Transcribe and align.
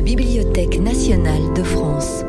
la 0.00 0.06
Bibliothèque 0.06 0.80
nationale 0.80 1.52
de 1.52 1.62
France. 1.62 2.24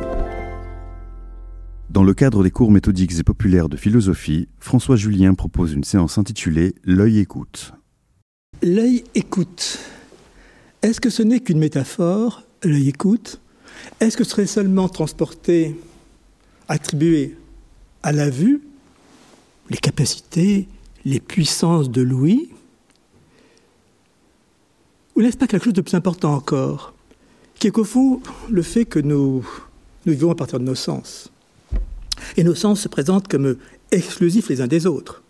Dans 1.89 2.03
le 2.03 2.13
cadre 2.13 2.43
des 2.43 2.51
cours 2.51 2.69
méthodiques 2.69 3.17
et 3.17 3.23
populaires 3.23 3.69
de 3.69 3.77
philosophie, 3.77 4.49
François 4.59 4.97
Julien 4.97 5.35
propose 5.35 5.71
une 5.71 5.85
séance 5.85 6.17
intitulée 6.17 6.75
L'œil 6.83 7.19
écoute. 7.19 7.71
L'œil 8.61 9.05
écoute. 9.15 9.79
Est-ce 10.81 10.99
que 10.99 11.09
ce 11.09 11.23
n'est 11.23 11.39
qu'une 11.39 11.59
métaphore, 11.59 12.43
l'œil 12.61 12.89
écoute? 12.89 13.39
Est-ce 14.01 14.17
que 14.17 14.25
ce 14.25 14.31
serait 14.31 14.47
seulement 14.47 14.89
transporté, 14.89 15.79
attribué 16.67 17.37
à 18.03 18.11
la 18.11 18.29
vue, 18.29 18.59
les 19.69 19.77
capacités, 19.77 20.67
les 21.05 21.21
puissances 21.21 21.89
de 21.89 22.01
l'ouïe? 22.01 22.49
Ou 25.15 25.21
n'est-ce 25.21 25.37
pas 25.37 25.47
quelque 25.47 25.63
chose 25.63 25.73
de 25.73 25.79
plus 25.79 25.95
important 25.95 26.33
encore? 26.33 26.93
Qui 27.61 27.67
est 27.67 27.71
qu'au 27.71 27.83
fond, 27.83 28.19
le 28.49 28.63
fait 28.63 28.85
que 28.85 28.97
nous, 28.97 29.47
vivons 30.07 30.31
à 30.31 30.35
partir 30.35 30.59
de 30.59 30.65
nos 30.65 30.73
sens. 30.73 31.31
Et 32.35 32.43
nos 32.43 32.55
sens 32.55 32.81
se 32.81 32.87
présentent 32.87 33.27
comme 33.27 33.55
exclusifs 33.91 34.49
les 34.49 34.61
uns 34.61 34.67
des 34.67 34.87
autres. 34.87 35.21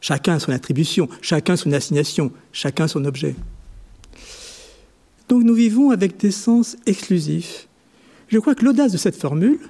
Chacun 0.00 0.38
son 0.38 0.50
attribution, 0.52 1.10
chacun 1.20 1.56
son 1.56 1.70
assignation, 1.72 2.32
chacun 2.52 2.88
son 2.88 3.04
objet. 3.04 3.36
Donc 5.28 5.44
nous 5.44 5.52
vivons 5.52 5.90
avec 5.90 6.16
des 6.16 6.30
sens 6.30 6.78
exclusifs. 6.86 7.68
Je 8.28 8.38
crois 8.38 8.54
que 8.54 8.64
l'audace 8.64 8.92
de 8.92 8.96
cette 8.96 9.16
formule, 9.16 9.60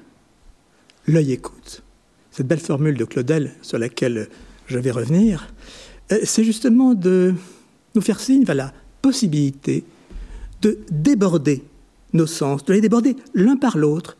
l'œil 1.08 1.32
écoute, 1.32 1.82
cette 2.30 2.46
belle 2.46 2.60
formule 2.60 2.96
de 2.96 3.06
Claudel 3.06 3.56
sur 3.60 3.76
laquelle 3.76 4.28
je 4.68 4.78
vais 4.78 4.92
revenir, 4.92 5.52
euh, 6.12 6.20
c'est 6.22 6.44
justement 6.44 6.94
de 6.94 7.34
nous 7.96 8.02
faire 8.02 8.20
signe 8.20 8.44
vers 8.44 8.54
la 8.54 8.72
possibilité 9.02 9.82
de 10.62 10.78
déborder 10.92 11.64
nos 12.12 12.26
sens, 12.26 12.64
de 12.64 12.72
les 12.72 12.80
déborder 12.80 13.16
l'un 13.34 13.56
par 13.56 13.76
l'autre, 13.76 14.16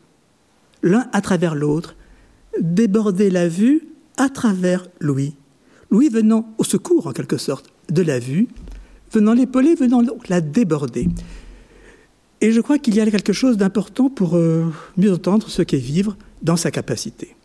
l'un 0.83 1.07
à 1.11 1.21
travers 1.21 1.55
l'autre, 1.55 1.95
déborder 2.59 3.29
la 3.29 3.47
vue 3.47 3.87
à 4.17 4.29
travers 4.29 4.87
l'ouïe. 4.99 5.35
L'ouïe 5.91 6.09
venant 6.09 6.53
au 6.57 6.63
secours, 6.63 7.07
en 7.07 7.13
quelque 7.13 7.37
sorte, 7.37 7.71
de 7.89 8.01
la 8.01 8.19
vue, 8.19 8.47
venant 9.11 9.33
l'épauler, 9.33 9.75
venant 9.75 10.01
la 10.27 10.41
déborder. 10.41 11.07
Et 12.41 12.51
je 12.51 12.61
crois 12.61 12.77
qu'il 12.77 12.95
y 12.95 13.01
a 13.01 13.09
quelque 13.09 13.33
chose 13.33 13.57
d'important 13.57 14.09
pour 14.09 14.35
euh, 14.35 14.65
mieux 14.97 15.11
entendre 15.11 15.49
ce 15.49 15.61
qu'est 15.61 15.77
vivre 15.77 16.15
dans 16.41 16.55
sa 16.55 16.71
capacité. 16.71 17.35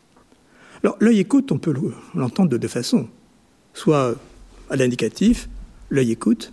Alors, 0.82 0.96
l'œil 1.00 1.18
écoute, 1.18 1.50
on 1.50 1.58
peut 1.58 1.74
l'entendre 2.14 2.50
de 2.50 2.58
deux 2.58 2.68
façons. 2.68 3.08
Soit 3.72 4.14
à 4.70 4.76
l'indicatif, 4.76 5.48
l'œil 5.90 6.12
écoute. 6.12 6.52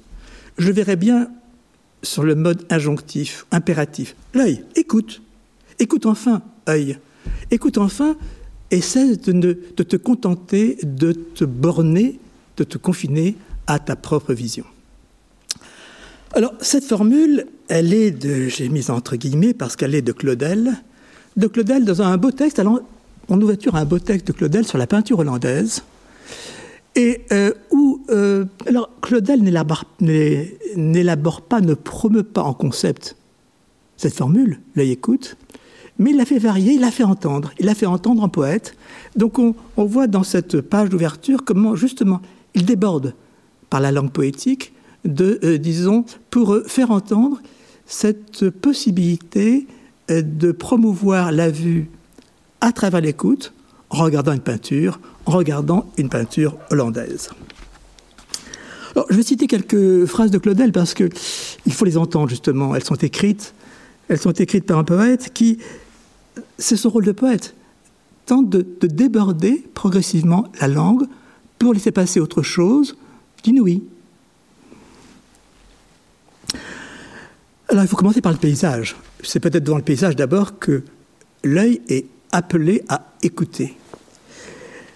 Je 0.57 0.71
verrais 0.71 0.95
bien 0.95 1.29
sur 2.03 2.23
le 2.23 2.35
mode 2.35 2.65
injonctif, 2.69 3.45
impératif. 3.51 4.15
L'œil, 4.33 4.63
écoute. 4.75 5.21
Écoute 5.79 6.05
enfin, 6.05 6.41
œil. 6.67 6.97
Écoute 7.49 7.77
enfin, 7.77 8.15
essaie 8.71 9.15
de, 9.15 9.53
te 9.53 9.95
contenter 9.97 10.77
de 10.83 11.11
te 11.11 11.43
borner, 11.43 12.19
de 12.57 12.63
te 12.63 12.77
confiner 12.77 13.35
à 13.67 13.79
ta 13.79 13.95
propre 13.95 14.33
vision. 14.33 14.65
Alors, 16.33 16.53
cette 16.61 16.85
formule, 16.85 17.45
elle 17.67 17.93
est 17.93 18.11
de, 18.11 18.47
j'ai 18.47 18.69
mis 18.69 18.89
entre 18.89 19.17
guillemets 19.17 19.53
parce 19.53 19.75
qu'elle 19.75 19.93
est 19.93 20.01
de 20.01 20.13
Claudel, 20.13 20.71
de 21.35 21.47
Claudel 21.47 21.83
dans 21.83 22.01
un 22.01 22.17
beau 22.17 22.31
texte, 22.31 22.59
alors 22.59 22.81
on 23.27 23.41
ouverture 23.41 23.75
un 23.75 23.85
beau 23.85 23.99
texte 23.99 24.27
de 24.27 24.31
Claudel 24.31 24.65
sur 24.65 24.77
la 24.77 24.87
peinture 24.87 25.19
hollandaise, 25.19 25.83
et 26.95 27.21
euh, 27.31 27.53
où, 27.71 28.01
euh, 28.09 28.45
alors 28.67 28.89
Claudel 29.01 29.41
n'élabore 29.41 29.85
pas, 31.41 31.61
ne 31.61 31.73
promeut 31.73 32.23
pas 32.23 32.43
en 32.43 32.53
concept 32.53 33.15
cette 33.95 34.13
formule, 34.13 34.59
l'œil 34.75 34.91
écoute, 34.91 35.37
mais 35.99 36.11
il 36.11 36.17
l'a 36.17 36.25
fait 36.25 36.39
varier, 36.39 36.73
il 36.73 36.81
l'a 36.81 36.91
fait 36.91 37.03
entendre, 37.03 37.51
il 37.59 37.67
l'a 37.67 37.75
fait 37.75 37.85
entendre 37.85 38.23
en 38.23 38.29
poète. 38.29 38.75
Donc 39.15 39.37
on, 39.39 39.55
voit 39.77 40.07
dans 40.07 40.23
cette 40.23 40.59
page 40.59 40.89
d'ouverture 40.89 41.45
comment 41.45 41.75
justement 41.75 42.21
il 42.55 42.65
déborde 42.65 43.13
par 43.69 43.79
la 43.79 43.91
langue 43.91 44.11
poétique 44.11 44.73
de, 45.05 45.39
euh, 45.43 45.57
disons, 45.57 46.05
pour 46.29 46.57
faire 46.65 46.91
entendre 46.91 47.39
cette 47.85 48.49
possibilité 48.49 49.67
de 50.09 50.51
promouvoir 50.51 51.31
la 51.31 51.49
vue 51.49 51.89
à 52.59 52.71
travers 52.71 53.01
l'écoute, 53.01 53.53
en 53.89 54.03
regardant 54.03 54.33
une 54.33 54.41
peinture, 54.41 54.99
en 55.25 55.31
regardant 55.31 55.89
une 55.97 56.09
peinture 56.09 56.57
hollandaise. 56.69 57.29
Alors, 58.95 59.07
je 59.09 59.15
vais 59.15 59.23
citer 59.23 59.47
quelques 59.47 60.05
phrases 60.05 60.31
de 60.31 60.37
Claudel 60.37 60.71
parce 60.71 60.93
qu'il 60.93 61.09
faut 61.71 61.85
les 61.85 61.97
entendre 61.97 62.29
justement. 62.29 62.75
Elles 62.75 62.83
sont 62.83 62.95
écrites, 62.95 63.53
elles 64.09 64.19
sont 64.19 64.31
écrites 64.31 64.65
par 64.65 64.77
un 64.77 64.83
poète 64.83 65.31
qui 65.33 65.59
c'est 66.57 66.77
son 66.77 66.89
rôle 66.89 67.05
de 67.05 67.11
poète, 67.11 67.55
tente 68.25 68.49
de, 68.49 68.65
déborder 68.87 69.63
progressivement 69.73 70.47
la 70.59 70.67
langue 70.67 71.05
pour 71.59 71.73
laisser 71.73 71.91
passer 71.91 72.19
autre 72.19 72.41
chose 72.41 72.97
d'inouï. 73.43 73.83
Alors 77.69 77.83
il 77.83 77.87
faut 77.87 77.95
commencer 77.95 78.21
par 78.21 78.31
le 78.31 78.37
paysage. 78.37 78.95
C'est 79.23 79.39
peut-être 79.39 79.63
dans 79.63 79.77
le 79.77 79.83
paysage 79.83 80.15
d'abord 80.15 80.59
que 80.59 80.83
l'œil 81.43 81.81
est 81.87 82.05
appelé 82.31 82.83
à 82.89 83.13
écouter. 83.23 83.75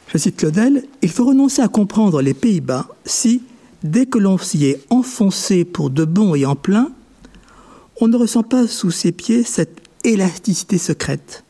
Je 0.07 0.17
cite 0.17 0.37
Claudel, 0.37 0.85
il 1.01 1.09
faut 1.09 1.25
renoncer 1.25 1.61
à 1.61 1.67
comprendre 1.67 2.21
les 2.21 2.33
Pays-Bas 2.33 2.87
si, 3.05 3.41
dès 3.83 4.05
que 4.05 4.17
l'on 4.17 4.37
s'y 4.37 4.65
est 4.65 4.83
enfoncé 4.89 5.65
pour 5.65 5.89
de 5.89 6.05
bon 6.05 6.35
et 6.35 6.45
en 6.45 6.55
plein, 6.55 6.91
on 7.99 8.07
ne 8.07 8.17
ressent 8.17 8.43
pas 8.43 8.67
sous 8.67 8.91
ses 8.91 9.11
pieds 9.11 9.43
cette 9.43 9.81
élasticité 10.03 10.77
secrète. 10.77 11.43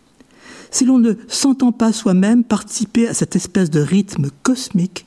Si 0.72 0.86
l'on 0.86 1.00
ne 1.00 1.14
s'entend 1.28 1.72
pas 1.72 1.94
soi-même 1.94 2.44
participer 2.44 3.08
à 3.08 3.14
cette 3.14 3.36
espèce 3.36 3.70
de 3.70 3.80
rythme 3.80 4.30
cosmique 4.44 5.06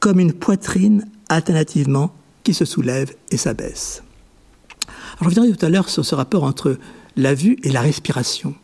comme 0.00 0.20
une 0.20 0.32
poitrine 0.32 1.06
alternativement 1.28 2.12
qui 2.44 2.54
se 2.54 2.64
soulève 2.64 3.14
et 3.30 3.36
s'abaisse. 3.36 4.02
Je 5.20 5.24
reviendrai 5.24 5.52
tout 5.52 5.64
à 5.64 5.68
l'heure 5.68 5.88
sur 5.88 6.04
ce 6.04 6.14
rapport 6.14 6.44
entre 6.44 6.78
la 7.16 7.34
vue 7.34 7.56
et 7.62 7.72
la 7.72 7.80
respiration, 7.80 8.54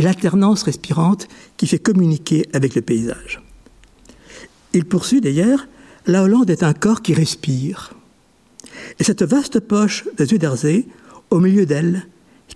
et 0.00 0.02
l'alternance 0.02 0.62
respirante 0.62 1.28
qui 1.58 1.66
fait 1.66 1.78
communiquer 1.78 2.48
avec 2.54 2.74
le 2.74 2.80
paysage. 2.80 3.42
Il 4.72 4.86
poursuit 4.86 5.20
d'ailleurs, 5.20 5.68
la 6.06 6.22
Hollande 6.22 6.48
est 6.48 6.62
un 6.62 6.72
corps 6.72 7.02
qui 7.02 7.12
respire. 7.12 7.92
Et 8.98 9.04
cette 9.04 9.22
vaste 9.22 9.60
poche 9.60 10.06
de 10.16 10.24
Zuiderzee, 10.24 10.88
au 11.28 11.38
milieu 11.38 11.66
d'elle, 11.66 12.06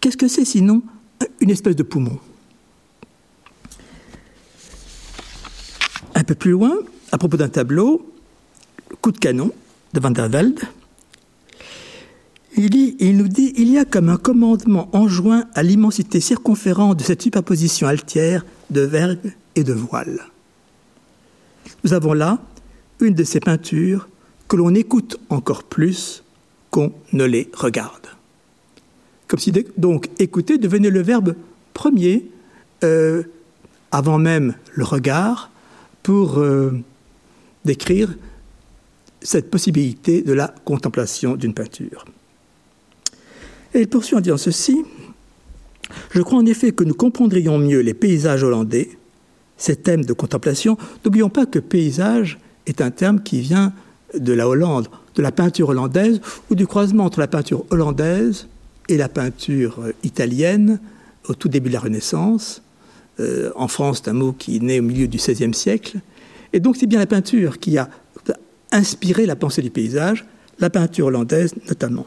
Qu'est-ce 0.00 0.16
que 0.18 0.28
c'est 0.28 0.44
sinon 0.44 0.82
une 1.40 1.48
espèce 1.50 1.76
de 1.76 1.82
poumon? 1.82 2.18
Un 6.14 6.24
peu 6.24 6.34
plus 6.34 6.50
loin, 6.50 6.74
à 7.10 7.16
propos 7.16 7.36
d'un 7.36 7.48
tableau, 7.48 8.10
Coup 9.00 9.12
de 9.12 9.18
canon 9.18 9.50
de 9.92 10.00
Van 10.00 10.10
der 10.10 10.28
Velde, 10.28 10.60
il, 12.56 13.16
nous 13.16 13.28
dit 13.28 13.52
il 13.56 13.70
y 13.70 13.78
a 13.78 13.84
comme 13.84 14.08
un 14.08 14.16
commandement 14.16 14.88
enjoint 14.92 15.44
à 15.54 15.62
l'immensité 15.62 16.20
circonférente 16.20 16.98
de 16.98 17.02
cette 17.02 17.22
superposition 17.22 17.86
altière 17.86 18.44
de 18.70 18.80
vergue 18.80 19.34
et 19.56 19.64
de 19.64 19.72
voile. 19.72 20.20
Nous 21.82 21.92
avons 21.92 22.12
là 22.12 22.38
une 23.00 23.14
de 23.14 23.24
ces 23.24 23.40
peintures 23.40 24.08
que 24.48 24.56
l'on 24.56 24.74
écoute 24.74 25.18
encore 25.30 25.64
plus 25.64 26.22
qu'on 26.70 26.92
ne 27.12 27.24
les 27.24 27.50
regarde. 27.54 28.06
Comme 29.28 29.40
si 29.40 29.52
donc 29.76 30.08
écouter 30.18 30.58
devenait 30.58 30.90
le 30.90 31.02
verbe 31.02 31.34
premier, 31.72 32.30
euh, 32.84 33.22
avant 33.90 34.18
même 34.18 34.54
le 34.74 34.84
regard, 34.84 35.50
pour 36.02 36.38
euh, 36.38 36.72
décrire 37.64 38.14
cette 39.22 39.50
possibilité 39.50 40.22
de 40.22 40.32
la 40.32 40.54
contemplation 40.64 41.34
d'une 41.34 41.54
peinture. 41.54 42.04
Et 43.74 43.80
il 43.80 43.88
poursuit 43.88 44.16
en 44.16 44.20
disant 44.20 44.36
ceci 44.36 44.84
Je 46.10 46.22
crois 46.22 46.38
en 46.38 46.46
effet 46.46 46.72
que 46.72 46.84
nous 46.84 46.94
comprendrions 46.94 47.58
mieux 47.58 47.80
les 47.80 47.94
paysages 47.94 48.42
hollandais, 48.42 48.90
ces 49.56 49.76
thèmes 49.76 50.04
de 50.04 50.12
contemplation. 50.12 50.78
N'oublions 51.04 51.28
pas 51.28 51.44
que 51.44 51.58
paysage 51.58 52.38
est 52.66 52.80
un 52.80 52.90
terme 52.90 53.20
qui 53.22 53.40
vient 53.40 53.72
de 54.16 54.32
la 54.32 54.48
Hollande, 54.48 54.88
de 55.16 55.22
la 55.22 55.32
peinture 55.32 55.70
hollandaise, 55.70 56.20
ou 56.50 56.54
du 56.54 56.66
croisement 56.66 57.04
entre 57.04 57.18
la 57.18 57.26
peinture 57.26 57.64
hollandaise 57.70 58.46
et 58.88 58.96
la 58.96 59.08
peinture 59.08 59.80
italienne 60.04 60.78
au 61.28 61.34
tout 61.34 61.48
début 61.48 61.68
de 61.68 61.74
la 61.74 61.80
Renaissance. 61.80 62.62
Euh, 63.20 63.50
en 63.56 63.68
France, 63.68 64.02
c'est 64.04 64.10
un 64.10 64.14
mot 64.14 64.32
qui 64.32 64.60
né 64.60 64.80
au 64.80 64.82
milieu 64.82 65.08
du 65.08 65.18
XVIe 65.18 65.54
siècle. 65.54 65.98
Et 66.52 66.60
donc, 66.60 66.76
c'est 66.76 66.86
bien 66.86 67.00
la 67.00 67.06
peinture 67.06 67.58
qui 67.58 67.76
a 67.78 67.88
inspiré 68.70 69.26
la 69.26 69.36
pensée 69.36 69.62
du 69.62 69.70
paysage, 69.70 70.24
la 70.58 70.70
peinture 70.70 71.06
hollandaise 71.06 71.54
notamment. 71.68 72.06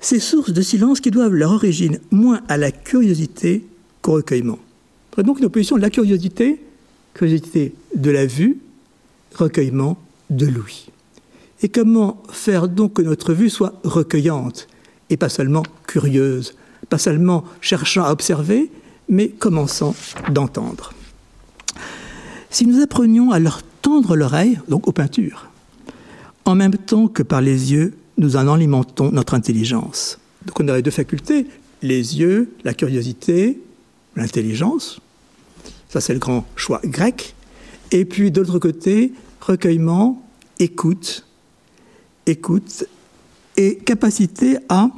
Ces 0.00 0.18
sources 0.18 0.52
de 0.52 0.62
silence 0.62 1.00
qui 1.00 1.10
doivent 1.10 1.34
leur 1.34 1.52
origine 1.52 1.98
moins 2.10 2.40
à 2.48 2.56
la 2.56 2.72
curiosité 2.72 3.64
qu'au 4.02 4.12
recueillement. 4.12 4.58
Donc 5.18 5.38
une 5.38 5.44
opposition 5.44 5.76
de 5.76 5.82
la 5.82 5.90
curiosité, 5.90 6.62
curiosité 7.12 7.74
de 7.94 8.10
la 8.10 8.24
vue, 8.24 8.58
recueillement 9.34 9.98
de 10.30 10.46
l'ouïe. 10.46 10.86
Et 11.62 11.68
comment 11.68 12.22
faire 12.30 12.68
donc 12.68 12.94
que 12.94 13.02
notre 13.02 13.34
vue 13.34 13.50
soit 13.50 13.74
recueillante 13.84 14.66
et 15.10 15.16
pas 15.16 15.28
seulement 15.28 15.64
curieuse, 15.86 16.54
pas 16.88 16.98
seulement 16.98 17.44
cherchant 17.60 18.04
à 18.04 18.12
observer, 18.12 18.70
mais 19.08 19.28
commençant 19.28 19.94
d'entendre. 20.30 20.94
Si 22.48 22.66
nous 22.66 22.80
apprenions 22.80 23.30
à 23.30 23.38
leur 23.38 23.62
tendre 23.82 24.16
l'oreille, 24.16 24.58
donc 24.68 24.88
aux 24.88 24.92
peintures, 24.92 25.48
en 26.44 26.54
même 26.54 26.76
temps 26.76 27.08
que 27.08 27.22
par 27.22 27.40
les 27.40 27.72
yeux, 27.72 27.94
nous 28.20 28.36
en 28.36 28.46
alimentons 28.48 29.10
notre 29.10 29.34
intelligence. 29.34 30.18
Donc 30.46 30.60
on 30.60 30.68
aurait 30.68 30.82
deux 30.82 30.90
facultés, 30.90 31.46
les 31.82 32.18
yeux, 32.18 32.52
la 32.64 32.74
curiosité, 32.74 33.60
l'intelligence. 34.14 35.00
Ça 35.88 36.00
c'est 36.00 36.12
le 36.12 36.18
grand 36.18 36.46
choix 36.54 36.80
grec. 36.84 37.34
Et 37.90 38.04
puis 38.04 38.30
de 38.30 38.40
l'autre 38.40 38.58
côté, 38.58 39.12
recueillement, 39.40 40.22
écoute, 40.58 41.26
écoute 42.26 42.84
et 43.56 43.76
capacité 43.78 44.58
à 44.68 44.88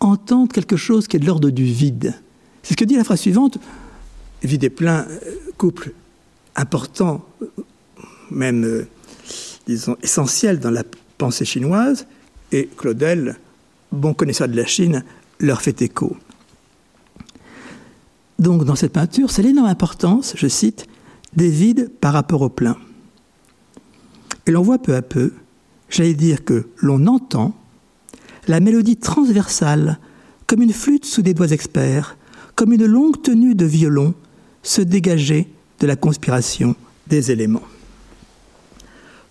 entendre 0.00 0.52
quelque 0.52 0.76
chose 0.76 1.08
qui 1.08 1.16
est 1.16 1.20
de 1.20 1.26
l'ordre 1.26 1.50
du 1.50 1.64
vide. 1.64 2.14
C'est 2.62 2.72
ce 2.72 2.76
que 2.76 2.84
dit 2.84 2.96
la 2.96 3.04
phrase 3.04 3.20
suivante. 3.20 3.58
Vide 4.42 4.64
et 4.64 4.70
plein, 4.70 5.06
euh, 5.08 5.34
couple 5.58 5.92
important, 6.54 7.24
même, 8.30 8.64
euh, 8.64 8.86
disons, 9.66 9.96
essentiel 10.02 10.60
dans 10.60 10.70
la 10.70 10.84
pensée 11.18 11.44
chinoise, 11.44 12.06
et 12.52 12.68
Claudel, 12.76 13.36
bon 13.92 14.14
connaisseur 14.14 14.48
de 14.48 14.56
la 14.56 14.66
Chine, 14.66 15.04
leur 15.40 15.62
fait 15.62 15.82
écho. 15.82 16.16
Donc, 18.38 18.64
dans 18.64 18.76
cette 18.76 18.92
peinture, 18.92 19.30
c'est 19.30 19.42
l'énorme 19.42 19.68
importance, 19.68 20.34
je 20.36 20.46
cite, 20.46 20.86
des 21.34 21.50
vides 21.50 21.90
par 22.00 22.12
rapport 22.12 22.42
au 22.42 22.48
plein. 22.48 22.76
Et 24.46 24.50
l'on 24.50 24.62
voit 24.62 24.78
peu 24.78 24.94
à 24.94 25.02
peu, 25.02 25.32
j'allais 25.88 26.14
dire 26.14 26.44
que 26.44 26.68
l'on 26.76 27.06
entend 27.06 27.54
la 28.46 28.60
mélodie 28.60 28.96
transversale, 28.96 29.98
comme 30.46 30.62
une 30.62 30.72
flûte 30.72 31.04
sous 31.04 31.22
des 31.22 31.34
doigts 31.34 31.50
experts, 31.50 32.16
comme 32.54 32.72
une 32.72 32.86
longue 32.86 33.20
tenue 33.20 33.54
de 33.54 33.64
violon, 33.64 34.14
se 34.62 34.82
dégager 34.82 35.48
de 35.80 35.86
la 35.86 35.96
conspiration 35.96 36.76
des 37.08 37.30
éléments. 37.30 37.62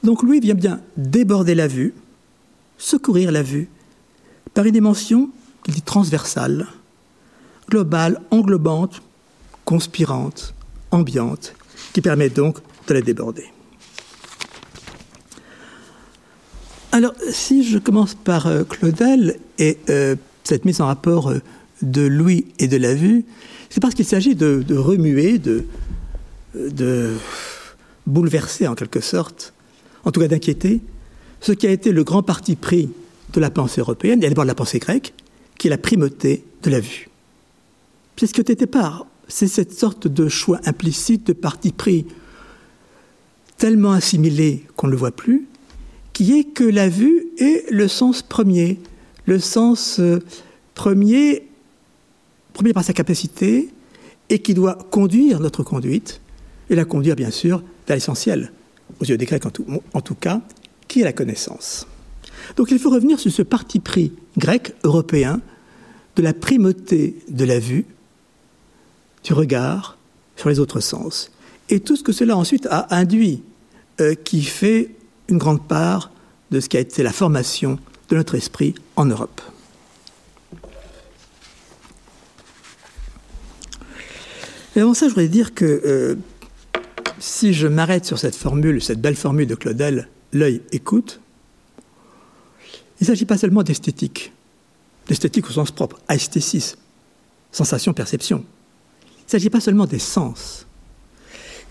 Donc 0.06 0.22
lui 0.22 0.40
vient 0.40 0.54
bien 0.54 0.82
déborder 0.98 1.56
la 1.56 1.68
vue, 1.68 1.96
secourir 2.78 3.32
la 3.32 3.42
vue, 3.42 3.68
par 4.54 4.66
une 4.66 4.74
dimension 4.74 5.32
qu'il 5.64 5.74
dit 5.74 5.82
transversale, 5.82 6.68
globale, 7.68 8.22
englobante, 8.30 9.02
conspirante, 9.66 10.54
ambiante, 10.92 11.56
qui 11.92 12.02
permet 12.02 12.30
donc 12.30 12.60
de 12.88 12.94
la 12.94 13.02
déborder. 13.02 13.46
Alors, 16.92 17.16
si 17.32 17.68
je 17.68 17.80
commence 17.80 18.14
par 18.14 18.46
euh, 18.46 18.64
Claudel 18.64 19.40
et 19.58 19.80
euh, 19.90 20.16
cette 20.44 20.66
mise 20.66 20.82
en 20.82 20.86
rapport 20.86 21.32
euh, 21.32 21.40
de 21.82 22.04
Louis 22.04 22.46
et 22.60 22.68
de 22.68 22.78
la 22.78 22.94
vue, 22.94 23.26
c'est 23.72 23.82
parce 23.82 23.96
qu'il 23.96 24.06
s'agit 24.06 24.36
de, 24.36 24.64
remuer, 24.78 25.40
de 25.40 27.14
bouleverser 28.06 28.68
en 28.68 28.76
quelque 28.76 29.02
sorte, 29.02 29.55
en 30.06 30.12
tout 30.12 30.20
cas 30.20 30.28
d'inquiéter, 30.28 30.82
ce 31.42 31.52
qui 31.52 31.68
a 31.68 31.72
été 31.72 31.92
le 31.92 32.04
grand 32.04 32.24
parti 32.24 32.56
pris 32.56 32.90
de 33.34 33.40
la 33.40 33.50
pensée 33.50 33.82
européenne, 33.82 34.24
et 34.24 34.30
d'abord 34.30 34.46
de 34.46 34.50
la 34.50 34.56
pensée 34.56 34.80
grecque, 34.80 35.14
qui 35.58 35.68
est 35.68 35.70
la 35.70 35.78
primauté 35.78 36.44
de 36.64 36.70
la 36.70 36.80
vue. 36.80 37.10
C'est 38.18 38.28
ce 38.28 38.34
que 38.34 38.42
n'était 38.42 38.68
pas. 38.68 39.08
C'est 39.28 39.48
cette 39.48 39.74
sorte 39.74 40.08
de 40.08 40.30
choix 40.30 40.60
implicite 40.66 41.28
de 41.28 41.34
parti 41.34 41.72
pris 41.72 42.06
tellement 43.58 43.92
assimilé 43.92 44.64
qu'on 44.76 44.88
ne 44.88 44.92
le 44.92 44.98
voit 44.98 45.12
plus, 45.12 45.48
qui 46.14 46.38
est 46.38 46.44
que 46.46 46.64
la 46.64 46.88
vue 46.88 47.28
est 47.38 47.70
le 47.72 47.88
sens 47.88 48.22
premier, 48.22 48.80
le 49.26 49.40
sens 49.40 50.00
euh, 50.00 50.20
premier, 50.74 51.48
premier 52.54 52.74
par 52.74 52.84
sa 52.84 52.94
capacité, 52.94 53.70
et 54.30 54.40
qui 54.40 54.54
doit 54.54 54.78
conduire 54.92 55.40
notre 55.40 55.64
conduite, 55.64 56.22
et 56.70 56.76
la 56.76 56.86
conduire 56.86 57.16
bien 57.16 57.32
sûr 57.32 57.64
vers 57.88 57.96
l'essentiel, 57.96 58.52
aux 59.00 59.06
yeux 59.06 59.18
des 59.18 59.26
Grecs 59.26 59.46
en 59.46 60.02
tout, 60.02 60.16
cas, 60.16 60.42
qui 60.88 61.02
est 61.02 61.04
la 61.04 61.14
connaissance. 61.14 61.88
Donc 62.58 62.72
il 62.72 62.80
faut 62.80 62.90
revenir 62.90 63.20
sur 63.20 63.32
ce 63.32 63.42
parti 63.42 63.80
pris 63.80 64.12
grec, 64.38 64.74
européen, 64.84 65.42
de 66.16 66.22
la 66.22 66.34
primauté 66.34 67.16
de 67.28 67.46
la 67.46 67.60
vue, 67.60 67.86
du 69.24 69.34
regard 69.34 69.98
sur 70.36 70.50
les 70.50 70.60
autres 70.60 70.80
sens. 70.80 71.32
Et 71.70 71.80
tout 71.80 71.96
ce 71.96 72.04
que 72.04 72.12
cela 72.12 72.38
ensuite 72.38 72.68
a 72.70 72.96
induit, 72.96 73.42
euh, 74.00 74.14
qui 74.14 74.44
fait 74.44 74.92
une 75.30 75.38
grande 75.38 75.68
part 75.68 76.12
de 76.52 76.60
ce 76.60 76.70
qui 76.70 76.78
a 76.78 76.80
été 76.80 77.02
la 77.02 77.12
formation 77.12 77.80
de 78.10 78.16
notre 78.16 78.36
esprit 78.36 78.76
en 78.96 79.06
Europe. 79.06 79.42
Et 84.76 84.82
avant 84.82 84.94
ça, 84.94 85.06
je 85.06 85.12
voudrais 85.12 85.30
dire 85.30 85.54
que 85.54 85.66
euh, 85.66 86.16
si 87.20 87.54
je 87.54 87.68
m'arrête 87.68 88.06
sur 88.06 88.20
cette 88.20 88.36
formule, 88.36 88.82
cette 88.82 89.02
belle 89.02 89.16
formule 89.16 89.48
de 89.48 89.56
Claudel, 89.56 90.10
l'œil 90.34 90.62
écoute, 90.72 91.22
il 93.00 93.04
ne 93.04 93.08
s'agit 93.08 93.26
pas 93.26 93.38
seulement 93.38 93.64
d'esthétique, 93.64 94.32
d'esthétique 95.08 95.50
au 95.50 95.54
sens 95.54 95.72
propre, 95.72 96.00
esthétisme, 96.10 96.78
sensation, 97.52 97.94
perception. 97.94 98.44
Il 99.04 99.26
ne 99.26 99.32
s'agit 99.32 99.50
pas 99.50 99.60
seulement 99.60 99.86
des 99.86 100.00
sens. 100.00 100.66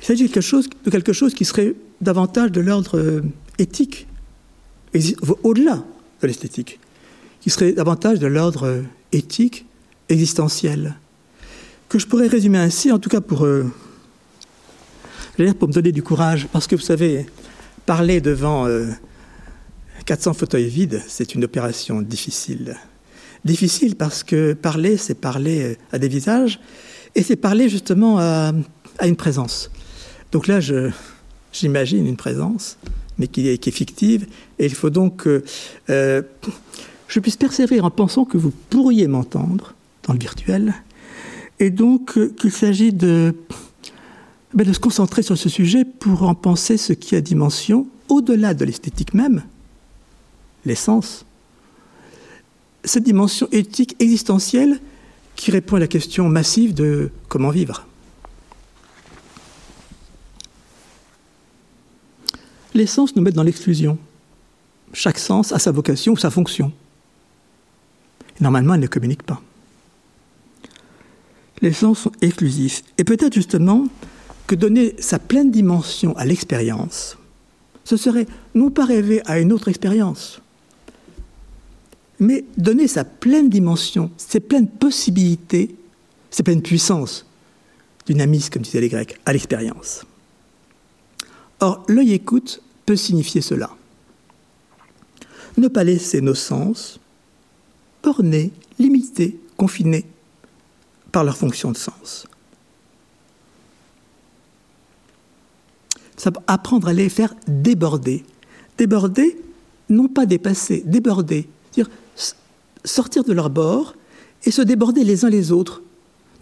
Il 0.01 0.07
s'agit 0.07 0.25
de 0.25 0.29
quelque 0.29 0.43
chose, 0.43 0.69
de 0.85 0.91
quelque 0.91 1.13
chose 1.13 1.35
qui 1.35 1.45
serait 1.45 1.75
davantage 2.01 2.53
de 2.53 2.61
l'ordre 2.61 2.99
euh, 2.99 3.23
éthique, 3.59 4.07
au-delà 5.43 5.83
de 6.21 6.27
l'esthétique, 6.27 6.79
qui 7.41 7.51
serait 7.51 7.73
davantage 7.73 8.19
de 8.19 8.27
l'ordre 8.27 8.83
éthique, 9.13 9.67
existentiel, 10.09 10.97
que 11.89 11.99
je 11.99 12.07
pourrais 12.07 12.27
résumer 12.27 12.59
ainsi, 12.59 12.93
en 12.93 12.99
tout 12.99 13.09
cas 13.09 13.21
pour, 13.21 13.45
euh, 15.41 15.55
pour 15.55 15.69
me 15.69 15.73
donner 15.73 15.93
du 15.93 16.03
courage, 16.03 16.49
parce 16.53 16.67
que 16.67 16.77
vous 16.77 16.83
savez, 16.83 17.27
parler 17.87 18.21
devant 18.21 18.67
400 20.07 20.31
euh, 20.31 20.35
fauteuils 20.35 20.69
vides, 20.69 21.03
c'est 21.07 21.35
une 21.35 21.45
opération 21.45 22.03
difficile. 22.03 22.77
Difficile 23.45 23.97
parce 23.97 24.23
que 24.23 24.55
parler, 24.55 24.97
c'est 24.97 25.15
parler 25.15 25.77
à 25.93 25.99
des 25.99 26.09
visages, 26.09 26.61
et 27.15 27.23
c'est 27.23 27.37
parler 27.37 27.69
justement 27.69 28.19
à, 28.19 28.53
une 29.03 29.17
présence. 29.17 29.71
Donc 30.33 30.47
là, 30.47 30.61
j'imagine 31.53 32.07
une 32.07 32.17
présence, 32.17 32.79
mais 33.19 33.29
qui 33.29 33.49
est, 33.49 33.71
fictive. 33.71 34.27
Et 34.59 34.67
il 34.67 34.75
faut 34.75 34.91
donc 34.91 35.25
que 35.25 35.45
euh, 35.91 36.23
je 37.09 37.21
puisse 37.21 37.37
persévérer 37.37 37.81
en 37.81 37.91
pensant 37.91 38.25
que 38.25 38.37
vous 38.37 38.53
pourriez 38.71 39.07
m'entendre 39.07 39.75
dans 40.07 40.13
le 40.13 40.19
virtuel. 40.19 40.75
Et 41.61 41.71
donc 41.71 42.19
euh, 42.19 42.35
qu'il 42.37 42.51
s'agit 42.51 42.93
de, 42.93 43.35
de 44.63 44.73
se 44.73 44.79
concentrer 44.79 45.23
sur 45.23 45.37
ce 45.37 45.49
sujet 45.49 45.85
pour 45.85 46.23
en 46.23 46.35
penser 46.35 46.77
ce 46.77 46.93
qui 46.93 47.17
a 47.17 47.21
dimension 47.21 47.89
au-delà 48.09 48.55
de 48.55 48.65
l'esthétique 48.65 49.15
même, 49.15 49.43
l'essence. 50.65 51.25
Cette 52.85 53.03
dimension 53.03 53.49
éthique 53.51 53.97
existentielle 53.99 54.81
qui 55.35 55.51
répond 55.51 55.77
à 55.77 55.81
la 55.81 55.89
question 55.89 56.29
massive 56.29 56.75
de 56.75 57.11
comment 57.29 57.51
vivre. 57.51 57.87
les 62.75 62.87
sens 62.87 63.15
nous 63.17 63.23
mettent 63.23 63.35
dans 63.35 63.43
l'exclusion. 63.43 63.97
Chaque 64.93 65.19
sens 65.19 65.53
a 65.53 65.59
sa 65.59 65.73
vocation 65.73 66.13
ou 66.13 66.17
sa 66.17 66.31
fonction. 66.31 66.73
normalement, 68.41 68.75
elles 68.75 68.81
ne 68.81 68.87
communiquent 68.89 69.23
pas. 69.23 69.41
Les 71.63 71.73
sens 71.73 72.01
sont 72.01 72.13
exclusifs. 72.21 72.83
Et 72.99 73.05
peut-être 73.05 73.33
justement 73.33 73.87
que 74.47 74.55
donner 74.55 74.95
sa 74.99 75.19
pleine 75.19 75.51
dimension 75.51 76.17
à 76.17 76.25
l'expérience, 76.25 77.17
ce 77.85 77.97
serait 77.97 78.27
non 78.55 78.71
pas 78.71 78.85
rêver 78.85 79.23
à 79.27 79.39
une 79.39 79.53
autre 79.53 79.69
expérience, 79.69 80.41
mais 82.19 82.45
donner 82.57 82.89
sa 82.89 83.05
pleine 83.05 83.49
dimension, 83.49 84.11
ses 84.17 84.41
pleines 84.41 84.69
possibilités, 84.69 85.75
ses 86.31 86.43
pleines 86.43 86.63
puissances, 86.63 87.27
dynamisme, 88.07 88.53
comme 88.53 88.63
disaient 88.63 88.81
les 88.81 88.89
Grecs, 88.89 89.19
à 89.27 89.33
l'expérience. 89.33 90.05
Or, 91.61 91.85
l'œil 91.89 92.13
écoute 92.13 92.63
peut 92.87 92.97
signifier 92.97 93.41
cela. 93.41 93.71
Ne 95.57 95.69
pas 95.69 95.85
laisser 95.85 96.21
nos 96.21 96.35
sens 96.35 96.99
ornés, 98.03 98.51
limités, 98.79 99.39
confinés 99.57 100.05
par 101.13 101.25
leur 101.25 101.37
fonction 101.37 101.71
de 101.73 101.77
sens. 101.77 102.27
Ça 106.17 106.31
apprendre 106.47 106.89
à 106.89 106.93
les 106.93 107.09
faire 107.09 107.35
déborder. 107.47 108.25
Déborder, 108.79 109.37
non 109.89 110.09
pas 110.09 110.27
dépasser, 110.27 110.83
déborder. 110.87 111.49
dire 111.73 111.89
sortir 112.85 113.25
de 113.25 113.33
leur 113.33 113.51
bord 113.51 113.95
et 114.45 114.51
se 114.51 114.63
déborder 114.63 115.05
les 115.05 115.25
uns 115.25 115.31
les 115.31 115.53
autres. 115.53 115.83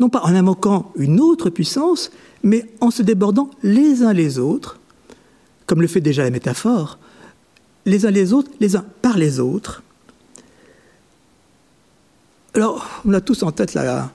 Non 0.00 0.09
pas 0.09 0.23
en 0.23 0.35
invoquant 0.35 0.93
une 0.97 1.21
autre 1.21 1.50
puissance, 1.50 2.11
mais 2.43 2.67
en 2.81 2.91
se 2.91 3.02
débordant 3.02 3.50
les 3.62 4.02
uns 4.02 4.12
les 4.12 4.38
autres 4.38 4.79
comme 5.67 5.81
le 5.81 5.87
fait 5.87 6.02
déjà 6.02 6.23
la 6.25 6.31
métaphore, 6.31 6.99
les 7.87 8.05
uns 8.05 8.11
les 8.11 8.35
autres, 8.35 8.50
les 8.61 8.76
uns 8.76 8.85
par 9.00 9.17
les 9.17 9.41
autres, 9.41 9.83
Alors, 12.55 12.87
on 13.07 13.14
a 13.14 13.23
tous 13.23 13.43
en 13.43 13.50
tête 13.50 13.73
la 13.73 14.11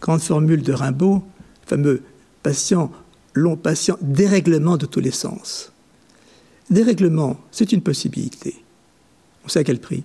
grande 0.00 0.20
formule 0.20 0.62
de 0.62 0.72
Rimbaud, 0.72 1.24
le 1.64 1.66
fameux 1.66 2.02
patient, 2.44 2.92
long 3.34 3.56
patient, 3.56 3.96
dérèglement 4.00 4.76
de 4.76 4.86
tous 4.86 5.00
les 5.00 5.10
sens. 5.10 5.72
Dérèglement, 6.70 7.40
c'est 7.50 7.72
une 7.72 7.82
possibilité. 7.82 8.56
On 9.44 9.48
sait 9.48 9.60
à 9.60 9.64
quel 9.64 9.80
prix. 9.80 10.04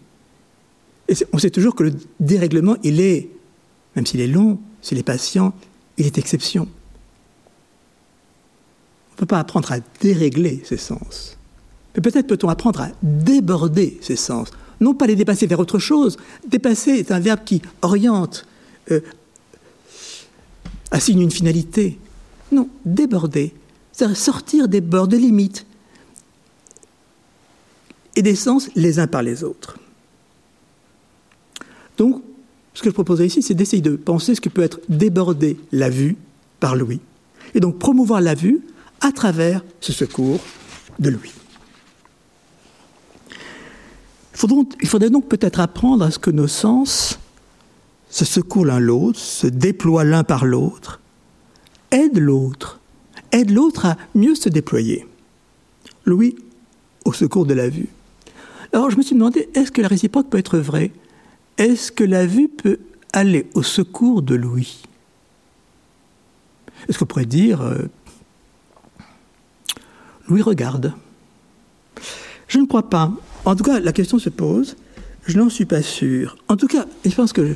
Et 1.08 1.14
on 1.34 1.38
sait 1.38 1.52
toujours 1.52 1.76
que 1.76 1.84
le 1.84 1.94
dérèglement, 2.20 2.78
il 2.84 3.00
est, 3.00 3.30
même 3.96 4.06
s'il 4.06 4.22
est 4.22 4.28
long, 4.28 4.60
s'il 4.82 4.98
est 4.98 5.04
patient, 5.04 5.54
il 5.98 6.06
est 6.06 6.18
exception. 6.18 6.64
On 9.10 9.14
ne 9.14 9.18
peut 9.18 9.26
pas 9.26 9.40
apprendre 9.40 9.72
à 9.72 9.78
dérégler 10.02 10.62
ses 10.66 10.78
sens. 10.78 11.38
Mais 11.96 12.02
peut-être 12.02 12.28
peut-on 12.28 12.50
apprendre 12.50 12.82
à 12.82 12.90
déborder 13.02 13.98
ses 14.02 14.16
sens. 14.16 14.50
Non 14.82 14.94
pas 14.94 15.08
les 15.08 15.16
dépasser 15.16 15.48
vers 15.48 15.60
autre 15.60 15.80
chose. 15.80 16.18
Dépasser 16.48 16.92
est 16.92 17.12
un 17.12 17.20
verbe 17.20 17.44
qui 17.46 17.62
oriente, 17.82 18.46
euh, 18.92 19.00
assigne 20.92 21.22
une 21.22 21.32
finalité. 21.32 21.98
Déborder. 22.86 23.54
C'est-à-dire 23.92 24.18
sortir 24.18 24.68
des 24.68 24.82
bords 24.82 25.08
de 25.08 25.18
limites 25.18 25.66
et 28.16 28.22
des 28.22 28.36
sens 28.36 28.70
les 28.76 29.00
uns 29.00 29.08
par 29.08 29.24
les 29.24 29.44
autres. 29.44 29.78
Donc, 31.98 32.22
ce 32.74 32.82
que 32.82 32.90
je 32.90 32.94
proposais 32.94 33.28
ici, 33.28 33.42
c'est 33.42 33.54
d'essayer 33.54 33.82
de 33.82 33.96
penser 33.96 34.36
ce 34.36 34.42
que 34.42 34.50
peut 34.50 34.64
être 34.64 34.80
déborder 34.90 35.58
la 35.72 35.90
vue 35.90 36.18
par 36.60 36.76
l'ouïe, 36.76 37.00
et 37.54 37.60
donc 37.60 37.80
promouvoir 37.80 38.22
la 38.22 38.36
vue 38.36 38.62
à 39.02 39.12
travers 39.12 39.64
ce 39.80 39.94
secours 39.94 40.40
de 41.00 41.10
l'ouïe. 41.10 41.32
Il 44.82 44.88
faudrait 44.88 45.10
donc 45.10 45.28
peut-être 45.28 45.60
apprendre 45.60 46.04
à 46.04 46.12
ce 46.12 46.20
que 46.20 46.32
nos 46.32 46.48
sens 46.48 47.18
se 48.10 48.26
secouent 48.26 48.66
l'un 48.66 48.80
l'autre, 48.80 49.20
se 49.20 49.48
déploient 49.48 50.04
l'un 50.04 50.24
par 50.24 50.46
l'autre, 50.46 51.00
aident 51.96 52.20
l'autre, 52.20 52.80
aident 53.32 53.52
l'autre 53.52 53.86
à 53.86 53.98
mieux 54.14 54.36
se 54.36 54.50
déployer. 54.50 55.08
Louis 56.06 56.36
au 57.06 57.14
secours 57.14 57.46
de 57.46 57.54
la 57.54 57.70
vue. 57.70 57.88
Alors 58.74 58.90
je 58.90 58.98
me 58.98 59.02
suis 59.02 59.16
demandé, 59.16 59.48
est-ce 59.54 59.72
que 59.72 59.82
la 59.82 59.88
réciproque 59.88 60.30
peut 60.30 60.38
être 60.38 60.58
vraie? 60.58 60.92
Est-ce 61.58 61.92
que 61.92 62.04
la 62.04 62.26
vue 62.26 62.50
peut 62.50 62.80
aller 63.14 63.48
au 63.54 63.64
secours 63.64 64.22
de 64.22 64.36
Louis? 64.36 64.84
Est-ce 66.90 67.00
qu'on 67.00 67.06
pourrait 67.06 67.26
dire, 67.26 67.62
euh, 67.62 67.84
Louis 70.28 70.42
regarde 70.42 70.94
Je 72.48 72.60
ne 72.60 72.66
crois 72.66 72.90
pas. 72.90 73.12
En 73.46 73.56
tout 73.56 73.64
cas, 73.64 73.80
la 73.80 73.94
question 73.94 74.20
se 74.20 74.30
pose. 74.30 74.76
Je 75.26 75.38
n'en 75.38 75.50
suis 75.50 75.66
pas 75.66 75.82
sûr. 75.82 76.38
En 76.50 76.58
tout 76.58 76.68
cas, 76.68 76.86
je 77.06 77.16
pense 77.16 77.32
que 77.32 77.56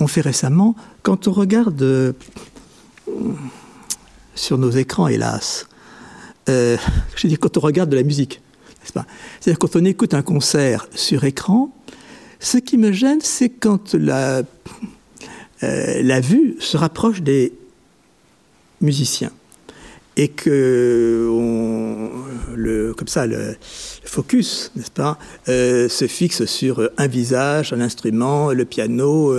on 0.00 0.06
fait 0.06 0.20
récemment, 0.20 0.76
quand 1.02 1.28
on 1.28 1.32
regarde 1.32 1.82
euh, 1.82 2.12
sur 4.38 4.56
nos 4.56 4.70
écrans, 4.70 5.08
hélas, 5.08 5.66
euh, 6.48 6.76
je 7.16 7.26
dire, 7.26 7.38
quand 7.38 7.56
on 7.56 7.60
regarde 7.60 7.90
de 7.90 7.96
la 7.96 8.02
musique, 8.02 8.40
n'est-ce 8.80 8.92
pas? 8.92 9.06
C'est-à-dire 9.40 9.58
quand 9.58 9.76
on 9.76 9.84
écoute 9.84 10.14
un 10.14 10.22
concert 10.22 10.88
sur 10.94 11.24
écran, 11.24 11.74
ce 12.40 12.58
qui 12.58 12.78
me 12.78 12.92
gêne, 12.92 13.18
c'est 13.20 13.48
quand 13.48 13.94
la, 13.94 14.42
euh, 15.62 16.02
la 16.02 16.20
vue 16.20 16.56
se 16.60 16.76
rapproche 16.76 17.20
des 17.20 17.52
musiciens 18.80 19.32
et 20.16 20.28
que 20.28 21.30
le, 22.54 22.92
comme 22.94 23.08
ça 23.08 23.26
le, 23.26 23.56
focus, 24.04 24.72
n'est-ce 24.74 24.90
pas, 24.90 25.18
euh, 25.48 25.88
se 25.88 26.06
fixe 26.06 26.44
sur 26.46 26.90
un 26.96 27.06
visage, 27.06 27.72
un 27.72 27.80
instrument, 27.80 28.52
le 28.52 28.64
piano, 28.64 29.34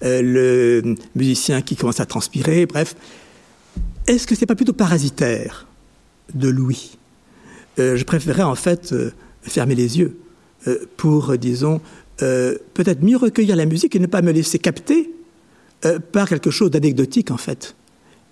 le 0.00 0.94
musicien 1.14 1.60
qui 1.60 1.76
commence 1.76 2.00
à 2.00 2.06
transpirer, 2.06 2.66
bref. 2.66 2.94
Est-ce 4.06 4.26
que 4.26 4.34
c'est 4.34 4.46
pas 4.46 4.54
plutôt 4.54 4.72
parasitaire 4.72 5.66
de 6.34 6.48
Louis 6.48 6.98
euh, 7.78 7.96
Je 7.96 8.04
préférerais 8.04 8.42
en 8.42 8.54
fait 8.54 8.94
fermer 9.42 9.74
les 9.74 9.98
yeux 9.98 10.18
pour, 10.96 11.36
disons, 11.36 11.80
peut-être 12.16 13.02
mieux 13.02 13.18
recueillir 13.18 13.56
la 13.56 13.66
musique 13.66 13.94
et 13.94 13.98
ne 13.98 14.06
pas 14.06 14.22
me 14.22 14.32
laisser 14.32 14.58
capter 14.58 15.10
par 16.12 16.26
quelque 16.26 16.50
chose 16.50 16.70
d'anecdotique 16.70 17.30
en 17.30 17.36
fait 17.36 17.74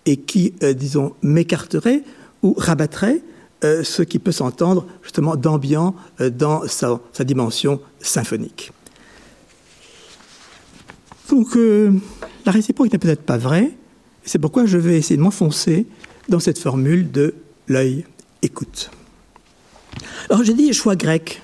et 0.06 0.16
qui, 0.16 0.54
euh, 0.62 0.72
disons, 0.72 1.14
m'écarterait 1.22 2.02
ou 2.42 2.54
rabattrait 2.56 3.22
euh, 3.64 3.84
ce 3.84 4.02
qui 4.02 4.18
peut 4.18 4.32
s'entendre 4.32 4.86
justement 5.02 5.36
d'ambiant 5.36 5.94
euh, 6.20 6.30
dans 6.30 6.66
sa, 6.66 7.00
dimension 7.20 7.80
symphonique. 8.00 8.72
Donc 11.30 11.56
la 12.44 12.52
réciproque 12.52 12.92
n'est 12.92 12.98
peut-être 12.98 13.22
pas 13.22 13.38
vraie, 13.38 13.70
c'est 14.24 14.38
pourquoi 14.38 14.66
je 14.66 14.78
vais 14.78 14.96
essayer 14.96 15.16
de 15.16 15.22
m'enfoncer 15.22 15.86
dans 16.28 16.40
cette 16.40 16.58
formule 16.58 17.10
de 17.10 17.34
l'œil 17.68 18.04
écoute. 18.42 18.90
Alors 20.30 20.44
j'ai 20.44 20.54
dit 20.54 20.72
choix 20.72 20.96
grec. 20.96 21.42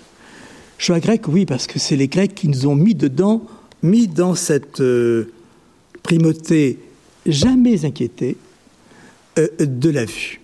Choix 0.79 1.01
grec, 1.01 1.27
oui, 1.27 1.45
parce 1.45 1.67
que 1.67 1.79
c'est 1.79 1.97
les 1.97 2.07
Grecs 2.07 2.35
qui 2.35 2.49
nous 2.49 2.67
ont 2.67 2.77
mis 2.77 2.95
dedans, 2.95 3.45
mis 3.83 4.07
dans 4.07 4.37
cette 4.37 4.81
primauté 6.05 6.79
jamais 7.27 7.85
inquiétée, 7.85 8.37
euh, 9.39 9.49
de 9.61 9.91
la 9.91 10.05
vue. 10.05 10.41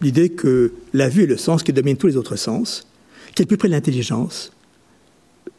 L'idée 0.00 0.30
que 0.30 0.72
la 0.92 1.08
vue 1.08 1.22
est 1.22 1.26
le 1.26 1.36
sens 1.36 1.62
qui 1.62 1.72
domine 1.72 1.96
tous 1.96 2.08
les 2.08 2.16
autres 2.16 2.36
sens, 2.36 2.86
qui 3.34 3.42
est 3.42 3.44
le 3.44 3.48
plus 3.48 3.56
près 3.56 3.68
de 3.68 3.72
l'intelligence, 3.72 4.52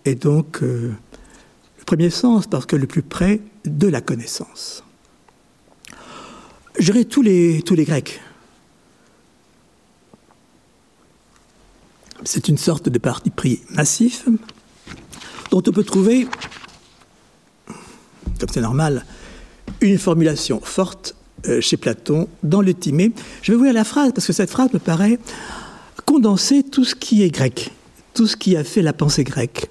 et 0.06 0.16
donc 0.16 0.62
euh, 0.62 0.92
le 1.80 1.84
premier 1.86 2.10
sens 2.10 2.46
parce 2.46 2.66
que 2.66 2.76
le 2.76 2.86
plus 2.86 3.02
près 3.02 3.40
de 3.66 3.88
la 3.88 4.02
connaissance. 4.02 4.84
J'aurais 6.80 7.06
tous 7.06 7.22
les, 7.22 7.62
tous 7.62 7.76
les 7.76 7.86
Grecs. 7.86 8.20
C'est 12.24 12.48
une 12.48 12.58
sorte 12.58 12.90
de 12.90 12.98
parti 12.98 13.30
pris 13.30 13.62
massif 13.70 14.26
dont 15.52 15.62
on 15.68 15.72
peut 15.72 15.84
trouver, 15.84 16.28
comme 18.40 18.50
c'est 18.52 18.62
normal, 18.62 19.06
une 19.82 20.00
formulation 20.00 20.60
forte 20.62 21.16
euh, 21.48 21.62
chez 21.62 21.78
Platon, 21.78 22.28
dans 22.42 22.62
le 22.62 22.74
Timée. 22.74 23.12
Je 23.44 23.52
vais 23.52 23.58
vous 23.58 23.66
lire 23.66 23.74
la 23.74 23.84
phrase, 23.84 24.14
parce 24.16 24.26
que 24.26 24.34
cette 24.34 24.50
phrase 24.50 24.74
me 24.74 24.80
paraît 24.80 25.20
condenser 26.06 26.64
tout 26.64 26.86
ce 26.86 26.96
qui 26.96 27.22
est 27.22 27.30
grec, 27.30 27.72
tout 28.14 28.26
ce 28.26 28.36
qui 28.36 28.58
a 28.58 28.64
fait 28.64 28.82
la 28.82 28.94
pensée 28.94 29.24
grecque, 29.24 29.70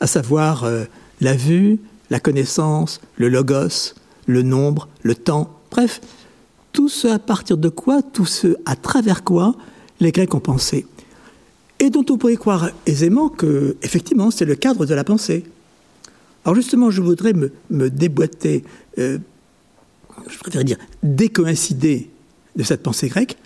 à 0.00 0.06
savoir 0.06 0.64
euh, 0.64 0.84
la 1.20 1.34
vue, 1.34 1.78
la 2.08 2.18
connaissance, 2.18 3.00
le 3.16 3.28
logos, 3.28 3.94
le 4.26 4.42
nombre, 4.42 4.88
le 5.02 5.14
temps, 5.14 5.60
bref, 5.70 6.00
tout 6.72 6.88
ce 6.88 7.08
à 7.08 7.18
partir 7.18 7.56
de 7.56 7.68
quoi, 7.68 8.02
tout 8.02 8.26
ce 8.26 8.56
à 8.64 8.76
travers 8.76 9.24
quoi 9.24 9.54
les 10.00 10.12
Grecs 10.12 10.34
ont 10.34 10.40
pensé. 10.40 10.86
Et 11.78 11.90
dont 11.90 12.04
on 12.10 12.18
pourrait 12.18 12.36
croire 12.36 12.70
aisément 12.86 13.28
que, 13.28 13.76
effectivement, 13.82 14.30
c'est 14.30 14.44
le 14.44 14.54
cadre 14.54 14.86
de 14.86 14.94
la 14.94 15.04
pensée. 15.04 15.44
Alors 16.44 16.54
justement, 16.54 16.90
je 16.90 17.02
voudrais 17.02 17.32
me, 17.32 17.90
déboîter 17.90 18.64
euh, 18.98 19.18
je 20.28 20.38
préfère 20.38 20.64
dire, 20.64 20.76
décoïncider 21.02 22.10
de 22.56 22.62
cette 22.62 22.82
pensée 22.82 23.08
grecque 23.08 23.36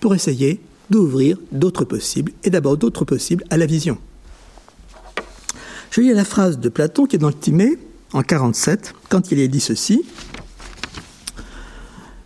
pour 0.00 0.14
essayer 0.14 0.60
d'ouvrir 0.90 1.38
d'autres 1.52 1.84
possibles, 1.84 2.32
et 2.42 2.50
d'abord 2.50 2.76
d'autres 2.76 3.04
possibles 3.04 3.44
à 3.50 3.56
la 3.56 3.66
vision. 3.66 3.98
Je 5.90 6.00
lis 6.00 6.12
la 6.12 6.24
phrase 6.24 6.58
de 6.58 6.68
Platon 6.68 7.06
qui 7.06 7.16
est 7.16 7.18
dans 7.18 7.28
le 7.28 7.34
Timée, 7.34 7.78
en 8.12 8.22
47, 8.22 8.94
quand 9.08 9.32
il 9.32 9.38
est 9.38 9.48
dit 9.48 9.60
ceci. 9.60 10.04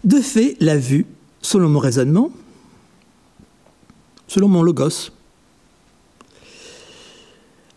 De 0.09 0.23
fait, 0.23 0.57
la 0.61 0.79
vue, 0.79 1.05
selon 1.43 1.69
mon 1.69 1.81
raisonnement, 1.81 2.31
selon 4.27 4.49
mon 4.49 4.63
logos, 4.63 5.11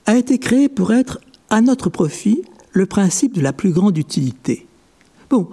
a 0.06 0.16
été 0.16 0.40
créée 0.40 0.70
pour 0.70 0.94
être 0.94 1.20
à 1.50 1.60
notre 1.60 1.90
profit 1.90 2.44
le 2.72 2.86
principe 2.86 3.34
de 3.34 3.42
la 3.42 3.52
plus 3.52 3.72
grande 3.72 3.98
utilité. 3.98 4.66
Bon, 5.30 5.50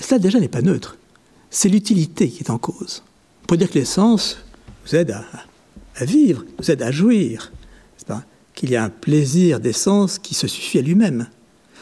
cela 0.00 0.20
déjà 0.20 0.38
n'est 0.38 0.46
pas 0.46 0.62
neutre. 0.62 0.98
C'est 1.50 1.68
l'utilité 1.68 2.28
qui 2.28 2.44
est 2.44 2.50
en 2.50 2.58
cause. 2.58 3.02
On 3.42 3.46
peut 3.46 3.56
dire 3.56 3.68
que 3.68 3.80
les 3.80 3.84
sens 3.84 4.38
nous 4.86 4.94
aident 4.94 5.20
à, 5.96 6.04
vivre, 6.04 6.44
nous 6.60 6.70
aident 6.70 6.82
à 6.82 6.92
jouir, 6.92 7.50
qu'il 8.54 8.70
y 8.70 8.76
a 8.76 8.84
un 8.84 8.90
plaisir 8.90 9.58
des 9.58 9.72
sens 9.72 10.20
qui 10.20 10.34
se 10.34 10.46
suffit 10.46 10.78
à 10.78 10.82
lui-même. 10.82 11.26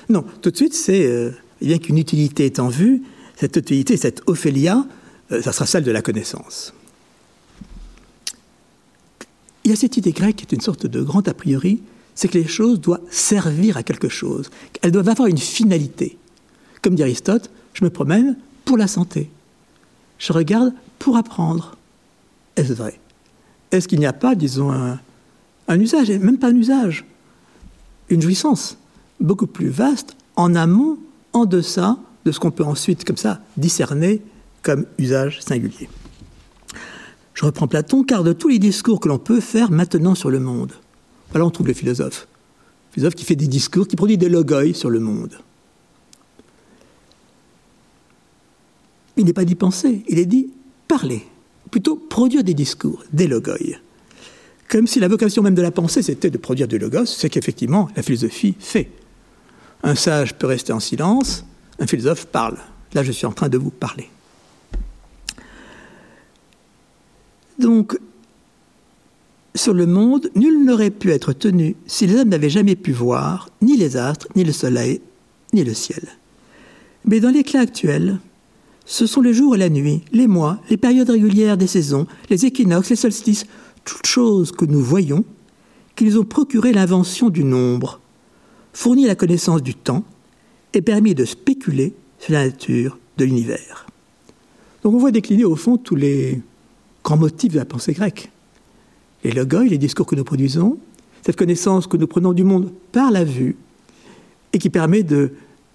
Non, 0.08 0.24
tout 0.40 0.50
de 0.50 0.56
suite, 0.56 0.72
c'est 0.72 1.04
euh, 1.04 1.32
bien 1.60 1.76
qu'une 1.76 1.98
utilité 1.98 2.46
est 2.46 2.60
en 2.60 2.68
vue, 2.68 3.02
cette 3.38 3.56
utilité, 3.56 3.96
cette 3.96 4.22
Ophélia, 4.26 4.84
euh, 5.30 5.40
ça 5.42 5.52
sera 5.52 5.66
celle 5.66 5.84
de 5.84 5.92
la 5.92 6.02
connaissance. 6.02 6.74
Il 9.62 9.70
y 9.70 9.72
a 9.72 9.76
cette 9.76 9.96
idée 9.96 10.12
grecque 10.12 10.36
qui 10.36 10.44
est 10.44 10.52
une 10.52 10.60
sorte 10.60 10.86
de 10.86 11.02
grand 11.02 11.26
a 11.28 11.34
priori, 11.34 11.80
c'est 12.14 12.26
que 12.28 12.38
les 12.38 12.48
choses 12.48 12.80
doivent 12.80 13.00
servir 13.10 13.76
à 13.76 13.84
quelque 13.84 14.08
chose, 14.08 14.50
elles 14.82 14.90
doivent 14.90 15.08
avoir 15.08 15.28
une 15.28 15.38
finalité. 15.38 16.18
Comme 16.82 16.96
dit 16.96 17.02
Aristote, 17.02 17.50
je 17.74 17.84
me 17.84 17.90
promène 17.90 18.36
pour 18.64 18.76
la 18.76 18.88
santé. 18.88 19.30
Je 20.18 20.32
regarde 20.32 20.72
pour 20.98 21.16
apprendre. 21.16 21.76
Est-ce 22.56 22.72
vrai? 22.72 22.98
Est-ce 23.70 23.86
qu'il 23.86 24.00
n'y 24.00 24.06
a 24.06 24.12
pas, 24.12 24.34
disons, 24.34 24.72
un, 24.72 24.98
un 25.68 25.80
usage, 25.80 26.10
et 26.10 26.18
même 26.18 26.38
pas 26.38 26.48
un 26.48 26.56
usage, 26.56 27.04
une 28.08 28.22
jouissance 28.22 28.78
beaucoup 29.20 29.46
plus 29.46 29.68
vaste 29.68 30.16
en 30.34 30.56
amont 30.56 30.98
en 31.32 31.44
deçà 31.44 31.98
de 32.28 32.32
ce 32.32 32.40
qu'on 32.40 32.50
peut 32.50 32.64
ensuite, 32.64 33.04
comme 33.04 33.16
ça, 33.16 33.40
discerner 33.56 34.20
comme 34.62 34.84
usage 34.98 35.40
singulier. 35.40 35.88
Je 37.32 37.44
reprends 37.44 37.66
Platon, 37.66 38.04
car 38.04 38.22
de 38.22 38.34
tous 38.34 38.48
les 38.48 38.58
discours 38.58 39.00
que 39.00 39.08
l'on 39.08 39.18
peut 39.18 39.40
faire 39.40 39.70
maintenant 39.70 40.14
sur 40.14 40.30
le 40.30 40.40
monde, 40.40 40.72
voilà 41.30 41.46
on 41.46 41.50
trouve 41.50 41.68
le 41.68 41.72
philosophe. 41.72 42.28
Le 42.90 42.94
philosophe 42.94 43.14
qui 43.14 43.24
fait 43.24 43.36
des 43.36 43.46
discours, 43.46 43.88
qui 43.88 43.96
produit 43.96 44.18
des 44.18 44.28
logoi 44.28 44.74
sur 44.74 44.90
le 44.90 45.00
monde. 45.00 45.38
Il 49.16 49.24
n'est 49.24 49.32
pas 49.32 49.46
dit 49.46 49.54
penser, 49.54 50.04
il 50.08 50.18
est 50.18 50.26
dit 50.26 50.50
parler, 50.86 51.24
plutôt 51.70 51.96
produire 51.96 52.44
des 52.44 52.54
discours, 52.54 53.04
des 53.12 53.26
logoi. 53.26 53.56
Comme 54.68 54.86
si 54.86 55.00
la 55.00 55.08
vocation 55.08 55.42
même 55.42 55.54
de 55.54 55.62
la 55.62 55.70
pensée, 55.70 56.02
c'était 56.02 56.28
de 56.28 56.36
produire 56.36 56.68
du 56.68 56.78
logos, 56.78 57.06
c'est 57.06 57.30
qu'effectivement 57.30 57.88
la 57.96 58.02
philosophie 58.02 58.54
fait. 58.58 58.90
Un 59.82 59.94
sage 59.94 60.34
peut 60.34 60.46
rester 60.46 60.74
en 60.74 60.80
silence, 60.80 61.46
un 61.78 61.86
philosophe 61.86 62.26
parle. 62.26 62.58
Là, 62.94 63.02
je 63.02 63.12
suis 63.12 63.26
en 63.26 63.32
train 63.32 63.48
de 63.48 63.58
vous 63.58 63.70
parler. 63.70 64.08
Donc, 67.58 67.98
sur 69.54 69.74
le 69.74 69.86
monde, 69.86 70.30
nul 70.36 70.64
n'aurait 70.64 70.90
pu 70.90 71.10
être 71.10 71.32
tenu 71.32 71.76
si 71.86 72.06
les 72.06 72.16
hommes 72.16 72.28
n'avaient 72.28 72.50
jamais 72.50 72.76
pu 72.76 72.92
voir 72.92 73.50
ni 73.60 73.76
les 73.76 73.96
astres, 73.96 74.28
ni 74.36 74.44
le 74.44 74.52
soleil, 74.52 75.00
ni 75.52 75.64
le 75.64 75.74
ciel. 75.74 76.02
Mais 77.04 77.20
dans 77.20 77.30
l'éclat 77.30 77.60
actuel, 77.60 78.18
ce 78.86 79.06
sont 79.06 79.20
le 79.20 79.32
jour 79.32 79.54
et 79.54 79.58
la 79.58 79.68
nuit, 79.68 80.02
les 80.12 80.26
mois, 80.26 80.60
les 80.70 80.76
périodes 80.76 81.10
régulières 81.10 81.56
des 81.56 81.66
saisons, 81.66 82.06
les 82.30 82.46
équinoxes, 82.46 82.90
les 82.90 82.96
solstices, 82.96 83.46
toutes 83.84 84.06
choses 84.06 84.52
que 84.52 84.64
nous 84.64 84.82
voyons, 84.82 85.24
qui 85.96 86.04
nous 86.04 86.18
ont 86.18 86.24
procuré 86.24 86.72
l'invention 86.72 87.28
du 87.28 87.44
nombre, 87.44 88.00
fourni 88.72 89.06
la 89.06 89.16
connaissance 89.16 89.62
du 89.62 89.74
temps 89.74 90.04
permis 90.82 91.14
de 91.14 91.24
spéculer 91.24 91.94
sur 92.18 92.32
la 92.32 92.46
nature 92.46 92.98
de 93.16 93.24
l'univers. 93.24 93.86
Donc 94.82 94.94
on 94.94 94.98
voit 94.98 95.10
décliner 95.10 95.44
au 95.44 95.56
fond 95.56 95.76
tous 95.76 95.96
les 95.96 96.40
grands 97.04 97.16
motifs 97.16 97.52
de 97.52 97.58
la 97.58 97.64
pensée 97.64 97.92
grecque. 97.92 98.30
Les 99.24 99.32
logoi, 99.32 99.64
les 99.64 99.78
discours 99.78 100.06
que 100.06 100.14
nous 100.14 100.24
produisons, 100.24 100.78
cette 101.24 101.36
connaissance 101.36 101.86
que 101.86 101.96
nous 101.96 102.06
prenons 102.06 102.32
du 102.32 102.44
monde 102.44 102.72
par 102.92 103.10
la 103.10 103.24
vue 103.24 103.56
et 104.52 104.58
qui 104.58 104.70
permet 104.70 105.02
de, 105.02 105.32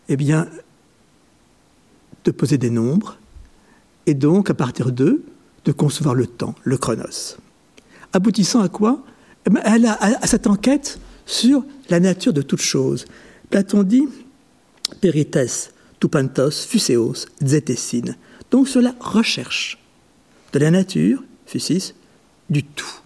eh 0.09 0.15
bien, 0.15 0.47
de 2.23 2.31
poser 2.31 2.57
des 2.57 2.69
nombres 2.69 3.17
et 4.05 4.13
donc 4.13 4.49
à 4.49 4.53
partir 4.53 4.91
d'eux 4.91 5.23
de 5.65 5.71
concevoir 5.71 6.15
le 6.15 6.27
temps, 6.27 6.55
le 6.63 6.77
chronos 6.77 7.37
aboutissant 8.13 8.61
à 8.61 8.69
quoi? 8.69 9.03
Eh 9.45 9.57
à, 9.59 10.27
cette 10.27 10.47
enquête 10.47 10.99
sur 11.25 11.65
la 11.89 11.99
nature 11.99 12.31
de 12.31 12.41
toute 12.41 12.61
chose. 12.61 13.05
Platon 13.49 13.83
dit 13.83 14.07
Perites, 15.01 15.73
tupantos, 15.99 16.65
fuseos, 16.67 17.25
zetessin. 17.43 18.15
Donc 18.51 18.67
sur 18.67 18.81
la 18.81 18.95
recherche 18.99 19.77
de 20.51 20.59
la 20.59 20.71
nature, 20.71 21.23
fusis, 21.45 21.93
du 22.49 22.63
tout. 22.63 22.99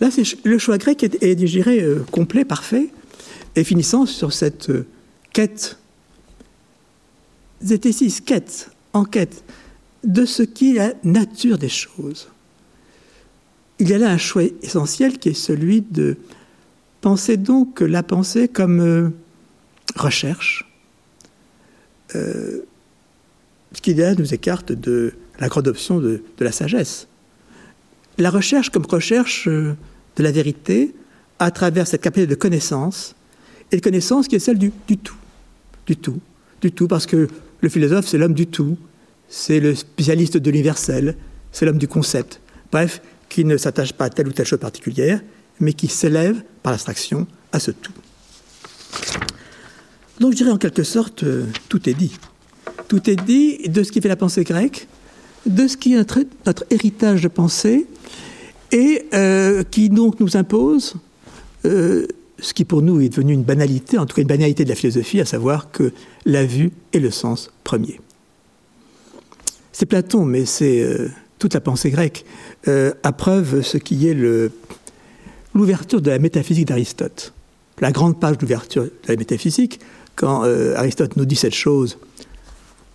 Là, 0.00 0.08
le 0.44 0.58
choix 0.58 0.78
grec 0.78 1.02
est, 1.02 1.22
est 1.22 1.34
digéré 1.34 1.82
euh, 1.82 2.04
complet, 2.10 2.44
parfait, 2.44 2.88
et 3.54 3.64
finissant 3.64 4.06
sur 4.06 4.32
cette 4.32 4.70
euh, 4.70 4.86
quête, 5.32 5.76
zétésis, 7.62 8.20
quête, 8.20 8.70
enquête, 8.94 9.44
de 10.02 10.24
ce 10.24 10.42
qui 10.42 10.70
est 10.70 10.78
la 10.78 10.94
nature 11.04 11.58
des 11.58 11.68
choses 11.68 12.28
il 13.80 13.88
y 13.88 13.94
a 13.94 13.98
là 13.98 14.10
un 14.10 14.18
choix 14.18 14.42
essentiel 14.62 15.18
qui 15.18 15.30
est 15.30 15.34
celui 15.34 15.80
de 15.80 16.16
penser 17.00 17.38
donc 17.38 17.80
la 17.80 18.02
pensée 18.02 18.46
comme 18.46 18.80
euh, 18.80 19.08
recherche, 19.96 20.66
euh, 22.14 22.64
ce 23.72 23.80
qui 23.80 23.94
là 23.94 24.14
nous 24.14 24.34
écarte 24.34 24.72
de 24.72 25.14
la 25.38 25.48
grande 25.48 25.68
option 25.68 25.98
de, 25.98 26.22
la 26.38 26.52
sagesse. 26.52 27.06
La 28.18 28.30
recherche 28.30 28.70
comme 28.70 28.84
recherche 28.86 29.48
euh, 29.48 29.74
de 30.16 30.22
la 30.22 30.32
vérité 30.32 30.94
à 31.38 31.50
travers 31.50 31.86
cette 31.86 32.02
capacité 32.02 32.26
de 32.26 32.34
connaissance, 32.34 33.14
et 33.72 33.76
de 33.76 33.80
connaissance 33.80 34.28
qui 34.28 34.36
est 34.36 34.40
celle 34.40 34.58
du, 34.58 34.72
du 34.88 34.98
tout, 34.98 35.16
du 35.86 35.96
tout, 35.96 36.20
du 36.60 36.72
tout, 36.72 36.88
parce 36.88 37.06
que 37.06 37.28
le 37.60 37.68
philosophe 37.68 38.06
c'est 38.06 38.18
l'homme 38.18 38.34
du 38.34 38.46
tout, 38.46 38.76
c'est 39.28 39.60
le 39.60 39.74
spécialiste 39.74 40.36
de 40.36 40.50
l'universel, 40.50 41.16
c'est 41.52 41.64
l'homme 41.64 41.78
du 41.78 41.88
concept. 41.88 42.40
Bref, 42.72 43.00
qui 43.28 43.44
ne 43.44 43.56
s'attache 43.56 43.92
pas 43.92 44.06
à 44.06 44.10
telle 44.10 44.28
ou 44.28 44.32
telle 44.32 44.46
chose 44.46 44.58
particulière, 44.58 45.20
mais 45.60 45.72
qui 45.72 45.88
s'élève 45.88 46.42
par 46.62 46.72
l'abstraction 46.72 47.26
à 47.52 47.60
ce 47.60 47.70
tout. 47.70 47.92
Donc 50.20 50.32
je 50.32 50.36
dirais 50.36 50.50
en 50.50 50.58
quelque 50.58 50.82
sorte, 50.82 51.24
euh, 51.24 51.46
tout 51.70 51.88
est 51.88 51.94
dit. 51.94 52.12
Tout 52.88 53.08
est 53.08 53.16
dit 53.16 53.68
de 53.68 53.82
ce 53.82 53.90
qui 53.90 54.02
fait 54.02 54.08
la 54.08 54.16
pensée 54.16 54.44
grecque, 54.44 54.86
de 55.46 55.66
ce 55.66 55.78
qui 55.78 55.94
est 55.94 55.96
notre, 55.96 56.64
héritage 56.68 57.22
de 57.22 57.28
pensée, 57.28 57.86
et 58.70 59.06
euh, 59.14 59.64
qui 59.68 59.88
donc 59.88 60.20
nous 60.20 60.36
impose 60.36 60.96
euh, 61.64 62.06
ce 62.38 62.52
qui 62.52 62.64
pour 62.64 62.82
nous 62.82 63.00
est 63.00 63.08
devenu 63.08 63.32
une 63.32 63.42
banalité, 63.42 63.96
en 63.98 64.04
tout 64.04 64.14
cas 64.14 64.22
une 64.22 64.28
banalité 64.28 64.64
de 64.64 64.68
la 64.68 64.74
philosophie, 64.74 65.20
à 65.20 65.24
savoir 65.24 65.70
que 65.72 65.92
la 66.26 66.44
vue 66.44 66.70
est 66.92 67.00
le 67.00 67.10
sens 67.10 67.50
premier. 67.64 67.98
C'est 69.72 69.86
Platon, 69.86 70.26
mais 70.26 70.44
c'est 70.44 70.86
toute 71.38 71.54
la 71.54 71.60
pensée 71.60 71.90
grecque, 71.90 72.24
à 72.66 73.12
preuve 73.12 73.62
ce 73.62 73.78
qui 73.78 74.06
est 74.08 74.16
l'ouverture 75.54 76.02
de 76.02 76.10
la 76.10 76.18
métaphysique 76.18 76.66
d'Aristote. 76.66 77.32
La 77.80 77.92
grande 77.92 78.20
page 78.20 78.36
d'ouverture 78.36 78.84
de 78.84 78.90
la 79.08 79.16
métaphysique, 79.16 79.80
quand 80.20 80.44
euh, 80.44 80.76
Aristote 80.76 81.16
nous 81.16 81.24
dit 81.24 81.34
cette 81.34 81.54
chose 81.54 81.96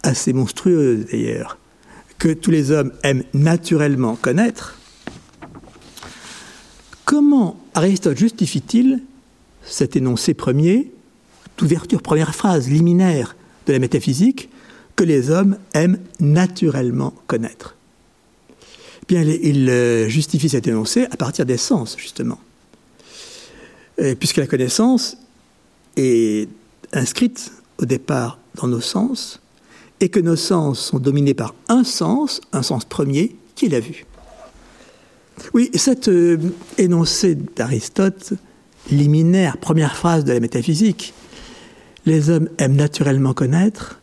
assez 0.03 0.31
monstrueuse 0.31 1.07
d'ailleurs, 1.11 1.57
que 2.19 2.31
tous 2.31 2.51
les 2.51 2.69
hommes 2.69 2.91
aiment 3.01 3.23
naturellement 3.33 4.15
connaître, 4.15 4.77
comment 7.03 7.59
Aristote 7.73 8.15
justifie-t-il 8.15 9.01
cet 9.63 9.95
énoncé 9.95 10.35
premier, 10.35 10.91
d'ouverture, 11.57 12.03
première 12.03 12.35
phrase 12.35 12.69
liminaire 12.69 13.35
de 13.65 13.73
la 13.73 13.79
métaphysique, 13.79 14.49
que 14.95 15.03
les 15.03 15.31
hommes 15.31 15.57
aiment 15.73 15.97
naturellement 16.19 17.11
connaître? 17.25 17.75
Bien, 19.07 19.23
il 19.23 19.67
euh, 19.67 20.07
justifie 20.09 20.49
cet 20.49 20.67
énoncé 20.67 21.07
à 21.09 21.17
partir 21.17 21.47
des 21.47 21.57
sens, 21.57 21.97
justement. 21.97 22.39
puisque 24.19 24.37
la 24.37 24.45
connaissance 24.45 25.17
est 25.97 26.49
inscrite 26.95 27.51
au 27.77 27.85
départ 27.85 28.39
dans 28.55 28.67
nos 28.67 28.81
sens, 28.81 29.41
et 29.99 30.09
que 30.09 30.19
nos 30.19 30.35
sens 30.35 30.79
sont 30.79 30.99
dominés 30.99 31.33
par 31.33 31.53
un 31.69 31.83
sens, 31.83 32.41
un 32.53 32.63
sens 32.63 32.85
premier, 32.85 33.35
qui 33.55 33.65
est 33.65 33.69
la 33.69 33.79
vue. 33.79 34.05
Oui, 35.53 35.69
cet 35.73 36.07
euh, 36.07 36.37
énoncé 36.77 37.35
d'Aristote, 37.35 38.33
liminaire, 38.91 39.57
première 39.57 39.95
phrase 39.95 40.23
de 40.23 40.33
la 40.33 40.39
métaphysique, 40.39 41.13
les 42.05 42.29
hommes 42.29 42.49
aiment 42.57 42.75
naturellement 42.75 43.33
connaître, 43.33 43.99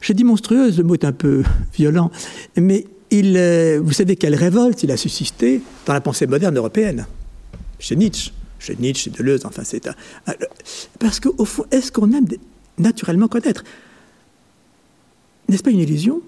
j'ai 0.00 0.14
dit 0.14 0.24
monstrueuse, 0.24 0.78
le 0.78 0.84
mot 0.84 0.94
est 0.94 1.04
un 1.04 1.12
peu 1.12 1.42
violent, 1.74 2.10
mais 2.56 2.86
il, 3.10 3.36
euh, 3.36 3.80
vous 3.82 3.92
savez 3.92 4.16
quelle 4.16 4.34
révolte 4.34 4.82
il 4.82 4.90
a 4.90 4.96
suscité 4.96 5.60
dans 5.86 5.92
la 5.92 6.00
pensée 6.00 6.26
moderne 6.26 6.56
européenne 6.56 7.06
Chez 7.78 7.96
Nietzsche, 7.96 8.32
chez 8.58 8.76
Nietzsche, 8.76 9.04
chez 9.04 9.10
Deleuze, 9.10 9.44
enfin 9.44 9.62
c'est 9.64 9.86
un, 9.86 9.94
parce 10.98 11.20
qu'au 11.20 11.44
fond, 11.44 11.64
est-ce 11.70 11.92
qu'on 11.92 12.12
aime 12.12 12.26
naturellement 12.78 13.28
connaître? 13.28 13.64
N'est-ce 15.48 15.62
pas 15.62 15.70
une 15.70 15.80
illusion? 15.80 16.22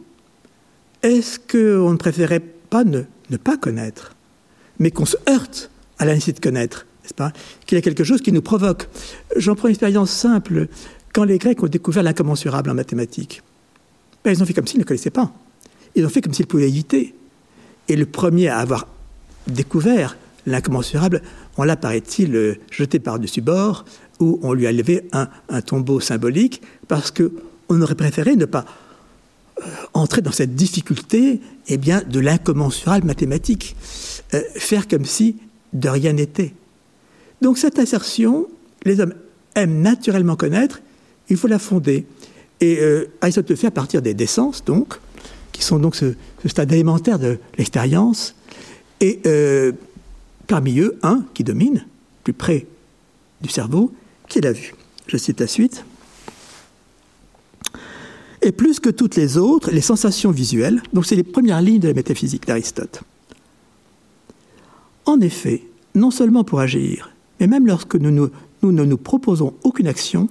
Est-ce 1.03 1.39
qu'on 1.39 1.93
ne 1.93 1.97
préférait 1.97 2.41
pas 2.41 2.85
ne, 2.85 3.03
pas 3.37 3.57
connaître, 3.57 4.15
mais 4.79 4.91
qu'on 4.91 5.07
se 5.07 5.17
heurte 5.29 5.71
à 5.99 6.05
la 6.05 6.15
nécessité 6.15 6.41
de 6.41 6.45
connaître, 6.45 6.87
n'est-ce 7.03 7.15
pas? 7.15 7.33
Qu'il 7.67 7.77
y 7.77 7.79
a 7.79 7.83
quelque 7.83 8.05
chose 8.05 8.21
qui 8.21 8.33
nous 8.33 8.43
provoque. 8.43 8.89
J'en 9.37 9.55
prends 9.55 9.69
une 9.69 9.73
expérience 9.73 10.11
simple. 10.11 10.69
Quand 11.13 11.25
les 11.25 11.39
Grecs 11.39 11.63
ont 11.63 11.69
découvert 11.69 12.03
l'incommensurable 12.03 12.71
en 12.71 12.75
mathématiques, 12.75 13.43
ben, 14.25 14.33
ils 14.33 14.43
ont 14.43 14.47
fait 14.47 14.55
comme 14.55 14.67
s'ils 14.67 14.81
ne 14.81 14.85
connaissaient 14.85 15.11
pas. 15.11 15.33
Ils 15.95 16.05
ont 16.05 16.09
fait 16.09 16.21
comme 16.21 16.35
s'ils 16.35 16.47
pouvaient 16.47 16.69
éviter. 16.69 17.15
Et 17.89 17.97
le 17.97 18.07
premier 18.07 18.49
à 18.49 18.59
avoir 18.59 18.87
découvert 19.47 20.17
l'incommensurable, 20.47 21.23
on 21.59 21.65
l'a, 21.65 21.77
paraît-il, 21.77 22.35
euh, 22.35 22.55
jeté 22.71 23.01
par-dessus 23.01 23.43
bord, 23.43 23.85
où 24.21 24.39
on 24.43 24.53
lui 24.53 24.67
a 24.67 24.73
levé 24.73 25.09
un, 25.13 25.29
tombeau 25.61 26.01
symbolique, 26.01 26.63
parce 26.87 27.11
qu'on 27.11 27.83
aurait 27.83 27.97
préféré 27.97 28.37
ne 28.37 28.45
pas 28.45 28.65
euh, 29.61 29.65
entrer 29.93 30.23
dans 30.23 30.33
cette 30.33 30.55
difficulté 30.55 31.41
eh 31.67 31.77
bien, 31.77 32.03
de 32.09 32.21
l'incommensurable 32.21 33.07
mathématique, 33.07 33.77
euh, 34.35 34.41
faire 34.55 34.87
comme 34.89 35.05
si 35.05 35.37
de 35.73 35.89
rien 35.89 36.13
n'était. 36.13 36.55
Donc 37.43 37.59
cette 37.59 37.79
assertion, 37.79 38.47
les 38.85 39.01
hommes 39.01 39.15
aiment 39.55 39.83
naturellement 39.83 40.37
connaître, 40.37 40.81
il 41.29 41.37
faut 41.37 41.49
la 41.49 41.59
fonder. 41.59 42.07
Et 42.61 42.81
Aristote 43.21 43.51
le 43.51 43.55
fait 43.55 43.69
à 43.69 43.71
partir 43.71 44.03
des, 44.03 44.27
sens, 44.27 44.65
donc, 44.65 44.99
qui 45.53 45.63
sont 45.63 45.79
donc 45.79 45.95
ce, 45.95 46.15
stade 46.47 46.73
élémentaire 46.73 47.21
de 47.21 47.39
l'expérience, 47.57 48.35
et 49.01 49.21
euh, 49.27 49.73
parmi 50.49 50.81
eux, 50.81 50.99
un 51.03 51.25
qui 51.35 51.45
domine, 51.45 51.87
plus 52.25 52.33
près 52.33 52.67
du 53.41 53.49
cerveau, 53.49 53.93
qui 54.29 54.39
est 54.39 54.43
la 54.43 54.53
vue. 54.53 54.75
Je 55.07 55.17
cite 55.17 55.41
la 55.41 55.47
suite. 55.47 55.85
et 58.41 58.53
plus 58.53 58.79
que 58.81 58.89
toutes 58.89 59.17
les 59.17 59.37
autres, 59.37 59.71
les 59.71 59.81
sensations 59.81 60.31
visuelles. 60.31 60.83
Donc 60.93 61.07
c'est 61.07 61.17
les 61.17 61.23
premières 61.23 61.61
lignes 61.61 61.81
de 61.81 61.89
la 61.89 61.95
métaphysique 61.95 62.47
d'Aristote. 62.47 63.03
En 65.07 65.21
effet, 65.21 65.63
non 65.95 66.11
seulement 66.11 66.45
pour 66.45 66.61
agir, 66.61 67.11
mais 67.41 67.47
même 67.47 67.67
lorsque 67.67 67.97
nous, 67.97 68.11
ne 68.11 68.85
nous 68.85 68.97
proposons 68.97 69.55
aucune 69.65 69.87
action, 69.87 70.29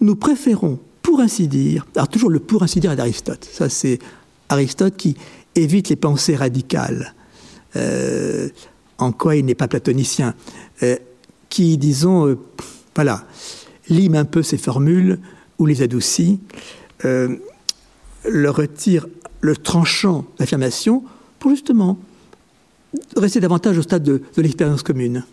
nous 0.00 0.14
préférons, 0.14 0.78
pour 1.02 1.20
ainsi 1.20 1.48
dire, 1.48 1.86
alors 1.96 2.08
toujours 2.08 2.30
le 2.30 2.38
pour 2.38 2.62
ainsi 2.62 2.80
dire 2.80 2.94
d'Aristote, 2.96 3.48
ça 3.50 3.68
c'est 3.68 3.98
Aristote 4.48 4.96
qui 4.96 5.16
évite 5.54 5.88
les 5.88 5.96
pensées 5.96 6.36
radicales, 6.36 7.14
euh, 7.76 8.48
en 8.98 9.12
quoi 9.12 9.36
il 9.36 9.44
n'est 9.44 9.54
pas 9.54 9.68
platonicien, 9.68 10.34
euh, 10.82 10.96
qui, 11.48 11.78
disons, 11.78 12.26
euh, 12.26 12.38
voilà, 12.94 13.24
lime 13.88 14.14
un 14.14 14.24
peu 14.24 14.42
ses 14.42 14.58
formules 14.58 15.18
ou 15.58 15.66
les 15.66 15.82
adoucit, 15.82 16.40
le 17.02 18.50
retire 18.50 19.06
le 19.40 19.56
tranchant 19.56 20.24
d'affirmation 20.38 21.04
pour 21.38 21.50
justement 21.50 21.98
rester 23.16 23.40
davantage 23.40 23.78
au 23.78 23.82
stade 23.82 24.02
de, 24.02 24.22
l'expérience 24.36 24.82
commune. 24.82 25.24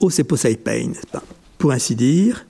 Oh, 0.00 0.10
c'est 0.10 0.24
pain, 0.24 0.88
n'est-ce 0.88 1.06
pas? 1.06 1.22
Pour 1.58 1.72
ainsi 1.72 1.94
dire. 1.94 2.46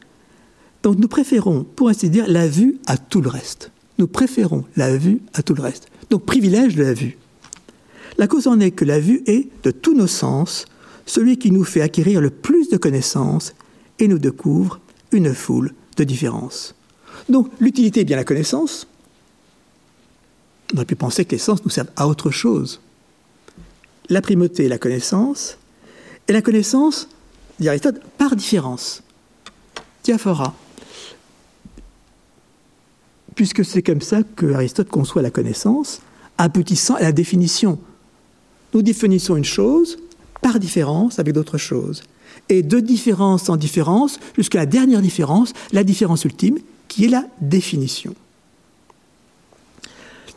Donc 0.82 0.98
nous 0.98 1.08
préférons, 1.08 1.64
pour 1.64 1.88
ainsi 1.88 2.10
dire, 2.10 2.24
la 2.28 2.48
vue 2.48 2.78
à 2.86 2.96
tout 2.96 3.20
le 3.20 3.28
reste. 3.28 3.70
Nous 3.98 4.06
préférons 4.06 4.64
la 4.76 4.96
vue 4.96 5.20
à 5.34 5.42
tout 5.42 5.54
le 5.54 5.62
reste. 5.62 5.88
Donc 6.10 6.24
privilège 6.24 6.74
de 6.74 6.82
la 6.82 6.94
vue. 6.94 7.18
La 8.18 8.26
cause 8.26 8.46
en 8.46 8.60
est 8.60 8.70
que 8.70 8.84
la 8.84 9.00
vue 9.00 9.22
est, 9.26 9.48
de 9.62 9.70
tous 9.70 9.94
nos 9.94 10.06
sens, 10.06 10.66
celui 11.06 11.38
qui 11.38 11.50
nous 11.50 11.64
fait 11.64 11.80
acquérir 11.80 12.20
le 12.20 12.30
plus 12.30 12.68
de 12.68 12.76
connaissances 12.76 13.54
et 13.98 14.08
nous 14.08 14.18
découvre 14.18 14.80
une 15.12 15.34
foule 15.34 15.74
de 15.96 16.04
différences. 16.04 16.74
Donc 17.28 17.50
l'utilité 17.60 18.00
est 18.00 18.04
bien 18.04 18.16
la 18.16 18.24
connaissance. 18.24 18.86
On 20.72 20.76
aurait 20.76 20.86
pu 20.86 20.96
penser 20.96 21.24
que 21.24 21.32
les 21.32 21.38
sens 21.38 21.64
nous 21.64 21.70
servent 21.70 21.90
à 21.96 22.08
autre 22.08 22.30
chose. 22.30 22.80
La 24.08 24.22
primauté 24.22 24.64
est 24.64 24.68
la 24.68 24.78
connaissance, 24.78 25.58
et 26.28 26.32
la 26.32 26.42
connaissance, 26.42 27.08
dit 27.60 27.68
Aristote, 27.68 28.00
par 28.18 28.36
différence. 28.36 29.02
Diaphora 30.04 30.54
puisque 33.34 33.64
c'est 33.64 33.82
comme 33.82 34.00
ça 34.00 34.22
que 34.22 34.52
Aristote 34.52 34.88
conçoit 34.88 35.22
la 35.22 35.30
connaissance, 35.30 36.00
aboutissant 36.38 36.94
à 36.94 37.02
la 37.02 37.12
définition. 37.12 37.78
Nous 38.74 38.82
définissons 38.82 39.36
une 39.36 39.44
chose 39.44 39.98
par 40.40 40.58
différence 40.58 41.18
avec 41.18 41.34
d'autres 41.34 41.58
choses. 41.58 42.02
Et 42.48 42.62
de 42.62 42.80
différence 42.80 43.48
en 43.48 43.56
différence, 43.56 44.18
jusqu'à 44.36 44.58
la 44.58 44.66
dernière 44.66 45.02
différence, 45.02 45.52
la 45.72 45.84
différence 45.84 46.24
ultime, 46.24 46.58
qui 46.88 47.04
est 47.04 47.08
la 47.08 47.24
définition. 47.40 48.14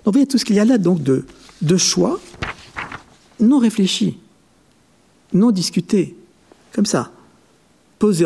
Donc 0.05 0.13
vous 0.13 0.19
voyez 0.19 0.27
tout 0.27 0.37
ce 0.37 0.45
qu'il 0.45 0.55
y 0.55 0.59
a 0.59 0.65
là 0.65 0.77
donc 0.77 1.01
de, 1.01 1.25
choix 1.77 2.19
non 3.39 3.57
réfléchis, 3.57 4.17
non 5.33 5.51
discutés, 5.51 6.15
comme 6.71 6.85
ça, 6.85 7.11
posés, 7.99 8.25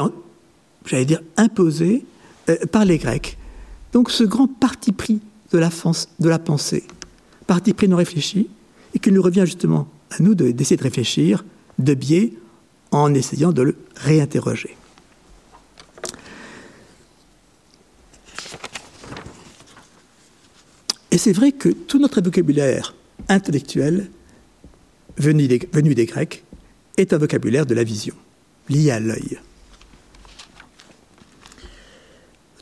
j'allais 0.86 1.06
dire 1.06 1.22
imposés 1.38 2.06
euh, 2.50 2.58
par 2.72 2.86
les 2.86 2.98
Grecs. 2.98 3.38
Donc 3.94 4.12
ce 4.12 4.24
grand 4.24 4.48
parti 4.48 4.92
pris 4.92 5.22
de 5.52 5.58
la, 5.58 5.70
pensée, 6.40 6.84
parti 7.48 7.74
pris 7.74 7.88
non 7.88 7.98
réfléchi, 7.98 8.50
et 8.94 9.00
qu'il 9.00 9.14
nous 9.14 9.22
revient 9.22 9.44
justement 9.46 9.88
à 10.12 10.22
nous 10.22 10.36
d'essayer 10.36 10.78
de, 10.78 10.84
réfléchir 10.84 11.46
de 11.78 11.94
biais 11.94 12.34
en 12.92 13.14
essayant 13.14 13.52
de 13.52 13.62
le 13.62 13.76
réinterroger. 13.96 14.76
Et 21.12 21.18
c'est 21.18 21.34
vrai 21.34 21.52
que 21.52 21.70
tout 21.70 22.00
notre 22.00 22.22
vocabulaire 22.22 22.96
intellectuel, 23.28 24.10
venu 25.18 25.48
des, 25.48 25.68
venu 25.74 25.96
des 25.96 26.06
Grecs, 26.06 26.44
est 26.98 27.14
un 27.14 27.18
vocabulaire 27.18 27.66
de 27.66 27.74
la 27.74 27.84
vision, 27.84 28.16
lié 28.70 28.92
à 28.92 29.00
l'œil. 29.00 29.40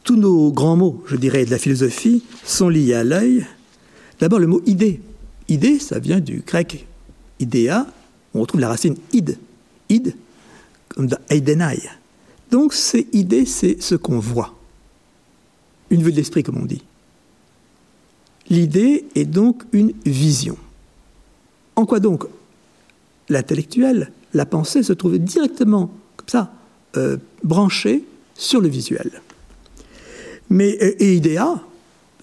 tous 0.08 0.16
nos 0.16 0.54
grands 0.54 0.78
mots, 0.78 1.04
je 1.08 1.18
dirais, 1.18 1.44
de 1.44 1.52
la 1.52 1.60
philosophie 1.60 2.24
sont 2.46 2.70
liés 2.70 2.94
à 2.94 3.04
l'œil. 3.04 3.46
D'abord, 4.22 4.40
le 4.40 4.48
mot 4.48 4.62
idée. 4.66 5.02
Idée, 5.50 5.80
ça 5.80 6.00
vient 6.00 6.22
du 6.22 6.44
grec 6.48 6.88
idea, 7.40 7.86
on 8.34 8.42
retrouve 8.42 8.62
la 8.62 8.70
racine 8.70 8.96
id. 9.14 9.38
Id, 9.90 10.16
comme 10.90 11.08
dans 11.08 11.18
eidenai. 11.30 11.82
Donc, 12.52 12.74
c'est 12.74 13.08
idée, 13.14 13.46
c'est 13.46 13.82
ce 13.82 13.96
qu'on 13.96 14.20
voit. 14.20 14.56
Une 15.90 16.04
vue 16.04 16.12
de 16.12 16.18
l'esprit, 16.18 16.44
comme 16.44 16.58
on 16.58 16.66
dit. 16.66 16.84
L'idée 18.50 19.06
est 19.16 19.26
donc 19.26 19.64
une 19.74 19.94
vision. 20.06 20.58
En 21.76 21.86
quoi 21.86 22.00
donc 22.00 22.26
l'intellectuel, 23.30 24.12
la 24.34 24.46
pensée 24.46 24.84
se 24.84 24.94
trouve 24.94 25.18
directement, 25.18 25.92
comme 26.16 26.30
ça, 26.30 26.54
euh, 26.96 27.18
branchée 27.44 28.04
sur 28.36 28.62
le 28.62 28.70
visuel? 28.70 29.22
Mais 30.50 30.78
euh, 30.82 30.96
et 31.00 31.16
idéa, 31.16 31.62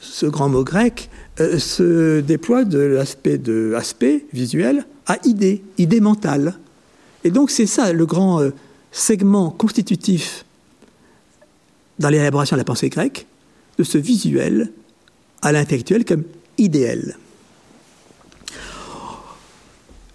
ce 0.01 0.27
grand 0.27 0.49
mot 0.49 0.65
grec, 0.65 1.11
euh, 1.41 1.59
se 1.59 2.21
déploie 2.21 2.65
de 2.65 2.79
l'aspect 2.79 4.27
visuel 4.33 4.87
à 5.07 5.19
idée, 5.25 5.63
idée 5.79 6.01
mentale. 6.01 6.59
Et 7.25 7.31
donc 7.31 7.51
c'est 7.51 7.67
ça 7.67 7.93
le 7.93 8.07
grand 8.07 8.41
euh, 8.41 8.51
segment 8.93 9.51
constitutif 9.51 10.45
dans 11.99 12.09
l'élaboration 12.09 12.57
de 12.57 12.61
la 12.61 12.65
pensée 12.65 12.89
grecque, 12.89 13.27
de 13.79 13.85
ce 13.85 13.99
visuel 13.99 14.73
à 15.43 15.53
l'intellectuel 15.53 16.05
comme 16.05 16.25
idéal. 16.59 17.17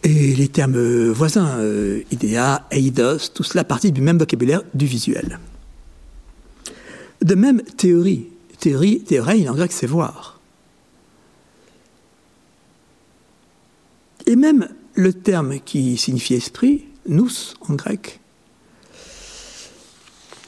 Et 0.03 0.33
les 0.33 0.47
termes 0.47 1.09
voisins, 1.09 1.59
idéa, 2.09 2.65
eidos, 2.71 3.29
tout 3.33 3.43
cela 3.43 3.63
partie 3.65 3.91
du 3.91 4.01
même 4.01 4.17
vocabulaire 4.17 4.63
du 4.73 4.85
visuel. 4.85 5.39
De 7.21 7.35
même, 7.35 7.61
théorie. 7.61 8.27
Théorie, 8.59 9.01
théorie 9.01 9.47
en 9.49 9.55
grec, 9.55 9.71
c'est 9.71 9.87
voir. 9.87 10.39
Et 14.25 14.35
même 14.35 14.69
le 14.95 15.13
terme 15.13 15.59
qui 15.59 15.97
signifie 15.97 16.35
esprit, 16.35 16.85
nous 17.07 17.29
en 17.67 17.73
grec, 17.73 18.19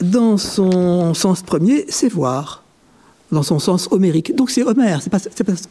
dans 0.00 0.36
son 0.36 1.14
sens 1.14 1.42
premier, 1.42 1.84
c'est 1.88 2.08
voir, 2.08 2.64
dans 3.30 3.42
son 3.42 3.58
sens 3.58 3.88
homérique. 3.90 4.34
Donc 4.34 4.50
c'est 4.50 4.62
Homère, 4.62 5.00
c'est 5.02 5.10
pas, 5.10 5.20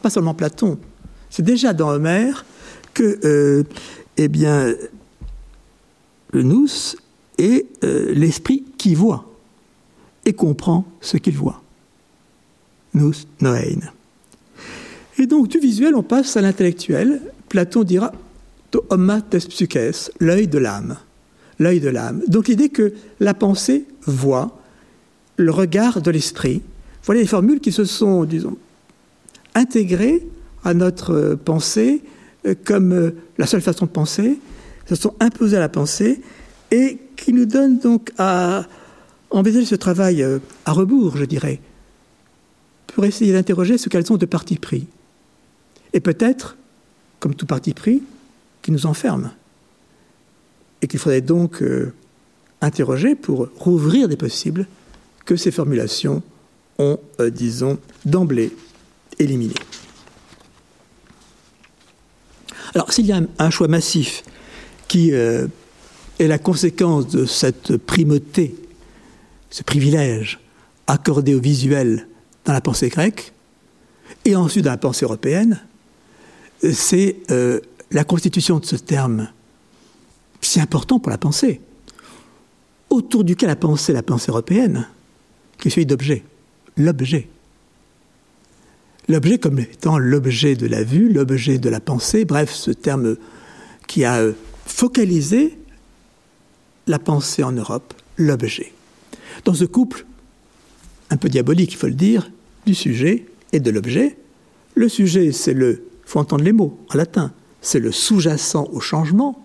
pas, 0.02 0.10
seulement 0.10 0.34
Platon. 0.34 0.78
C'est 1.30 1.44
déjà 1.44 1.74
dans 1.74 1.90
Homère 1.90 2.46
que, 2.94 3.20
euh, 3.24 3.64
eh 4.18 4.28
bien, 4.28 4.74
le 6.32 6.44
nous 6.44 6.68
est 7.38 7.66
euh, 7.84 8.14
l'esprit 8.14 8.64
qui 8.78 8.96
voit 8.96 9.26
et 10.26 10.34
comprend 10.34 10.86
ce 11.02 11.18
qu'il 11.18 11.38
voit. 11.38 11.62
Nous, 12.94 13.14
noein. 13.40 13.80
Et 15.18 15.26
donc, 15.26 15.48
du 15.48 15.60
visuel, 15.60 15.96
on 15.96 16.04
passe 16.04 16.36
à 16.36 16.42
l'intellectuel. 16.42 17.22
Platon 17.48 17.84
dira 17.84 18.12
to 18.72 18.84
homma 18.90 19.22
tes 19.22 19.40
psyches, 19.40 20.10
l'œil 20.20 20.48
de 20.48 20.58
l'âme. 20.58 20.98
L'œil 21.60 21.80
de 21.80 21.90
l'âme. 21.90 22.22
Donc, 22.28 22.48
l'idée 22.48 22.70
que 22.70 22.94
la 23.20 23.34
pensée 23.34 23.86
voit 24.06 24.58
le 25.38 25.52
regard 25.52 26.02
de 26.02 26.10
l'esprit. 26.10 26.62
Voilà 27.04 27.22
les 27.22 27.28
formules 27.28 27.60
qui 27.60 27.72
se 27.72 27.86
sont, 27.86 28.24
disons, 28.24 28.58
intégrées 29.54 30.28
à 30.64 30.74
notre 30.74 31.38
pensée 31.44 32.02
euh, 32.48 32.56
comme 32.64 32.94
euh, 32.94 33.12
la 33.38 33.46
seule 33.46 33.62
façon 33.62 33.86
de 33.86 33.92
penser, 33.92 34.40
se 34.88 34.96
sont 34.96 35.14
imposées 35.20 35.58
à 35.58 35.60
la 35.60 35.70
pensée 35.70 36.22
et 36.72 36.98
qui 37.16 37.34
nous 37.34 37.46
donnent 37.46 37.78
donc 37.78 38.12
à 38.18 38.66
envisager 39.30 39.66
ce 39.66 39.76
travail 39.76 40.24
euh, 40.24 40.40
à 40.66 40.72
rebours, 40.72 41.18
je 41.18 41.26
dirais, 41.26 41.60
pour 42.88 43.06
essayer 43.06 43.32
d'interroger 43.32 43.78
ce 43.78 43.90
qu'elles 43.90 44.08
sont 44.08 44.18
de 44.18 44.26
parti 44.26 44.58
pris. 44.58 44.88
Et 45.94 46.00
peut-être, 46.00 46.58
comme 47.20 47.36
tout 47.36 47.46
parti 47.46 47.74
pris, 47.74 48.02
qui 48.62 48.71
nous 48.71 48.86
enferme. 48.86 49.32
Et 50.82 50.88
qu'il 50.88 51.00
faudrait 51.00 51.21
donc 51.21 51.62
euh, 51.62 51.93
interroger 52.62 53.15
pour 53.15 53.50
rouvrir 53.58 54.08
des 54.08 54.17
possibles 54.17 54.67
que 55.26 55.36
ces 55.36 55.52
formulations 55.52 56.24
ont, 56.80 57.00
euh, 57.19 57.30
disons, 57.30 57.78
d'emblée 58.06 58.52
éliminé. 59.19 59.54
Alors, 62.74 62.91
s'il 62.93 63.06
y 63.06 63.12
a 63.12 63.21
un 63.38 63.50
choix 63.50 63.67
massif 63.67 64.24
qui 64.88 65.12
est 65.12 65.47
la 66.19 66.38
conséquence 66.38 67.08
de 67.08 67.26
cette 67.26 67.78
primauté 67.78 68.56
ce 69.52 69.63
privilège 69.63 70.39
accordé 70.88 71.36
au 71.36 71.39
visuel 71.39 72.08
dans 72.45 72.54
la 72.54 72.62
pensée 72.62 72.89
grecque 72.89 73.34
et 74.26 74.36
ensuite 74.36 74.65
dans 74.65 74.71
la 74.71 74.78
pensée 74.78 75.06
européenne, 75.06 75.60
c'est 76.74 77.17
euh, 77.30 77.60
la 77.92 78.04
constitution 78.04 78.60
de 78.60 78.66
ce 78.66 78.76
terme 78.76 79.30
si 80.42 80.60
important 80.60 81.00
pour 81.00 81.12
la 81.12 81.18
pensée, 81.18 81.62
autour 82.90 83.24
duquel 83.24 83.50
a 83.50 83.56
pensé 83.56 83.94
la 83.94 84.04
pensée 84.04 84.32
européenne, 84.32 84.88
qui 85.60 85.68
est 85.68 85.72
celui 85.72 85.86
d'objet, 85.86 86.24
l'objet. 86.78 87.28
L'objet 89.08 89.38
comme 89.38 89.60
étant 89.60 89.98
l'objet 89.98 90.56
de 90.56 90.68
la 90.68 90.84
vue, 90.84 91.12
l'objet 91.12 91.58
de 91.58 91.70
la 91.70 91.80
pensée, 91.80 92.26
bref, 92.26 92.52
ce 92.52 92.72
terme 92.72 93.18
qui 93.88 94.04
a 94.04 94.18
euh, 94.18 94.34
focalisé 94.66 95.58
la 96.88 97.00
pensée 97.00 97.44
en 97.44 97.52
Europe, 97.52 97.94
l'objet. 98.18 98.74
Dans 99.46 99.54
ce 99.54 99.66
couple, 99.66 100.06
un 101.10 101.18
peu 101.18 101.30
diabolique, 101.30 101.74
il 101.74 101.78
faut 101.78 101.88
le 101.88 101.94
dire, 101.94 102.32
du 102.66 102.76
sujet 102.76 103.26
et 103.54 103.60
de 103.60 103.72
l'objet, 103.72 104.18
le 104.76 104.88
sujet, 104.88 105.32
c'est 105.32 105.54
le, 105.54 105.84
faut 106.06 106.20
entendre 106.20 106.44
les 106.44 106.54
mots 106.54 106.80
en 106.90 106.98
latin, 106.98 107.34
c'est 107.62 107.80
le 107.80 107.91
sous-jacent 107.91 108.67
au 108.71 108.80
changement, 108.80 109.41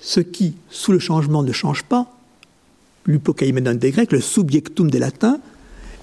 ce 0.00 0.20
qui, 0.20 0.54
sous 0.70 0.92
le 0.92 0.98
changement, 0.98 1.42
ne 1.42 1.52
change 1.52 1.82
pas, 1.82 2.06
l'hypokaimenon 3.06 3.74
des 3.74 3.90
Grecs, 3.90 4.12
le 4.12 4.20
subjectum 4.20 4.90
des 4.90 4.98
Latins, 4.98 5.40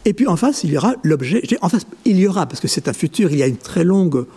et 0.06 0.14
puis 0.14 0.28
en 0.28 0.36
face, 0.36 0.64
il 0.64 0.72
y 0.72 0.78
aura 0.78 0.94
l'objet. 1.04 1.42
En 1.62 1.70
face, 1.70 1.88
il 2.04 2.20
y 2.20 2.28
aura, 2.28 2.46
parce 2.46 2.62
que 2.62 2.68
c'est 2.68 2.88
un 2.88 2.94
futur, 2.94 3.32
il 3.32 3.40
y 3.40 3.44
a 3.44 3.48
une 3.48 3.58
très 3.58 3.84
longue 3.84 4.28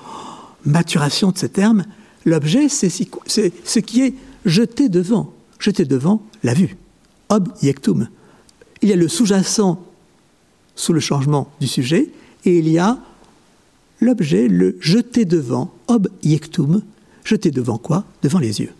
maturation 0.65 1.31
de 1.31 1.37
ces 1.37 1.51
termes. 1.51 1.85
L'objet, 2.25 2.69
c'est 2.69 2.89
ce 2.89 3.79
qui 3.81 4.03
est 4.03 4.15
jeté 4.47 4.89
devant, 4.89 5.35
jeté 5.59 5.85
devant 5.85 6.23
la 6.43 6.55
vue. 6.55 6.77
Objectum. 7.29 8.09
Il 8.81 8.89
y 8.89 8.93
a 8.93 8.97
le 8.97 9.09
sous-jacent 9.09 9.83
sous 10.75 10.93
le 10.93 11.01
changement 11.01 11.51
du 11.61 11.67
sujet, 11.67 12.11
et 12.45 12.59
il 12.59 12.69
y 12.69 12.79
a 12.79 12.99
l'objet, 14.01 14.49
le 14.49 14.77
jeté 14.81 15.25
devant, 15.25 15.75
objectum, 15.89 16.83
jeté 17.25 17.51
devant 17.51 17.79
quoi? 17.79 18.05
Devant 18.23 18.39
les 18.39 18.61
yeux. 18.61 18.73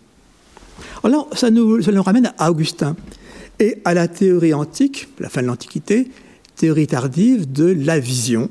Alors 1.03 1.29
ça 1.33 1.49
nous, 1.51 1.79
ramène 2.01 2.33
à 2.37 2.51
Augustin 2.51 2.95
et 3.59 3.77
à 3.85 3.93
la 3.93 4.07
théorie 4.07 4.53
antique, 4.53 5.09
la 5.19 5.29
fin 5.29 5.41
de 5.41 5.47
l'Antiquité, 5.47 6.09
théorie 6.55 6.87
tardive 6.87 7.51
de 7.51 7.65
la 7.65 7.99
vision, 7.99 8.49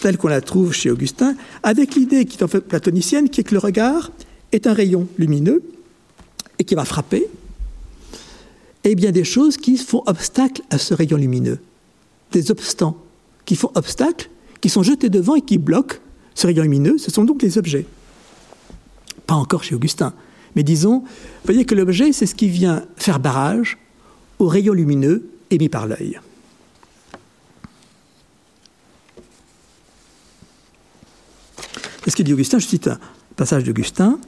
telle 0.00 0.18
qu'on 0.18 0.28
la 0.28 0.40
trouve 0.40 0.72
chez 0.72 0.90
Augustin, 0.90 1.36
avec 1.62 1.94
l'idée 1.94 2.24
qui 2.24 2.38
est 2.38 2.42
en 2.42 2.48
fait 2.48 2.60
platonicienne, 2.60 3.28
qui 3.28 3.40
est 3.40 3.44
que 3.44 3.54
le 3.54 3.60
regard 3.60 4.10
est 4.52 4.66
un 4.66 4.72
rayon 4.72 5.08
lumineux 5.18 5.62
et 6.58 6.64
qui 6.64 6.74
va 6.74 6.84
frapper, 6.84 7.26
et 8.84 8.94
bien 8.94 9.10
des 9.10 9.24
choses 9.24 9.56
qui 9.56 9.76
font 9.76 10.02
obstacle 10.06 10.62
à 10.70 10.78
ce 10.78 10.94
rayon 10.94 11.16
lumineux, 11.16 11.58
des 12.32 12.50
obstants 12.50 12.96
qui 13.44 13.56
font 13.56 13.70
obstacle, 13.74 14.30
qui 14.60 14.68
sont 14.68 14.82
jetés 14.82 15.08
devant 15.08 15.34
et 15.34 15.42
qui 15.42 15.58
bloquent 15.58 15.96
ce 16.36 16.46
rayon 16.46 16.62
lumineux, 16.62 16.98
ce 16.98 17.10
sont 17.10 17.24
donc 17.24 17.42
les 17.42 17.58
objets. 17.58 17.86
Pas 19.26 19.34
encore 19.34 19.64
chez 19.64 19.74
Augustin, 19.74 20.12
mais 20.54 20.62
disons, 20.62 21.02
voyez 21.44 21.64
que 21.64 21.74
l'objet, 21.74 22.12
c'est 22.12 22.26
ce 22.26 22.34
qui 22.34 22.48
vient 22.48 22.84
faire 22.96 23.18
barrage 23.18 23.78
au 24.38 24.46
rayon 24.46 24.74
lumineux 24.74 25.28
émis 25.50 25.70
par 25.70 25.86
l'œil. 25.86 26.20
C'est 32.04 32.10
ce 32.10 32.16
qu'il 32.16 32.26
dit 32.26 32.34
Augustin, 32.34 32.58
je 32.58 32.66
cite 32.66 32.86
un 32.86 32.98
passage 33.34 33.64
d'Augustin. 33.64 34.20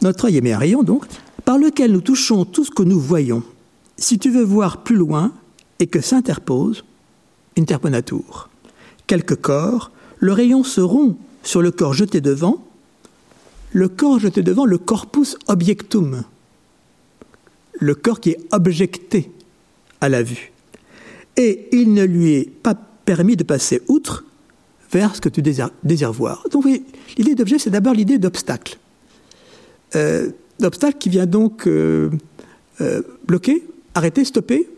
Notre 0.00 0.24
œil 0.24 0.38
émet 0.38 0.52
un 0.52 0.58
rayon, 0.58 0.82
donc, 0.82 1.04
par 1.44 1.58
lequel 1.58 1.92
nous 1.92 2.00
touchons 2.00 2.44
tout 2.44 2.64
ce 2.64 2.70
que 2.70 2.82
nous 2.82 2.98
voyons. 2.98 3.42
Si 3.98 4.18
tu 4.18 4.30
veux 4.30 4.42
voir 4.42 4.82
plus 4.82 4.96
loin 4.96 5.32
et 5.78 5.86
que 5.86 6.00
s'interpose, 6.00 6.84
interponatur. 7.56 8.48
Quelques 9.06 9.36
corps, 9.36 9.92
le 10.22 10.32
rayon 10.32 10.62
se 10.62 10.80
rompt 10.80 11.18
sur 11.42 11.62
le 11.62 11.72
corps 11.72 11.94
jeté 11.94 12.20
devant, 12.20 12.64
le 13.72 13.88
corps 13.88 14.20
jeté 14.20 14.42
devant, 14.42 14.64
le 14.64 14.78
corpus 14.78 15.36
objectum, 15.48 16.22
le 17.72 17.94
corps 17.96 18.20
qui 18.20 18.30
est 18.30 18.38
objecté 18.52 19.32
à 20.00 20.08
la 20.08 20.22
vue. 20.22 20.52
Et 21.36 21.68
il 21.72 21.92
ne 21.92 22.04
lui 22.04 22.34
est 22.34 22.48
pas 22.48 22.76
permis 23.04 23.34
de 23.34 23.42
passer 23.42 23.82
outre 23.88 24.24
vers 24.92 25.16
ce 25.16 25.20
que 25.20 25.28
tu 25.28 25.42
désires, 25.42 26.12
voir. 26.12 26.46
Donc 26.52 26.66
l'idée 27.18 27.34
d'objet, 27.34 27.58
c'est 27.58 27.70
d'abord 27.70 27.94
l'idée 27.94 28.18
d'obstacle. 28.18 28.78
Euh, 29.96 30.30
d'obstacle 30.60 30.98
qui 30.98 31.08
vient 31.08 31.26
donc 31.26 31.66
euh, 31.66 32.10
euh, 32.80 33.02
bloquer, 33.26 33.64
arrêter, 33.94 34.24
stopper 34.24 34.68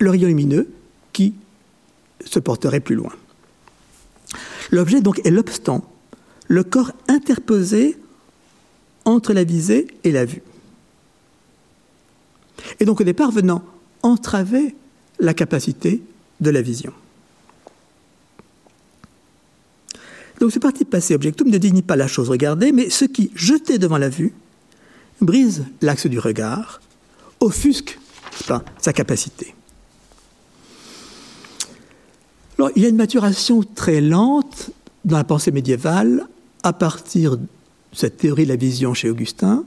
le 0.00 0.10
rayon 0.10 0.26
lumineux 0.26 0.68
qui 1.12 1.32
se 2.24 2.40
porterait 2.40 2.80
plus 2.80 2.96
loin. 2.96 3.12
L'objet 4.70 5.00
donc 5.00 5.20
est 5.24 5.30
l'obstant, 5.30 5.84
le 6.48 6.64
corps 6.64 6.92
interposé 7.08 7.96
entre 9.04 9.32
la 9.32 9.44
visée 9.44 9.86
et 10.04 10.12
la 10.12 10.24
vue. 10.24 10.42
Et 12.80 12.84
donc 12.84 13.00
au 13.00 13.04
départ 13.04 13.30
venant 13.30 13.62
entraver 14.02 14.74
la 15.18 15.34
capacité 15.34 16.02
de 16.40 16.50
la 16.50 16.62
vision. 16.62 16.92
Donc 20.40 20.52
ce 20.52 20.58
parti 20.58 20.84
passé 20.84 21.14
objectum 21.14 21.48
ne 21.48 21.58
désigne 21.58 21.82
pas 21.82 21.96
la 21.96 22.06
chose 22.06 22.28
regardée, 22.28 22.72
mais 22.72 22.90
ce 22.90 23.04
qui, 23.06 23.30
jeté 23.34 23.78
devant 23.78 23.98
la 23.98 24.10
vue, 24.10 24.34
brise 25.20 25.64
l'axe 25.80 26.06
du 26.06 26.18
regard, 26.18 26.80
offusque 27.40 27.98
sa 28.78 28.92
capacité. 28.92 29.55
Il 32.58 32.82
y 32.82 32.86
a 32.86 32.88
une 32.88 32.96
maturation 32.96 33.62
très 33.62 34.00
lente 34.00 34.70
dans 35.04 35.18
la 35.18 35.24
pensée 35.24 35.50
médiévale 35.50 36.26
à 36.62 36.72
partir 36.72 37.36
de 37.36 37.46
cette 37.92 38.16
théorie 38.16 38.44
de 38.44 38.48
la 38.48 38.56
vision 38.56 38.94
chez 38.94 39.10
Augustin, 39.10 39.64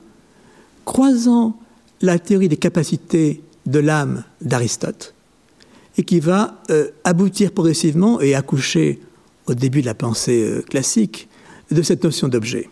croisant 0.86 1.60
la 2.02 2.18
théorie 2.18 2.50
des 2.50 2.58
capacités 2.58 3.44
de 3.66 3.80
l'âme 3.80 4.24
d'Aristote, 4.42 5.14
et 5.98 6.04
qui 6.04 6.20
va 6.20 6.62
euh, 6.72 6.90
aboutir 7.04 7.52
progressivement 7.52 8.22
et 8.22 8.34
accoucher 8.34 9.00
au 9.46 9.54
début 9.54 9.82
de 9.82 9.86
la 9.86 9.94
pensée 9.94 10.44
euh, 10.44 10.62
classique 10.62 11.28
de 11.70 11.82
cette 11.84 12.04
notion 12.04 12.28
d'objet. 12.28 12.70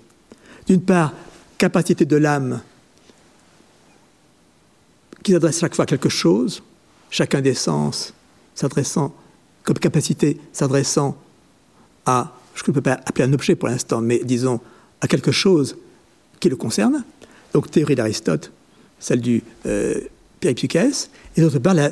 D'une 0.65 0.81
part, 0.81 1.13
capacité 1.57 2.05
de 2.05 2.15
l'âme 2.15 2.61
qui 5.23 5.31
s'adresse 5.33 5.59
chaque 5.59 5.75
fois 5.75 5.83
à 5.83 5.87
quelque 5.87 6.09
chose, 6.09 6.63
chacun 7.09 7.41
des 7.41 7.53
sens 7.53 8.13
s'adressant 8.55 9.13
comme 9.67 9.77
capacité 9.79 10.37
s'adressant 10.53 11.17
à, 12.05 12.33
je 12.55 12.63
ne 12.65 12.73
peux 12.73 12.81
pas 12.81 12.93
appeler 13.05 13.25
un 13.25 13.33
objet 13.33 13.53
pour 13.53 13.67
l'instant, 13.67 13.99
mais 13.99 14.21
disons 14.23 14.61
à 15.01 15.07
quelque 15.07 15.33
chose 15.33 15.75
qui 16.39 16.47
le 16.47 16.55
concerne. 16.55 17.03
Donc 17.53 17.69
théorie 17.69 17.95
d'Aristote, 17.95 18.53
celle 18.97 19.19
du 19.19 19.43
euh, 19.65 19.99
et 20.41 21.41
d'autre 21.41 21.59
part 21.59 21.73
la 21.73 21.91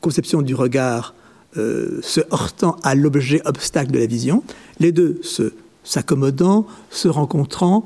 conception 0.00 0.42
du 0.42 0.54
regard 0.54 1.14
euh, 1.56 1.98
se 2.02 2.20
heurtant 2.32 2.76
à 2.84 2.94
l'objet 2.94 3.40
obstacle 3.46 3.90
de 3.90 3.98
la 3.98 4.06
vision, 4.06 4.44
les 4.78 4.92
deux 4.92 5.18
se 5.22 5.54
s'accommodant, 5.82 6.66
se 6.90 7.08
rencontrant, 7.08 7.84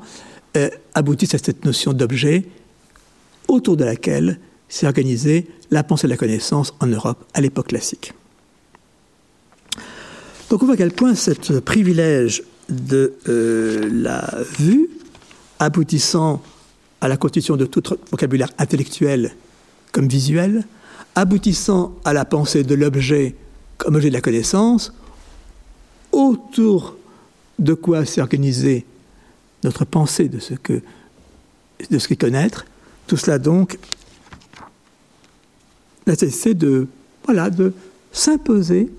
euh, 0.57 0.69
aboutissent 0.93 1.33
à 1.33 1.39
cette 1.39 1.65
notion 1.65 1.93
d'objet 1.93 2.45
autour 3.47 3.77
de 3.77 3.85
laquelle 3.85 4.39
s'est 4.69 4.85
organisée 4.85 5.47
la 5.71 5.83
pensée 5.83 6.05
de 6.05 6.11
la 6.11 6.17
connaissance 6.17 6.73
en 6.79 6.85
Europe 6.85 7.25
à 7.33 7.41
l'époque 7.41 7.69
classique. 7.69 8.13
Donc 10.51 10.63
on 10.63 10.65
voit 10.65 10.73
à 10.73 10.77
quel 10.77 10.91
point 10.91 11.15
ce 11.15 11.59
privilège 11.59 12.43
de 12.67 13.13
euh, 13.29 13.89
la 13.89 14.29
vue, 14.59 14.89
aboutissant 15.59 16.43
à 16.99 17.07
la 17.07 17.15
constitution 17.15 17.55
de 17.55 17.65
tout 17.65 17.81
vocabulaire 18.11 18.49
intellectuel 18.57 19.33
comme 19.93 20.09
visuel, 20.09 20.67
aboutissant 21.15 21.95
à 22.03 22.11
la 22.11 22.25
pensée 22.25 22.63
de 22.63 22.75
l'objet 22.75 23.33
comme 23.77 23.95
objet 23.95 24.09
de 24.09 24.13
la 24.13 24.19
connaissance, 24.19 24.93
autour 26.11 26.97
de 27.57 27.73
quoi 27.73 28.03
s'est 28.03 28.19
organisée 28.19 28.85
notre 29.63 29.85
pensée 29.85 30.27
de 30.27 30.39
ce 30.39 30.55
que 30.55 30.81
de 31.89 31.97
ce 31.97 32.13
connaître, 32.13 32.65
tout 33.07 33.15
cela 33.15 33.39
donc 33.39 33.79
la 36.05 36.11
nécessité 36.11 36.55
de 36.55 36.87
voilà 37.23 37.49
de 37.49 37.71
s'imposer 38.11 38.89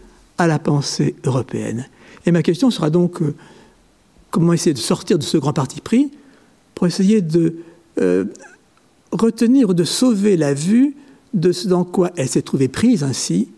à 0.42 0.46
la 0.46 0.58
pensée 0.58 1.14
européenne. 1.24 1.86
Et 2.26 2.32
ma 2.32 2.42
question 2.42 2.70
sera 2.70 2.90
donc 2.90 3.22
euh, 3.22 3.34
comment 4.30 4.52
essayer 4.52 4.74
de 4.74 4.78
sortir 4.78 5.18
de 5.18 5.22
ce 5.22 5.36
grand 5.36 5.52
parti 5.52 5.80
pris 5.80 6.10
pour 6.74 6.86
essayer 6.86 7.20
de 7.20 7.56
euh, 8.00 8.24
retenir 9.12 9.70
ou 9.70 9.74
de 9.74 9.84
sauver 9.84 10.36
la 10.36 10.54
vue 10.54 10.96
de 11.34 11.52
ce 11.52 11.68
dans 11.68 11.84
quoi 11.84 12.10
elle 12.16 12.28
s'est 12.28 12.42
trouvée 12.42 12.68
prise 12.68 13.02
ainsi, 13.04 13.48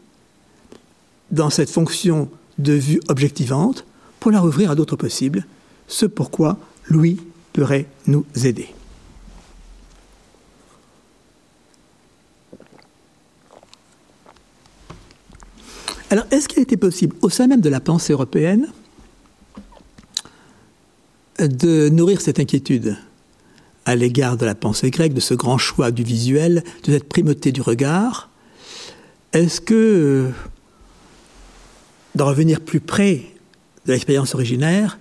dans 1.31 1.51
cette 1.51 1.71
fonction 1.71 2.29
de 2.59 2.73
vue 2.73 3.01
objectivante, 3.09 3.85
pour 4.21 4.31
la 4.31 4.41
rouvrir 4.41 4.71
à 4.71 4.75
d'autres 4.75 4.97
possibles, 4.97 5.45
ce 5.89 6.07
pourquoi 6.07 6.59
Louis 6.89 7.19
pourrait 7.53 7.87
nous 8.07 8.25
aider. 8.45 8.69
Alors, 16.11 16.27
est-ce 16.31 16.49
qu'il 16.49 16.61
a 16.61 16.63
été 16.63 16.77
possible, 16.77 17.17
au 17.23 17.29
sein 17.29 17.47
même 17.47 17.61
de 17.61 17.69
la 17.69 17.81
pensée 17.81 18.13
européenne, 18.13 18.69
de 21.39 21.89
nourrir 21.89 22.21
cette 22.21 22.39
inquiétude 22.39 22.97
à 23.87 23.97
l'égard 23.97 24.37
de 24.37 24.47
la 24.47 24.55
pensée 24.55 24.91
grecque, 24.91 25.15
de 25.15 25.21
ce 25.21 25.35
grand 25.35 25.59
choix 25.59 25.91
du 25.91 26.03
visuel, 26.03 26.63
de 26.85 26.93
cette 26.93 27.09
primauté 27.09 27.53
du 27.53 27.61
regard, 27.61 28.31
est-ce 29.33 29.61
que 29.61 30.31
d'en 32.15 32.27
revenir 32.27 32.61
plus 32.61 32.81
près 32.81 33.23
de 33.87 33.93
l'expérience 33.93 34.35
originaire 34.35 34.99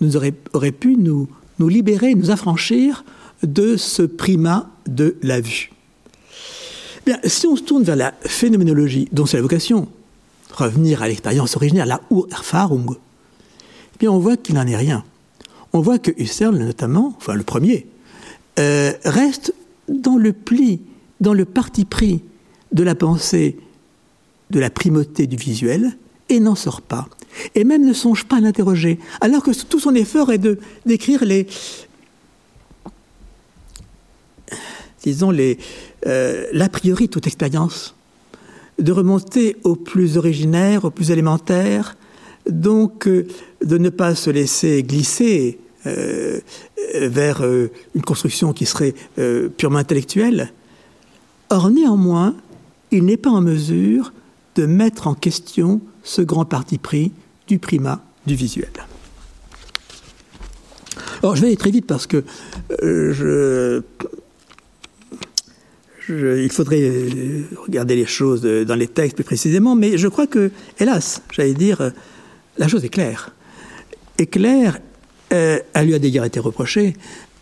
nous 0.00 0.16
aurait, 0.16 0.72
pu 0.72 0.96
nous, 0.96 1.28
libérer, 1.60 2.14
nous 2.14 2.30
affranchir 2.30 3.04
de 3.42 3.76
ce 3.76 4.02
primat 4.02 4.68
de 4.86 5.16
la 5.22 5.40
vue? 5.40 5.70
Bien, 7.06 7.18
si 7.24 7.46
on 7.46 7.56
se 7.56 7.62
tourne 7.62 7.84
vers 7.84 7.96
la 7.96 8.12
phénoménologie, 8.20 9.08
dont 9.12 9.24
c'est 9.24 9.38
la 9.38 9.42
vocation, 9.42 9.88
revenir 10.58 11.02
à 11.02 11.08
l'expérience 11.08 11.56
originaire, 11.56 11.86
la 11.86 12.00
Urerfahrung, 12.10 12.96
eh 14.00 14.08
on 14.08 14.18
voit 14.18 14.36
qu'il 14.36 14.54
n'en 14.54 14.66
est 14.66 14.76
rien. 14.76 15.04
On 15.72 15.80
voit 15.80 15.98
que 15.98 16.10
Husserl, 16.16 16.56
notamment, 16.56 17.14
enfin 17.16 17.34
le 17.34 17.42
premier, 17.42 17.86
euh, 18.58 18.92
reste 19.04 19.54
dans 19.88 20.16
le 20.16 20.32
pli, 20.32 20.80
dans 21.20 21.34
le 21.34 21.44
parti 21.44 21.84
pris 21.84 22.22
de 22.72 22.82
la 22.82 22.94
pensée 22.94 23.58
de 24.50 24.60
la 24.60 24.70
primauté 24.70 25.26
du 25.26 25.36
visuel 25.36 25.96
et 26.28 26.40
n'en 26.40 26.54
sort 26.54 26.80
pas. 26.80 27.08
Et 27.54 27.64
même 27.64 27.86
ne 27.86 27.92
songe 27.92 28.24
pas 28.24 28.36
à 28.36 28.40
l'interroger, 28.40 28.98
alors 29.20 29.42
que 29.42 29.50
tout 29.64 29.78
son 29.78 29.94
effort 29.94 30.32
est 30.32 30.38
de 30.38 30.58
d'écrire 30.86 31.24
les, 31.24 31.46
disons 35.02 35.32
euh, 36.06 36.46
l'a 36.52 36.68
priori 36.68 37.08
toute 37.08 37.26
expérience, 37.26 37.94
de 38.78 38.92
remonter 38.92 39.56
au 39.64 39.76
plus 39.76 40.16
originaire, 40.16 40.84
au 40.84 40.90
plus 40.90 41.10
élémentaire, 41.10 41.96
donc 42.48 43.06
euh, 43.06 43.26
de 43.64 43.78
ne 43.78 43.88
pas 43.90 44.14
se 44.14 44.30
laisser 44.30 44.82
glisser 44.82 45.58
euh, 45.86 46.40
vers 46.94 47.42
une 47.44 48.02
construction 48.02 48.52
qui 48.52 48.64
serait 48.64 48.94
purement 49.56 49.78
intellectuelle. 49.78 50.52
Or, 51.50 51.70
néanmoins, 51.70 52.34
il 52.90 53.04
n'est 53.04 53.18
pas 53.18 53.30
en 53.30 53.42
mesure 53.42 54.12
de 54.54 54.64
mettre 54.64 55.06
en 55.06 55.14
question 55.14 55.80
ce 56.02 56.22
grand 56.22 56.46
parti 56.46 56.78
pris 56.78 57.12
du 57.46 57.58
primat 57.58 58.02
du 58.26 58.34
visuel. 58.34 58.72
Alors, 61.22 61.36
je 61.36 61.42
vais 61.42 61.48
aller 61.48 61.56
très 61.56 61.70
vite 61.70 61.86
parce 61.86 62.06
que 62.06 62.24
je 62.80 63.82
il 66.08 66.50
faudrait 66.50 66.90
regarder 67.64 67.96
les 67.96 68.06
choses 68.06 68.42
dans 68.42 68.74
les 68.74 68.88
textes 68.88 69.16
plus 69.16 69.24
précisément, 69.24 69.74
mais 69.74 69.98
je 69.98 70.08
crois 70.08 70.26
que, 70.26 70.50
hélas, 70.78 71.22
j'allais 71.30 71.54
dire, 71.54 71.92
la 72.58 72.68
chose 72.68 72.84
est 72.84 72.88
claire. 72.88 73.34
Est 74.18 74.26
claire, 74.26 74.78
euh, 75.32 75.58
elle 75.74 75.86
lui 75.86 75.94
a 75.94 75.98
d'ailleurs 75.98 76.24
été 76.24 76.40
reproché, 76.40 76.94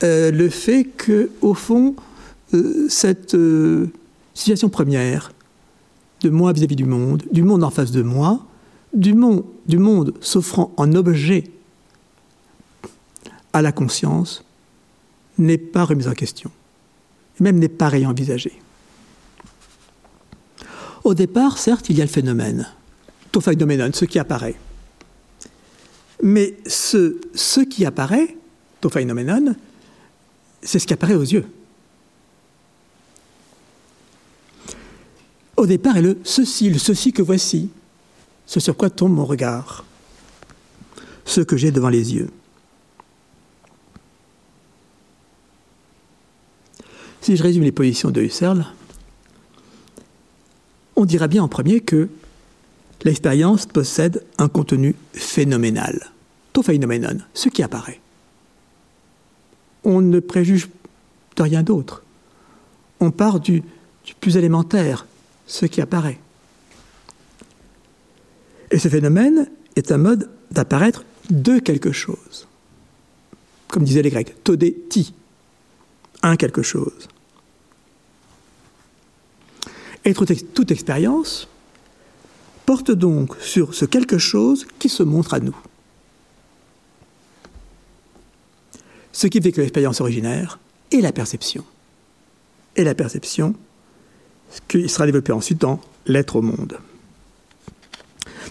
euh, 0.02 0.31
le 0.31 0.48
fait 0.48 0.85
que, 0.85 1.31
au 1.40 1.55
fond, 1.55 1.96
euh, 2.55 2.87
cette 2.88 3.37
situation 4.35 4.68
première 4.68 5.33
de 6.20 6.31
moi 6.31 6.52
vis-à-vis 6.52 6.76
du 6.76 6.85
monde, 6.85 7.22
du 7.33 7.42
monde 7.42 7.64
en 7.64 7.70
face 7.70 7.90
de 7.90 8.02
moi, 8.02 8.44
du 8.92 9.14
monde, 9.14 9.44
du 9.66 9.79
monde 9.79 10.14
s'offrant 10.20 10.72
en 10.76 10.92
objet 10.94 11.44
à 13.52 13.62
la 13.62 13.72
conscience, 13.72 14.44
n'est 15.38 15.59
pas 15.59 15.85
remise 15.85 16.09
en 16.09 16.14
question 16.14 16.50
même 17.40 17.59
n'est 17.59 17.68
pas 17.68 17.90
envisagé. 18.07 18.61
Au 21.05 21.14
départ, 21.14 21.59
certes, 21.59 21.88
il 21.88 21.96
y 21.96 22.01
a 22.01 22.05
le 22.05 22.11
phénomène, 22.11 22.68
to 23.31 23.40
ce 23.40 24.05
qui 24.05 24.18
apparaît. 24.18 24.57
Mais 26.22 26.57
ce, 26.66 27.20
ce 27.35 27.61
qui 27.61 27.85
apparaît, 27.85 28.37
to 28.81 28.90
c'est 30.62 30.79
ce 30.79 30.87
qui 30.87 30.92
apparaît 30.92 31.14
aux 31.14 31.22
yeux. 31.22 31.46
Au 35.57 35.66
départ 35.66 35.96
est 35.96 36.03
le 36.03 36.18
ceci, 36.25 36.70
le 36.70 36.79
ceci 36.79 37.12
que 37.12 37.22
voici, 37.22 37.70
ce 38.46 38.61
sur 38.61 38.77
quoi 38.77 38.90
tombe 38.90 39.12
mon 39.12 39.25
regard, 39.25 39.85
ce 41.25 41.40
que 41.40 41.57
j'ai 41.57 41.70
devant 41.70 41.88
les 41.88 42.14
yeux. 42.14 42.31
Si 47.27 47.37
je 47.37 47.43
résume 47.43 47.65
les 47.65 47.73
positions 47.73 48.12
de 48.12 48.23
Husserl, 48.23 48.65
on 50.95 51.05
dira 51.05 51.27
bien 51.27 51.43
en 51.43 51.49
premier 51.49 51.81
que 51.81 52.09
l'expérience 53.03 53.67
possède 53.67 54.25
un 54.39 54.47
contenu 54.47 54.95
phénoménal, 55.12 56.12
to 56.53 56.62
phenomenon, 56.62 57.19
ce 57.35 57.49
qui 57.49 57.65
apparaît. 57.65 58.01
On 59.83 60.03
ne 60.03 60.21
préjuge 60.21 60.69
de 61.35 61.43
rien 61.43 61.65
d'autre. 61.65 62.05
On 63.01 63.11
part 63.11 63.41
du, 63.41 63.65
du 64.05 64.15
plus 64.15 64.37
élémentaire, 64.37 65.05
ce 65.49 65.67
qui 65.67 65.81
apparaît. 65.81 66.21
Et 68.71 68.79
ce 68.79 68.89
phénomène 68.89 69.51
est 69.75 69.91
un 69.91 69.99
mode 69.99 70.31
d'apparaître 70.53 71.05
de 71.31 71.59
quelque 71.59 71.91
chose. 71.91 72.47
Comme 73.67 73.83
disaient 73.83 74.03
les 74.03 74.11
Grecs, 74.11 74.45
todé 74.45 74.77
ti, 74.89 75.12
un 76.23 76.37
quelque 76.37 76.62
chose. 76.62 77.09
Et 80.07 80.14
toute 80.14 80.71
expérience 80.71 81.49
porte 82.64 82.92
donc 82.92 83.37
sur 83.40 83.75
ce 83.75 83.85
quelque 83.85 84.19
chose 84.19 84.64
qui 84.79 84.88
se 84.88 85.03
montre 85.03 85.35
à 85.35 85.40
nous. 85.40 85.57
Ce 89.11 89.27
qui 89.27 89.42
fait 89.42 89.51
que 89.51 89.61
l'expérience 89.61 90.01
originaire 90.01 90.61
est 90.92 91.01
la 91.01 91.11
perception. 91.11 91.64
Et 92.77 92.85
la 92.85 92.95
perception, 92.95 93.57
qui 94.69 94.88
sera 94.88 95.07
développée 95.07 95.33
ensuite 95.33 95.61
dans 95.61 95.81
l'être 96.07 96.37
au 96.37 96.42
monde. 96.42 96.79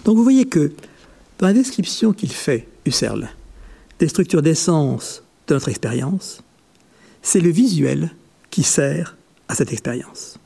Donc 0.03 0.17
vous 0.17 0.23
voyez 0.23 0.45
que 0.45 0.73
dans 1.39 1.47
la 1.47 1.53
description 1.53 2.11
qu'il 2.11 2.33
fait, 2.33 2.67
Husserl, 2.85 3.29
des 3.99 4.09
structures 4.09 4.41
d'essence 4.41 5.23
de 5.47 5.53
notre 5.53 5.69
expérience, 5.69 6.41
c'est 7.21 7.39
le 7.39 7.49
visuel 7.49 8.13
qui 8.49 8.63
sert 8.63 9.15
à 9.47 9.55
cette 9.55 9.71
expérience 9.71 10.37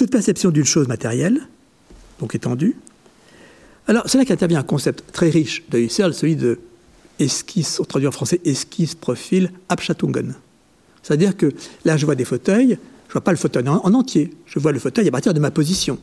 toute 0.00 0.10
perception 0.10 0.48
d'une 0.48 0.64
chose 0.64 0.88
matérielle, 0.88 1.46
donc 2.20 2.34
étendue. 2.34 2.74
Alors, 3.86 4.04
c'est 4.06 4.16
là 4.16 4.24
qu'intervient 4.24 4.60
un 4.60 4.62
concept 4.62 5.04
très 5.12 5.28
riche 5.28 5.62
de 5.68 5.78
Husserl, 5.78 6.14
celui 6.14 6.36
de 6.36 6.58
esquisse, 7.18 7.78
on 7.80 7.84
traduit 7.84 8.08
en 8.08 8.10
français 8.10 8.40
esquisse, 8.46 8.94
profil, 8.94 9.52
Abschattungen. 9.68 10.36
C'est-à-dire 11.02 11.36
que 11.36 11.52
là, 11.84 11.98
je 11.98 12.06
vois 12.06 12.14
des 12.14 12.24
fauteuils, 12.24 12.78
je 13.08 13.10
ne 13.10 13.12
vois 13.12 13.20
pas 13.20 13.32
le 13.32 13.36
fauteuil 13.36 13.68
en, 13.68 13.92
entier, 13.92 14.32
je 14.46 14.58
vois 14.58 14.72
le 14.72 14.78
fauteuil 14.78 15.06
à 15.06 15.10
partir 15.10 15.34
de 15.34 15.40
ma 15.40 15.50
position. 15.50 15.98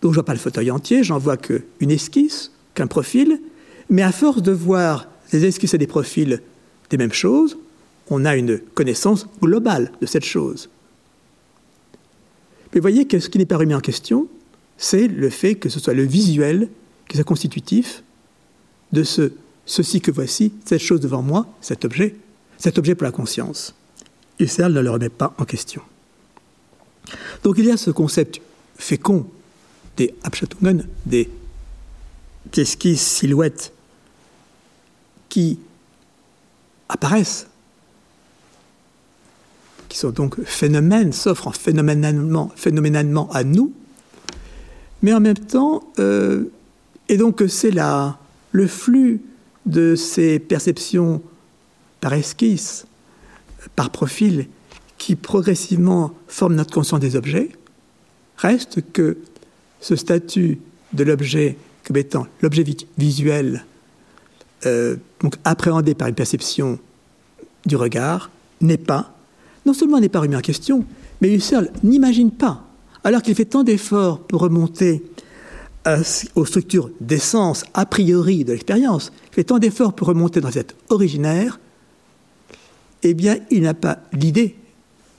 Donc, 0.00 0.10
je 0.10 0.14
ne 0.14 0.14
vois 0.14 0.24
pas 0.24 0.34
le 0.34 0.40
fauteuil 0.40 0.72
entier, 0.72 1.04
j'en 1.04 1.18
vois 1.18 1.36
qu'une 1.36 1.90
esquisse, 1.92 2.50
qu'un 2.74 2.88
profil, 2.88 3.40
mais 3.90 4.02
à 4.02 4.10
force 4.10 4.42
de 4.42 4.50
voir 4.50 5.06
des 5.30 5.44
esquisses 5.44 5.74
et 5.74 5.78
des 5.78 5.86
profils 5.86 6.42
des 6.90 6.96
mêmes 6.96 7.12
choses, 7.12 7.56
on 8.10 8.24
a 8.24 8.34
une 8.34 8.58
connaissance 8.58 9.28
globale 9.40 9.92
de 10.00 10.06
cette 10.06 10.24
chose. 10.24 10.68
Mais 12.74 12.80
voyez 12.80 13.06
que 13.06 13.18
ce 13.20 13.28
qui 13.28 13.38
n'est 13.38 13.46
pas 13.46 13.56
remis 13.56 13.74
en 13.74 13.80
question, 13.80 14.28
c'est 14.78 15.08
le 15.08 15.30
fait 15.30 15.54
que 15.56 15.68
ce 15.68 15.78
soit 15.78 15.94
le 15.94 16.04
visuel 16.04 16.68
qui 17.08 17.16
soit 17.16 17.24
constitutif 17.24 18.02
de 18.92 19.02
ce 19.02 19.32
ceci 19.66 20.00
que 20.00 20.10
voici, 20.10 20.52
cette 20.64 20.80
chose 20.80 21.00
devant 21.00 21.22
moi, 21.22 21.46
cet 21.60 21.84
objet, 21.84 22.16
cet 22.58 22.78
objet 22.78 22.94
pour 22.94 23.04
la 23.04 23.12
conscience. 23.12 23.74
Husserl 24.38 24.72
ne 24.72 24.80
le 24.80 24.90
remet 24.90 25.08
pas 25.08 25.34
en 25.38 25.44
question. 25.44 25.82
Donc 27.42 27.58
il 27.58 27.66
y 27.66 27.70
a 27.70 27.76
ce 27.76 27.90
concept 27.90 28.40
fécond 28.76 29.26
des 29.96 30.14
Abschattungen, 30.22 30.86
des 31.06 31.28
esquisses, 32.56 33.06
silhouettes, 33.06 33.72
qui 35.28 35.58
apparaissent 36.88 37.46
qui 39.92 39.98
sont 39.98 40.10
donc 40.10 40.42
phénomènes, 40.42 41.12
s'offrent 41.12 41.52
phénoménalement, 41.54 43.30
à 43.30 43.44
nous, 43.44 43.74
mais 45.02 45.12
en 45.12 45.20
même 45.20 45.36
temps, 45.36 45.82
euh, 45.98 46.44
et 47.10 47.18
donc 47.18 47.44
c'est 47.46 47.74
le 48.52 48.66
flux 48.66 49.20
de 49.66 49.94
ces 49.94 50.38
perceptions 50.38 51.20
par 52.00 52.14
esquisse, 52.14 52.86
par 53.76 53.90
profil, 53.90 54.48
qui 54.96 55.14
progressivement 55.14 56.14
forment 56.26 56.54
notre 56.54 56.72
conscience 56.72 57.00
des 57.00 57.14
objets, 57.14 57.50
reste 58.38 58.80
que 58.94 59.18
ce 59.82 59.94
statut 59.94 60.58
de 60.94 61.04
l'objet 61.04 61.58
comme 61.84 61.98
étant 61.98 62.26
l'objet 62.40 62.64
visuel, 62.96 63.66
euh, 64.64 64.96
donc 65.20 65.34
appréhendé 65.44 65.94
par 65.94 66.08
une 66.08 66.14
perception 66.14 66.78
du 67.66 67.76
regard, 67.76 68.30
n'est 68.62 68.78
pas 68.78 69.11
non 69.66 69.74
seulement 69.74 70.00
n'est 70.00 70.08
pas 70.08 70.20
remis 70.20 70.36
en 70.36 70.40
question, 70.40 70.84
mais 71.20 71.32
Husserl 71.34 71.70
n'imagine 71.82 72.30
pas, 72.30 72.66
alors 73.04 73.22
qu'il 73.22 73.34
fait 73.34 73.44
tant 73.44 73.62
d'efforts 73.62 74.20
pour 74.20 74.40
remonter 74.40 75.02
aux 76.36 76.44
structures 76.44 76.90
d'essence 77.00 77.64
a 77.74 77.86
priori 77.86 78.44
de 78.44 78.52
l'expérience, 78.52 79.12
il 79.30 79.34
fait 79.34 79.44
tant 79.44 79.58
d'efforts 79.58 79.94
pour 79.94 80.06
remonter 80.08 80.40
dans 80.40 80.52
cette 80.52 80.76
originaire, 80.90 81.58
eh 83.02 83.14
bien, 83.14 83.38
il 83.50 83.62
n'a 83.62 83.74
pas 83.74 83.98
l'idée, 84.12 84.56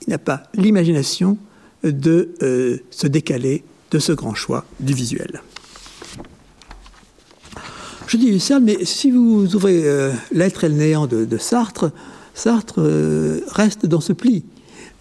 il 0.06 0.10
n'a 0.10 0.18
pas 0.18 0.44
l'imagination 0.54 1.36
de 1.82 2.30
euh, 2.42 2.78
se 2.90 3.06
décaler 3.06 3.62
de 3.90 3.98
ce 3.98 4.12
grand 4.12 4.34
choix 4.34 4.64
du 4.80 4.94
visuel. 4.94 5.42
Je 8.06 8.16
dis 8.16 8.28
Husserl, 8.28 8.62
mais 8.62 8.84
si 8.84 9.10
vous 9.10 9.54
ouvrez 9.54 9.82
euh, 9.84 10.12
L'être 10.32 10.64
et 10.64 10.68
le 10.68 10.74
néant 10.74 11.06
de, 11.06 11.38
Sartre, 11.38 11.90
Sartre 12.34 12.80
euh, 12.80 13.40
reste 13.48 13.86
dans 13.86 14.00
ce 14.00 14.12
pli. 14.12 14.44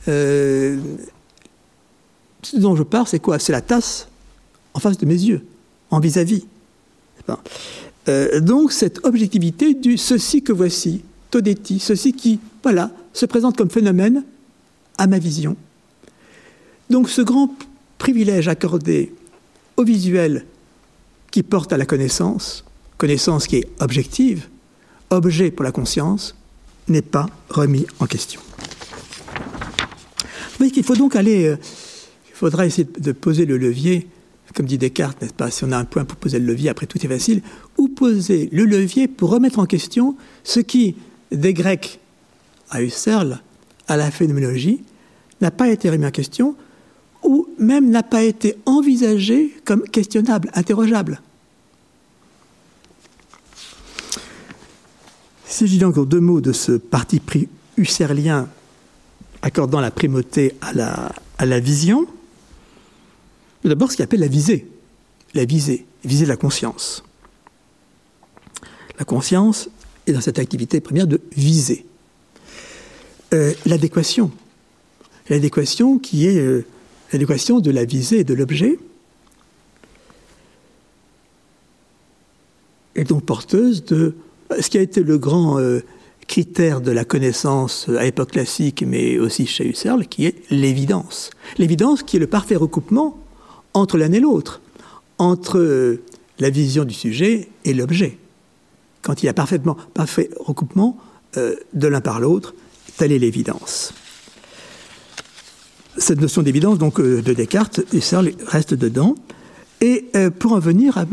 ce 0.05 0.77
dont 2.55 2.75
je 2.75 2.83
parle, 2.83 3.07
c'est 3.07 3.19
quoi? 3.19 3.39
C'est 3.39 3.51
la 3.51 3.61
tasse 3.61 4.07
en 4.73 4.79
face 4.79 4.97
de 4.97 5.05
mes 5.05 5.13
yeux, 5.13 5.45
en 5.91 5.99
vis-à-vis. 5.99 6.45
donc 8.41 8.71
cette 8.71 9.05
objectivité 9.05 9.73
du 9.73 9.97
ceci 9.97 10.41
que 10.43 10.51
voici, 10.51 11.03
Todetti, 11.31 11.79
ceci 11.79 12.13
qui, 12.13 12.39
voilà, 12.61 12.91
se 13.13 13.25
présente 13.25 13.57
comme 13.57 13.69
phénomène 13.69 14.23
à 14.97 15.07
ma 15.07 15.19
vision. 15.19 15.55
Donc 16.89 17.09
ce 17.09 17.21
grand 17.21 17.49
privilège 17.97 18.47
accordé 18.47 19.13
au 19.77 19.83
visuel 19.83 20.45
qui 21.31 21.41
porte 21.41 21.73
à 21.73 21.77
la 21.77 21.85
connaissance, 21.85 22.63
connaissance 22.97 23.47
qui 23.47 23.57
est 23.57 23.69
objective, 23.79 24.47
objet 25.09 25.49
pour 25.49 25.63
la 25.63 25.71
conscience, 25.71 26.35
n'est 26.87 27.01
pas 27.01 27.27
remis 27.49 27.85
en 27.99 28.05
question. 28.05 28.41
Vous 30.59 30.69
qu'il 30.69 30.83
faut 30.83 30.95
donc 30.95 31.15
aller, 31.15 31.45
euh, 31.45 31.57
il 32.29 32.35
faudra 32.35 32.65
essayer 32.65 32.87
de 32.97 33.11
poser 33.11 33.45
le 33.45 33.57
levier, 33.57 34.07
comme 34.53 34.65
dit 34.65 34.77
Descartes, 34.77 35.21
n'est-ce 35.21 35.33
pas 35.33 35.49
Si 35.51 35.63
on 35.63 35.71
a 35.71 35.77
un 35.77 35.85
point 35.85 36.05
pour 36.05 36.17
poser 36.17 36.39
le 36.39 36.45
levier, 36.45 36.69
après 36.69 36.85
tout 36.85 37.03
est 37.03 37.09
facile, 37.09 37.41
ou 37.77 37.87
poser 37.87 38.49
le 38.51 38.65
levier 38.65 39.07
pour 39.07 39.29
remettre 39.29 39.59
en 39.59 39.65
question 39.65 40.15
ce 40.43 40.59
qui, 40.59 40.95
des 41.31 41.53
Grecs 41.53 41.99
à 42.69 42.81
Husserl, 42.81 43.41
à 43.87 43.97
la 43.97 44.11
phénoménologie, 44.11 44.83
n'a 45.41 45.51
pas 45.51 45.69
été 45.69 45.89
remis 45.89 46.05
en 46.05 46.11
question, 46.11 46.55
ou 47.23 47.47
même 47.57 47.89
n'a 47.89 48.03
pas 48.03 48.23
été 48.23 48.55
envisagé 48.65 49.53
comme 49.65 49.83
questionnable, 49.83 50.49
interrogeable. 50.53 51.21
Si 55.45 55.67
je 55.67 55.77
dis 55.77 55.85
encore 55.85 56.05
deux 56.05 56.19
mots 56.19 56.41
de 56.41 56.51
ce 56.51 56.73
parti 56.73 57.19
pris 57.19 57.47
husserlien 57.77 58.47
accordant 59.41 59.81
la 59.81 59.91
primauté 59.91 60.55
à 60.61 60.73
la, 60.73 61.11
à 61.37 61.45
la 61.45 61.59
vision, 61.59 62.07
d'abord 63.63 63.91
ce 63.91 63.97
qu'il 63.97 64.03
appelle 64.03 64.21
la 64.21 64.27
visée, 64.27 64.67
la 65.33 65.45
visée, 65.45 65.85
de 66.05 66.25
la 66.25 66.37
conscience. 66.37 67.03
La 68.99 69.05
conscience 69.05 69.69
est 70.07 70.13
dans 70.13 70.21
cette 70.21 70.39
activité 70.39 70.79
première 70.79 71.07
de 71.07 71.21
viser. 71.35 71.85
Euh, 73.33 73.53
l'adéquation, 73.65 74.31
l'adéquation 75.29 75.97
qui 75.97 76.27
est 76.27 76.37
euh, 76.37 76.65
l'adéquation 77.11 77.59
de 77.59 77.71
la 77.71 77.85
visée 77.85 78.19
et 78.19 78.23
de 78.23 78.33
l'objet, 78.33 78.77
est 82.95 83.05
donc 83.05 83.25
porteuse 83.25 83.83
de 83.85 84.15
ce 84.59 84.69
qui 84.69 84.77
a 84.77 84.81
été 84.81 85.03
le 85.03 85.17
grand 85.17 85.59
euh, 85.59 85.81
critère 86.27 86.81
de 86.81 86.91
la 86.91 87.05
connaissance 87.05 87.87
à 87.89 88.03
l'époque 88.03 88.31
classique, 88.31 88.83
mais 88.85 89.19
aussi 89.19 89.45
chez 89.45 89.67
Husserl, 89.67 90.07
qui 90.07 90.25
est 90.25 90.35
l'évidence. 90.49 91.31
L'évidence 91.57 92.03
qui 92.03 92.17
est 92.17 92.19
le 92.19 92.27
parfait 92.27 92.55
recoupement 92.55 93.17
entre 93.73 93.97
l'un 93.97 94.11
et 94.11 94.19
l'autre, 94.19 94.61
entre 95.17 95.59
euh, 95.59 96.01
la 96.39 96.49
vision 96.49 96.85
du 96.85 96.93
sujet 96.93 97.49
et 97.65 97.73
l'objet. 97.73 98.17
Quand 99.01 99.21
il 99.21 99.25
y 99.25 99.29
a 99.29 99.33
parfaitement 99.33 99.77
parfait 99.93 100.29
recoupement 100.39 100.97
euh, 101.37 101.55
de 101.73 101.87
l'un 101.87 102.01
par 102.01 102.19
l'autre, 102.19 102.53
telle 102.97 103.11
est 103.11 103.19
l'évidence 103.19 103.93
cette 105.95 106.19
notion 106.19 106.41
d'évidence 106.41 106.79
donc 106.79 106.99
de 106.99 107.33
Descartes, 107.33 107.81
Husserl 107.93 108.31
reste 108.47 108.73
dedans. 108.73 109.13
Et 109.79 110.05
pour 110.39 110.53
en 110.53 110.59
venir 110.59 110.97
à 110.97 111.05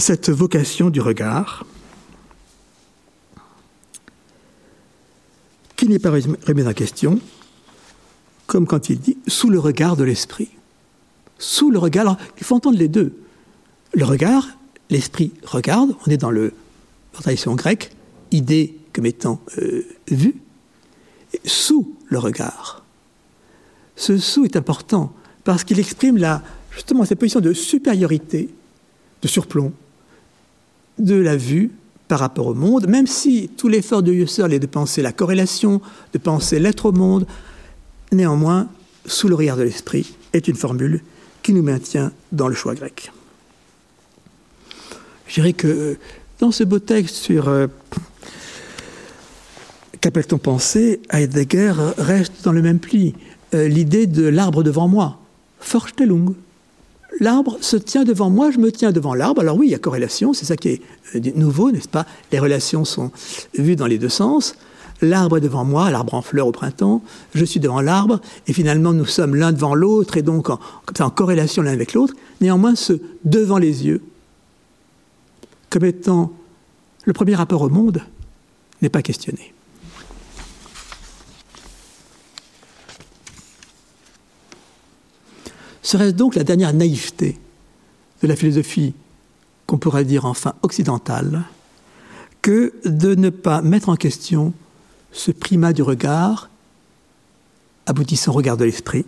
cette 0.00 0.30
vocation 0.30 0.90
du 0.90 1.00
regard, 1.00 1.66
qui 5.76 5.88
n'est 5.88 5.98
pas 5.98 6.10
remise 6.10 6.66
en 6.66 6.72
question, 6.72 7.20
comme 8.46 8.66
quand 8.66 8.88
il 8.88 9.00
dit 9.00 9.18
sous 9.26 9.50
le 9.50 9.58
regard 9.58 9.96
de 9.96 10.04
l'esprit. 10.04 10.50
Sous 11.38 11.70
le 11.70 11.78
regard, 11.78 12.02
alors 12.02 12.18
il 12.38 12.44
faut 12.44 12.54
entendre 12.54 12.78
les 12.78 12.88
deux. 12.88 13.16
Le 13.92 14.04
regard, 14.04 14.46
l'esprit 14.90 15.32
regarde, 15.44 15.94
on 16.06 16.10
est 16.10 16.16
dans 16.16 16.30
le 16.30 16.52
tradition 17.12 17.54
grecque, 17.54 17.90
idée 18.30 18.76
comme 18.92 19.06
étant 19.06 19.40
euh, 19.58 19.84
vue, 20.08 20.36
sous 21.44 21.96
le 22.06 22.18
regard. 22.18 22.84
Ce 23.96 24.18
sous 24.18 24.44
est 24.44 24.56
important 24.56 25.12
parce 25.44 25.64
qu'il 25.64 25.80
exprime 25.80 26.16
la, 26.16 26.42
justement 26.70 27.04
cette 27.04 27.18
position 27.18 27.40
de 27.40 27.52
supériorité, 27.52 28.48
de 29.20 29.28
surplomb, 29.28 29.72
de 30.98 31.14
la 31.14 31.36
vue 31.36 31.70
par 32.08 32.20
rapport 32.20 32.46
au 32.46 32.54
monde, 32.54 32.86
même 32.88 33.06
si 33.06 33.50
tout 33.56 33.68
l'effort 33.68 34.02
de 34.02 34.12
Husserl 34.12 34.52
est 34.52 34.58
de 34.58 34.66
penser 34.66 35.02
la 35.02 35.12
corrélation, 35.12 35.80
de 36.12 36.18
penser 36.18 36.58
l'être 36.58 36.86
au 36.86 36.92
monde, 36.92 37.26
néanmoins, 38.12 38.68
sous 39.06 39.28
le 39.28 39.34
regard 39.34 39.56
de 39.56 39.62
l'esprit, 39.62 40.14
est 40.32 40.48
une 40.48 40.56
formule 40.56 41.02
qui 41.42 41.52
nous 41.52 41.62
maintient 41.62 42.12
dans 42.30 42.48
le 42.48 42.54
choix 42.54 42.74
grec. 42.74 43.12
Je 45.26 45.34
dirais 45.34 45.54
que 45.54 45.96
dans 46.38 46.50
ce 46.50 46.64
beau 46.64 46.78
texte 46.78 47.16
sur 47.16 47.48
euh, 47.48 47.66
qu'appelle-t-on 50.00 50.38
penser, 50.38 51.00
Heidegger 51.10 51.72
reste 51.96 52.44
dans 52.44 52.52
le 52.52 52.60
même 52.60 52.78
pli. 52.78 53.14
Euh, 53.54 53.68
l'idée 53.68 54.06
de 54.06 54.26
l'arbre 54.26 54.62
devant 54.62 54.88
moi. 54.88 55.18
Vorstellung. 55.62 56.34
L'arbre 57.20 57.58
se 57.60 57.76
tient 57.76 58.04
devant 58.04 58.30
moi, 58.30 58.50
je 58.50 58.58
me 58.58 58.72
tiens 58.72 58.92
devant 58.92 59.14
l'arbre. 59.14 59.40
Alors 59.40 59.56
oui, 59.56 59.68
il 59.68 59.70
y 59.70 59.74
a 59.74 59.78
corrélation, 59.78 60.32
c'est 60.32 60.46
ça 60.46 60.56
qui 60.56 60.68
est 60.68 60.82
euh, 61.14 61.20
nouveau, 61.36 61.70
n'est-ce 61.70 61.88
pas? 61.88 62.06
Les 62.32 62.38
relations 62.38 62.84
sont 62.84 63.10
vues 63.54 63.76
dans 63.76 63.86
les 63.86 63.98
deux 63.98 64.08
sens. 64.08 64.54
L'arbre 65.02 65.38
est 65.38 65.40
devant 65.40 65.64
moi, 65.64 65.90
l'arbre 65.90 66.14
en 66.14 66.22
fleurs 66.22 66.46
au 66.46 66.52
printemps, 66.52 67.02
je 67.34 67.44
suis 67.44 67.58
devant 67.58 67.80
l'arbre, 67.80 68.20
et 68.46 68.52
finalement 68.52 68.92
nous 68.92 69.04
sommes 69.04 69.34
l'un 69.34 69.50
devant 69.50 69.74
l'autre, 69.74 70.16
et 70.16 70.22
donc 70.22 70.48
en, 70.48 70.60
en 71.00 71.10
corrélation 71.10 71.62
l'un 71.62 71.72
avec 71.72 71.92
l'autre. 71.92 72.14
Néanmoins, 72.40 72.76
ce 72.76 72.94
devant 73.24 73.58
les 73.58 73.84
yeux, 73.84 74.00
comme 75.70 75.84
étant 75.84 76.32
le 77.04 77.12
premier 77.12 77.34
rapport 77.34 77.62
au 77.62 77.68
monde, 77.68 78.02
n'est 78.80 78.88
pas 78.88 79.02
questionné. 79.02 79.52
Serait-ce 85.92 86.14
donc 86.14 86.36
la 86.36 86.42
dernière 86.42 86.72
naïveté 86.72 87.38
de 88.22 88.26
la 88.26 88.34
philosophie, 88.34 88.94
qu'on 89.66 89.76
pourrait 89.76 90.06
dire 90.06 90.24
enfin 90.24 90.54
occidentale, 90.62 91.42
que 92.40 92.72
de 92.86 93.14
ne 93.14 93.28
pas 93.28 93.60
mettre 93.60 93.90
en 93.90 93.96
question 93.96 94.54
ce 95.12 95.32
primat 95.32 95.74
du 95.74 95.82
regard, 95.82 96.48
aboutissant 97.84 98.32
au 98.32 98.36
regard 98.36 98.56
de 98.56 98.64
l'esprit, 98.64 99.04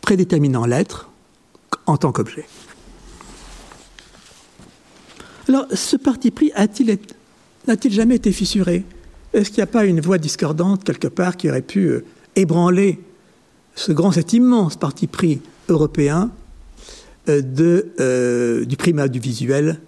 prédéterminant 0.00 0.66
l'être 0.66 1.10
en 1.86 1.96
tant 1.96 2.10
qu'objet. 2.10 2.48
Alors, 5.46 5.66
ce 5.72 5.94
parti 5.94 6.32
pris 6.32 6.50
n'a-t-il 6.56 7.92
jamais 7.92 8.16
été 8.16 8.32
fissuré? 8.32 8.84
Est-ce 9.32 9.50
qu'il 9.50 9.58
n'y 9.58 9.62
a 9.62 9.68
pas 9.68 9.84
une 9.84 10.00
voix 10.00 10.18
discordante 10.18 10.82
quelque 10.82 11.06
part 11.06 11.36
qui 11.36 11.48
aurait 11.48 11.62
pu 11.62 11.84
euh, 11.84 12.04
ébranler 12.34 12.98
ce 13.76 13.92
grand, 13.92 14.10
cet 14.10 14.32
immense 14.32 14.76
parti 14.76 15.06
pris 15.06 15.40
européen 15.68 16.30
euh, 17.28 17.42
de, 17.42 17.92
euh, 18.00 18.64
du 18.64 18.76
primat 18.76 19.06
du 19.06 19.20
visuel 19.20 19.78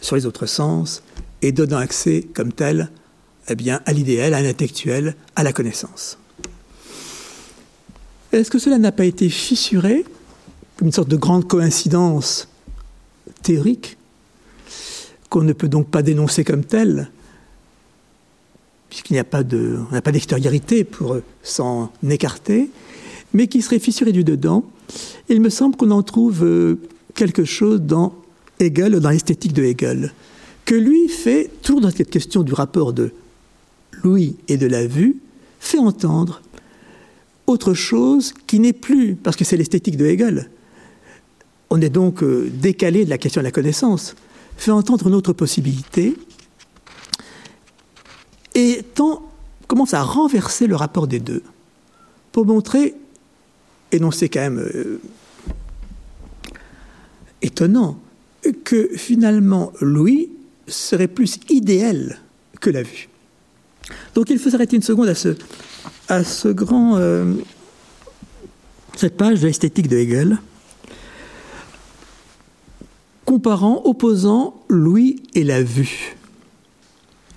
sur 0.00 0.14
les 0.14 0.26
autres 0.26 0.46
sens 0.46 1.02
et 1.42 1.50
donnant 1.50 1.78
accès 1.78 2.28
comme 2.34 2.52
tel 2.52 2.90
eh 3.48 3.56
bien, 3.56 3.80
à 3.86 3.92
l'idéal, 3.92 4.34
à 4.34 4.42
l'intellectuel, 4.42 5.16
à 5.34 5.42
la 5.42 5.52
connaissance. 5.52 6.18
Est-ce 8.32 8.50
que 8.50 8.60
cela 8.60 8.78
n'a 8.78 8.92
pas 8.92 9.06
été 9.06 9.28
fissuré 9.28 10.04
une 10.80 10.92
sorte 10.92 11.08
de 11.08 11.16
grande 11.16 11.48
coïncidence 11.48 12.48
théorique 13.42 13.96
qu'on 15.28 15.42
ne 15.42 15.52
peut 15.52 15.68
donc 15.68 15.90
pas 15.90 16.02
dénoncer 16.02 16.44
comme 16.44 16.64
telle, 16.64 17.10
puisqu'il 18.88 19.14
n'y 19.14 19.18
a 19.18 19.24
pas 19.24 19.42
d'extériorité 19.42 20.84
pour 20.84 21.18
s'en 21.42 21.92
écarter, 22.08 22.70
mais 23.32 23.46
qui 23.46 23.62
serait 23.62 23.78
fissuré 23.78 24.12
du 24.12 24.24
dedans. 24.24 24.64
Il 25.28 25.40
me 25.40 25.50
semble 25.50 25.76
qu'on 25.76 25.90
en 25.90 26.02
trouve 26.02 26.44
euh, 26.44 26.76
quelque 27.14 27.44
chose 27.44 27.80
dans 27.80 28.14
Hegel, 28.58 28.98
dans 29.00 29.10
l'esthétique 29.10 29.52
de 29.52 29.62
Hegel, 29.62 30.12
que 30.64 30.74
lui 30.74 31.08
fait, 31.08 31.50
toujours 31.62 31.80
dans 31.80 31.90
cette 31.90 32.10
question 32.10 32.42
du 32.42 32.52
rapport 32.52 32.92
de 32.92 33.12
l'ouïe 34.02 34.36
et 34.48 34.56
de 34.56 34.66
la 34.66 34.86
vue, 34.86 35.16
fait 35.60 35.78
entendre 35.78 36.42
autre 37.46 37.74
chose 37.74 38.32
qui 38.46 38.60
n'est 38.60 38.72
plus, 38.72 39.14
parce 39.14 39.36
que 39.36 39.44
c'est 39.44 39.56
l'esthétique 39.56 39.96
de 39.96 40.06
Hegel, 40.06 40.50
on 41.70 41.80
est 41.80 41.88
donc 41.88 42.22
euh, 42.22 42.50
décalé 42.52 43.04
de 43.04 43.10
la 43.10 43.18
question 43.18 43.40
de 43.40 43.44
la 43.44 43.52
connaissance, 43.52 44.14
fait 44.56 44.70
entendre 44.70 45.06
une 45.08 45.14
autre 45.14 45.32
possibilité, 45.32 46.16
et 48.54 48.84
commence 49.66 49.94
à 49.94 50.02
renverser 50.02 50.66
le 50.66 50.74
rapport 50.74 51.06
des 51.06 51.20
deux 51.20 51.42
pour 52.32 52.44
montrer, 52.44 52.94
c'est 54.12 54.28
quand 54.28 54.40
même 54.40 54.58
euh, 54.58 55.00
étonnant, 57.42 57.98
que 58.64 58.90
finalement 58.96 59.72
Louis 59.80 60.30
serait 60.66 61.08
plus 61.08 61.38
idéal 61.48 62.20
que 62.60 62.70
la 62.70 62.82
vue. 62.82 63.08
Donc 64.14 64.30
il 64.30 64.38
faut 64.38 64.50
s'arrêter 64.50 64.76
une 64.76 64.82
seconde 64.82 65.08
à 65.08 65.14
ce, 65.14 65.36
à 66.08 66.24
ce 66.24 66.48
grand, 66.48 66.96
euh, 66.96 67.34
cette 68.96 69.16
page 69.16 69.40
de 69.40 69.46
l'esthétique 69.46 69.88
de 69.88 69.96
Hegel, 69.96 70.38
comparant, 73.24 73.82
opposant 73.84 74.62
Louis 74.68 75.22
et 75.34 75.44
la 75.44 75.62
vue. 75.62 76.16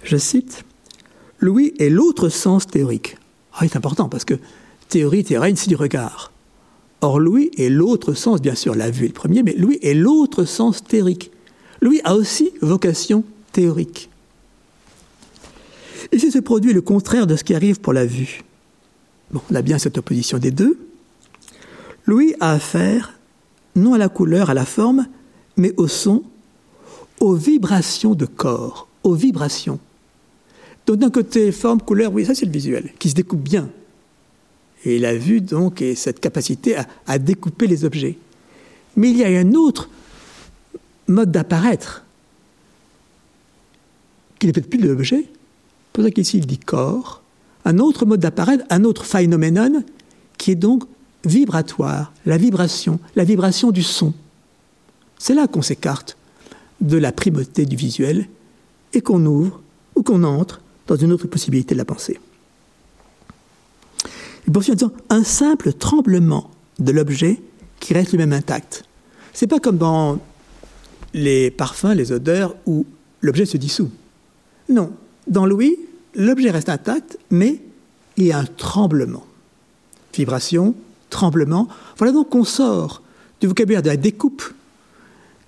Je 0.04 0.18
cite, 0.18 0.66
Louis 1.40 1.74
est 1.80 1.90
l'autre 1.90 2.30
sens 2.30 2.68
théorique. 2.68 3.18
Ah, 3.54 3.60
c'est 3.62 3.76
important 3.76 4.10
parce 4.10 4.26
que 4.26 4.36
théorie, 4.90 5.24
théorie, 5.24 5.56
c'est 5.56 5.70
du 5.70 5.76
regard. 5.76 6.33
Or, 7.04 7.20
Louis 7.20 7.52
est 7.58 7.68
l'autre 7.68 8.14
sens, 8.14 8.42
bien 8.42 8.56
sûr, 8.56 8.76
la 8.76 8.90
vue 8.90 9.04
est 9.04 9.10
le 9.10 9.14
premier, 9.14 9.44
mais 9.44 9.56
Louis 9.58 9.78
est 9.82 9.94
l'autre 9.94 10.46
sens 10.46 10.82
théorique. 10.82 11.32
Louis 11.82 12.00
a 12.06 12.16
aussi 12.16 12.54
vocation 12.62 13.26
théorique. 13.52 14.10
Ici 16.14 16.32
se 16.32 16.40
produit 16.40 16.72
le 16.72 16.80
contraire 16.80 17.28
de 17.28 17.36
ce 17.36 17.44
qui 17.44 17.56
arrive 17.56 17.82
pour 17.82 17.92
la 17.92 18.06
vue? 18.06 18.44
Bon, 19.32 19.42
on 19.52 19.56
a 19.56 19.62
bien 19.62 19.80
cette 19.80 19.98
opposition 19.98 20.38
des 20.38 20.52
deux. 20.52 20.80
Louis 22.06 22.36
a 22.40 22.54
affaire 22.54 23.20
non 23.76 23.94
à 23.94 23.98
la 23.98 24.08
couleur, 24.08 24.50
à 24.50 24.54
la 24.54 24.66
forme, 24.66 25.08
mais 25.58 25.74
au 25.76 25.90
son, 25.90 26.24
aux 27.20 27.36
vibrations 27.36 28.16
de 28.16 28.26
corps, 28.26 28.88
aux 29.04 29.16
vibrations. 29.16 29.80
Donc 30.88 31.00
d'un 31.00 31.10
côté, 31.10 31.52
forme, 31.52 31.82
couleur, 31.82 32.14
oui, 32.14 32.26
ça 32.26 32.34
c'est 32.34 32.46
le 32.46 32.52
visuel, 32.54 32.94
qui 32.98 33.10
se 33.10 33.16
découpe 33.16 33.42
bien. 33.42 33.70
Et 34.86 35.00
la 35.00 35.16
vue, 35.16 35.42
donc, 35.42 35.82
est 35.82 35.96
cette 35.96 36.20
capacité 36.20 36.76
à, 37.08 37.20
découper 37.20 37.68
les 37.68 37.86
objets. 37.86 38.18
Mais 38.96 39.10
il 39.10 39.18
y 39.18 39.24
a 39.24 39.28
un 39.28 39.54
autre 39.54 39.90
mode 41.08 41.32
d'apparaître, 41.32 42.04
qui 44.40 44.48
n'est 44.48 44.54
peut-être 44.54 44.70
plus 44.70 44.80
de 44.80 44.88
l'objet, 44.88 45.26
pour 45.94 46.04
ça 46.04 46.12
qu'ici 46.12 46.38
il 46.38 46.46
dit 46.46 46.58
corps, 46.58 47.22
un 47.66 47.80
autre 47.80 48.06
mode 48.06 48.20
d'apparaître, 48.20 48.66
un 48.70 48.84
autre 48.84 49.06
phénoménon, 49.06 49.84
qui 50.38 50.52
est 50.52 50.56
donc 50.56 50.84
vibratoire, 51.26 52.14
la 52.26 52.38
vibration, 52.38 53.00
la 53.16 53.24
vibration 53.24 53.72
du 53.72 53.84
son. 53.84 54.14
C'est 55.18 55.34
là 55.34 55.48
qu'on 55.48 55.62
s'écarte 55.62 56.18
de 56.82 56.98
la 56.98 57.14
primauté 57.14 57.66
du 57.66 57.78
visuel 57.78 58.28
et 58.94 59.02
qu'on 59.02 59.26
ouvre 59.26 59.62
ou 59.96 60.04
qu'on 60.04 60.24
entre 60.24 60.62
dans 60.88 60.98
une 60.98 61.14
autre 61.14 61.28
possibilité 61.28 61.76
de 61.76 61.80
la 61.80 61.86
pensée. 61.86 62.20
Il 64.46 64.54
poursuit 64.54 64.72
en 64.72 64.76
disant 64.76 64.92
un 65.10 65.24
simple 65.24 65.74
tremblement 65.74 66.52
de 66.80 66.92
l'objet 66.92 67.42
qui 67.80 67.94
reste 67.94 68.12
lui-même 68.12 68.34
intact. 68.34 68.84
C'est 69.34 69.48
pas 69.48 69.60
comme 69.60 69.78
dans 69.78 70.20
les 71.14 71.52
parfums, 71.52 71.94
les 71.96 72.12
odeurs 72.12 72.56
où 72.66 72.86
l'objet 73.22 73.46
se 73.46 73.58
dissout. 73.58 73.92
Non, 74.70 74.92
dans 75.28 75.46
l'ouïe, 75.46 75.78
l'objet 76.16 76.52
reste 76.52 76.70
intact, 76.70 77.18
mais 77.30 77.62
il 78.18 78.26
y 78.26 78.32
a 78.32 78.40
un 78.40 78.46
tremblement. 78.46 79.26
Vibration, 80.14 80.76
tremblement. 81.10 81.68
Voilà 81.98 82.12
donc 82.12 82.30
qu'on 82.30 82.44
sort 82.44 83.02
du 83.42 83.48
vocabulaire 83.48 83.82
de 83.82 83.90
la 83.90 83.98
découpe, 83.98 84.44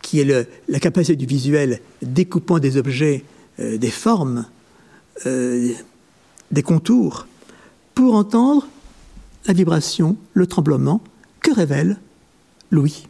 qui 0.02 0.20
est 0.20 0.48
la 0.68 0.80
capacité 0.80 1.16
du 1.16 1.26
visuel 1.26 1.82
découpant 2.02 2.60
des 2.60 2.78
objets, 2.78 3.24
euh, 3.60 3.78
des 3.78 3.90
formes, 3.90 4.46
euh, 5.26 5.72
des 6.52 6.64
contours, 6.64 7.28
pour 7.96 8.16
entendre 8.16 8.68
la 9.48 9.54
vibration, 9.54 10.18
le 10.34 10.48
tremblement 10.48 11.02
que 11.42 11.54
révèle 11.54 11.98
l'ouïe. 12.72 13.08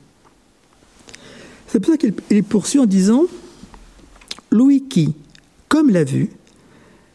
C'est 1.67 1.79
pour 1.79 1.91
ça 1.93 1.97
qu'il 1.97 2.43
poursuit 2.43 2.79
en 2.79 2.85
disant 2.85 3.23
Louis 4.51 4.83
qui, 4.87 5.13
comme 5.67 5.89
l'a 5.89 6.03
vu, 6.03 6.29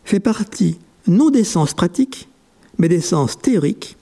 fait 0.05 0.21
partie 0.21 0.79
non 1.07 1.31
des 1.31 1.45
sens 1.45 1.75
pratiques, 1.75 2.29
mais 2.79 2.89
des 2.89 3.01
sens 3.01 3.39
théoriques, 3.39 3.97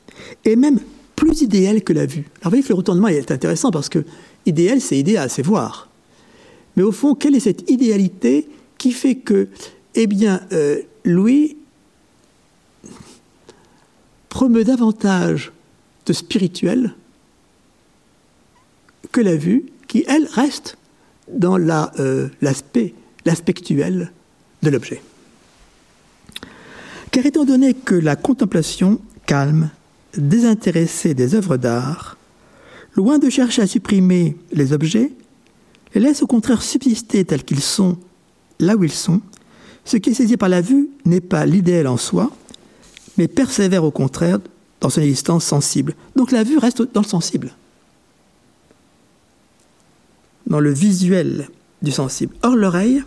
et 0.44 0.56
même 0.56 0.80
plus 1.16 1.42
idéal 1.42 1.82
que 1.82 1.92
la 1.92 2.06
vue. 2.06 2.26
Alors 2.40 2.44
vous 2.44 2.50
voyez 2.50 2.62
que 2.62 2.68
le 2.68 2.74
retournement 2.74 3.08
est 3.08 3.30
intéressant 3.30 3.70
parce 3.70 3.88
que 3.88 4.04
idéal, 4.46 4.80
c'est 4.80 4.98
idéal, 4.98 5.30
c'est 5.30 5.42
voir. 5.42 5.88
Mais 6.76 6.82
au 6.82 6.92
fond, 6.92 7.14
quelle 7.14 7.34
est 7.34 7.40
cette 7.40 7.68
idéalité 7.70 8.48
qui 8.78 8.92
fait 8.92 9.16
que, 9.16 9.48
eh 9.94 10.06
bien, 10.06 10.40
euh, 10.52 10.80
Louis 11.04 11.57
promeut 14.28 14.64
davantage 14.64 15.52
de 16.06 16.12
spirituel 16.12 16.94
que 19.12 19.20
la 19.20 19.36
vue, 19.36 19.66
qui, 19.86 20.04
elle, 20.06 20.26
reste 20.26 20.76
dans 21.28 21.58
euh, 21.58 22.28
l'aspect, 22.40 22.94
l'aspectuel 23.24 24.12
de 24.62 24.70
l'objet. 24.70 25.02
Car 27.10 27.24
étant 27.24 27.44
donné 27.44 27.74
que 27.74 27.94
la 27.94 28.16
contemplation 28.16 29.00
calme, 29.26 29.70
désintéressée 30.16 31.14
des 31.14 31.34
œuvres 31.34 31.56
d'art, 31.56 32.16
loin 32.94 33.18
de 33.18 33.30
chercher 33.30 33.62
à 33.62 33.66
supprimer 33.66 34.36
les 34.52 34.72
objets, 34.72 35.12
les 35.94 36.00
laisse 36.00 36.22
au 36.22 36.26
contraire 36.26 36.62
subsister 36.62 37.24
tels 37.24 37.44
qu'ils 37.44 37.60
sont 37.60 37.96
là 38.60 38.76
où 38.76 38.84
ils 38.84 38.92
sont, 38.92 39.20
ce 39.84 39.96
qui 39.96 40.10
est 40.10 40.14
saisi 40.14 40.36
par 40.36 40.48
la 40.48 40.60
vue 40.60 40.90
n'est 41.04 41.20
pas 41.20 41.46
l'idéal 41.46 41.86
en 41.86 41.96
soi, 41.96 42.30
mais 43.18 43.28
persévère 43.28 43.84
au 43.84 43.90
contraire 43.90 44.38
dans 44.80 44.90
son 44.90 45.02
existence 45.02 45.44
sensible. 45.44 45.94
Donc 46.16 46.30
la 46.30 46.44
vue 46.44 46.56
reste 46.56 46.82
dans 46.94 47.02
le 47.02 47.06
sensible, 47.06 47.52
dans 50.46 50.60
le 50.60 50.72
visuel 50.72 51.48
du 51.82 51.90
sensible. 51.90 52.34
Or 52.42 52.56
l'oreille, 52.56 53.02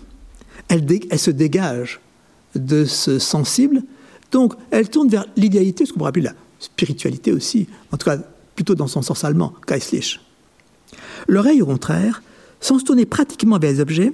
elle, 0.67 0.85
se 1.17 1.31
dégage 1.31 1.99
de 2.55 2.85
ce 2.85 3.19
sensible, 3.19 3.81
donc 4.31 4.53
elle 4.69 4.89
tourne 4.89 5.09
vers 5.09 5.25
l'idéalité, 5.37 5.85
ce 5.85 5.93
qu'on 5.93 5.99
pourrait 5.99 6.09
appeler 6.09 6.25
la 6.25 6.35
spiritualité 6.59 7.31
aussi, 7.31 7.67
en 7.91 7.97
tout 7.97 8.05
cas 8.05 8.17
plutôt 8.55 8.75
dans 8.75 8.87
son 8.87 9.01
sens 9.01 9.23
allemand, 9.23 9.53
Geistlich. 9.67 10.19
L'oreille, 11.27 11.61
au 11.61 11.65
contraire, 11.65 12.21
sans 12.59 12.79
se 12.79 12.83
tourner 12.83 13.05
pratiquement 13.05 13.57
vers 13.57 13.71
les 13.71 13.79
objets, 13.79 14.13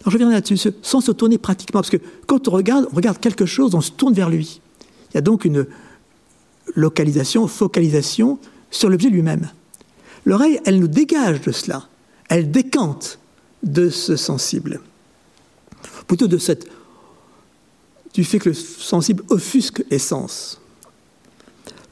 alors 0.00 0.06
je 0.06 0.10
reviens 0.12 0.30
là-dessus, 0.30 0.70
sans 0.82 1.00
se 1.00 1.12
tourner 1.12 1.38
pratiquement, 1.38 1.80
parce 1.80 1.90
que 1.90 1.96
quand 2.26 2.46
on 2.48 2.52
regarde 2.52 3.18
quelque 3.20 3.46
chose, 3.46 3.74
on 3.74 3.80
se 3.80 3.90
tourne 3.90 4.14
vers 4.14 4.30
lui. 4.30 4.60
Il 5.10 5.16
y 5.16 5.18
a 5.18 5.22
donc 5.22 5.44
une 5.44 5.66
localisation, 6.74 7.46
focalisation 7.46 8.38
sur 8.70 8.88
l'objet 8.88 9.10
lui-même. 9.10 9.48
L'oreille, 10.24 10.60
elle 10.64 10.78
nous 10.78 10.88
dégage 10.88 11.40
de 11.40 11.52
cela, 11.52 11.88
elle 12.28 12.50
décante 12.50 13.18
de 13.62 13.88
ce 13.88 14.16
sensible, 14.16 14.80
plutôt 16.06 16.28
de 16.28 16.38
cette, 16.38 16.68
du 18.14 18.24
fait 18.24 18.38
que 18.38 18.50
le 18.50 18.54
sensible 18.54 19.24
offusque 19.28 19.84
les 19.90 19.98
sens. 19.98 20.60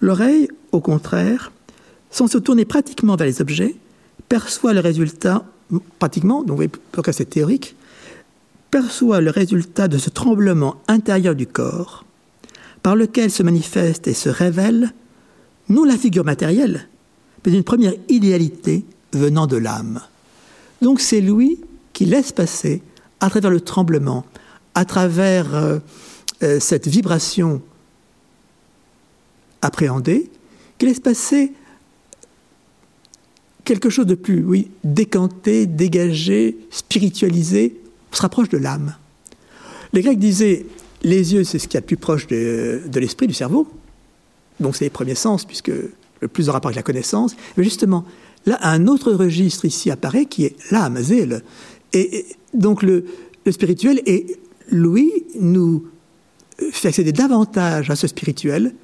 L'oreille, 0.01 0.49
au 0.73 0.81
contraire, 0.81 1.53
sans 2.11 2.29
se 2.29 2.39
tourner 2.39 2.65
pratiquement 2.65 3.17
vers 3.17 3.27
les 3.27 3.41
objets, 3.41 3.77
perçoit 4.29 4.73
le 4.73 4.81
résultat, 4.81 5.45
pratiquement, 5.99 6.43
donc 6.43 6.61
vous 6.61 7.03
c'est 7.13 7.31
théorique, 7.31 7.75
perçoit 8.71 9.21
le 9.21 9.31
résultat 9.31 9.89
de 9.89 9.99
ce 9.99 10.11
tremblement 10.11 10.77
intérieur 10.89 11.35
du 11.35 11.47
corps, 11.47 12.05
par 12.89 12.97
lequel 12.97 13.31
se 13.31 13.43
manifeste 13.43 14.07
et 14.07 14.15
se 14.15 14.31
révèle 14.31 14.95
non 15.69 15.85
la 15.85 15.99
figure 15.99 16.25
matérielle, 16.25 16.89
mais 17.45 17.53
une 17.53 17.63
première 17.63 17.93
idéalité 18.09 18.83
venant 19.13 19.47
de 19.47 19.59
l'âme. 19.59 20.01
Donc 20.81 20.99
c'est 20.99 21.21
lui 21.21 21.61
qui 21.93 22.07
laisse 22.07 22.33
passer, 22.33 22.81
à 23.21 23.29
travers 23.29 23.51
le 23.51 23.61
tremblement, 23.61 24.25
à 24.75 24.87
travers 24.87 25.55
euh, 25.55 25.81
euh, 26.43 26.61
cette 26.61 26.89
vibration 26.89 27.61
appréhendée, 29.61 30.31
qui 30.79 30.87
laisse 30.87 31.01
passer 31.01 31.53
quelque 33.67 33.91
chose 33.91 34.07
de 34.07 34.15
plus, 34.15 34.43
oui, 34.43 34.71
décanté, 34.83 35.67
dégagé, 35.67 36.57
spiritualisé, 36.71 37.83
se 38.13 38.23
rapproche 38.23 38.49
de 38.49 38.57
l'âme. 38.57 38.97
Les 39.93 40.01
Grecs 40.01 40.19
disaient 40.19 40.65
les 41.03 41.35
yeux, 41.35 41.45
c'est 41.45 41.59
ce 41.59 41.69
qui 41.69 41.77
est 41.77 41.81
le 41.81 41.87
plus 41.87 41.97
proche 41.97 42.27
de, 42.27 42.81
l'esprit, 42.95 43.27
du 43.27 43.35
cerveau. 43.35 43.69
Donc 44.61 44.77
c'est 44.77 44.85
les 44.85 44.91
premiers 44.91 45.15
sens, 45.15 45.45
puisque 45.45 45.71
le 46.21 46.29
plus 46.29 46.49
en 46.49 46.53
rapport 46.53 46.69
avec 46.69 46.77
la 46.77 46.83
connaissance. 46.83 47.37
Mais 47.57 47.65
justement, 47.65 48.05
là, 48.47 48.59
un 48.63 48.87
autre 48.87 49.13
registre 49.13 49.65
ici 49.65 49.91
apparaît 49.91 50.27
qui 50.27 50.45
est 50.45 50.57
l'âme, 50.71 51.01
zèle. 51.01 51.43
Et, 51.93 52.27
donc 52.55 52.83
le, 52.83 53.05
spirituel, 53.51 54.03
et 54.07 54.37
Louis 54.71 55.13
nous 55.41 55.87
fait 56.73 56.89
accéder 56.89 57.13
davantage 57.13 57.91
à 57.91 57.97
ce 57.97 58.07
spirituel 58.07 58.75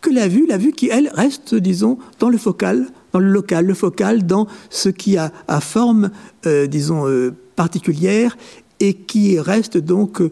que 0.00 0.10
la 0.10 0.28
vue, 0.28 0.46
la 0.46 0.58
vue 0.58 0.72
qui, 0.72 0.88
elle, 0.90 1.10
reste, 1.14 1.54
disons, 1.54 1.98
dans 2.18 2.28
le 2.28 2.36
focal, 2.36 2.86
dans 3.12 3.18
le 3.18 3.30
local, 3.30 3.64
le 3.64 3.74
focal, 3.74 4.26
dans 4.26 4.46
ce 4.68 4.90
qui 4.90 5.16
a, 5.16 5.32
a 5.48 5.60
forme, 5.60 6.10
euh, 6.46 6.66
disons, 6.66 7.08
euh, 7.08 7.34
particulière 7.56 8.36
et 8.80 8.94
qui 8.94 9.38
reste 9.38 9.78
donc 9.78 10.20
euh, 10.20 10.30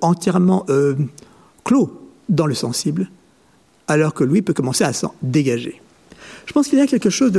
entièrement 0.00 0.64
euh, 0.68 0.94
clos 1.64 2.00
dans 2.28 2.46
le 2.46 2.54
sensible, 2.54 3.10
alors 3.88 4.14
que 4.14 4.24
Louis 4.24 4.42
peut 4.42 4.54
commencer 4.54 4.84
à 4.84 4.92
s'en 4.92 5.14
dégager. 5.22 5.80
Je 6.46 6.52
pense 6.52 6.66
qu'il 6.66 6.78
y 6.78 6.82
a 6.82 6.86
quelque 6.86 7.10
chose 7.10 7.32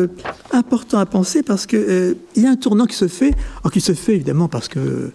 d'important 0.54 1.00
à 1.00 1.06
penser 1.06 1.44
parce 1.44 1.66
qu'il 1.66 1.80
euh, 1.80 2.14
y 2.36 2.46
a 2.46 2.50
un 2.50 2.56
tournant 2.56 2.86
qui 2.86 2.96
se 2.96 3.08
fait, 3.08 3.36
qui 3.74 3.82
se 3.82 3.94
fait 3.94 4.16
évidemment 4.16 4.48
parce 4.48 4.68
que 4.68 5.12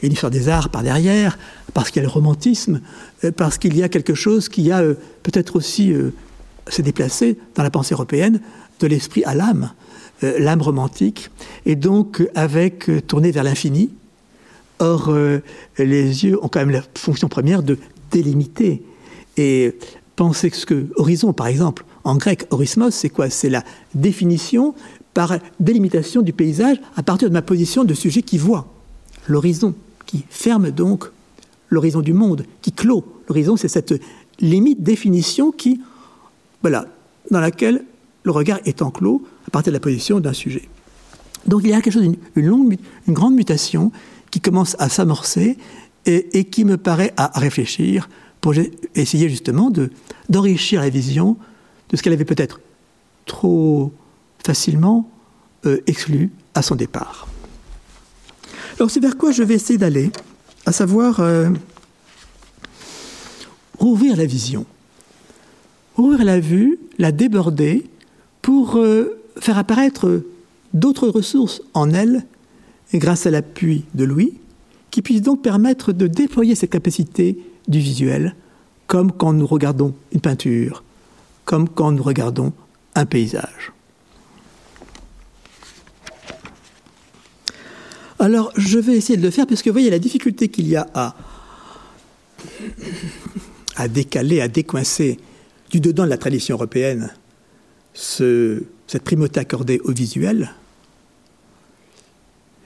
y 0.00 0.04
a 0.04 0.06
une 0.06 0.12
histoire 0.12 0.30
des 0.30 0.48
arts 0.48 0.70
par 0.70 0.82
derrière, 0.82 1.36
parce 1.74 1.90
qu'il 1.90 2.00
y 2.00 2.04
a 2.04 2.08
le 2.08 2.12
romantisme, 2.12 2.80
euh, 3.24 3.32
parce 3.32 3.58
qu'il 3.58 3.76
y 3.76 3.82
a 3.82 3.88
quelque 3.88 4.14
chose 4.14 4.48
qui 4.48 4.70
a 4.70 4.82
euh, 4.82 4.94
peut-être 5.24 5.56
aussi 5.56 5.92
s'est 6.68 6.82
déplacé 6.82 7.38
dans 7.56 7.64
la 7.64 7.70
pensée 7.70 7.94
européenne 7.94 8.40
de 8.78 8.86
l'esprit 8.86 9.24
à 9.24 9.34
l'âme, 9.34 9.72
l'âme 10.22 10.62
romantique, 10.62 11.30
et 11.66 11.74
donc 11.74 12.22
avec 12.36 12.88
tourner 13.08 13.32
vers 13.32 13.42
l'infini. 13.42 13.90
Or, 14.80 15.14
les 15.78 16.24
yeux 16.24 16.42
ont 16.42 16.48
quand 16.48 16.60
même 16.60 16.70
la 16.70 16.82
fonction 16.96 17.28
première 17.28 17.62
de 17.62 17.78
délimiter 18.10 18.82
et 19.36 19.76
penser 20.16 20.50
ce 20.50 20.66
que 20.66 20.88
horizon, 20.96 21.32
par 21.32 21.46
exemple, 21.46 21.84
en 22.04 22.16
grec, 22.16 22.46
orismos, 22.50 22.94
c'est 22.94 23.10
quoi? 23.10 23.30
C'est 23.30 23.50
la 23.50 23.62
définition 23.94 24.74
par 25.14 25.38
délimitation 25.58 26.22
du 26.22 26.32
paysage 26.32 26.78
à 26.96 27.02
partir 27.02 27.28
de 27.28 27.34
ma 27.34 27.42
position 27.42 27.84
de 27.84 27.94
sujet 27.94 28.22
qui 28.22 28.38
voit 28.38 28.72
l'horizon, 29.28 29.74
qui 30.06 30.24
ferme 30.30 30.70
donc 30.70 31.04
l'horizon 31.68 32.00
du 32.00 32.12
monde, 32.12 32.44
qui 32.62 32.72
clôt 32.72 33.04
l'horizon. 33.28 33.56
C'est 33.56 33.68
cette 33.68 33.94
limite 34.40 34.82
définition 34.82 35.52
qui, 35.52 35.80
voilà, 36.62 36.86
dans 37.30 37.40
laquelle 37.40 37.84
le 38.22 38.30
regard 38.30 38.60
est 38.64 38.82
enclos 38.82 39.22
à 39.46 39.50
partir 39.50 39.72
de 39.72 39.76
la 39.76 39.80
position 39.80 40.20
d'un 40.20 40.32
sujet. 40.32 40.68
Donc 41.46 41.62
il 41.64 41.70
y 41.70 41.72
a 41.72 41.80
quelque 41.80 41.92
chose, 41.92 42.14
une 42.36 43.14
grande 43.14 43.34
mutation 43.34 43.92
qui 44.30 44.40
commence 44.40 44.76
à 44.78 44.88
s'amorcer 44.88 45.56
et, 46.06 46.44
qui 46.44 46.64
me 46.64 46.76
paraît 46.76 47.12
à 47.16 47.38
réfléchir 47.38 48.08
pour 48.40 48.54
essayer 48.94 49.28
justement 49.28 49.70
d'enrichir 50.28 50.80
la 50.80 50.88
vision 50.88 51.36
de 51.90 51.96
ce 51.96 52.02
qu'elle 52.02 52.12
avait 52.12 52.24
peut-être 52.24 52.60
trop 53.26 53.92
facilement 54.44 55.10
euh, 55.66 55.80
exclu 55.86 56.30
à 56.54 56.62
son 56.62 56.74
départ. 56.74 57.28
Alors 58.78 58.90
c'est 58.90 59.00
vers 59.00 59.18
quoi 59.18 59.30
je 59.30 59.42
vais 59.42 59.54
essayer 59.54 59.78
d'aller, 59.78 60.10
à 60.64 60.72
savoir 60.72 61.20
euh, 61.20 61.50
rouvrir 63.78 64.16
la 64.16 64.24
vision, 64.24 64.64
rouvrir 65.96 66.24
la 66.24 66.40
vue, 66.40 66.78
la 66.98 67.12
déborder 67.12 67.86
pour 68.40 68.76
euh, 68.76 69.20
faire 69.38 69.58
apparaître 69.58 70.22
d'autres 70.72 71.08
ressources 71.08 71.60
en 71.74 71.90
elle, 71.90 72.24
grâce 72.98 73.26
à 73.26 73.30
l'appui 73.30 73.84
de 73.94 74.04
Louis, 74.04 74.34
qui 74.90 75.02
puissent 75.02 75.22
donc 75.22 75.42
permettre 75.42 75.92
de 75.92 76.06
déployer 76.06 76.54
cette 76.54 76.70
capacité 76.70 77.38
du 77.68 77.78
visuel, 77.78 78.34
comme 78.86 79.12
quand 79.12 79.32
nous 79.32 79.46
regardons 79.46 79.94
une 80.12 80.20
peinture, 80.20 80.82
comme 81.44 81.68
quand 81.68 81.92
nous 81.92 82.02
regardons 82.02 82.52
un 82.94 83.06
paysage. 83.06 83.72
Alors, 88.18 88.52
je 88.56 88.78
vais 88.78 88.96
essayer 88.96 89.16
de 89.16 89.22
le 89.22 89.30
faire 89.30 89.46
parce 89.46 89.62
que 89.62 89.70
vous 89.70 89.74
voyez 89.74 89.88
la 89.88 89.98
difficulté 89.98 90.48
qu'il 90.48 90.68
y 90.68 90.76
a 90.76 90.86
à, 93.76 93.88
décaler, 93.88 94.42
à 94.42 94.48
décoincer 94.48 95.18
du 95.70 95.80
dedans 95.80 96.04
de 96.04 96.10
la 96.10 96.18
tradition 96.18 96.56
européenne 96.56 97.14
ce, 97.94 98.64
cette 98.86 99.04
primauté 99.04 99.40
accordée 99.40 99.80
au 99.84 99.92
visuel, 99.92 100.50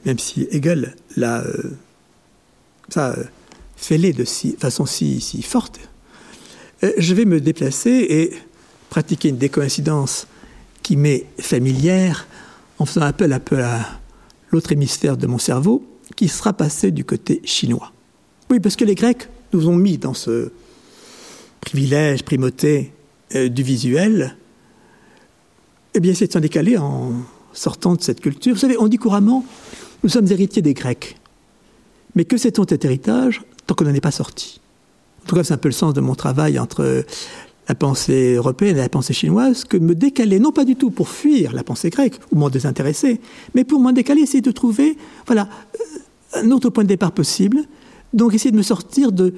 même 0.05 0.19
si 0.19 0.47
Hegel 0.51 0.95
l'a 1.17 1.43
euh, 1.43 1.77
ça 2.89 3.17
fait 3.77 3.99
de 3.99 4.25
façon 4.59 4.87
si, 4.87 5.21
si 5.21 5.43
forte. 5.43 5.81
Euh, 6.83 6.93
je 6.99 7.15
vais 7.15 7.25
me 7.25 7.41
déplacer 7.41 8.07
et 8.09 8.33
pratiquer 8.91 9.31
une 9.31 9.39
décoïncidence 9.39 10.27
qui 10.83 10.97
m'est 10.97 11.27
familière 11.41 12.27
en 12.79 12.87
faisant 12.87 13.03
appel 13.03 13.39
peu 13.45 13.63
à 13.63 14.01
l'autre 14.51 14.73
hémisphère 14.73 15.17
de 15.17 15.27
mon 15.27 15.39
cerveau 15.39 15.85
qui 16.17 16.29
sera 16.29 16.53
passé 16.53 16.91
du 16.91 17.05
côté 17.05 17.41
chinois. 17.45 17.93
Oui, 18.51 18.61
parce 18.61 18.77
que 18.77 18.85
les 18.85 18.95
Grecs 18.95 19.29
nous 19.53 19.69
ont 19.69 19.77
mis 19.77 19.99
dans 19.99 20.15
ce 20.15 20.53
privilège, 21.61 22.23
primauté 22.25 22.93
euh, 23.35 23.49
du 23.49 23.63
visuel. 23.63 24.37
Eh 25.95 26.01
bien, 26.01 26.15
c'est 26.15 26.27
de 26.27 26.33
s'en 26.33 26.41
décaler 26.41 26.77
en 26.77 27.13
sortant 27.53 27.95
de 27.95 28.03
cette 28.03 28.21
culture. 28.21 28.55
Vous 28.55 28.61
savez, 28.61 28.77
on 28.79 28.89
dit 28.89 28.99
couramment, 28.99 29.45
nous 30.05 30.11
sommes 30.11 30.31
héritiers 30.31 30.63
des 30.63 30.75
Grecs. 30.75 31.17
Mais 32.15 32.25
que 32.25 32.37
sait-on 32.37 32.65
de 32.65 32.71
cet 32.71 32.85
héritage 32.85 33.43
tant 33.67 33.75
qu'on 33.75 33.87
n'en 33.87 33.95
est 33.95 34.01
pas 34.01 34.11
sorti? 34.11 34.61
En 35.25 35.27
tout 35.27 35.35
cas, 35.35 35.43
c'est 35.43 35.55
un 35.55 35.59
peu 35.59 35.69
le 35.69 35.73
sens 35.73 35.95
de 35.95 36.01
mon 36.03 36.15
travail 36.15 36.59
entre 36.59 37.05
la 37.67 37.75
pensée 37.75 38.35
européenne 38.35 38.77
et 38.77 38.81
la 38.81 38.91
pensée 38.91 39.15
chinoise 39.15 39.65
que 39.65 39.79
me 39.79 39.95
décaler, 39.95 40.39
non 40.39 40.53
pas 40.53 40.67
du 40.67 40.77
tout 40.77 40.91
pour 40.91 41.09
fuir 41.09 41.55
la 41.55 41.65
pensée 41.65 41.89
grecque 41.89 42.21
ou 42.31 42.37
m'en 42.37 42.51
désintéresser, 42.51 43.21
mais 43.55 43.65
pour 43.65 43.81
m'en 43.81 43.93
décaler, 43.93 44.21
essayer 44.21 44.43
de 44.43 44.51
trouver 44.51 44.99
voilà, 45.27 45.49
euh, 46.37 46.43
un 46.43 46.51
autre 46.51 46.69
point 46.69 46.85
de 46.85 46.89
départ 46.89 47.13
possible. 47.13 47.65
Donc 48.13 48.35
essayer 48.35 48.51
de 48.51 48.57
me 48.59 48.63
sortir 48.63 49.11
de, 49.11 49.33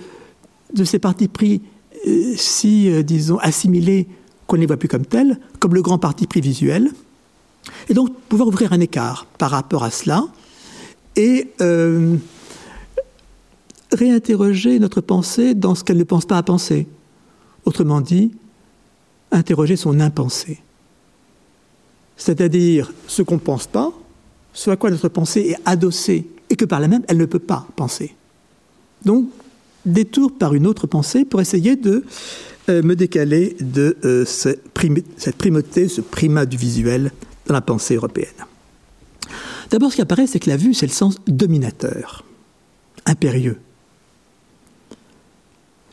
de 0.75 0.85
ces 0.85 0.99
partis 0.99 1.29
pris 1.29 1.62
euh, 2.09 2.35
si, 2.37 2.91
euh, 2.91 3.05
disons, 3.05 3.39
assimilés 3.39 4.09
qu'on 4.49 4.57
ne 4.57 4.62
les 4.62 4.67
voit 4.67 4.77
plus 4.77 4.89
comme 4.89 5.07
tels, 5.07 5.39
comme 5.61 5.75
le 5.75 5.83
grand 5.83 5.99
parti 5.99 6.27
pris 6.27 6.41
visuel, 6.41 6.91
et 7.89 7.95
donc 7.95 8.12
pouvoir 8.29 8.49
ouvrir 8.49 8.73
un 8.73 8.81
écart 8.81 9.27
par 9.39 9.53
rapport 9.53 9.85
à 9.85 9.93
cela 9.93 10.25
et 11.17 11.49
réinterroger 13.93 14.79
notre 14.79 15.01
pensée 15.01 15.55
dans 15.55 15.75
ce 15.75 15.85
qu'elle 15.85 15.99
ne 15.99 16.05
pense 16.05 16.27
pas 16.27 16.39
à 16.39 16.43
penser. 16.43 16.87
Autrement 17.64 18.01
dit, 18.01 18.33
interroger 19.33 19.77
son 19.77 20.01
impensé. 20.01 20.61
C'est-à-dire 22.17 22.93
ce 23.07 23.23
qu'on 23.23 23.35
ne 23.35 23.41
pense 23.41 23.67
pas, 23.67 23.93
ce 24.53 24.71
à 24.71 24.77
quoi 24.77 24.91
notre 24.91 25.09
pensée 25.09 25.41
est 25.41 25.59
adossée, 25.64 26.27
et 26.49 26.57
que 26.57 26.64
par 26.64 26.81
la 26.81 26.89
même, 26.89 27.03
elle 27.09 27.19
ne 27.19 27.27
peut 27.27 27.39
pas 27.39 27.67
penser. 27.77 28.14
Donc, 29.05 29.29
détour 29.85 30.37
par 30.37 30.55
une 30.55 30.67
autre 30.67 30.87
pensée 30.87 31.25
pour 31.25 31.41
essayer 31.41 31.77
de 31.77 32.05
euh, 32.69 32.83
me 32.83 32.97
décaler 32.97 33.57
de 33.61 33.97
euh, 34.05 34.25
cette 34.25 34.69
primauté, 34.71 35.89
ce 35.89 36.01
primat 36.01 36.47
du 36.47 36.57
visuel 36.57 37.12
dans 37.47 37.55
la 37.55 37.61
pensée 37.61 37.97
européenne. 37.97 38.29
D'abord, 39.71 39.91
ce 39.91 39.97
qui 39.97 40.03
apparaît, 40.03 40.27
c'est 40.27 40.39
que 40.39 40.51
la 40.51 40.57
vue, 40.57 40.75
c'est 40.75 40.87
le 40.87 40.93
sens 40.93 41.17
dominateur, 41.27 42.25
impérieux. 43.05 43.61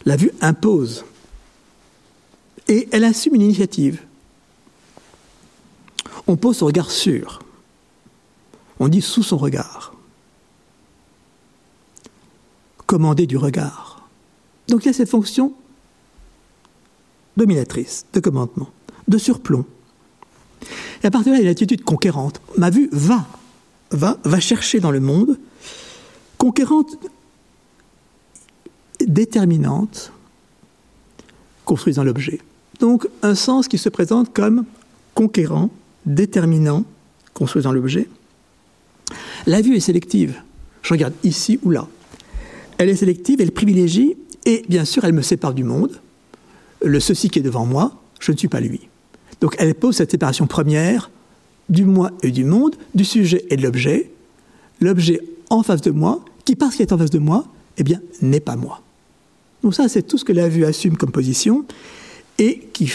La 0.06 0.16
vue 0.16 0.32
impose 0.42 1.06
et 2.68 2.88
elle 2.92 3.04
assume 3.04 3.36
une 3.36 3.42
initiative. 3.42 4.02
On 6.28 6.36
pose 6.36 6.58
son 6.58 6.66
regard 6.68 6.92
sur. 6.92 7.40
On 8.80 8.88
dit 8.88 9.02
sous 9.02 9.24
son 9.24 9.38
regard. 9.38 9.94
Commander 12.86 13.28
du 13.28 13.38
regard. 13.38 14.08
Donc 14.68 14.84
il 14.84 14.88
y 14.88 14.90
a 14.90 14.94
cette 14.94 15.10
fonction 15.10 15.54
dominatrice, 17.36 18.06
de 18.14 18.20
commandement, 18.20 18.70
de 19.08 19.18
surplomb. 19.18 19.66
Et 21.02 21.08
à 21.08 21.12
partir 21.12 21.32
de 21.32 21.38
là, 21.38 21.42
il 21.42 21.44
y 21.44 21.48
a 21.48 21.50
l'attitude 21.50 21.84
conquérante. 21.84 22.42
Ma 22.58 22.70
vue 22.70 22.90
va, 22.92 23.26
va, 23.94 24.40
chercher 24.40 24.80
dans 24.80 24.92
le 24.92 25.00
monde, 25.00 25.38
conquérante, 26.38 26.98
déterminante, 29.06 30.12
construisant 31.66 32.04
l'objet. 32.04 32.40
Donc 32.80 33.08
un 33.22 33.36
sens 33.36 33.68
qui 33.68 33.78
se 33.78 33.90
présente 33.90 34.34
comme 34.34 34.66
conquérant, 35.14 35.70
déterminant, 36.06 36.84
construisant 37.34 37.72
l'objet. 37.72 38.08
La 39.46 39.62
vue 39.62 39.76
est 39.76 39.82
sélective. 39.82 40.42
Je 40.82 40.94
regarde 40.94 41.14
ici 41.24 41.60
ou 41.64 41.72
là. 41.72 41.88
Elle 42.78 42.90
est 42.90 42.96
sélective, 42.96 43.40
elle 43.40 43.52
privilégie, 43.52 44.18
et 44.46 44.66
bien 44.68 44.84
sûr, 44.84 45.06
elle 45.06 45.14
me 45.14 45.22
sépare 45.22 45.54
du 45.54 45.64
monde. 45.64 46.02
Le 46.84 47.00
ceci 47.00 47.30
qui 47.30 47.40
est 47.40 47.44
devant 47.44 47.66
moi, 47.66 48.02
je 48.20 48.32
ne 48.32 48.38
suis 48.38 48.48
pas 48.48 48.60
lui. 48.60 48.82
Donc 49.40 49.56
elle 49.60 49.76
pose 49.76 49.98
cette 49.98 50.12
séparation 50.12 50.48
première 50.48 51.10
du 51.70 51.86
moi 51.86 52.12
et 52.22 52.32
du 52.32 52.44
monde, 52.44 52.76
du 52.94 53.06
sujet 53.06 53.46
et 53.50 53.58
de 53.58 53.64
l'objet. 53.64 54.12
L'objet 54.82 55.22
en 55.50 55.64
face 55.64 55.82
de 55.82 55.92
moi, 55.92 56.24
qui 56.46 56.56
parce 56.56 56.76
qu'il 56.76 56.84
est 56.84 56.94
en 56.94 56.98
face 56.98 57.10
de 57.10 57.20
moi, 57.20 57.46
eh 57.78 57.84
bien, 57.84 58.02
n'est 58.22 58.40
pas 58.40 58.56
moi. 58.56 58.82
Donc 59.64 59.74
ça, 59.74 59.88
c'est 59.88 60.04
tout 60.04 60.18
ce 60.18 60.26
que 60.26 60.34
la 60.34 60.50
vue 60.50 60.66
assume 60.66 60.98
comme 60.98 61.12
position 61.12 61.66
et 62.38 62.60
qui 62.74 62.92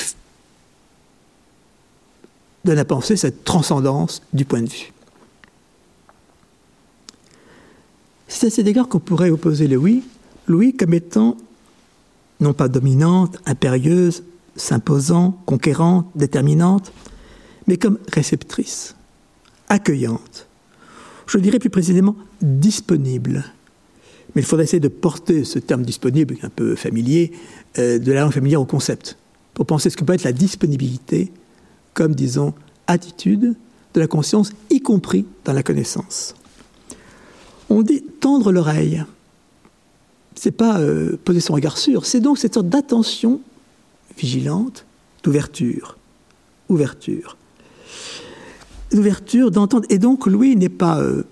donne 2.65 2.79
à 2.79 2.85
penser 2.85 3.17
cette 3.17 3.45
transcendance 3.45 4.23
du 4.33 4.45
point 4.45 4.63
de 4.63 4.69
vue. 4.69 4.93
C'est 8.29 8.49
à 8.49 8.51
cet 8.51 8.67
égard 8.67 8.89
qu'on 8.89 8.99
pourrait 8.99 9.31
opposer 9.31 9.67
Louis, 9.67 10.03
Louis 10.47 10.75
comme 10.75 10.93
étant 10.93 11.37
non 12.41 12.53
pas 12.53 12.69
dominante, 12.69 13.39
impérieuse, 13.47 14.23
s'imposant, 14.55 15.33
conquérante, 15.47 16.07
déterminante, 16.15 16.93
mais 17.69 17.77
comme 17.77 17.99
réceptrice, 18.13 18.97
accueillante, 19.69 20.49
je 21.27 21.39
dirais 21.39 21.59
plus 21.59 21.71
précisément 21.71 22.17
disponible. 22.41 23.45
Mais 24.35 24.43
il 24.43 24.45
faudrait 24.45 24.65
essayer 24.65 24.81
de 24.81 24.89
porter 24.89 25.45
ce 25.45 25.59
terme 25.59 25.83
disponible, 25.83 26.37
un 26.43 26.49
peu 26.49 26.75
familier, 26.75 27.33
euh, 27.79 27.99
de 27.99 28.13
la 28.13 28.23
langue 28.23 28.33
familière 28.33 28.61
au 28.61 28.67
concept 28.67 29.17
pour 29.55 29.67
penser 29.67 29.91
ce 29.91 29.97
que 29.97 30.05
peut 30.05 30.15
être 30.15 30.25
la 30.25 30.33
disponibilité 30.33 31.31
comme, 31.93 32.15
disons, 32.15 32.55
attitude 32.87 33.55
de 33.95 34.01
la 34.01 34.07
conscience, 34.07 34.53
y 34.71 34.81
compris 34.81 35.27
dans 35.45 35.53
la 35.53 35.63
connaissance. 35.63 36.35
On 37.69 37.83
dit 37.83 38.03
tendre 38.21 38.53
l'oreille. 38.53 39.05
C'est 40.37 40.53
pas 40.53 40.79
euh, 40.79 41.19
poser 41.25 41.41
son 41.41 41.55
regard 41.55 41.77
sûr, 41.77 42.07
c'est 42.07 42.21
donc 42.21 42.39
cette 42.39 42.55
sorte 42.55 42.69
d'attention 42.69 43.41
vigilante, 44.17 44.87
d'ouverture, 45.23 45.99
ouverture, 46.69 47.38
d'ouverture, 48.91 49.51
d'entendre. 49.51 49.87
Et 49.91 49.99
donc 49.99 50.27
Louis 50.27 50.57
n'est 50.57 50.69
pas 50.69 51.01
euh, 51.01 51.25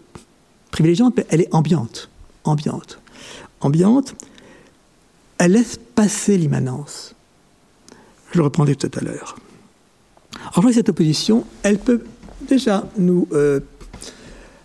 privilégiante, 0.71 1.15
mais 1.17 1.27
elle 1.31 1.41
est 1.41 1.55
ambiante, 1.55 2.11
ambiante, 2.45 3.01
ambiante. 3.61 4.15
Elle 5.39 5.53
laisse 5.53 5.79
passer 5.95 6.39
l'immanence. 6.39 7.15
Je 8.33 8.39
le 8.39 8.45
reprendrai 8.45 8.75
tout 8.77 8.91
à 8.99 9.01
l'heure. 9.05 9.37
Crois 10.51 10.65
que 10.65 10.73
cette 10.73 10.89
opposition, 10.89 11.45
elle 11.63 11.79
peut 11.79 12.03
déjà 12.49 12.89
nous 12.99 13.29
euh, 13.33 13.61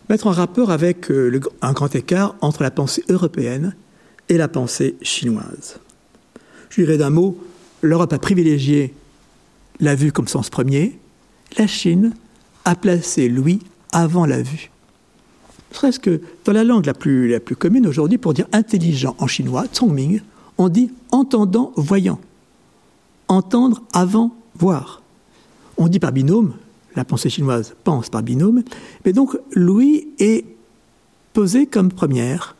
mettre 0.09 0.27
en 0.27 0.31
rapport 0.31 0.71
avec 0.71 1.09
euh, 1.11 1.39
un 1.61 1.73
grand 1.73 1.93
écart 1.95 2.35
entre 2.41 2.63
la 2.63 2.71
pensée 2.71 3.03
européenne 3.09 3.75
et 4.29 4.37
la 4.37 4.47
pensée 4.47 4.95
chinoise. 5.01 5.79
Je 6.69 6.81
dirais 6.83 6.97
d'un 6.97 7.09
mot, 7.09 7.37
l'Europe 7.81 8.13
a 8.13 8.19
privilégié 8.19 8.93
la 9.79 9.95
vue 9.95 10.11
comme 10.11 10.27
sens 10.27 10.49
premier, 10.49 10.99
la 11.57 11.67
Chine 11.67 12.13
a 12.65 12.75
placé 12.75 13.29
Louis 13.29 13.59
avant 13.91 14.25
la 14.25 14.41
vue. 14.41 14.71
Serait-ce 15.71 15.99
que 15.99 16.21
dans 16.45 16.51
la 16.51 16.63
langue 16.63 16.85
la 16.85 16.93
plus, 16.93 17.29
la 17.29 17.39
plus 17.39 17.55
commune 17.55 17.87
aujourd'hui, 17.87 18.17
pour 18.17 18.33
dire 18.33 18.47
intelligent 18.51 19.15
en 19.19 19.27
chinois, 19.27 19.65
Ming, 19.81 20.21
on 20.57 20.69
dit 20.69 20.91
entendant, 21.11 21.71
voyant. 21.75 22.19
Entendre 23.27 23.81
avant 23.93 24.35
voir. 24.55 25.01
On 25.77 25.87
dit 25.87 25.99
par 25.99 26.11
binôme, 26.11 26.53
la 26.95 27.05
pensée 27.05 27.29
chinoise 27.29 27.73
pense 27.83 28.09
par 28.09 28.21
binôme, 28.21 28.63
mais 29.05 29.13
donc 29.13 29.37
Louis 29.53 30.09
est 30.19 30.45
posé 31.33 31.65
comme 31.65 31.91
première. 31.91 32.55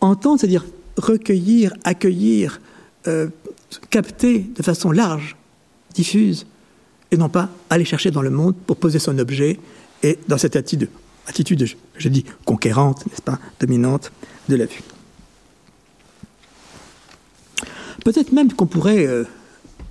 Entendre, 0.00 0.40
c'est-à-dire 0.40 0.64
recueillir, 0.96 1.72
accueillir, 1.84 2.60
euh, 3.06 3.28
capter 3.90 4.40
de 4.40 4.62
façon 4.62 4.90
large, 4.90 5.36
diffuse, 5.94 6.46
non 7.16 7.28
pas 7.28 7.48
aller 7.70 7.84
chercher 7.84 8.10
dans 8.10 8.22
le 8.22 8.30
monde 8.30 8.54
pour 8.66 8.76
poser 8.76 8.98
son 8.98 9.18
objet 9.18 9.58
et 10.02 10.18
dans 10.28 10.38
cette 10.38 10.56
attitude, 10.56 10.88
attitude 11.26 11.66
je, 11.96 12.08
dis, 12.08 12.24
conquérante, 12.44 13.06
n'est-ce 13.06 13.22
pas, 13.22 13.38
dominante 13.60 14.12
de 14.48 14.56
la 14.56 14.66
vue. 14.66 14.82
Peut-être 18.04 18.32
même 18.32 18.52
qu'on 18.52 18.66
pourrait 18.66 19.06
euh, 19.06 19.24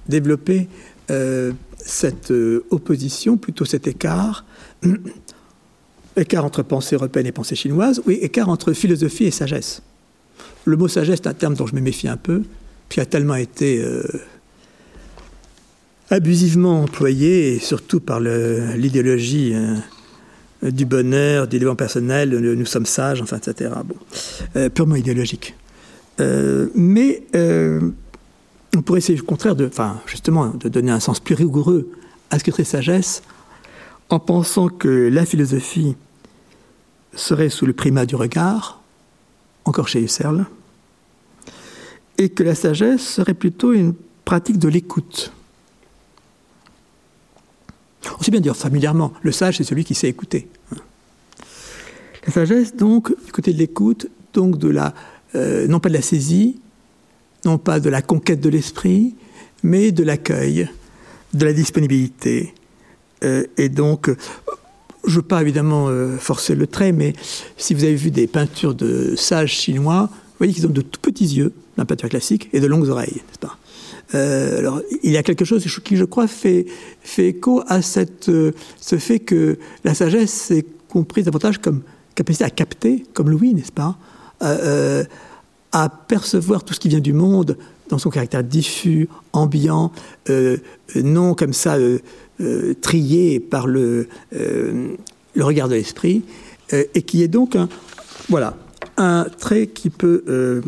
développer 0.08 0.70
euh, 1.12 1.52
cette 1.78 2.32
euh, 2.32 2.66
opposition, 2.70 3.38
plutôt 3.38 3.66
cet 3.66 3.88
écart, 3.88 4.46
écart 6.16 6.46
entre 6.46 6.64
pensée 6.64 6.96
européenne 6.96 7.26
et 7.26 7.32
pensée 7.32 7.56
chinoise, 7.56 8.02
oui, 8.06 8.16
écart 8.22 8.50
entre 8.50 8.74
philosophie 8.74 9.26
et 9.26 9.32
sagesse. 9.32 9.82
Le 10.64 10.78
mot 10.78 10.88
sagesse 10.88 11.20
est 11.20 11.28
un 11.28 11.34
terme 11.34 11.56
dont 11.56 11.68
je 11.68 11.76
me 11.76 11.82
méfie 11.82 12.08
un 12.08 12.18
peu, 12.18 12.44
qui 12.88 13.00
a 13.02 13.06
tellement 13.06 13.36
été 13.36 13.84
abusivement 16.16 16.82
employé, 16.84 17.60
surtout 17.60 18.00
par 18.00 18.20
l'idéologie 18.20 19.54
hein, 19.54 19.84
du 20.62 20.86
bonheur, 20.86 21.48
du 21.48 21.60
développement 21.60 21.76
personnel, 21.76 22.30
nous 22.30 22.66
sommes 22.66 22.86
sages, 22.86 23.22
enfin, 23.22 23.38
etc. 23.38 23.72
Bon, 23.86 24.70
purement 24.70 24.96
idéologique. 24.96 25.56
mais 26.20 27.24
on 28.76 28.82
pourrait 28.82 29.00
essayer 29.00 29.20
au 29.20 29.24
contraire 29.24 29.56
de, 29.56 29.66
enfin, 29.66 30.02
justement, 30.06 30.48
de 30.48 30.70
donner 30.70 30.92
un 30.92 31.00
sens 31.00 31.20
plus 31.20 31.36
rigoureux 31.36 31.90
à 32.30 32.40
ce 32.40 32.44
que 32.44 32.52
serait 32.52 32.64
sagesse, 32.64 33.24
en 34.10 34.20
pensant 34.20 34.70
que 34.70 35.10
la 35.12 35.26
philosophie 35.26 35.96
serait 37.16 37.50
sous 37.50 37.66
le 37.66 37.74
primat 37.74 38.06
du 38.06 38.16
regard, 38.16 38.82
encore 39.64 39.88
chez 39.88 40.02
Husserl, 40.02 40.46
et 42.18 42.30
que 42.30 42.44
la 42.44 42.56
sagesse 42.56 43.02
serait 43.02 43.34
plutôt 43.34 43.74
une 43.74 43.94
pratique 44.26 44.60
de 44.60 44.70
l'écoute. 44.70 45.32
On 48.20 48.24
sait 48.24 48.32
bien 48.32 48.40
dire 48.40 48.56
familièrement, 48.56 49.14
le 49.22 49.32
sage 49.32 49.58
c'est 49.58 49.64
celui 49.64 49.84
qui 49.84 49.96
sait 49.96 50.10
écouter. 50.10 50.48
La 52.26 52.34
sagesse, 52.34 52.76
donc, 52.76 53.14
du 53.26 53.32
côté 53.32 53.54
de 53.54 53.58
l'écoute, 53.58 54.08
donc 54.34 54.58
de 54.58 54.68
la, 54.68 54.94
euh, 55.36 55.68
non 55.68 55.80
pas 55.80 55.90
de 55.90 55.94
la 55.94 56.02
saisie, 56.02 56.60
non 57.46 57.58
pas 57.60 57.80
de 57.80 57.90
la 57.90 58.02
conquête 58.02 58.42
de 58.42 58.50
l'esprit, 58.50 59.16
mais 59.62 59.92
de 59.92 60.04
l'accueil, 60.04 60.68
de 61.34 61.46
la 61.46 61.54
disponibilité. 61.54 62.54
Euh, 63.24 63.46
et 63.58 63.70
donc, 63.70 64.10
je 65.06 65.12
ne 65.12 65.16
veux 65.16 65.22
pas 65.22 65.42
évidemment 65.42 65.88
euh, 65.88 66.18
forcer 66.18 66.56
le 66.56 66.66
trait, 66.66 66.92
mais 66.92 67.14
si 67.58 67.74
vous 67.76 67.84
avez 67.84 67.96
vu 67.96 68.10
des 68.10 68.28
peintures 68.28 68.74
de 68.74 69.16
sages 69.16 69.54
chinois, 69.54 70.10
vous 70.12 70.38
voyez 70.40 70.54
qu'ils 70.54 70.66
ont 70.66 70.72
de 70.72 70.82
tout 70.82 71.00
petits 71.00 71.28
yeux, 71.28 71.54
la 71.78 71.86
peinture 71.86 72.10
classique, 72.10 72.50
et 72.54 72.60
de 72.60 72.68
longues 72.68 72.90
oreilles, 72.90 73.16
n'est-ce 73.16 73.40
pas? 73.40 73.58
Euh, 74.14 74.60
alors, 74.60 74.82
il 75.04 75.12
y 75.12 75.18
a 75.18 75.24
quelque 75.24 75.46
chose 75.46 75.66
qui, 75.84 75.98
je 75.98 76.06
crois, 76.06 76.28
fait, 76.28 76.66
fait 77.02 77.30
écho 77.30 77.64
à 77.68 77.82
cette, 77.82 78.26
ce 78.26 78.98
fait 78.98 79.20
que 79.20 79.58
la 79.84 79.96
sagesse 79.96 80.52
est 80.52 80.66
comprise 80.88 81.26
davantage 81.26 81.58
comme 81.58 81.82
capacité 82.14 82.46
à 82.46 82.50
capter, 82.50 83.04
comme 83.14 83.30
Louis, 83.30 83.54
n'est-ce 83.54 83.72
pas 83.72 83.98
à 85.76 85.90
percevoir 85.90 86.64
tout 86.64 86.74
ce 86.74 86.80
qui 86.80 86.88
vient 86.88 87.02
du 87.02 87.12
monde 87.12 87.58
dans 87.90 87.98
son 87.98 88.10
caractère 88.10 88.46
diffus, 88.46 89.10
ambiant, 89.34 89.92
euh, 90.30 90.56
non 90.96 91.34
comme 91.36 91.52
ça 91.52 91.76
euh, 91.76 92.00
euh, 92.40 92.74
trié 92.82 93.42
par 93.42 93.68
le, 93.68 94.08
le 94.32 95.44
regard 95.44 95.68
de 95.68 95.76
l'esprit, 95.76 96.24
et 96.72 97.02
qui 97.04 97.24
est 97.24 97.28
donc 97.28 97.58
un, 97.58 97.68
voilà, 98.30 98.58
un 98.96 99.28
trait 99.38 99.68
qui 99.68 99.90
peut 99.90 100.64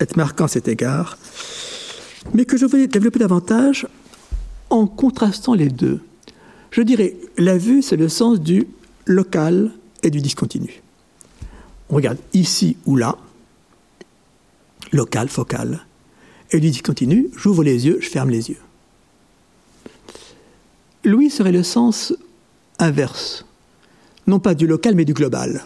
être 0.00 0.16
marquant 0.16 0.44
à 0.44 0.48
cet 0.48 0.68
égard, 0.68 1.16
mais 2.32 2.44
que 2.44 2.56
je 2.56 2.66
voulais 2.66 2.86
développer 2.86 3.18
davantage 3.18 3.86
en 4.70 4.86
contrastant 4.86 5.54
les 5.54 5.68
deux. 5.68 6.00
Je 6.70 6.82
dirais, 6.82 7.14
la 7.36 7.58
vue, 7.58 7.82
c'est 7.82 7.96
le 7.96 8.08
sens 8.08 8.40
du 8.40 8.66
local 9.06 9.70
et 10.02 10.10
du 10.10 10.20
discontinu. 10.20 10.82
On 11.90 11.96
regarde 11.96 12.18
ici 12.32 12.76
ou 12.86 12.96
là, 12.96 13.16
local, 14.92 15.28
focal. 15.28 15.84
Et 16.50 16.60
lui 16.60 16.70
dit 16.70 16.82
continue, 16.82 17.28
j'ouvre 17.36 17.62
les 17.62 17.86
yeux, 17.86 17.98
je 18.00 18.08
ferme 18.08 18.30
les 18.30 18.50
yeux. 18.50 18.60
Louis 21.04 21.30
serait 21.30 21.52
le 21.52 21.62
sens 21.62 22.14
inverse, 22.78 23.44
non 24.26 24.38
pas 24.40 24.54
du 24.54 24.66
local 24.66 24.94
mais 24.94 25.04
du 25.04 25.12
global. 25.12 25.64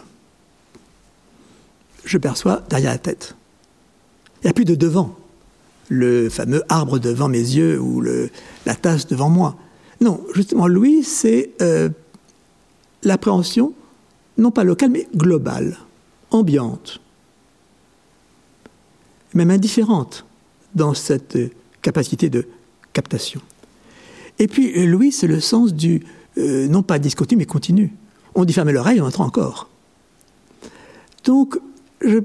Je 2.03 2.17
perçois 2.17 2.63
derrière 2.69 2.91
la 2.91 2.97
tête. 2.97 3.35
Il 4.41 4.45
n'y 4.45 4.49
a 4.49 4.53
plus 4.53 4.65
de 4.65 4.75
devant, 4.75 5.17
le 5.89 6.29
fameux 6.29 6.63
arbre 6.69 6.99
devant 6.99 7.27
mes 7.27 7.37
yeux 7.37 7.79
ou 7.79 8.01
la 8.65 8.75
tasse 8.75 9.07
devant 9.07 9.29
moi. 9.29 9.55
Non, 10.01 10.23
justement, 10.33 10.67
Louis, 10.67 11.03
c'est 11.03 11.51
euh, 11.61 11.89
l'appréhension, 13.03 13.73
non 14.37 14.51
pas 14.51 14.63
locale, 14.63 14.91
mais 14.91 15.07
globale, 15.13 15.77
ambiante 16.31 17.01
même 19.33 19.51
indifférente 19.51 20.25
dans 20.75 20.93
cette 20.93 21.37
capacité 21.81 22.29
de 22.29 22.47
captation. 22.93 23.41
Et 24.39 24.47
puis, 24.47 24.85
Louis, 24.85 25.11
c'est 25.11 25.27
le 25.27 25.39
sens 25.39 25.73
du, 25.73 26.03
euh, 26.37 26.67
non 26.67 26.83
pas 26.83 26.99
discontinu, 26.99 27.39
mais 27.39 27.45
continu. 27.45 27.93
On 28.35 28.45
dit 28.45 28.53
fermer 28.53 28.71
l'oreille, 28.71 29.01
on 29.01 29.05
entend 29.05 29.25
encore. 29.25 29.69
Donc, 31.25 31.59
je 32.01 32.19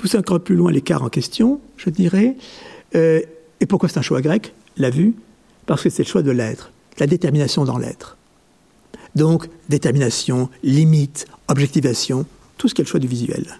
pousse 0.00 0.14
encore 0.14 0.40
plus 0.40 0.56
loin 0.56 0.72
l'écart 0.72 1.02
en 1.02 1.08
question, 1.08 1.60
je 1.76 1.90
dirais. 1.90 2.36
Euh, 2.94 3.20
et 3.60 3.66
pourquoi 3.66 3.88
c'est 3.88 3.98
un 3.98 4.02
choix 4.02 4.20
grec? 4.20 4.54
La 4.76 4.90
vue 4.90 5.14
Parce 5.66 5.82
que 5.82 5.90
c'est 5.90 6.04
le 6.04 6.08
choix 6.08 6.22
de 6.22 6.30
l'être, 6.30 6.72
la 6.98 7.06
détermination 7.06 7.64
dans 7.64 7.78
l'être. 7.78 8.16
Donc, 9.14 9.48
détermination, 9.68 10.48
limite, 10.62 11.26
objectivation, 11.48 12.24
tout 12.56 12.68
ce 12.68 12.74
qui 12.74 12.80
est 12.80 12.84
le 12.84 12.88
choix 12.88 13.00
du 13.00 13.08
visuel 13.08 13.58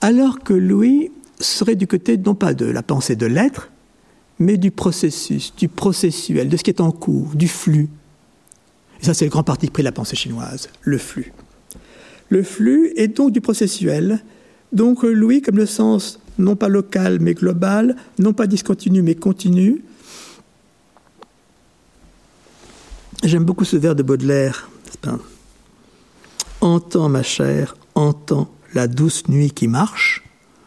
alors 0.00 0.40
que 0.40 0.52
Louis 0.52 1.10
serait 1.40 1.76
du 1.76 1.86
côté 1.86 2.16
non 2.16 2.34
pas 2.34 2.54
de 2.54 2.66
la 2.66 2.82
pensée 2.82 3.16
de 3.16 3.26
l'être, 3.26 3.70
mais 4.38 4.56
du 4.56 4.70
processus, 4.70 5.54
du 5.56 5.68
processuel, 5.68 6.48
de 6.48 6.56
ce 6.56 6.62
qui 6.62 6.70
est 6.70 6.80
en 6.80 6.92
cours, 6.92 7.34
du 7.34 7.48
flux. 7.48 7.88
Et 9.00 9.04
ça, 9.04 9.14
c'est 9.14 9.24
le 9.24 9.30
grand 9.30 9.42
parti 9.42 9.68
pris 9.68 9.82
de 9.82 9.88
la 9.88 9.92
pensée 9.92 10.16
chinoise, 10.16 10.68
le 10.82 10.98
flux. 10.98 11.32
Le 12.28 12.42
flux 12.42 12.92
est 12.96 13.08
donc 13.08 13.32
du 13.32 13.40
processuel. 13.40 14.22
Donc 14.72 15.02
Louis, 15.02 15.42
comme 15.42 15.56
le 15.56 15.66
sens 15.66 16.20
non 16.38 16.54
pas 16.54 16.68
local 16.68 17.18
mais 17.20 17.34
global, 17.34 17.96
non 18.18 18.32
pas 18.32 18.46
discontinu 18.46 19.02
mais 19.02 19.14
continu. 19.14 19.84
J'aime 23.24 23.44
beaucoup 23.44 23.64
ce 23.64 23.76
vers 23.76 23.96
de 23.96 24.02
Baudelaire. 24.02 24.70
Entends 26.60 27.08
ma 27.08 27.22
chère, 27.22 27.76
entends 27.94 28.48
la 28.74 28.86
douce 28.86 29.28
nuit 29.28 29.50
qui 29.50 29.68
marche. 29.68 30.24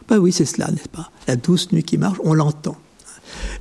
Ben 0.08 0.18
oui, 0.18 0.32
c'est 0.32 0.44
cela, 0.44 0.70
n'est-ce 0.70 0.88
pas? 0.88 1.10
La 1.28 1.36
douce 1.36 1.72
nuit 1.72 1.82
qui 1.82 1.98
marche, 1.98 2.18
on 2.24 2.34
l'entend. 2.34 2.76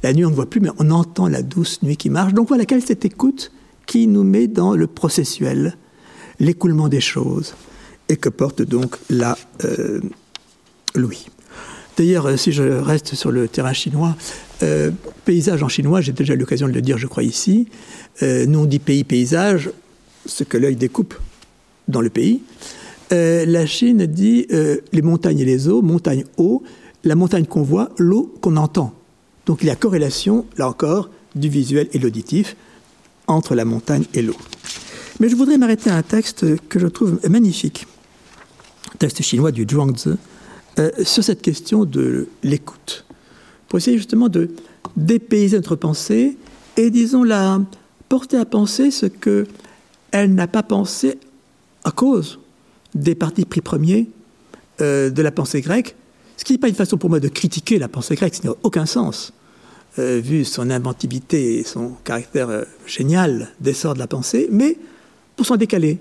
La 0.03 0.13
nuit, 0.13 0.25
on 0.25 0.29
ne 0.29 0.35
voit 0.35 0.49
plus, 0.49 0.59
mais 0.59 0.71
on 0.79 0.91
entend 0.91 1.27
la 1.27 1.41
douce 1.41 1.81
nuit 1.83 1.97
qui 1.97 2.09
marche. 2.09 2.33
Donc 2.33 2.47
voilà, 2.47 2.65
quelle 2.65 2.83
cette 2.83 3.05
écoute 3.05 3.51
qui 3.85 4.07
nous 4.07 4.23
met 4.23 4.47
dans 4.47 4.75
le 4.75 4.87
processuel, 4.87 5.77
l'écoulement 6.39 6.89
des 6.89 7.01
choses, 7.01 7.55
et 8.09 8.17
que 8.17 8.29
porte 8.29 8.61
donc 8.61 8.97
la 9.09 9.37
euh, 9.63 10.01
Louis. 10.95 11.27
D'ailleurs, 11.97 12.25
euh, 12.27 12.37
si 12.37 12.51
je 12.51 12.63
reste 12.63 13.15
sur 13.15 13.31
le 13.31 13.47
terrain 13.47 13.73
chinois, 13.73 14.15
euh, 14.63 14.91
paysage 15.25 15.63
en 15.63 15.67
chinois, 15.67 16.01
j'ai 16.01 16.13
déjà 16.13 16.35
l'occasion 16.35 16.67
de 16.67 16.73
le 16.73 16.81
dire, 16.81 16.97
je 16.97 17.07
crois, 17.07 17.23
ici. 17.23 17.67
nous, 18.21 18.59
on 18.59 18.65
dit 18.65 18.79
pays, 18.79 19.03
paysage, 19.03 19.71
ce 20.25 20.43
que 20.43 20.57
l'œil 20.57 20.75
découpe 20.75 21.15
dans 21.87 22.01
le 22.01 22.09
pays. 22.09 22.41
la 23.09 23.65
Chine 23.65 24.05
dit 24.05 24.47
les 24.91 25.01
montagnes 25.01 25.39
et 25.39 25.45
les 25.45 25.67
eaux, 25.67 25.81
montagne, 25.81 26.23
eau, 26.37 26.63
la 27.03 27.15
montagne 27.15 27.45
qu'on 27.45 27.63
voit, 27.63 27.89
l'eau 27.97 28.33
qu'on 28.41 28.57
entend. 28.57 28.93
Donc 29.45 29.63
il 29.63 29.67
y 29.67 29.69
a 29.69 29.75
corrélation, 29.75 30.45
là 30.57 30.67
encore, 30.67 31.09
du 31.35 31.49
visuel 31.49 31.87
et 31.93 31.99
l'auditif 31.99 32.55
entre 33.27 33.55
la 33.55 33.65
montagne 33.65 34.03
et 34.13 34.21
l'eau. 34.21 34.35
Mais 35.19 35.29
je 35.29 35.35
voudrais 35.35 35.57
m'arrêter 35.57 35.89
à 35.89 35.95
un 35.95 36.03
texte 36.03 36.45
que 36.67 36.79
je 36.79 36.87
trouve 36.87 37.19
magnifique, 37.29 37.87
texte 38.99 39.21
chinois 39.21 39.51
du 39.51 39.65
Zhuangzi, 39.69 40.17
euh, 40.79 40.89
sur 41.03 41.23
cette 41.23 41.41
question 41.41 41.85
de 41.85 42.27
l'écoute, 42.43 43.05
pour 43.67 43.77
essayer 43.77 43.97
justement 43.97 44.29
de 44.29 44.51
dépayser 44.95 45.57
notre 45.57 45.75
pensée 45.75 46.37
et, 46.77 46.89
disons, 46.89 47.23
la 47.23 47.59
porter 48.09 48.37
à 48.37 48.45
penser 48.45 48.91
ce 48.91 49.05
que 49.05 49.47
elle 50.11 50.33
n'a 50.33 50.47
pas 50.47 50.63
pensé 50.63 51.17
à 51.83 51.91
cause 51.91 52.39
des 52.93 53.15
partis 53.15 53.45
pris 53.45 53.61
premiers 53.61 54.09
euh, 54.81 55.09
de 55.09 55.21
la 55.21 55.31
pensée 55.31 55.61
grecque, 55.61 55.95
ce 56.37 56.43
qui 56.43 56.53
n'est 56.53 56.59
pas 56.59 56.67
une 56.67 56.75
façon 56.75 56.97
pour 56.97 57.09
moi 57.09 57.19
de 57.19 57.27
critiquer 57.27 57.79
la 57.79 57.87
pensée 57.87 58.15
grecque, 58.15 58.35
ce 58.35 58.47
n'a 58.47 58.53
aucun 58.63 58.85
sens. 58.85 59.33
Euh, 59.99 60.21
vu 60.23 60.45
son 60.45 60.69
inventivité 60.69 61.59
et 61.59 61.63
son 61.63 61.95
caractère 62.05 62.65
génial 62.85 63.49
d'essor 63.59 63.93
de 63.93 63.99
la 63.99 64.07
pensée, 64.07 64.47
mais 64.49 64.77
pour 65.35 65.45
s'en 65.45 65.57
décaler, 65.57 65.99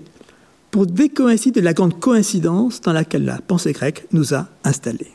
pour 0.71 0.87
décoïncider 0.87 1.59
de 1.59 1.65
la 1.65 1.73
grande 1.73 1.99
coïncidence 1.99 2.81
dans 2.81 2.93
laquelle 2.93 3.25
la 3.25 3.39
pensée 3.39 3.73
grecque 3.73 4.07
nous 4.11 4.33
a 4.33 4.47
installés. 4.63 5.11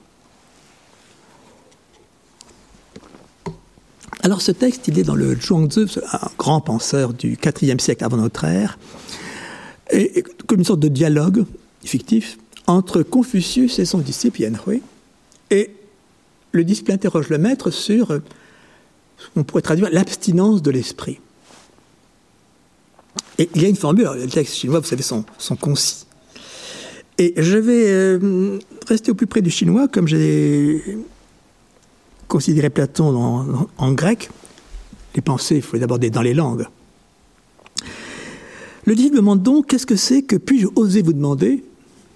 Alors 4.21 4.43
ce 4.43 4.53
texte, 4.53 4.89
il 4.89 4.99
est 4.99 5.03
dans 5.03 5.15
le 5.15 5.35
Zhuangzi, 5.35 5.87
un 6.13 6.29
grand 6.39 6.61
penseur 6.61 7.15
du 7.15 7.39
IVe 7.63 7.79
siècle 7.79 8.05
avant 8.05 8.17
notre 8.17 8.45
ère, 8.45 8.79
et, 9.91 10.25
comme 10.47 10.59
une 10.59 10.65
sorte 10.65 10.81
de 10.81 10.89
dialogue 10.89 11.45
fictif 11.85 12.37
entre 12.67 13.03
Confucius 13.03 13.79
et 13.79 13.85
son 13.85 13.99
disciple 13.99 14.43
Yanhui. 14.43 14.83
Et 15.51 15.71
le 16.53 16.65
disciple 16.65 16.93
interroge 16.93 17.29
le 17.29 17.39
maître 17.39 17.71
sur 17.71 18.21
on 19.37 19.45
pourrait 19.45 19.63
traduire 19.63 19.91
l'abstinence 19.91 20.61
de 20.61 20.71
l'esprit. 20.71 21.21
Et 23.39 23.51
il 23.55 23.63
y 23.63 23.65
a 23.67 23.69
une 23.69 23.77
formule, 23.77 24.09
les 24.17 24.29
textes 24.29 24.55
chinois, 24.55 24.81
vous 24.81 24.87
savez, 24.87 25.03
sont, 25.03 25.25
concis. 25.61 26.07
Et 27.19 27.35
je 27.37 27.59
vais 27.59 27.87
euh, 27.87 28.59
rester 28.87 29.11
au 29.11 29.15
plus 29.15 29.27
près 29.27 29.43
du 29.43 29.51
chinois, 29.51 29.89
comme 29.89 30.09
j'ai 30.09 30.99
considéré 32.29 32.71
Platon 32.71 33.69
en, 33.79 33.93
grec. 33.93 34.31
Les 35.15 35.23
pensées, 35.23 35.57
il 35.57 35.63
faut 35.63 35.77
les 35.77 35.83
aborder 35.83 36.11
dans 36.11 36.23
les 36.23 36.35
langues. 36.35 36.67
Le 38.85 38.95
disciple 38.95 39.17
demande 39.17 39.43
donc 39.43 39.67
qu'est-ce 39.67 39.87
que 39.87 39.97
c'est 39.97 40.23
que 40.23 40.37
puis-je 40.37 40.69
oser 40.77 41.03
vous 41.03 41.13
demander, 41.13 41.65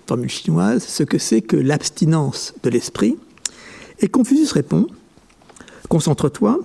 formule 0.07 0.29
chinoise, 0.29 0.85
ce 0.85 1.03
que 1.03 1.19
c'est 1.19 1.41
que 1.41 1.57
l'abstinence 1.57 2.55
de 2.63 2.71
l'esprit 2.71 3.17
Et 4.01 4.09
Confucius 4.09 4.53
répond 4.53 4.87
Concentre-toi, 5.89 6.61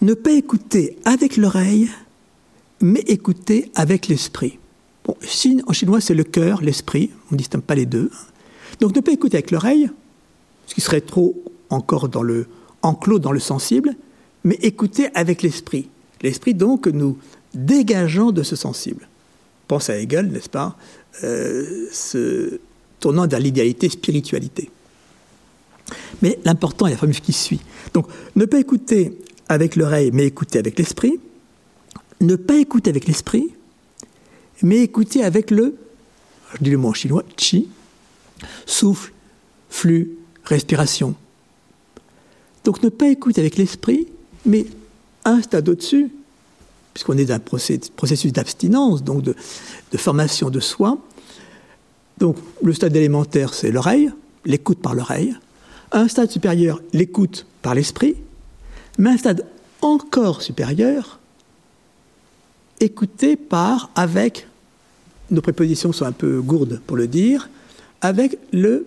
ne 0.00 0.14
pas 0.14 0.32
écouter 0.32 0.96
avec 1.04 1.36
l'oreille, 1.36 1.90
mais 2.82 3.00
écouter 3.06 3.70
avec 3.74 4.08
l'esprit. 4.08 4.58
En 5.06 5.72
chinois, 5.72 6.00
c'est 6.00 6.14
le 6.14 6.24
cœur, 6.24 6.62
l'esprit, 6.62 7.10
on 7.30 7.34
ne 7.34 7.38
distingue 7.38 7.62
pas 7.62 7.74
les 7.74 7.86
deux. 7.86 8.10
Donc 8.80 8.94
ne 8.94 9.00
pas 9.00 9.12
écouter 9.12 9.38
avec 9.38 9.50
l'oreille, 9.50 9.90
ce 10.66 10.74
qui 10.74 10.80
serait 10.80 11.00
trop 11.00 11.42
encore 11.70 12.08
dans 12.08 12.22
le, 12.22 12.46
enclos 12.82 13.18
dans 13.18 13.32
le 13.32 13.40
sensible, 13.40 13.96
mais 14.44 14.56
écouter 14.62 15.08
avec 15.14 15.42
l'esprit. 15.42 15.88
L'esprit, 16.22 16.54
donc, 16.54 16.86
nous 16.86 17.18
dégageant 17.54 18.32
de 18.32 18.42
ce 18.42 18.56
sensible. 18.56 19.08
Pense 19.68 19.90
à 19.90 19.98
Hegel, 19.98 20.28
n'est-ce 20.28 20.48
pas 20.48 20.76
euh, 21.24 21.86
Se 21.92 22.60
tournant 23.00 23.26
vers 23.26 23.40
l'idéalité, 23.40 23.88
spiritualité. 23.88 24.70
Mais 26.22 26.38
l'important 26.44 26.86
est 26.86 26.92
la 26.92 26.96
formule 26.96 27.20
qui 27.20 27.32
suit. 27.32 27.60
Donc, 27.92 28.06
ne 28.36 28.44
pas 28.44 28.58
écouter 28.58 29.18
avec 29.48 29.76
l'oreille, 29.76 30.10
mais 30.12 30.26
écouter 30.26 30.58
avec 30.58 30.78
l'esprit. 30.78 31.18
Ne 32.22 32.36
pas 32.36 32.56
écouter 32.56 32.88
avec 32.88 33.06
l'esprit, 33.06 33.52
mais 34.62 34.78
écouter 34.78 35.24
avec 35.24 35.50
le, 35.50 35.76
je 36.54 36.64
dis 36.64 36.70
le 36.70 36.78
mot 36.78 36.88
en 36.88 36.94
chinois, 36.94 37.24
chi, 37.36 37.68
souffle, 38.64 39.12
flux, 39.68 40.16
respiration. 40.44 41.14
Donc 42.64 42.82
ne 42.82 42.88
pas 42.88 43.08
écouter 43.08 43.40
avec 43.40 43.56
l'esprit, 43.56 44.06
mais 44.46 44.66
un 45.24 45.42
stade 45.42 45.68
au-dessus, 45.68 46.12
puisqu'on 46.94 47.18
est 47.18 47.24
dans 47.24 47.34
un 47.34 47.40
processus 47.96 48.32
d'abstinence, 48.32 49.02
donc 49.02 49.22
de, 49.22 49.34
de, 49.90 49.98
formation 49.98 50.50
de 50.50 50.60
soi. 50.60 50.98
Donc 52.18 52.36
le 52.62 52.72
stade 52.72 52.94
élémentaire, 52.94 53.54
c'est 53.54 53.72
l'oreille, 53.72 54.12
l'écoute 54.44 54.78
par 54.78 54.94
l'oreille. 54.94 55.34
Un 55.90 56.06
stade 56.06 56.30
supérieur, 56.30 56.80
l'écoute 56.92 57.46
par 57.62 57.74
l'esprit. 57.74 58.16
Mais 58.98 59.10
un 59.10 59.16
stade 59.16 59.46
encore 59.80 60.42
supérieur, 60.42 61.18
écouté 62.82 63.36
par, 63.36 63.90
avec, 63.94 64.46
nos 65.30 65.40
prépositions 65.40 65.92
sont 65.92 66.04
un 66.04 66.12
peu 66.12 66.40
gourdes 66.40 66.80
pour 66.86 66.96
le 66.96 67.06
dire, 67.06 67.48
avec 68.00 68.38
le 68.52 68.86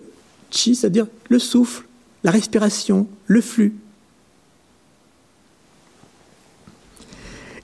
chi, 0.50 0.74
c'est-à-dire 0.74 1.06
le 1.28 1.38
souffle, 1.38 1.84
la 2.22 2.30
respiration, 2.30 3.08
le 3.26 3.40
flux. 3.40 3.74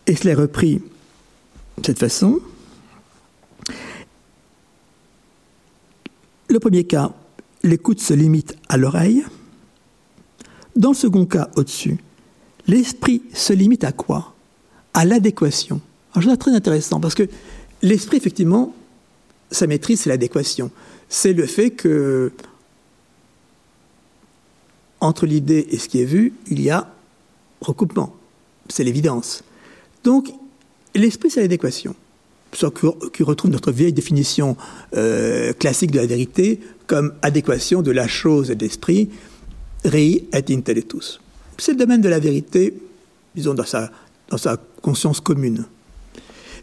Et 0.07 0.17
cela 0.17 0.33
est 0.33 0.37
repris 0.37 0.83
de 1.79 1.87
cette 1.87 1.99
façon. 1.99 2.41
Le 6.49 6.59
premier 6.59 6.85
cas, 6.85 7.13
l'écoute 7.63 8.01
se 8.01 8.15
limite 8.15 8.57
à 8.69 8.77
l'oreille. 8.77 9.25
Dans 10.75 10.91
le 10.91 10.97
second 10.97 11.25
cas, 11.25 11.51
au-dessus, 11.57 11.99
L'esprit 12.67 13.23
se 13.35 13.53
limite 13.53 13.85
à 13.85 13.93
quoi? 13.93 14.35
À 14.95 15.05
l'adéquation. 15.05 15.81
Alors, 16.15 16.31
je 16.31 16.37
très 16.37 16.53
intéressant 16.53 17.01
parce 17.01 17.15
que 17.15 17.29
l'esprit, 17.81 18.17
effectivement, 18.17 18.75
sa 19.51 19.67
maîtrise, 19.67 20.01
c'est 20.01 20.11
l'adéquation. 20.11 20.71
C'est 21.09 21.33
le 21.33 21.47
fait 21.47 21.71
que, 21.71 22.33
entre 25.01 25.27
l'idée 25.27 25.67
et 25.71 25.79
ce 25.79 25.89
qui 25.89 26.01
est 26.01 26.07
vu, 26.07 26.35
il 26.49 26.61
y 26.61 26.71
a 26.71 26.93
recoupement. 27.61 28.15
C'est 28.69 28.85
l'évidence. 28.85 29.43
Donc, 30.05 30.33
l'esprit, 30.95 31.31
c'est 31.31 31.41
l'adéquation. 31.41 31.95
Qui 33.15 33.23
retrouve 33.23 33.51
notre 33.51 33.73
vieille 33.73 33.95
définition 33.95 34.59
euh, 34.95 35.55
classique 35.55 35.91
de 35.91 35.99
la 35.99 36.07
vérité 36.07 36.61
comme 36.87 37.15
adéquation 37.23 37.81
de 37.81 37.91
la 37.91 38.07
chose 38.07 38.51
et 38.51 38.55
de 38.55 38.63
l'esprit, 38.63 39.09
rei 39.87 40.27
et 40.31 40.55
intellectus. 40.55 41.19
C'est 41.57 41.73
le 41.73 41.79
domaine 41.79 42.03
de 42.03 42.11
la 42.11 42.19
vérité, 42.19 42.75
disons, 43.35 43.55
dans 43.55 43.65
sa, 43.65 43.91
dans 44.29 44.37
sa 44.37 44.59
conscience 44.83 45.21
commune. 45.21 45.65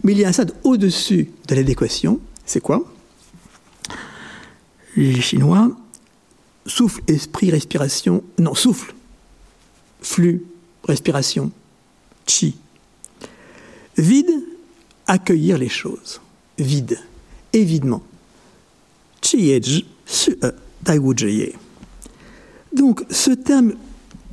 Mais 0.04 0.14
il 0.14 0.20
y 0.20 0.26
a 0.26 0.30
un 0.30 0.32
stade 0.32 0.54
au-dessus 0.64 1.30
de 1.48 1.56
l'adéquation. 1.56 2.20
C'est 2.46 2.62
quoi? 2.62 2.84
Les 4.96 5.22
Chinois, 5.22 5.72
souffle, 6.66 7.02
esprit, 7.08 7.52
respiration. 7.52 8.24
Non, 8.38 8.56
souffle, 8.56 8.94
flux, 10.02 10.44
respiration, 10.84 11.52
chi. 12.26 12.58
Vide, 13.98 14.32
accueillir 15.08 15.58
les 15.58 15.70
choses. 15.70 16.22
Vide, 16.58 16.98
évidemment. 17.54 18.04
Chi 19.22 19.62
su 20.06 20.38
e, 20.42 21.54
Donc, 22.74 23.04
ce 23.10 23.32
terme 23.32 23.74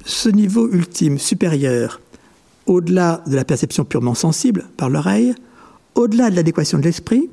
ce 0.07 0.29
niveau 0.29 0.71
ultime, 0.71 1.19
supérieur, 1.19 2.01
au-delà 2.67 3.23
de 3.27 3.35
la 3.35 3.45
perception 3.45 3.85
purement 3.85 4.15
sensible 4.15 4.67
par 4.77 4.89
l'oreille, 4.89 5.35
au-delà 5.97 6.31
de 6.31 6.37
l'adéquation 6.37 6.79
de 6.79 6.85
l'esprit, 6.85 7.29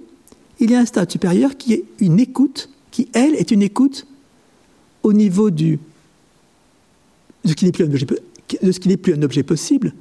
il 0.59 0.71
y 0.71 0.75
a 0.75 0.79
un 0.79 0.85
stade 0.85 1.11
supérieur 1.11 1.55
qui 1.57 1.73
est 1.73 1.83
une 1.99 2.19
écoute, 2.19 2.69
qui, 2.89 3.09
elle, 3.13 3.35
est 3.35 3.51
une 3.51 3.61
écoute 3.61 4.07
au 5.03 5.13
niveau 5.13 5.51
de 5.51 5.77
ce 7.45 7.53
qui 7.53 7.65
n'est 7.65 7.71
plus, 8.97 9.13
un 9.13 9.21
objet 9.21 9.43
possible, 9.43 9.93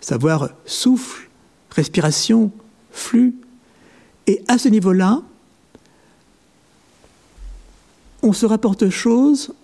savoir 0.00 0.50
souffle, 0.66 1.30
respiration, 1.70 2.50
flux. 2.90 3.34
Et 4.26 4.42
à 4.48 4.58
ce 4.58 4.68
niveau-là, 4.68 5.22
on 8.22 8.32
se 8.32 8.44
rapporte 8.44 8.82
aux 8.82 8.90
choses 8.90 9.54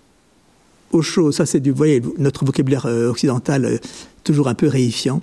aux 0.92 1.02
choses, 1.02 1.36
ça 1.36 1.46
c'est 1.46 1.60
du, 1.60 1.70
voyez, 1.70 2.02
notre 2.18 2.44
vocabulaire 2.44 2.86
euh, 2.86 3.10
occidental 3.10 3.64
euh, 3.64 3.78
toujours 4.24 4.48
un 4.48 4.54
peu 4.54 4.66
réifiant, 4.66 5.22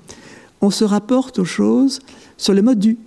on 0.61 0.71
se 0.71 0.85
rapporte 0.85 1.39
aux 1.39 1.45
choses 1.45 1.99
sur 2.37 2.53
le 2.53 2.61
mode 2.61 2.79
du 2.79 2.97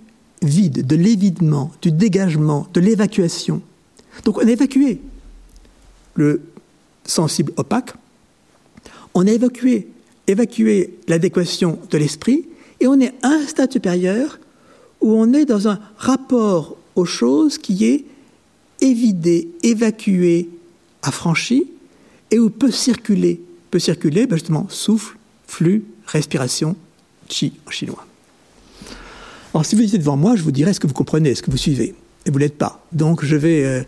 vide, 0.41 0.85
de 0.85 0.95
l'évidement, 0.95 1.71
du 1.81 1.91
dégagement, 1.91 2.67
de 2.73 2.81
l'évacuation. 2.81 3.61
Donc 4.25 4.37
on 4.37 4.47
a 4.47 4.51
évacué 4.51 5.01
le 6.15 6.41
sensible 7.05 7.53
opaque, 7.57 7.93
on 9.13 9.27
a 9.27 9.31
évacué, 9.31 9.87
l'adéquation 11.07 11.79
de 11.89 11.97
l'esprit, 11.97 12.45
et 12.79 12.87
on 12.87 12.99
est 12.99 13.13
à 13.21 13.29
un 13.29 13.45
stade 13.45 13.71
supérieur 13.71 14.39
où 15.01 15.13
on 15.13 15.33
est 15.33 15.45
dans 15.45 15.67
un 15.67 15.79
rapport 15.97 16.77
aux 16.95 17.05
choses 17.05 17.57
qui 17.57 17.85
est 17.85 18.05
évidé, 18.79 19.49
évacué, 19.63 20.49
affranchi, 21.01 21.67
et 22.29 22.39
où 22.39 22.49
peut 22.49 22.71
circuler, 22.71 23.41
peut 23.69 23.79
circuler 23.79 24.25
ben 24.25 24.37
justement 24.37 24.67
souffle, 24.69 25.17
flux, 25.47 25.83
respiration, 26.05 26.75
chi 27.27 27.53
en 27.67 27.71
chinois. 27.71 28.05
Alors 29.53 29.65
si 29.65 29.75
vous 29.75 29.81
étiez 29.81 29.97
devant 29.97 30.15
moi, 30.15 30.35
je 30.35 30.43
vous 30.43 30.51
dirais 30.51 30.71
est-ce 30.71 30.79
que 30.79 30.87
vous 30.87 30.93
comprenez, 30.93 31.31
est-ce 31.31 31.43
que 31.43 31.51
vous 31.51 31.57
suivez 31.57 31.93
Et 32.25 32.31
vous 32.31 32.37
ne 32.37 32.43
l'êtes 32.43 32.57
pas. 32.57 32.85
Donc 32.93 33.25
je 33.25 33.35
vais, 33.35 33.65
euh, 33.65 33.83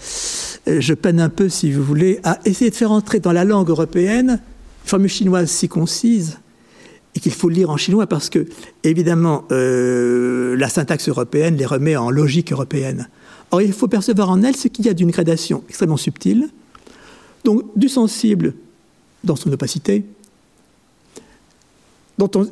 je 0.67 0.93
peine 0.93 1.21
un 1.21 1.29
peu, 1.29 1.47
si 1.47 1.71
vous 1.71 1.83
voulez, 1.83 2.19
à 2.23 2.39
essayer 2.45 2.69
de 2.69 2.75
faire 2.75 2.91
entrer 2.91 3.19
dans 3.19 3.31
la 3.31 3.45
langue 3.45 3.69
européenne 3.69 4.41
une 4.83 4.89
formule 4.89 5.09
chinoise 5.09 5.49
si 5.49 5.69
concise 5.69 6.39
et 7.15 7.19
qu'il 7.19 7.31
faut 7.31 7.47
lire 7.47 7.69
en 7.69 7.77
chinois 7.77 8.07
parce 8.07 8.29
que, 8.29 8.45
évidemment, 8.83 9.45
euh, 9.51 10.57
la 10.57 10.67
syntaxe 10.67 11.07
européenne 11.07 11.55
les 11.55 11.65
remet 11.65 11.95
en 11.95 12.09
logique 12.09 12.51
européenne. 12.51 13.07
Or, 13.51 13.61
il 13.61 13.71
faut 13.71 13.87
percevoir 13.87 14.29
en 14.29 14.41
elle 14.43 14.55
ce 14.55 14.67
qu'il 14.67 14.85
y 14.85 14.89
a 14.89 14.93
d'une 14.93 15.11
gradation 15.11 15.63
extrêmement 15.69 15.97
subtile, 15.97 16.49
donc 17.45 17.63
du 17.77 17.87
sensible 17.87 18.55
dans 19.23 19.35
son 19.35 19.51
opacité, 19.53 20.03
dont 22.17 22.31
on, 22.35 22.47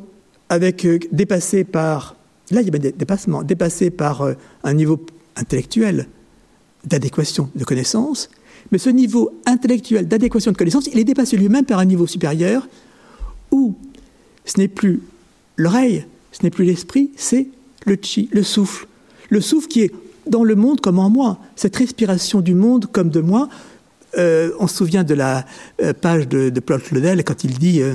avec 0.48 0.86
euh, 0.86 0.98
dépassé 1.10 1.64
par, 1.64 2.14
là 2.52 2.62
il 2.62 2.66
y 2.66 2.74
a 2.74 2.78
des 2.78 2.92
dépassements, 2.92 3.42
dépassé 3.42 3.90
par 3.90 4.22
euh, 4.22 4.34
un 4.64 4.74
niveau 4.74 5.04
intellectuel 5.36 6.08
d'adéquation 6.84 7.48
de 7.54 7.64
connaissance, 7.64 8.28
mais 8.70 8.78
ce 8.78 8.90
niveau 8.90 9.32
intellectuel 9.46 10.06
d'adéquation 10.06 10.52
de 10.52 10.56
connaissance, 10.56 10.88
il 10.92 10.98
est 10.98 11.04
dépassé 11.04 11.36
lui-même 11.36 11.64
par 11.64 11.78
un 11.78 11.84
niveau 11.84 12.06
supérieur 12.06 12.68
où 13.50 13.74
ce 14.44 14.58
n'est 14.58 14.68
plus 14.68 15.02
l'oreille, 15.56 16.06
ce 16.32 16.42
n'est 16.42 16.50
plus 16.50 16.64
l'esprit, 16.64 17.10
c'est 17.16 17.48
le 17.86 17.96
chi, 18.00 18.28
le 18.32 18.42
souffle. 18.42 18.86
Le 19.28 19.40
souffle 19.40 19.68
qui 19.68 19.82
est 19.82 19.92
dans 20.26 20.44
le 20.44 20.54
monde 20.54 20.80
comme 20.80 20.98
en 20.98 21.10
moi, 21.10 21.38
cette 21.56 21.76
respiration 21.76 22.40
du 22.40 22.54
monde 22.54 22.86
comme 22.86 23.10
de 23.10 23.20
moi. 23.20 23.48
Euh, 24.18 24.50
on 24.58 24.66
se 24.66 24.76
souvient 24.76 25.04
de 25.04 25.14
la 25.14 25.46
euh, 25.80 25.92
page 25.94 26.28
de, 26.28 26.50
de 26.50 26.60
Paul 26.60 26.82
Claudel 26.82 27.24
quand 27.24 27.44
il 27.44 27.58
dit 27.58 27.80
euh, 27.80 27.94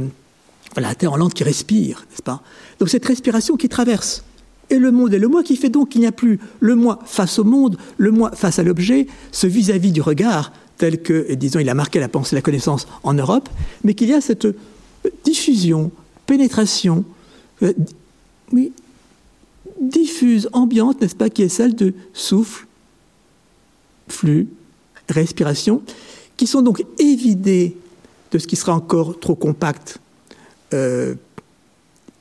la 0.75 0.95
terre 0.95 1.13
en 1.13 1.17
lente 1.17 1.33
qui 1.33 1.43
respire, 1.43 2.05
n'est-ce 2.09 2.23
pas? 2.23 2.41
Donc 2.79 2.89
cette 2.89 3.05
respiration 3.05 3.55
qui 3.55 3.69
traverse 3.69 4.23
et 4.69 4.77
le 4.77 4.91
monde 4.91 5.13
et 5.13 5.19
le 5.19 5.27
moi 5.27 5.43
qui 5.43 5.55
fait 5.55 5.69
donc 5.69 5.89
qu'il 5.89 6.01
n'y 6.01 6.07
a 6.07 6.11
plus 6.11 6.39
le 6.59 6.75
moi 6.75 6.99
face 7.05 7.39
au 7.39 7.43
monde, 7.43 7.77
le 7.97 8.11
moi 8.11 8.31
face 8.31 8.59
à 8.59 8.63
l'objet, 8.63 9.07
ce 9.31 9.47
vis-à-vis 9.47 9.91
du 9.91 10.01
regard 10.01 10.51
tel 10.77 11.01
que, 11.01 11.33
disons, 11.33 11.59
il 11.59 11.69
a 11.69 11.73
marqué 11.73 11.99
la 11.99 12.07
pensée, 12.07 12.35
la 12.35 12.41
connaissance 12.41 12.87
en 13.03 13.13
Europe, 13.13 13.49
mais 13.83 13.95
qu'il 13.95 14.09
y 14.09 14.13
a 14.13 14.21
cette 14.21 14.47
diffusion, 15.23 15.91
pénétration, 16.25 17.03
oui, 18.51 18.71
diffuse, 19.81 20.49
ambiante, 20.53 21.01
n'est-ce 21.01 21.15
pas, 21.15 21.29
qui 21.29 21.41
est 21.41 21.49
celle 21.49 21.75
de 21.75 21.93
souffle, 22.13 22.67
flux, 24.07 24.47
respiration, 25.09 25.81
qui 26.35 26.47
sont 26.47 26.61
donc 26.61 26.83
évidées 26.99 27.75
de 28.31 28.37
ce 28.37 28.47
qui 28.47 28.55
sera 28.55 28.73
encore 28.73 29.19
trop 29.19 29.35
compact, 29.35 29.99
euh, 30.73 31.15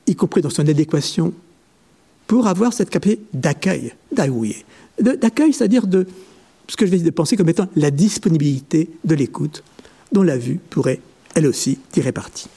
y 0.07 0.15
compris 0.15 0.41
dans 0.41 0.51
son 0.51 0.67
adéquation, 0.67 1.33
pour 2.27 2.47
avoir 2.47 2.73
cette 2.73 2.91
capacité 2.91 3.23
d'accueil, 3.33 3.93
d'accueil, 4.13 5.53
c'est-à-dire 5.53 5.87
de 5.87 6.07
ce 6.69 6.77
que 6.77 6.87
je 6.87 6.97
vais 6.97 7.11
penser 7.11 7.37
comme 7.37 7.49
étant 7.49 7.69
la 7.77 7.91
disponibilité 7.91 8.91
de 9.05 9.15
l'écoute, 9.15 9.63
dont 10.13 10.23
la 10.23 10.37
vue 10.37 10.59
pourrait, 10.71 11.01
elle 11.35 11.47
aussi, 11.47 11.79
tirer 11.93 12.13
parti. 12.13 12.49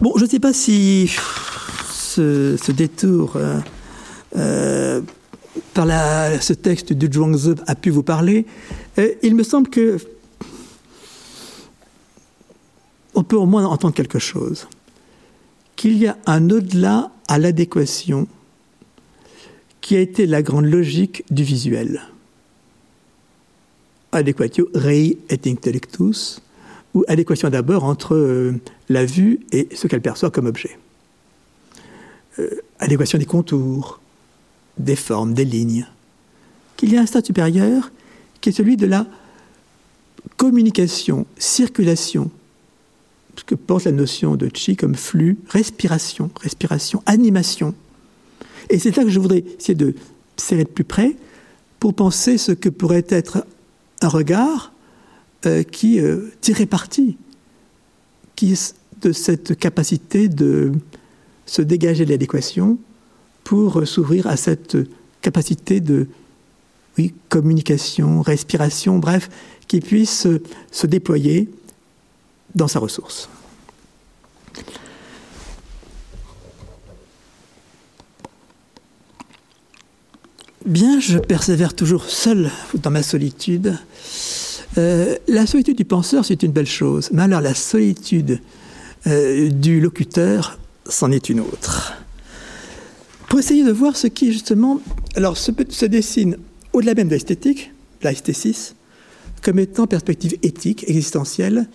Bon, 0.00 0.12
je 0.16 0.24
ne 0.24 0.28
sais 0.28 0.40
pas 0.40 0.52
si 0.52 1.10
ce, 1.94 2.72
détour 2.72 3.36
euh, 3.36 3.58
euh, 4.36 5.00
par 5.72 5.86
ce 6.42 6.52
texte 6.52 6.92
de 6.92 7.12
Zhuangzi 7.12 7.54
a 7.66 7.74
pu 7.74 7.90
vous 7.90 8.02
parler. 8.02 8.46
Euh, 8.98 9.12
il 9.22 9.34
me 9.34 9.42
semble 9.42 9.70
que 9.70 9.98
on 13.14 13.24
peut 13.24 13.36
au 13.36 13.46
moins 13.46 13.64
entendre 13.64 13.94
quelque 13.94 14.18
chose. 14.18 14.68
Qu'il 15.86 15.98
y 15.98 16.08
a 16.08 16.18
un 16.26 16.50
au-delà 16.50 17.12
à 17.28 17.38
l'adéquation 17.38 18.26
qui 19.80 19.94
a 19.94 20.00
été 20.00 20.26
la 20.26 20.42
grande 20.42 20.64
logique 20.64 21.22
du 21.30 21.44
visuel. 21.44 22.02
Adéquatio 24.10 24.68
rei 24.74 25.16
et 25.30 25.40
intellectus, 25.46 26.42
ou 26.92 27.04
adéquation 27.06 27.50
d'abord 27.50 27.84
entre 27.84 28.52
la 28.88 29.04
vue 29.04 29.38
et 29.52 29.68
ce 29.76 29.86
qu'elle 29.86 30.02
perçoit 30.02 30.32
comme 30.32 30.46
objet. 30.46 30.76
Euh, 32.40 32.50
adéquation 32.80 33.18
des 33.18 33.24
contours, 33.24 34.00
des 34.78 34.96
formes, 34.96 35.34
des 35.34 35.44
lignes, 35.44 35.86
qu'il 36.76 36.92
y 36.92 36.96
a 36.96 37.00
un 37.00 37.06
stade 37.06 37.26
supérieur 37.26 37.92
qui 38.40 38.48
est 38.48 38.52
celui 38.52 38.76
de 38.76 38.86
la 38.86 39.06
communication, 40.36 41.26
circulation, 41.38 42.28
ce 43.36 43.44
que 43.44 43.54
porte 43.54 43.84
la 43.84 43.92
notion 43.92 44.36
de 44.36 44.48
chi 44.52 44.76
comme 44.76 44.94
flux, 44.94 45.38
respiration, 45.48 46.30
respiration, 46.40 47.02
animation. 47.06 47.74
Et 48.70 48.78
c'est 48.78 48.96
là 48.96 49.04
que 49.04 49.10
je 49.10 49.20
voudrais 49.20 49.44
essayer 49.58 49.74
de 49.74 49.94
serrer 50.36 50.64
de 50.64 50.68
plus 50.68 50.84
près 50.84 51.16
pour 51.78 51.94
penser 51.94 52.38
ce 52.38 52.52
que 52.52 52.68
pourrait 52.68 53.06
être 53.08 53.46
un 54.02 54.08
regard 54.08 54.72
euh, 55.46 55.62
qui 55.62 56.00
euh, 56.00 56.32
tirait 56.40 56.66
parti 56.66 57.16
de 59.00 59.12
cette 59.12 59.58
capacité 59.58 60.28
de 60.28 60.72
se 61.46 61.62
dégager 61.62 62.04
de 62.04 62.10
l'adéquation 62.10 62.78
pour 63.44 63.86
s'ouvrir 63.86 64.26
à 64.26 64.36
cette 64.36 64.76
capacité 65.22 65.80
de 65.80 66.08
communication, 67.28 68.20
respiration, 68.22 68.98
bref, 68.98 69.30
qui 69.68 69.80
puisse 69.80 70.26
se 70.70 70.86
déployer 70.86 71.48
dans 72.56 72.68
sa 72.68 72.80
ressource. 72.80 73.28
Bien, 80.64 80.98
je 80.98 81.18
persévère 81.18 81.74
toujours 81.74 82.06
seul 82.06 82.50
dans 82.74 82.90
ma 82.90 83.04
solitude. 83.04 83.78
Euh, 84.78 85.16
la 85.28 85.46
solitude 85.46 85.76
du 85.76 85.84
penseur, 85.84 86.24
c'est 86.24 86.42
une 86.42 86.50
belle 86.50 86.66
chose, 86.66 87.10
mais 87.12 87.22
alors 87.22 87.40
la 87.40 87.54
solitude 87.54 88.40
euh, 89.06 89.48
du 89.48 89.80
locuteur, 89.80 90.58
c'en 90.88 91.12
est 91.12 91.28
une 91.28 91.38
autre. 91.38 91.94
Pour 93.28 93.38
essayer 93.38 93.64
de 93.64 93.70
voir 93.70 93.96
ce 93.96 94.08
qui, 94.08 94.32
justement, 94.32 94.80
alors 95.14 95.36
se, 95.36 95.84
dessine 95.84 96.36
au-delà 96.72 96.94
même 96.94 97.08
de 97.08 97.14
l'esthétique, 97.14 97.72
l'esthésis, 98.02 98.74
comme 99.42 99.60
étant 99.60 99.86
perspective 99.86 100.36
éthique, 100.42 100.84
existentielle, 100.88 101.68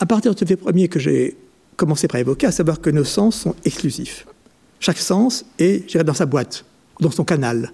à 0.00 0.06
partir 0.06 0.34
de 0.34 0.38
ce 0.38 0.44
fait 0.44 0.56
premier 0.56 0.88
que 0.88 0.98
j'ai 0.98 1.36
commencé 1.76 2.08
par 2.08 2.20
évoquer, 2.20 2.46
à 2.46 2.52
savoir 2.52 2.80
que 2.80 2.90
nos 2.90 3.04
sens 3.04 3.40
sont 3.40 3.54
exclusifs. 3.64 4.26
Chaque 4.80 4.98
sens 4.98 5.44
est, 5.58 5.90
je 5.90 5.98
dans 5.98 6.14
sa 6.14 6.26
boîte, 6.26 6.64
dans 7.00 7.10
son 7.10 7.24
canal, 7.24 7.72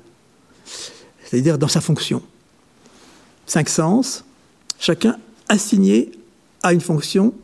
c'est-à-dire 1.25 1.59
dans 1.59 1.69
sa 1.69 1.81
fonction. 1.81 2.23
Cinq 3.47 3.69
sens, 3.69 4.25
chacun 4.79 5.19
assigné 5.49 6.13
à 6.63 6.73
une 6.73 6.81
fonction 6.81 7.35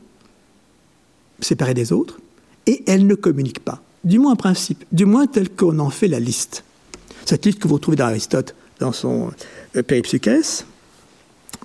séparée 1.40 1.74
des 1.74 1.92
autres, 1.92 2.20
et 2.66 2.82
elle 2.86 3.06
ne 3.06 3.14
communique 3.14 3.60
pas. 3.60 3.82
Du 4.04 4.18
moins 4.18 4.32
en 4.32 4.36
principe, 4.36 4.84
du 4.92 5.04
moins 5.04 5.26
tel 5.26 5.50
qu'on 5.50 5.78
en 5.78 5.90
fait 5.90 6.08
la 6.08 6.20
liste. 6.20 6.64
Cette 7.26 7.44
liste 7.44 7.58
que 7.58 7.68
vous 7.68 7.78
trouvez 7.78 7.96
dans 7.96 8.06
Aristote, 8.06 8.54
dans 8.78 8.92
son 8.92 9.30
euh, 9.76 9.82
Péripsychès, 9.82 10.64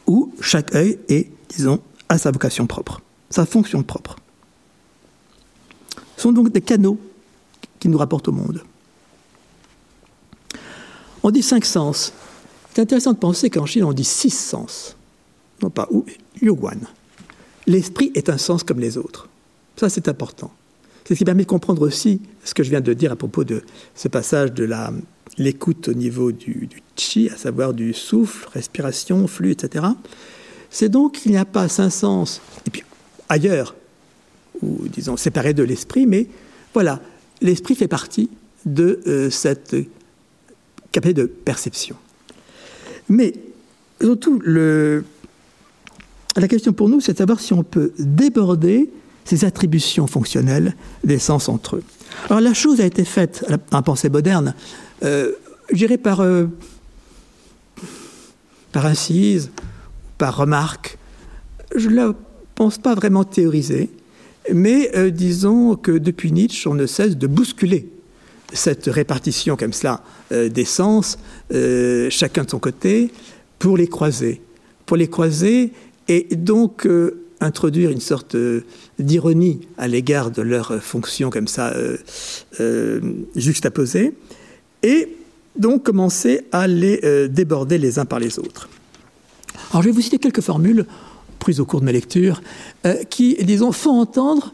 où 0.08 0.34
chaque 0.42 0.76
œil 0.76 1.00
est, 1.10 1.30
disons, 1.50 1.80
à 2.10 2.18
sa 2.18 2.32
vocation 2.32 2.68
propre, 2.68 3.02
sa 3.36 3.46
fonction 3.46 3.84
propre. 3.84 4.16
Ce 6.16 6.24
sont 6.24 6.32
donc 6.32 6.54
des 6.54 6.62
canaux 6.62 6.98
qui 7.80 7.90
nous 7.90 7.98
rapportent 7.98 8.30
au 8.30 8.32
monde. 8.32 8.64
On 11.22 11.32
dit 11.32 11.44
cinq 11.44 11.66
sens. 11.66 12.14
C'est 12.74 12.82
intéressant 12.82 13.12
de 13.12 13.18
penser 13.18 13.50
qu'en 13.50 13.66
Chine, 13.66 13.84
on 13.84 13.92
dit 13.92 14.06
six 14.06 14.30
sens. 14.30 14.96
Non 15.62 15.70
pas 15.70 15.90
ou, 15.92 16.06
yuan. 16.42 16.80
L'esprit 17.68 18.12
est 18.16 18.30
un 18.30 18.38
sens 18.38 18.64
comme 18.64 18.80
les 18.80 18.98
autres. 18.98 19.28
Ça, 19.76 19.90
c'est 19.90 20.08
important. 20.08 20.52
C'est 21.04 21.16
ce 21.16 21.20
qui 21.20 21.26
permet 21.26 21.44
de 21.44 21.50
comprendre 21.50 21.82
aussi 21.82 22.22
ce 22.46 22.54
que 22.54 22.64
je 22.64 22.70
viens 22.70 22.80
de 22.80 22.94
dire 22.94 23.12
à 23.12 23.18
propos 23.18 23.44
de 23.44 23.64
ce 23.96 24.08
passage 24.08 24.54
de 24.54 24.66
l'écoute 25.38 25.90
au 25.90 25.94
niveau 25.94 26.32
du, 26.32 26.68
du, 26.68 26.82
chi, 26.96 27.30
à 27.30 27.36
savoir 27.36 27.74
du 27.74 27.94
souffle, 27.94 28.48
respiration, 28.54 29.28
flux, 29.28 29.52
etc. 29.52 29.88
c'est 30.70 30.90
donc 30.90 31.16
qu'il 31.16 31.32
n'y 31.32 31.38
a 31.38 31.46
pas 31.46 31.68
cinq 31.68 31.90
sens, 31.90 32.42
ailleurs, 33.36 33.76
ou 34.62 34.88
disons 34.88 35.18
séparés 35.18 35.54
de 35.54 35.64
l'esprit, 35.64 36.06
mais 36.08 36.28
voilà, 36.74 37.02
l'esprit 37.42 37.76
fait 37.76 37.90
partie 37.90 38.30
de 38.66 39.02
euh, 39.08 39.30
cette 39.30 39.76
capacité 40.92 41.22
de 41.22 41.26
perception. 41.26 41.98
Mais 43.10 43.34
surtout, 44.02 44.42
la 44.46 45.04
question 46.48 46.74
pour 46.74 46.90
nous, 46.90 47.02
c'est 47.02 47.14
de 47.14 47.18
savoir 47.18 47.40
si 47.40 47.54
on 47.54 47.64
peut 47.64 47.92
déborder 48.00 48.90
ces 49.26 49.44
attributions 49.44 50.08
fonctionnelles 50.08 50.76
des 51.04 51.20
sens 51.20 51.50
entre 51.50 51.78
eux. 51.78 51.84
Alors 52.30 52.40
la 52.40 52.54
chose 52.54 52.80
a 52.80 52.86
été 52.86 53.04
faite 53.04 53.46
en 53.72 53.82
pensée 53.82 54.10
moderne, 54.10 54.56
euh, 55.04 55.34
je 55.70 55.76
dirais 55.76 55.98
par, 55.98 56.22
euh, 56.22 56.46
par 58.72 58.86
incise, 58.86 59.52
par 60.18 60.38
remarque. 60.38 60.98
Je 61.76 61.90
la 61.90 62.14
pense 62.56 62.78
pas 62.78 62.96
vraiment 62.96 63.26
théorisée, 63.26 63.90
mais 64.54 64.92
euh, 64.96 65.12
disons 65.12 65.76
que 65.76 65.92
depuis 65.92 66.32
Nietzsche, 66.32 66.68
on 66.70 66.74
ne 66.74 66.86
cesse 66.86 67.18
de 67.18 67.28
bousculer 67.28 67.90
cette 68.54 68.86
répartition 68.86 69.58
comme 69.58 69.74
cela 69.74 70.04
euh, 70.32 70.50
des 70.50 70.66
sens, 70.66 71.18
euh, 71.54 72.10
chacun 72.10 72.44
de 72.44 72.50
son 72.50 72.60
côté, 72.60 73.12
pour 73.60 73.78
les 73.78 73.88
croiser. 73.88 74.42
Pour 74.86 74.98
les 74.98 75.10
croiser 75.10 75.72
et 76.08 76.28
donc 76.36 76.88
introduire 77.42 77.90
une 77.90 78.00
sorte 78.00 78.38
d'ironie 79.00 79.62
à 79.80 79.88
l'égard 79.88 80.30
de 80.30 80.44
leur 80.44 80.84
fonction 80.84 81.32
comme 81.32 81.48
ça 81.48 81.74
juxtaposée, 83.36 84.14
et 84.84 85.10
donc 85.58 85.82
commencer 85.82 86.42
à 86.52 86.68
les 86.68 87.28
déborder 87.28 87.80
les 87.80 87.98
uns 87.98 88.06
par 88.06 88.20
les 88.20 88.38
autres. 88.38 88.70
Alors 89.72 89.82
je 89.82 89.90
vais 89.90 89.96
vous 89.96 90.02
citer 90.02 90.20
quelques 90.20 90.42
formules 90.42 90.86
prises 91.46 91.60
au 91.60 91.66
cours 91.66 91.80
de 91.80 91.86
ma 91.86 91.92
lecture 91.92 92.42
qui, 93.10 93.38
disons, 93.44 93.72
font 93.72 94.00
entendre 94.00 94.54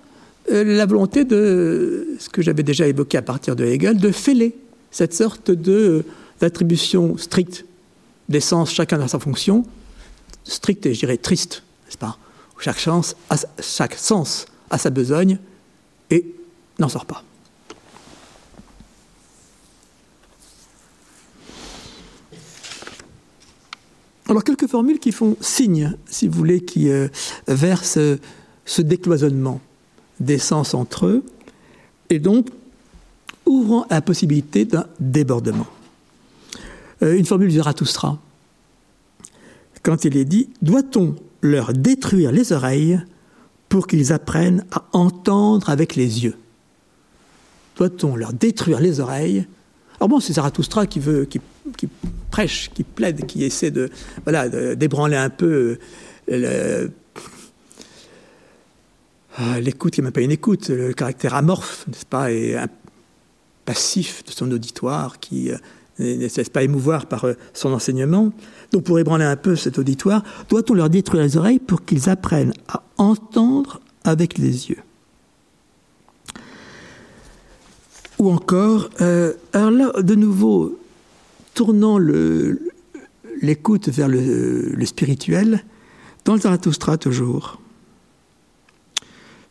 euh, 0.49 0.63
la 0.63 0.85
volonté 0.85 1.23
de, 1.23 2.15
ce 2.19 2.29
que 2.29 2.41
j'avais 2.41 2.63
déjà 2.63 2.87
évoqué 2.87 3.17
à 3.17 3.21
partir 3.21 3.55
de 3.55 3.63
Hegel, 3.63 3.97
de 3.97 4.11
fêler 4.11 4.55
cette 4.89 5.13
sorte 5.13 5.51
d'attribution 5.51 7.17
stricte 7.17 7.65
des 8.27 8.39
sens, 8.39 8.71
chacun 8.71 8.97
dans 8.97 9.07
sa 9.07 9.19
fonction, 9.19 9.65
stricte 10.43 10.85
et 10.85 10.93
je 10.93 10.99
dirais 10.99 11.17
triste, 11.17 11.63
n'est-ce 11.85 11.97
pas? 11.97 12.17
Chaque, 12.59 12.79
chance 12.79 13.15
chaque 13.59 13.95
sens 13.95 14.45
a 14.69 14.77
sa 14.77 14.89
besogne 14.89 15.39
et 16.09 16.25
n'en 16.79 16.89
sort 16.89 17.05
pas. 17.05 17.23
Alors 24.31 24.45
quelques 24.45 24.67
formules 24.67 24.99
qui 24.99 25.11
font 25.11 25.35
signe, 25.41 25.93
si 26.05 26.29
vous 26.29 26.37
voulez, 26.37 26.61
qui 26.61 26.89
euh, 26.89 27.09
versent 27.49 27.99
ce 28.65 28.81
décloisonnement 28.81 29.59
des 30.21 30.37
sens 30.37 30.73
entre 30.73 31.05
eux, 31.05 31.25
et 32.09 32.17
donc 32.17 32.47
ouvrant 33.45 33.85
la 33.89 33.99
possibilité 33.99 34.63
d'un 34.63 34.85
débordement. 35.01 35.67
Euh, 37.03 37.17
une 37.17 37.25
formule 37.25 37.49
du 37.49 37.57
Zarathustra, 37.57 38.19
quand 39.83 40.05
il 40.05 40.15
est 40.15 40.23
dit 40.23 40.47
Doit-on 40.61 41.17
leur 41.41 41.73
détruire 41.73 42.31
les 42.31 42.53
oreilles 42.53 43.01
pour 43.67 43.85
qu'ils 43.85 44.13
apprennent 44.13 44.63
à 44.71 44.85
entendre 44.93 45.69
avec 45.69 45.97
les 45.97 46.23
yeux? 46.23 46.37
Doit-on 47.75 48.15
leur 48.15 48.31
détruire 48.31 48.79
les 48.79 49.01
oreilles? 49.01 49.45
Alors 49.97 50.07
bon, 50.07 50.21
c'est 50.21 50.31
Zarathustra 50.31 50.87
qui 50.87 51.01
veut, 51.01 51.27
prêche, 52.31 52.71
qui 52.73 52.83
plaide, 52.83 53.25
qui 53.25 53.43
essaie 53.43 53.71
de, 53.71 53.89
voilà, 54.23 54.49
d'ébranler 54.75 55.17
un 55.17 55.29
peu 55.29 55.77
euh, 56.31 56.87
ah, 59.37 59.59
l'écoute 59.59 59.93
qui 59.93 60.01
n'est 60.01 60.05
même 60.05 60.13
pas 60.13 60.21
une 60.21 60.31
écoute, 60.31 60.69
le 60.69 60.93
caractère 60.93 61.35
amorphe, 61.35 61.87
n'est-ce 61.87 62.05
pas, 62.05 62.31
et 62.31 62.57
passif 63.65 64.23
de 64.25 64.31
son 64.31 64.51
auditoire 64.51 65.19
qui 65.19 65.51
euh, 65.51 65.57
ne 65.99 66.27
cesse 66.27 66.49
pas 66.49 66.63
émouvoir 66.63 67.05
par 67.05 67.25
euh, 67.25 67.33
son 67.53 67.71
enseignement. 67.71 68.31
Donc 68.71 68.83
pour 68.83 68.99
ébranler 68.99 69.25
un 69.25 69.37
peu 69.37 69.55
cet 69.55 69.77
auditoire, 69.79 70.23
doit-on 70.49 70.73
leur 70.73 70.89
détruire 70.89 71.23
les 71.23 71.37
oreilles 71.37 71.59
pour 71.59 71.85
qu'ils 71.85 72.09
apprennent 72.09 72.53
à 72.67 72.83
entendre 72.97 73.79
avec 74.03 74.37
les 74.37 74.69
yeux? 74.69 74.79
Ou 78.19 78.29
encore, 78.29 78.89
alors 78.99 79.71
là, 79.71 79.91
de 79.99 80.13
nouveau, 80.13 80.77
tournant 81.53 81.97
l'écoute 83.41 83.89
vers 83.89 84.07
le, 84.07 84.85
spirituel, 84.85 85.63
dans 86.25 86.35
le 86.35 86.41
Zarathustra 86.41 86.97
toujours, 86.97 87.61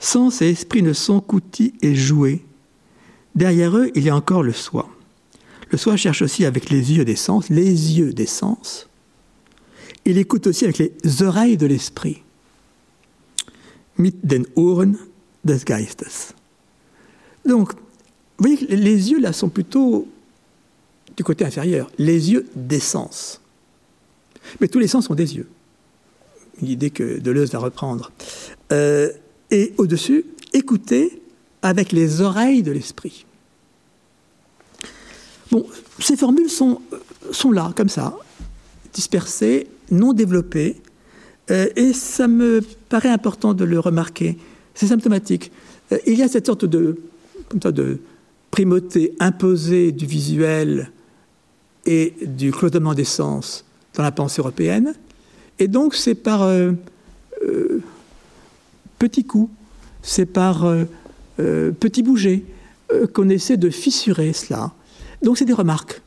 Sens 0.02 0.40
et 0.40 0.48
esprit 0.48 0.82
ne 0.82 0.94
sont 0.94 1.20
qu'outils 1.20 1.74
et 1.82 1.94
jouets. 1.94 2.40
Derrière 3.34 3.76
eux, 3.76 3.90
il 3.94 4.02
y 4.02 4.08
a 4.08 4.16
encore 4.16 4.42
le 4.42 4.54
soi. 4.54 4.88
Le 5.70 5.76
soi 5.76 5.96
cherche 5.96 6.22
aussi 6.22 6.46
avec 6.46 6.70
les 6.70 6.92
yeux 6.94 7.04
des 7.04 7.16
sens, 7.16 7.50
les 7.50 7.98
yeux 7.98 8.14
des 8.14 8.26
sens. 8.26 8.88
Il 10.06 10.16
écoute 10.16 10.46
aussi 10.46 10.64
avec 10.64 10.78
les 10.78 11.22
oreilles 11.22 11.58
de 11.58 11.66
l'esprit. 11.66 12.22
Mit 13.98 14.14
den 14.22 14.46
Ohren 14.56 14.96
des 15.44 15.58
Geistes. 15.58 16.34
Donc, 17.44 17.74
vous 17.74 17.78
voyez 18.38 18.56
que 18.56 18.74
les 18.74 19.10
yeux 19.10 19.20
là 19.20 19.34
sont 19.34 19.50
plutôt 19.50 20.08
côté 21.22 21.44
inférieur, 21.44 21.90
les 21.98 22.32
yeux 22.32 22.46
des 22.54 22.80
sens. 22.80 23.40
Mais 24.60 24.68
tous 24.68 24.78
les 24.78 24.88
sens 24.88 25.06
sont 25.06 25.14
des 25.14 25.36
yeux. 25.36 25.48
Une 26.60 26.68
idée 26.68 26.90
que 26.90 27.18
Deleuze 27.18 27.52
va 27.52 27.58
reprendre. 27.58 28.10
Euh, 28.72 29.10
et 29.50 29.72
au-dessus, 29.78 30.24
écouter 30.52 31.22
avec 31.62 31.92
les 31.92 32.20
oreilles 32.20 32.62
de 32.62 32.72
l'esprit. 32.72 33.26
Bon, 35.50 35.66
ces 35.98 36.16
formules 36.16 36.48
sont, 36.50 36.80
là, 37.52 37.72
comme 37.76 37.88
ça, 37.88 38.16
dispersées, 38.92 39.66
non 39.90 40.12
développées, 40.12 40.80
euh, 41.50 41.66
et 41.74 41.92
ça 41.92 42.28
me 42.28 42.60
paraît 42.88 43.08
important 43.08 43.54
de 43.54 43.64
le 43.64 43.80
remarquer. 43.80 44.38
C'est 44.74 44.86
symptomatique. 44.86 45.50
Euh, 45.92 45.98
il 46.06 46.16
y 46.16 46.22
a 46.22 46.28
cette 46.28 46.46
sorte 46.46 46.64
de 46.64 46.96
primauté 48.50 49.14
imposée 49.18 49.90
du 49.90 50.06
visuel 50.06 50.92
et 51.86 52.14
du 52.22 52.52
cloisonnement 52.52 52.94
des 52.94 53.04
sens 53.04 53.64
dans 53.94 54.02
la 54.02 54.12
pensée 54.12 54.40
européenne, 54.40 54.94
et 55.58 55.68
donc 55.68 55.94
c'est 55.94 56.14
par 56.14 56.42
euh, 56.42 56.72
petits 59.00 59.24
coups, 59.24 59.50
c'est 60.02 60.26
par 60.26 60.64
euh, 60.64 60.84
euh, 61.40 61.72
petits 61.72 62.02
bougers 62.02 62.44
euh, 62.92 63.06
qu'on 63.06 63.28
essaie 63.28 63.56
de 63.56 63.70
fissurer 63.70 64.32
cela. 64.32 64.72
Donc 65.22 65.38
c'est 65.38 65.44
des 65.44 65.54
remarques. 65.54 66.00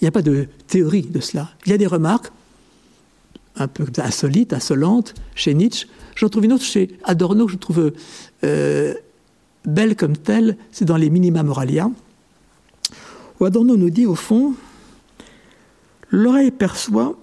Il 0.00 0.04
n'y 0.04 0.08
a 0.08 0.12
pas 0.12 0.22
de 0.22 0.48
théorie 0.66 1.02
de 1.02 1.20
cela. 1.20 1.50
Il 1.66 1.72
y 1.72 1.74
a 1.74 1.78
des 1.78 1.86
remarques 1.86 2.32
un 3.56 3.68
peu 3.68 3.86
insolites, 3.98 4.52
insolentes 4.52 5.14
chez 5.34 5.52
Nietzsche. 5.52 5.86
J'en 6.16 6.28
trouve 6.28 6.46
une 6.46 6.54
autre 6.54 6.64
chez 6.64 6.98
Adorno 7.04 7.46
que 7.46 7.52
je 7.52 7.58
trouve 7.58 7.92
belle 8.42 9.96
comme 9.96 10.16
telle, 10.16 10.56
c'est 10.72 10.86
dans 10.86 10.96
les 10.96 11.10
Minima 11.10 11.42
Moralia, 11.42 11.90
Adorno 13.42 13.76
nous 13.76 13.90
dit 13.90 14.06
au 14.06 14.14
fond, 14.14 14.54
l'oreille 16.10 16.50
perçoit 16.50 17.16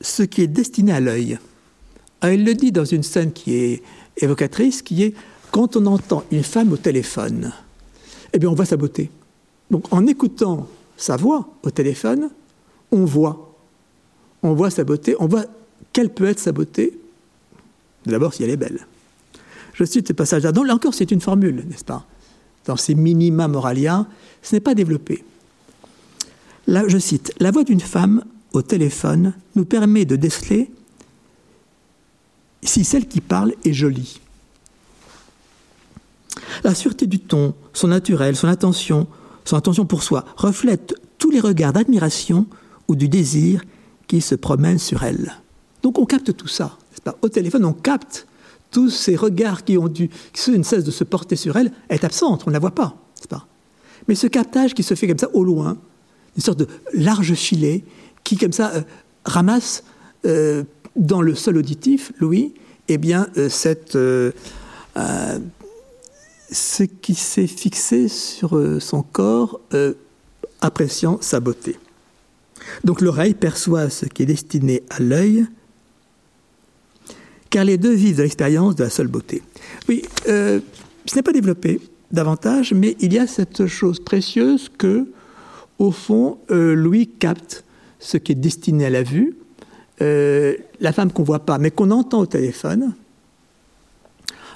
ce 0.00 0.22
qui 0.22 0.42
est 0.42 0.46
destiné 0.46 0.92
à 0.92 1.00
l'œil. 1.00 1.38
Ah, 2.20 2.32
il 2.32 2.44
le 2.44 2.54
dit 2.54 2.72
dans 2.72 2.84
une 2.84 3.02
scène 3.02 3.32
qui 3.32 3.54
est 3.54 3.82
évocatrice 4.16 4.82
qui 4.82 5.02
est 5.02 5.14
quand 5.50 5.76
on 5.76 5.86
entend 5.86 6.24
une 6.30 6.44
femme 6.44 6.72
au 6.72 6.76
téléphone, 6.76 7.52
eh 8.32 8.38
bien 8.38 8.48
on 8.48 8.54
voit 8.54 8.66
sa 8.66 8.76
beauté. 8.76 9.10
Donc 9.70 9.92
en 9.92 10.06
écoutant 10.06 10.68
sa 10.96 11.16
voix 11.16 11.48
au 11.62 11.70
téléphone, 11.70 12.30
on 12.92 13.04
voit. 13.04 13.56
On 14.42 14.54
voit 14.54 14.70
sa 14.70 14.84
beauté, 14.84 15.16
on 15.18 15.26
voit 15.26 15.44
quelle 15.92 16.10
peut 16.10 16.26
être 16.26 16.38
sa 16.38 16.52
beauté. 16.52 16.98
D'abord 18.06 18.32
si 18.32 18.42
elle 18.42 18.50
est 18.50 18.56
belle. 18.56 18.86
Je 19.74 19.84
cite 19.84 20.08
ce 20.08 20.12
passage 20.12 20.42
là. 20.42 20.52
Là 20.52 20.74
encore, 20.74 20.94
c'est 20.94 21.10
une 21.10 21.20
formule, 21.20 21.64
n'est-ce 21.68 21.84
pas? 21.84 22.06
Dans 22.66 22.76
ces 22.76 22.94
minima 22.94 23.48
moralia, 23.48 24.06
ce 24.42 24.54
n'est 24.54 24.60
pas 24.60 24.74
développé. 24.74 25.24
Je 26.70 26.98
cite 26.98 27.32
La 27.40 27.50
voix 27.50 27.64
d'une 27.64 27.80
femme 27.80 28.24
au 28.52 28.62
téléphone 28.62 29.34
nous 29.56 29.64
permet 29.64 30.04
de 30.04 30.16
déceler 30.16 30.70
si 32.62 32.84
celle 32.84 33.08
qui 33.08 33.20
parle 33.20 33.54
est 33.64 33.72
jolie. 33.72 34.20
La 36.62 36.74
sûreté 36.74 37.06
du 37.06 37.18
ton, 37.18 37.54
son 37.72 37.88
naturel, 37.88 38.36
son 38.36 38.48
attention, 38.48 39.08
son 39.44 39.56
attention 39.56 39.84
pour 39.84 40.02
soi, 40.02 40.24
reflètent 40.36 40.94
tous 41.18 41.30
les 41.30 41.40
regards 41.40 41.72
d'admiration 41.72 42.46
ou 42.86 42.94
du 42.94 43.08
désir 43.08 43.62
qui 44.06 44.20
se 44.20 44.34
promènent 44.34 44.78
sur 44.78 45.02
elle. 45.02 45.32
Donc 45.82 45.98
on 45.98 46.06
capte 46.06 46.36
tout 46.36 46.48
ça. 46.48 46.76
Au 47.22 47.28
téléphone, 47.28 47.64
on 47.64 47.72
capte 47.72 48.26
tous 48.70 48.90
ces 48.90 49.16
regards 49.16 49.64
qui 49.64 49.76
ont 49.76 49.88
dû, 49.88 50.10
qui 50.32 50.50
ne 50.50 50.62
cessent 50.62 50.84
de 50.84 50.90
se 50.90 51.04
porter 51.04 51.34
sur 51.34 51.56
elle, 51.56 51.72
est 51.88 52.04
absente, 52.04 52.44
on 52.46 52.50
ne 52.50 52.54
la 52.54 52.60
voit 52.60 52.74
pas, 52.74 52.94
pas? 53.28 53.46
Mais 54.06 54.14
ce 54.14 54.26
captage 54.28 54.74
qui 54.74 54.82
se 54.82 54.94
fait 54.94 55.08
comme 55.08 55.18
ça 55.18 55.34
au 55.34 55.44
loin, 55.44 55.78
une 56.36 56.42
sorte 56.42 56.58
de 56.58 56.68
large 56.94 57.34
filet 57.34 57.84
qui 58.24 58.36
comme 58.36 58.52
ça 58.52 58.72
euh, 58.74 58.82
ramasse 59.24 59.84
euh, 60.26 60.64
dans 60.96 61.22
le 61.22 61.34
sol 61.34 61.56
auditif, 61.56 62.12
Louis, 62.18 62.54
eh 62.88 62.98
bien, 62.98 63.28
cette, 63.48 63.92
ce 63.92 64.34
qui 67.00 67.14
s'est 67.14 67.46
fixé 67.46 68.08
sur 68.08 68.60
son 68.80 69.02
corps, 69.02 69.60
appréciant 70.60 71.18
sa 71.20 71.38
beauté. 71.38 71.76
Donc 72.84 73.00
l'oreille 73.00 73.34
perçoit 73.34 73.90
ce 73.90 74.06
qui 74.06 74.22
est 74.22 74.26
destiné 74.26 74.82
à 74.90 75.00
l'œil, 75.00 75.46
car 77.50 77.64
les 77.64 77.78
deux 77.78 77.92
vivent 77.92 78.16
de 78.16 78.22
l'expérience 78.22 78.76
de 78.76 78.84
la 78.84 78.90
seule 78.90 79.08
beauté. 79.08 79.42
Oui, 79.88 80.02
euh, 80.28 80.60
ce 81.06 81.16
n'est 81.16 81.22
pas 81.22 81.32
développé 81.32 81.80
davantage, 82.12 82.72
mais 82.72 82.96
il 83.00 83.12
y 83.12 83.18
a 83.18 83.26
cette 83.26 83.66
chose 83.66 84.00
précieuse 84.00 84.70
que, 84.76 85.08
au 85.80 85.90
fond, 85.90 86.38
euh, 86.50 86.74
Louis 86.74 87.08
capte 87.08 87.64
ce 87.98 88.18
qui 88.18 88.32
est 88.32 88.36
destiné 88.36 88.86
à 88.86 88.90
la 88.90 89.02
vue, 89.02 89.36
euh, 90.02 90.54
la 90.78 90.92
femme 90.92 91.10
qu'on 91.10 91.22
ne 91.22 91.26
voit 91.26 91.40
pas, 91.40 91.58
mais 91.58 91.70
qu'on 91.70 91.90
entend 91.90 92.20
au 92.20 92.26
téléphone. 92.26 92.94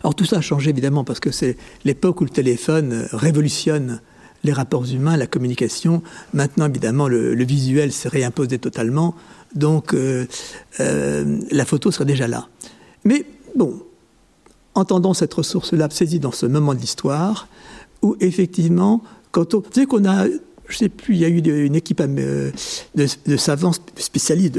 Alors 0.03 0.15
tout 0.15 0.27
ça 0.27 0.37
a 0.37 0.41
changé 0.43 0.71
évidemment 0.71 1.03
parce 1.03 1.19
que 1.19 1.31
c'est 1.31 1.57
l'époque 1.85 2.21
où 2.21 2.25
le 2.25 2.31
téléphone 2.31 3.09
révolutionne 3.11 4.01
les 4.45 4.53
rapports 4.53 4.85
humains, 4.85 5.17
la 5.17 5.27
communication. 5.27 6.03
Maintenant, 6.35 6.69
évidemment, 6.69 7.09
le, 7.09 7.43
visuel 7.43 7.91
s'est 7.91 8.11
réimposé 8.11 8.59
totalement, 8.59 9.15
donc 9.55 9.95
euh, 9.95 10.27
euh, 10.81 11.41
la 11.51 11.65
photo 11.65 11.91
serait 11.91 12.05
déjà 12.05 12.29
là. 12.29 12.49
Mais 13.05 13.25
bon, 13.57 13.81
entendons 14.75 15.15
cette 15.15 15.33
ressource-là 15.33 15.89
saisie 15.91 16.21
dans 16.21 16.33
ce 16.33 16.45
moment 16.45 16.75
de 16.75 16.81
l'histoire, 16.81 17.49
où 18.03 18.15
effectivement, 18.21 19.03
quand 19.33 19.55
on... 19.55 19.63
Qu'on 19.89 20.05
a 20.05 20.27
je 20.69 20.74
ne 20.74 20.78
sais 20.78 20.89
plus, 20.89 21.15
il 21.15 21.20
y 21.20 21.24
a 21.24 21.28
eu 21.28 21.66
une 21.66 21.74
équipe 21.74 22.01
euh, 22.01 22.51
de, 22.95 23.36
savants 23.36 23.73
spécialistes 23.97 24.59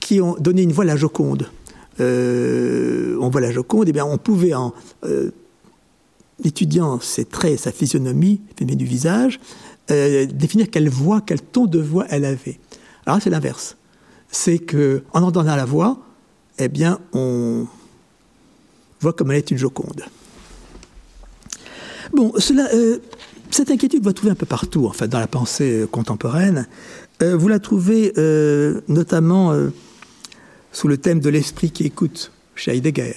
qui 0.00 0.20
ont 0.20 0.36
donné 0.38 0.62
une 0.62 0.72
voix 0.72 0.84
à 0.84 0.88
la 0.88 0.96
Joconde. 0.96 1.50
on 1.98 3.28
voit 3.30 3.40
la 3.40 3.52
Joconde, 3.52 3.88
et 3.88 3.92
bien 3.92 4.04
on 4.04 4.18
pouvait 4.18 4.54
en, 4.54 4.74
l'étudiant 6.42 7.00
ses 7.00 7.24
traits, 7.24 7.60
sa 7.60 7.72
physionomie, 7.72 8.40
du 8.58 8.84
visage, 8.84 9.40
euh, 9.90 10.26
définir 10.26 10.70
quelle 10.70 10.88
voix, 10.88 11.20
quel 11.24 11.40
ton 11.40 11.66
de 11.66 11.78
voix 11.78 12.06
elle 12.10 12.24
avait. 12.24 12.58
Alors 13.06 13.20
c'est 13.22 13.30
l'inverse. 13.30 13.76
C'est 14.30 14.58
que 14.58 15.04
en 15.12 15.22
entendant 15.22 15.56
la 15.56 15.64
voix, 15.64 15.98
eh 16.58 16.68
bien, 16.68 16.98
on 17.12 17.66
voit 19.00 19.12
comme 19.12 19.30
elle 19.30 19.38
est 19.38 19.50
une 19.50 19.58
Joconde. 19.58 20.02
Bon, 22.12 22.32
cela, 22.38 22.68
euh, 22.74 22.98
cette 23.50 23.70
inquiétude, 23.70 24.02
vous 24.02 24.08
la 24.08 24.14
trouvez 24.14 24.32
un 24.32 24.36
peu 24.36 24.46
partout, 24.46 24.86
en 24.86 24.92
fait, 24.92 25.08
dans 25.08 25.20
la 25.20 25.26
pensée 25.26 25.86
contemporaine. 25.90 26.66
Euh, 27.22 27.36
vous 27.36 27.48
la 27.48 27.58
trouvez 27.58 28.12
notamment 28.88 29.54
sous 30.72 30.88
le 30.88 30.98
thème 30.98 31.20
de 31.20 31.30
l'esprit 31.30 31.70
qui 31.70 31.84
écoute, 31.84 32.32
chez 32.54 32.76
Heidegger, 32.76 33.14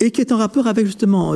et 0.00 0.10
qui 0.10 0.20
est 0.20 0.32
en 0.32 0.38
rapport 0.38 0.66
avec 0.66 0.86
justement 0.86 1.34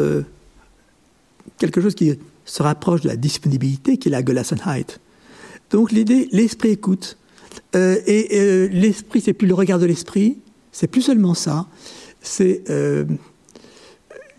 quelque 1.59 1.81
chose 1.81 1.95
qui 1.95 2.19
se 2.45 2.63
rapproche 2.63 3.03
de 3.03 3.09
la 3.09 3.17
disponibilité, 3.17 3.99
qui 3.99 4.09
est 4.09 4.11
la 4.11 4.25
Gelassenheit. 4.25 4.99
Donc 5.71 5.93
l'idée, 5.93 6.29
l'esprit 6.33 6.71
écoute. 6.71 7.19
Euh, 7.75 7.97
et 8.07 8.29
euh, 8.33 8.69
l'esprit, 8.69 9.21
c'est 9.21 9.33
plus 9.33 9.47
le 9.47 9.55
regard 9.55 9.79
de 9.79 9.87
l'esprit, 9.87 10.39
c'est 10.73 10.87
plus 10.87 11.03
seulement 11.03 11.35
ça, 11.35 11.67
c'est 12.23 12.63
euh, 12.71 13.05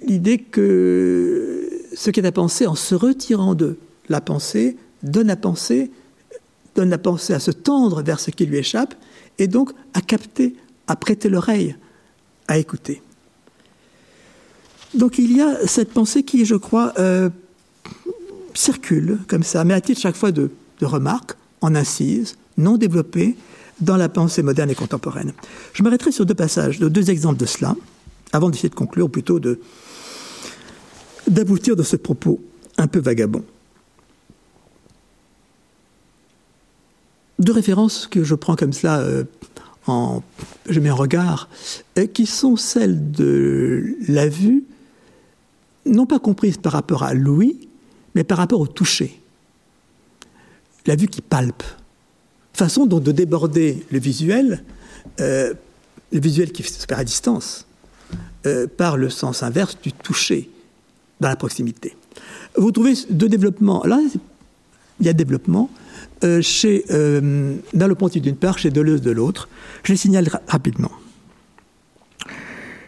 l'idée 0.02 0.40
que 0.40 1.70
ce 2.00 2.12
qui 2.12 2.22
est 2.22 2.26
à 2.26 2.32
penser, 2.32 2.66
en 2.66 2.76
se 2.76 2.96
retirant 2.96 3.56
de 3.56 3.78
la 4.08 4.22
pensée, 4.22 4.78
donne 5.04 5.30
à 5.30 5.36
penser, 5.36 5.92
donne 6.74 6.90
la 6.90 6.98
pensée 6.98 7.34
à 7.34 7.42
se 7.42 7.52
tendre 7.52 8.02
vers 8.02 8.22
ce 8.22 8.32
qui 8.32 8.46
lui 8.46 8.58
échappe, 8.58 8.96
et 9.38 9.48
donc 9.48 9.72
à 9.94 10.00
capter, 10.00 10.56
à 10.88 10.96
prêter 10.96 11.28
l'oreille, 11.28 11.76
à 12.48 12.58
écouter. 12.58 13.02
Donc 14.94 15.18
il 15.18 15.36
y 15.36 15.42
a 15.42 15.68
cette 15.68 15.92
pensée 15.92 16.24
qui, 16.24 16.46
je 16.46 16.56
crois, 16.56 16.94
euh, 17.00 17.30
circule 18.54 19.20
comme 19.28 19.44
ça, 19.44 19.66
mais 19.66 19.74
à 19.74 19.82
titre 19.82 20.00
chaque 20.00 20.16
fois 20.16 20.32
de, 20.32 20.52
remarque, 20.82 21.34
en 21.60 21.76
incise, 21.76 22.38
non 22.58 22.78
développée, 22.78 23.36
dans 23.82 23.98
la 23.98 24.08
pensée 24.08 24.42
moderne 24.42 24.70
et 24.70 24.76
contemporaine. 24.76 25.34
Je 25.74 25.84
m'arrêterai 25.84 26.14
sur 26.14 26.26
deux 26.26 26.34
passages, 26.34 26.80
deux 26.80 27.12
exemples 27.12 27.40
de 27.40 27.46
cela, 27.46 27.76
avant 28.32 28.50
d'essayer 28.50 28.70
de 28.70 28.76
conclure, 28.76 29.08
ou 29.08 29.10
plutôt 29.10 29.42
de, 29.42 29.60
d'aboutir 31.30 31.76
de 31.76 31.84
ce 31.84 31.96
propos 31.96 32.40
un 32.78 32.88
peu 32.88 33.00
vagabond. 33.00 33.44
Deux 37.38 37.54
références 37.54 38.08
que 38.08 38.24
je 38.24 38.36
prends 38.36 38.56
comme 38.56 38.74
cela 38.74 39.00
euh, 39.00 39.24
en, 39.88 40.22
je 40.68 40.80
mets 40.80 40.90
en 40.90 40.96
regard, 40.96 41.50
euh, 41.98 42.06
qui 42.06 42.26
sont 42.26 42.56
celles 42.56 43.12
de 43.12 43.96
la 44.08 44.28
vue 44.28 44.66
non 45.86 46.06
pas 46.06 46.20
comprise 46.20 46.58
par 46.58 46.74
rapport 46.74 47.04
à 47.04 47.14
l'ouïe, 47.14 47.68
mais 48.14 48.24
par 48.24 48.38
rapport 48.38 48.60
au 48.60 48.68
toucher. 48.68 49.20
La 50.86 50.96
vue 50.96 51.08
qui 51.08 51.22
palpe. 51.22 51.64
Façon 52.54 52.86
donc 52.86 53.04
de 53.04 53.12
déborder 53.12 53.86
le 53.90 54.00
visuel, 54.00 54.64
euh, 55.22 55.54
le 56.12 56.20
visuel 56.20 56.52
qui 56.52 56.64
se 56.64 56.86
fait 56.86 56.94
à 56.94 57.04
distance, 57.04 57.66
par 58.78 58.98
le 58.98 59.10
sens 59.10 59.44
inverse 59.44 59.78
du 59.82 59.92
toucher 59.92 60.50
dans 61.20 61.30
la 61.30 61.36
proximité. 61.36 61.96
Vous 62.56 62.72
trouvez 62.72 62.94
deux 63.10 63.30
développements. 63.30 63.84
Là, 63.86 64.00
il 65.00 65.06
y 65.06 65.10
a 65.10 65.14
développement 65.14 65.70
euh, 66.24 66.42
chez, 66.42 66.86
Ponty 67.98 68.22
d'une 68.22 68.36
part, 68.36 68.58
chez 68.58 68.70
Deleuze 68.70 69.02
de 69.02 69.12
l'autre. 69.12 69.50
Je 69.84 69.94
les 69.94 69.98
signale 69.98 70.30
rapidement. 70.48 70.92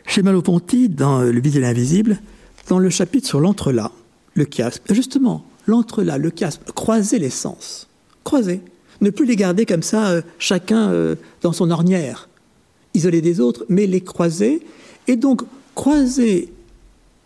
Chez 0.08 0.24
Maloponti, 0.24 0.90
dans 0.90 1.22
Le 1.22 1.40
visuel 1.40 1.64
invisible, 1.64 2.20
dans 2.68 2.80
le 2.80 2.90
chapitre 2.90 3.28
sur 3.28 3.40
l'entrelac, 3.40 3.92
le 4.34 4.46
chiasme, 4.46 4.82
justement, 4.90 5.46
l'entrelac, 5.68 6.20
le 6.20 6.32
chiasme, 6.32 6.64
croiser 6.76 7.20
les 7.20 7.30
sens, 7.30 7.88
croiser, 8.24 8.62
ne 9.02 9.10
plus 9.10 9.26
les 9.26 9.36
garder 9.36 9.66
comme 9.66 9.84
ça, 9.84 10.10
euh, 10.10 10.22
chacun 10.40 10.90
euh, 10.92 11.16
dans 11.42 11.54
son 11.54 11.72
ornière, 11.72 12.30
isolés 12.94 13.22
des 13.22 13.40
autres, 13.40 13.66
mais 13.70 13.88
les 13.88 14.02
croiser, 14.02 14.66
et 15.08 15.16
donc 15.16 15.42
croiser 15.76 16.52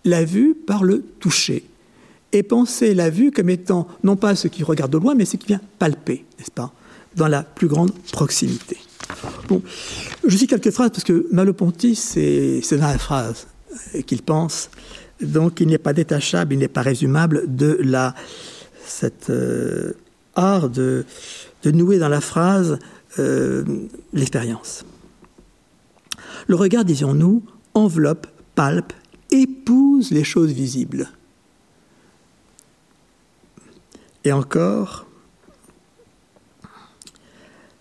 la 0.05 0.23
vue 0.23 0.55
par 0.55 0.83
le 0.83 1.03
toucher, 1.19 1.65
et 2.31 2.43
penser 2.43 2.93
la 2.93 3.09
vue 3.09 3.31
comme 3.31 3.49
étant 3.49 3.87
non 4.03 4.15
pas 4.15 4.35
ce 4.35 4.47
qui 4.47 4.63
regarde 4.63 4.91
de 4.91 4.97
loin, 4.97 5.15
mais 5.15 5.25
ce 5.25 5.35
qui 5.35 5.47
vient 5.47 5.61
palper, 5.79 6.23
n'est-ce 6.37 6.51
pas, 6.51 6.71
dans 7.15 7.27
la 7.27 7.43
plus 7.43 7.67
grande 7.67 7.93
proximité. 8.11 8.77
Bon, 9.49 9.61
je 10.25 10.37
cite 10.37 10.49
quelques 10.49 10.71
phrases 10.71 10.91
parce 10.91 11.03
que 11.03 11.27
Maloponti, 11.31 11.95
c'est 11.95 12.61
dans 12.71 12.87
la 12.87 12.97
phrase 12.97 13.47
qu'il 14.05 14.21
pense 14.21 14.69
donc 15.21 15.59
il 15.61 15.67
n'est 15.67 15.77
pas 15.77 15.93
détachable, 15.93 16.53
il 16.53 16.59
n'est 16.59 16.67
pas 16.67 16.81
résumable 16.81 17.43
de 17.47 17.79
la, 17.81 18.15
cet 18.85 19.29
euh, 19.29 19.93
art 20.35 20.69
de, 20.69 21.05
nouer 21.65 21.97
dans 21.97 22.09
la 22.09 22.21
phrase 22.21 22.77
euh, 23.17 23.63
l'expérience. 24.13 24.85
Le 26.47 26.55
regard, 26.55 26.85
disons-nous, 26.85 27.43
enveloppe, 27.73 28.27
palpe, 28.53 28.93
épouse 29.31 30.11
les 30.11 30.23
choses 30.23 30.51
visibles. 30.51 31.09
Et 34.23 34.31
encore, 34.31 35.05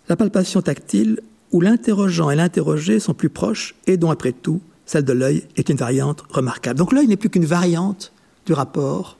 la 0.09 0.17
palpation 0.17 0.61
tactile, 0.61 1.21
où 1.53 1.61
l'interrogeant 1.61 2.31
et 2.31 2.37
l'interrogé 2.37 3.01
sont 3.01 3.15
plus 3.15 3.31
proches 3.31 3.75
et 3.87 3.97
dont, 3.97 4.11
après 4.11 4.33
tout, 4.33 4.61
celle 4.87 5.05
de 5.05 5.13
l'œil 5.13 5.45
est 5.57 5.69
une 5.69 5.77
variante 5.77 6.25
remarquable. 6.31 6.79
Donc 6.79 6.93
l'œil 6.93 7.07
n'est 7.07 7.17
plus 7.17 7.31
qu'une 7.31 7.47
variante 7.47 8.13
du 8.45 8.53
rapport 8.53 9.17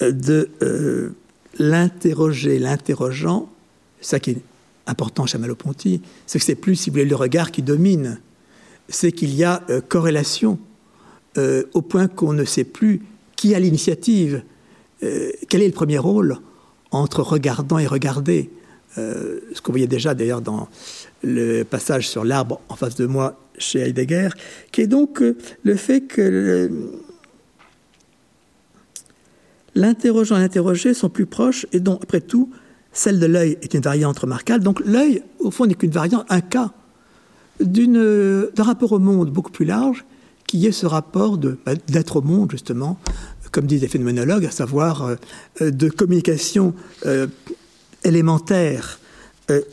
euh, 0.00 0.12
de 0.12 0.50
euh, 0.62 1.10
l'interroger, 1.58 2.58
l'interrogeant. 2.58 3.50
Ça 4.00 4.20
qui 4.20 4.30
est 4.30 4.42
important 4.86 5.26
chez 5.26 5.38
Maloponti, 5.38 6.00
c'est 6.26 6.38
que 6.38 6.44
c'est 6.44 6.54
plus, 6.54 6.76
si 6.76 6.88
vous 6.88 6.94
voulez, 6.94 7.04
le 7.04 7.16
regard 7.16 7.50
qui 7.50 7.62
domine. 7.62 8.18
C'est 8.90 9.12
qu'il 9.12 9.34
y 9.34 9.44
a 9.44 9.62
euh, 9.70 9.80
corrélation 9.80 10.58
au 11.72 11.80
point 11.80 12.08
qu'on 12.08 12.32
ne 12.32 12.44
sait 12.44 12.64
plus 12.64 13.02
qui 13.36 13.54
a 13.54 13.60
l'initiative, 13.60 14.42
quel 15.00 15.62
est 15.62 15.66
le 15.66 15.72
premier 15.72 15.96
rôle 15.96 16.38
entre 16.90 17.22
regardant 17.22 17.78
et 17.78 17.86
regardé. 17.86 18.50
ce 18.96 19.60
qu'on 19.62 19.72
voyait 19.72 19.86
déjà 19.86 20.12
d'ailleurs 20.12 20.42
dans 20.42 20.68
le 21.22 21.62
passage 21.62 22.08
sur 22.08 22.24
l'arbre 22.24 22.60
en 22.68 22.74
face 22.74 22.96
de 22.96 23.06
moi 23.06 23.38
chez 23.60 23.80
Heidegger, 23.80 24.30
qui 24.72 24.80
est 24.80 24.86
donc 24.86 25.22
euh, 25.22 25.36
le 25.62 25.76
fait 25.76 26.00
que 26.00 26.70
l'interrogeant 29.74 30.36
et 30.36 30.40
l'interrogé 30.40 30.94
sont 30.94 31.08
plus 31.08 31.26
proches 31.26 31.66
et 31.72 31.80
donc, 31.80 32.00
après 32.02 32.20
tout, 32.20 32.50
celle 32.92 33.20
de 33.20 33.26
l'œil 33.26 33.56
est 33.62 33.74
une 33.74 33.82
variante 33.82 34.18
remarquable. 34.18 34.64
Donc 34.64 34.80
l'œil, 34.84 35.22
au 35.38 35.50
fond, 35.50 35.66
n'est 35.66 35.74
qu'une 35.74 35.92
variante, 35.92 36.26
un 36.28 36.40
cas 36.40 36.72
d'un 37.60 38.62
rapport 38.62 38.92
au 38.92 38.98
monde 38.98 39.30
beaucoup 39.30 39.50
plus 39.50 39.64
large, 39.64 40.04
qui 40.46 40.66
est 40.66 40.72
ce 40.72 40.86
rapport 40.86 41.38
bah, 41.38 41.74
d'être 41.88 42.16
au 42.16 42.22
monde, 42.22 42.50
justement, 42.50 42.98
comme 43.52 43.66
disent 43.66 43.82
les 43.82 43.88
phénoménologues, 43.88 44.46
à 44.46 44.50
savoir 44.50 45.16
euh, 45.60 45.70
de 45.70 45.88
communication 45.88 46.74
euh, 47.06 47.26
élémentaire 48.04 48.98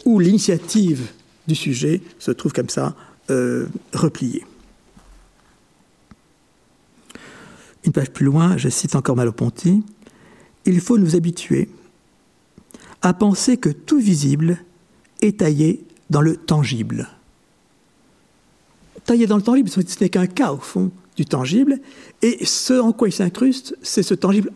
où 0.06 0.20
l'initiative 0.20 1.08
du 1.48 1.54
sujet 1.54 2.02
se 2.18 2.32
trouve 2.32 2.52
comme 2.52 2.70
ça 2.70 2.96
euh, 3.30 3.68
replié. 3.94 4.46
Une 7.84 7.92
page 7.92 8.12
plus 8.12 8.26
loin, 8.26 8.58
je 8.58 8.70
cite 8.70 8.96
encore 8.96 9.16
Maloponti, 9.16 9.84
il 10.66 10.82
faut 10.82 10.98
nous 10.98 11.16
habituer 11.16 11.70
à 13.02 13.14
penser 13.14 13.58
que 13.58 13.70
tout 13.70 14.00
visible 14.00 14.58
est 15.22 15.40
taillé 15.40 15.86
dans 16.10 16.22
le 16.22 16.36
tangible. 16.36 17.08
Taillé 19.08 19.26
dans 19.26 19.38
le 19.38 19.42
tangible, 19.42 19.70
ce 19.70 19.80
n'est 20.00 20.10
qu'un 20.10 20.28
cas 20.28 20.54
au 20.54 20.58
fond 20.58 20.92
du 21.16 21.26
tangible, 21.26 21.80
et 22.22 22.46
ce 22.46 22.80
en 22.80 22.92
quoi 22.92 23.08
il 23.08 23.12
s'incruste, 23.12 23.76
c'est 23.82 24.04
ce 24.04 24.14
tangible 24.14 24.52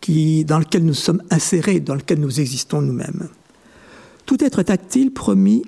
qui, 0.00 0.44
dans 0.44 0.58
lequel 0.58 0.84
nous 0.84 0.94
sommes 0.94 1.22
insérés, 1.30 1.78
dans 1.78 1.94
lequel 1.94 2.18
nous 2.18 2.40
existons 2.40 2.82
nous-mêmes. 2.82 3.28
Tout 4.26 4.42
être 4.42 4.64
tactile 4.64 5.12
promis 5.12 5.62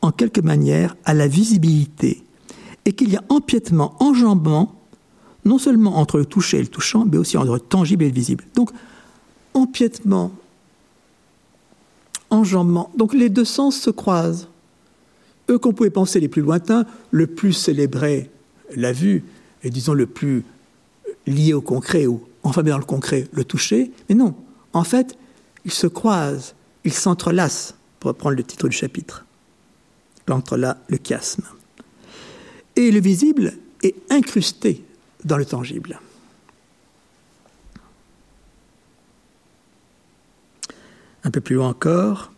en 0.00 0.12
quelque 0.12 0.40
manière 0.40 0.96
à 1.04 1.12
la 1.12 1.28
visibilité, 1.28 2.22
et 2.86 2.92
qu'il 2.92 3.10
y 3.10 3.16
a 3.16 3.24
empiètement, 3.28 3.94
enjambement, 4.02 4.80
non 5.44 5.58
seulement 5.58 5.98
entre 5.98 6.16
le 6.16 6.24
touché 6.24 6.56
et 6.56 6.62
le 6.62 6.68
touchant, 6.68 7.04
mais 7.04 7.18
aussi 7.18 7.36
entre 7.36 7.52
le 7.52 7.60
tangible 7.60 8.04
et 8.04 8.08
le 8.08 8.14
visible. 8.14 8.44
Donc, 8.54 8.70
empiètement, 9.52 10.32
enjambement. 12.30 12.90
Donc 12.96 13.14
les 13.14 13.28
deux 13.28 13.44
sens 13.44 13.76
se 13.76 13.90
croisent. 13.90 14.48
Eux 15.48 15.58
qu'on 15.58 15.72
pouvait 15.72 15.90
penser 15.90 16.20
les 16.20 16.28
plus 16.28 16.42
lointains, 16.42 16.86
le 17.10 17.26
plus 17.26 17.52
célébré, 17.52 18.30
la 18.74 18.92
vue, 18.92 19.24
et 19.62 19.70
disons 19.70 19.94
le 19.94 20.06
plus 20.06 20.44
lié 21.26 21.54
au 21.54 21.60
concret, 21.60 22.06
ou 22.06 22.22
enfin 22.42 22.62
dans 22.62 22.78
le 22.78 22.84
concret, 22.84 23.28
le 23.32 23.44
toucher. 23.44 23.92
Mais 24.08 24.14
non, 24.14 24.34
en 24.72 24.84
fait, 24.84 25.16
ils 25.64 25.72
se 25.72 25.86
croisent, 25.86 26.54
ils 26.84 26.92
s'entrelacent, 26.92 27.74
pour 28.00 28.08
reprendre 28.08 28.36
le 28.36 28.42
titre 28.44 28.68
du 28.68 28.76
chapitre. 28.76 29.24
L'entrelac, 30.28 30.78
le 30.88 30.98
chiasme. 31.02 31.44
Et 32.74 32.90
le 32.90 33.00
visible 33.00 33.54
est 33.82 33.94
incrusté 34.10 34.84
dans 35.24 35.38
le 35.38 35.44
tangible. 35.44 36.00
Un 41.24 41.30
peu 41.30 41.40
plus 41.40 41.56
loin 41.56 41.68
encore, 41.68 42.32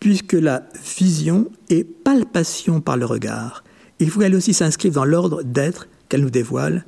puisque 0.00 0.34
la 0.34 0.64
vision 0.96 1.50
est 1.70 1.84
palpation 1.84 2.80
par 2.80 2.96
le 2.96 3.06
regard, 3.06 3.64
il 3.98 4.10
faut 4.10 4.20
qu'elle 4.20 4.34
aussi 4.34 4.54
s'inscrive 4.54 4.92
dans 4.92 5.04
l'ordre 5.04 5.42
d'être 5.42 5.88
qu'elle 6.08 6.22
nous 6.22 6.30
dévoile. 6.30 6.84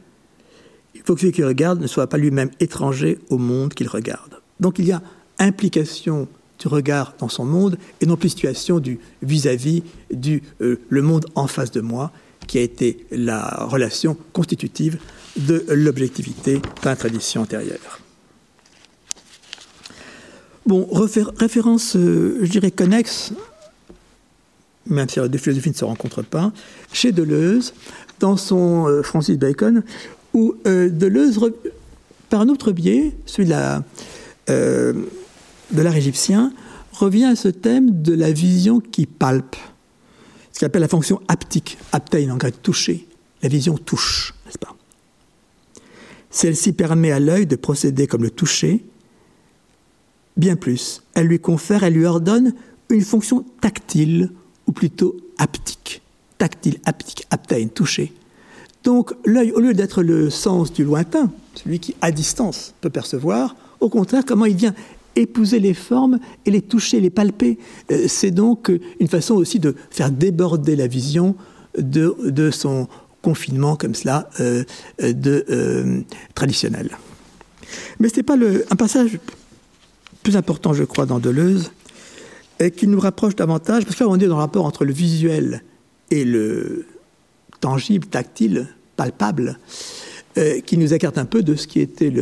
Il 0.95 1.03
faut 1.03 1.15
que 1.15 1.21
celui 1.21 1.33
qui 1.33 1.45
regarde 1.45 1.81
ne 1.81 1.87
soit 1.87 2.07
pas 2.07 2.19
lui-même 2.19 2.51
étranger 2.61 3.19
au 3.29 3.39
monde 3.39 3.75
qu'il 3.75 3.89
regarde. 3.89 4.41
Donc 4.61 4.79
il 4.79 4.87
y 4.87 4.93
a 4.93 5.03
implication 5.39 6.29
du 6.59 6.69
regard 6.69 7.15
dans 7.19 7.29
son 7.29 7.45
monde 7.45 7.79
et 8.01 8.07
non 8.07 8.17
plus 8.17 8.29
situation 8.29 8.79
du 8.79 9.01
vis-à-vis 9.23 9.83
du 10.13 10.43
euh, 10.61 10.79
le 10.89 11.03
monde 11.03 11.27
en 11.35 11.47
face 11.47 11.71
de 11.71 11.81
moi 11.81 12.13
qui 12.47 12.59
a 12.59 12.63
été 12.63 13.07
la 13.11 13.65
relation 13.65 14.17
constitutive 14.33 14.99
de 15.37 15.65
l'objectivité 15.69 16.61
dans 16.83 16.91
la 16.91 16.97
tradition 16.97 17.43
antérieure. 17.43 18.01
Bon, 20.71 20.87
référence, 20.89 21.97
euh, 21.97 22.39
je 22.43 22.49
dirais, 22.49 22.71
connexe, 22.71 23.33
même 24.87 25.09
si 25.09 25.19
les 25.19 25.29
deux 25.29 25.37
philosophies 25.37 25.71
ne 25.71 25.75
se 25.75 25.85
rencontrent 25.85 26.23
pas, 26.23 26.53
chez 26.93 27.11
Deleuze, 27.11 27.75
dans 28.21 28.37
son 28.37 28.87
euh, 28.87 29.03
Francis 29.03 29.37
Bacon, 29.37 29.83
où 30.33 30.55
euh, 30.69 30.89
Deleuze, 30.89 31.41
par 32.29 32.43
un 32.43 32.49
autre 32.49 32.71
biais, 32.71 33.17
celui 33.27 33.47
de 33.47 33.53
l'art 34.47 35.97
égyptien, 35.97 36.53
revient 36.93 37.25
à 37.25 37.35
ce 37.35 37.49
thème 37.49 38.01
de 38.01 38.15
la 38.15 38.31
vision 38.31 38.79
qui 38.79 39.07
palpe, 39.07 39.57
ce 40.53 40.61
qu'il 40.61 40.67
appelle 40.67 40.83
la 40.83 40.87
fonction 40.87 41.21
haptique, 41.27 41.79
aptein 41.91 42.31
en 42.31 42.37
grec 42.37 42.63
toucher. 42.63 43.09
La 43.43 43.49
vision 43.49 43.77
touche, 43.77 44.37
n'est-ce 44.47 44.59
pas? 44.59 44.77
Celle-ci 46.31 46.75
permet 46.75 47.11
à 47.11 47.19
l'œil 47.19 47.47
de 47.47 47.57
procéder 47.57 48.07
comme 48.07 48.23
le 48.23 48.31
toucher, 48.31 48.85
Bien 50.41 50.57
plus, 50.57 51.03
elle 51.13 51.27
lui 51.27 51.39
confère, 51.39 51.85
elle 51.85 51.93
lui 51.93 52.07
ordonne 52.07 52.55
une 52.89 53.03
fonction 53.03 53.45
tactile, 53.61 54.31
ou 54.67 54.73
plutôt 54.73 55.15
haptique. 55.37 56.01
Tactile, 56.39 56.79
haptique, 56.87 57.27
aptein, 57.29 57.67
toucher. 57.67 58.11
Donc 58.83 59.13
l'œil, 59.27 59.53
au 59.53 59.61
lieu 59.61 59.75
d'être 59.75 60.03
le 60.03 60.31
sens 60.31 60.73
du 60.73 60.83
lointain, 60.83 61.31
celui 61.57 61.79
qui 61.79 61.95
à 62.01 62.11
distance 62.11 62.73
peut 62.81 62.89
percevoir, 62.89 63.55
au 63.81 63.91
contraire, 63.91 64.23
comment 64.27 64.47
il 64.47 64.57
vient 64.57 64.75
épouser 65.15 65.59
les 65.59 65.75
formes 65.75 66.19
et 66.47 66.51
les 66.51 66.63
toucher, 66.63 67.01
les 67.01 67.11
palper. 67.11 67.59
Euh, 67.93 68.07
c'est 68.09 68.31
donc 68.31 68.73
une 68.99 69.09
façon 69.09 69.35
aussi 69.35 69.59
de 69.59 69.77
faire 69.91 70.11
déborder 70.11 70.75
la 70.75 70.87
vision 70.87 71.37
de, 71.77 72.51
son 72.51 72.89
confinement 73.21 73.77
comme 73.77 73.95
cela 73.95 74.31
euh, 74.41 74.65
de, 75.03 75.45
euh, 75.51 76.01
traditionnel. 76.35 76.97
Mais 77.99 78.09
ce 78.09 78.17
n'est 78.17 78.23
pas 78.23 78.37
le, 78.37 78.65
un 78.71 78.77
passage 78.77 79.19
plus 80.23 80.37
important, 80.37 80.73
je 80.73 80.85
crois, 80.85 81.07
dans 81.07 81.19
Deleuze, 81.19 81.71
et 82.59 82.71
qui 82.71 82.87
nous 82.87 83.01
rapproche 83.01 83.37
davantage, 83.37 83.85
parce 83.85 83.97
que 83.97 84.05
là, 84.05 84.11
on 84.11 84.17
est 84.17 84.27
dans 84.27 84.37
le 84.37 84.43
rapport 84.43 84.67
entre 84.67 84.85
le 84.85 84.93
visuel 84.93 85.63
et 86.11 86.25
le 86.25 86.87
tangible, 87.61 88.07
tactile, 88.07 88.69
palpable, 88.97 89.59
euh, 90.39 90.61
qui 90.61 90.77
nous 90.77 90.93
écarte 90.93 91.19
un 91.19 91.25
peu 91.25 91.43
de 91.43 91.55
ce 91.55 91.67
qui 91.67 91.81
était 91.81 92.13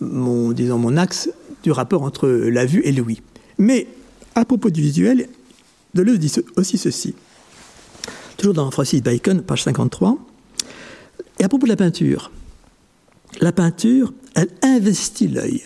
mon, 0.00 0.54
mon 0.54 0.96
axe 0.96 1.30
du 1.62 1.70
rapport 1.70 2.02
entre 2.02 2.28
la 2.28 2.64
vue 2.64 2.82
et 2.84 2.92
l'ouïe. 2.92 3.20
Mais 3.58 3.86
à 4.34 4.44
propos 4.44 4.70
du 4.70 4.80
visuel, 4.80 5.28
Deleuze 5.94 6.18
dit 6.18 6.32
aussi 6.56 6.78
ceci, 6.78 7.14
toujours 8.36 8.54
dans 8.54 8.70
Francis 8.70 9.02
Bacon, 9.02 9.42
page 9.42 9.64
53, 9.64 10.18
et 11.40 11.44
à 11.44 11.48
propos 11.48 11.66
de 11.66 11.70
la 11.70 11.76
peinture, 11.76 12.30
la 13.40 13.52
peinture, 13.52 14.12
elle 14.34 14.50
investit 14.62 15.28
l'œil. 15.28 15.64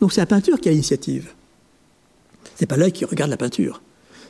Donc 0.00 0.12
c'est 0.12 0.20
la 0.20 0.26
peinture 0.26 0.60
qui 0.60 0.68
a 0.68 0.72
l'initiative. 0.72 1.30
Ce 2.44 2.62
n'est 2.62 2.66
pas 2.66 2.76
l'œil 2.76 2.92
qui 2.92 3.04
regarde 3.04 3.30
la 3.30 3.36
peinture. 3.36 3.82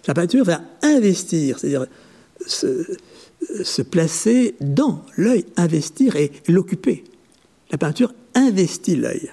La 0.07 0.15
peinture 0.15 0.45
va 0.45 0.63
investir, 0.83 1.59
c'est-à-dire 1.59 1.87
se, 2.47 3.83
placer 3.83 4.55
dans 4.61 5.05
l'œil, 5.17 5.45
investir 5.57 6.17
et 6.17 6.33
l'occuper. 6.47 7.05
La 7.71 7.79
peinture 7.79 8.13
investit 8.35 8.97
l'œil. 8.97 9.31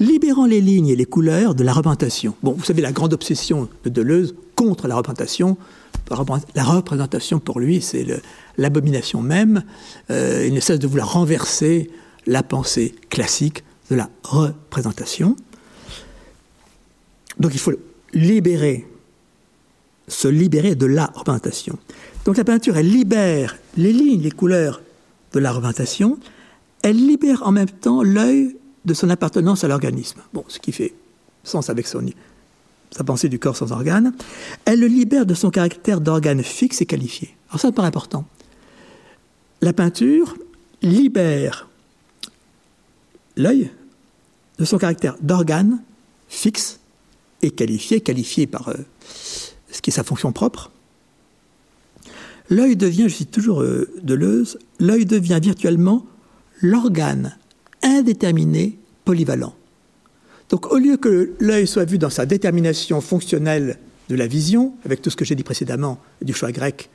Libérant 0.00 0.46
les 0.46 0.60
lignes 0.60 0.88
et 0.88 0.96
les 0.96 1.04
couleurs 1.04 1.54
de 1.54 1.62
la 1.62 1.72
représentation. 1.72 2.34
Bon, 2.42 2.52
vous 2.52 2.64
savez, 2.64 2.82
la 2.82 2.92
grande 2.92 3.12
obsession 3.12 3.68
de 3.84 3.90
Deleuze 3.90 4.34
contre 4.56 4.88
la 4.88 4.96
représentation, 4.96 5.56
la 6.54 6.64
représentation 6.64 7.38
pour 7.38 7.60
lui, 7.60 7.80
c'est 7.80 8.04
l'abomination 8.58 9.22
même. 9.22 9.62
Euh, 10.10 10.44
il 10.46 10.54
ne 10.54 10.60
cesse 10.60 10.78
de 10.78 10.86
vouloir 10.86 11.12
renverser 11.12 11.90
la 12.26 12.42
pensée 12.42 12.94
classique 13.08 13.62
de 13.92 13.96
la 13.96 14.08
représentation. 14.22 15.36
Donc 17.38 17.52
il 17.52 17.60
faut 17.60 17.74
libérer, 18.14 18.86
se 20.08 20.28
libérer 20.28 20.74
de 20.74 20.86
la 20.86 21.12
représentation. 21.14 21.78
Donc 22.24 22.38
la 22.38 22.44
peinture, 22.44 22.78
elle 22.78 22.90
libère 22.90 23.58
les 23.76 23.92
lignes, 23.92 24.22
les 24.22 24.30
couleurs 24.30 24.80
de 25.34 25.38
la 25.40 25.52
représentation, 25.52 26.18
elle 26.82 26.96
libère 26.96 27.42
en 27.46 27.52
même 27.52 27.68
temps 27.68 28.02
l'œil 28.02 28.56
de 28.86 28.94
son 28.94 29.10
appartenance 29.10 29.62
à 29.62 29.68
l'organisme. 29.68 30.20
Bon, 30.32 30.44
ce 30.48 30.58
qui 30.58 30.72
fait 30.72 30.94
sens 31.44 31.68
avec 31.68 31.86
sa 31.86 32.00
pensée 33.04 33.28
du 33.28 33.38
corps 33.38 33.56
sans 33.56 33.72
organe. 33.72 34.14
Elle 34.64 34.80
le 34.80 34.86
libère 34.86 35.26
de 35.26 35.34
son 35.34 35.50
caractère 35.50 36.00
d'organe 36.00 36.42
fixe 36.42 36.80
et 36.80 36.86
qualifié. 36.86 37.36
Alors 37.50 37.60
ça 37.60 37.68
me 37.68 37.72
paraît 37.72 37.88
important. 37.88 38.24
La 39.60 39.74
peinture 39.74 40.34
libère 40.80 41.68
l'œil 43.36 43.70
de 44.62 44.64
son 44.64 44.78
caractère 44.78 45.16
d'organe 45.20 45.82
fixe 46.28 46.78
et 47.42 47.50
qualifié, 47.50 48.00
qualifié 48.00 48.46
par 48.46 48.68
euh, 48.68 48.76
ce 49.72 49.82
qui 49.82 49.90
est 49.90 49.92
sa 49.92 50.04
fonction 50.04 50.30
propre. 50.30 50.70
L'œil 52.48 52.76
devient, 52.76 53.08
je 53.08 53.14
cite 53.16 53.32
toujours 53.32 53.60
euh, 53.60 53.90
Deleuze, 54.04 54.60
l'œil 54.78 55.04
devient 55.04 55.40
virtuellement 55.42 56.06
l'organe 56.60 57.36
indéterminé 57.82 58.78
polyvalent. 59.04 59.56
Donc 60.48 60.70
au 60.70 60.78
lieu 60.78 60.96
que 60.96 61.32
l'œil 61.40 61.66
soit 61.66 61.84
vu 61.84 61.98
dans 61.98 62.08
sa 62.08 62.24
détermination 62.24 63.00
fonctionnelle 63.00 63.80
de 64.10 64.14
la 64.14 64.28
vision, 64.28 64.74
avec 64.84 65.02
tout 65.02 65.10
ce 65.10 65.16
que 65.16 65.24
j'ai 65.24 65.34
dit 65.34 65.42
précédemment 65.42 65.98
du 66.20 66.34
choix 66.34 66.52
grec 66.52 66.88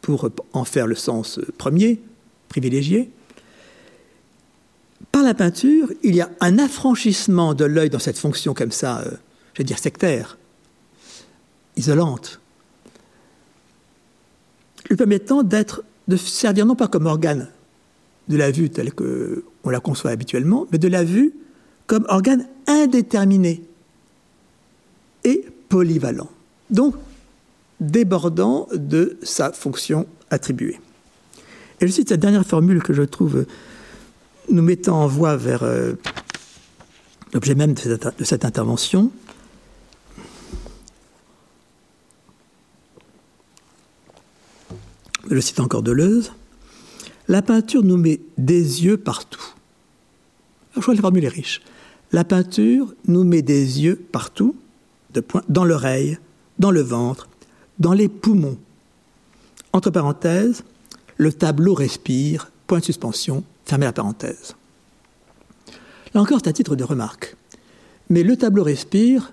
pour 0.00 0.28
en 0.54 0.64
faire 0.64 0.88
le 0.88 0.96
sens 0.96 1.38
euh, 1.38 1.46
premier, 1.56 2.00
privilégié, 2.48 3.12
par 5.12 5.22
la 5.22 5.34
peinture, 5.34 5.88
il 6.02 6.16
y 6.16 6.22
a 6.22 6.30
un 6.40 6.58
affranchissement 6.58 7.54
de 7.54 7.64
l'œil 7.64 7.90
dans 7.90 7.98
cette 7.98 8.18
fonction 8.18 8.54
comme 8.54 8.72
ça, 8.72 9.00
euh, 9.00 9.10
je 9.52 9.58
vais 9.58 9.64
dire 9.64 9.78
sectaire, 9.78 10.38
isolante, 11.76 12.40
lui 14.88 14.96
permettant 14.96 15.42
d'être, 15.42 15.84
de 16.08 16.16
servir 16.16 16.66
non 16.66 16.74
pas 16.74 16.88
comme 16.88 17.06
organe 17.06 17.48
de 18.28 18.36
la 18.36 18.50
vue 18.50 18.70
telle 18.70 18.92
qu'on 18.92 19.70
la 19.70 19.80
conçoit 19.80 20.10
habituellement, 20.10 20.66
mais 20.72 20.78
de 20.78 20.88
la 20.88 21.04
vue 21.04 21.34
comme 21.86 22.06
organe 22.08 22.46
indéterminé 22.66 23.62
et 25.24 25.44
polyvalent. 25.68 26.30
donc 26.70 26.94
débordant 27.80 28.68
de 28.72 29.18
sa 29.22 29.52
fonction 29.52 30.06
attribuée. 30.30 30.78
Et 31.80 31.86
je 31.86 31.92
cite 31.92 32.10
cette 32.10 32.20
dernière 32.20 32.46
formule 32.46 32.80
que 32.80 32.92
je 32.92 33.02
trouve 33.02 33.44
nous 34.50 34.62
mettant 34.62 35.02
en 35.02 35.06
voie 35.06 35.36
vers 35.36 35.62
euh, 35.62 35.94
l'objet 37.32 37.54
même 37.54 37.74
de 37.74 38.24
cette, 38.24 38.44
intervention. 38.44 39.10
Je 45.30 45.40
cite 45.40 45.60
encore 45.60 45.82
Deleuze. 45.82 46.32
La 47.28 47.42
peinture 47.42 47.82
nous 47.82 47.96
met 47.96 48.20
des 48.36 48.84
yeux 48.84 48.96
partout. 48.96 49.54
je 50.74 50.80
crois 50.80 50.94
que 50.94 50.98
la 50.98 51.02
formule 51.02 51.24
est 51.24 51.28
riche. 51.28 51.62
La 52.10 52.24
peinture 52.24 52.92
nous 53.06 53.24
met 53.24 53.40
des 53.40 53.80
yeux 53.80 53.96
partout, 53.96 54.56
dans 55.48 55.64
l'oreille, 55.64 56.18
dans 56.58 56.70
le 56.70 56.82
ventre, 56.82 57.28
dans 57.78 57.94
les 57.94 58.08
poumons. 58.08 58.58
Entre 59.72 59.90
parenthèses, 59.90 60.64
le 61.16 61.32
tableau 61.32 61.72
respire, 61.72 62.50
point 62.66 62.80
de 62.80 62.84
suspension, 62.84 63.44
fermez 63.72 63.86
la 63.86 63.94
parenthèse. 63.94 64.54
Là 66.12 66.20
encore, 66.20 66.40
c'est 66.44 66.50
à 66.50 66.52
titre 66.52 66.76
de 66.76 66.84
remarque. 66.84 67.36
Mais 68.10 68.22
le 68.22 68.36
tableau 68.36 68.62
respire, 68.62 69.32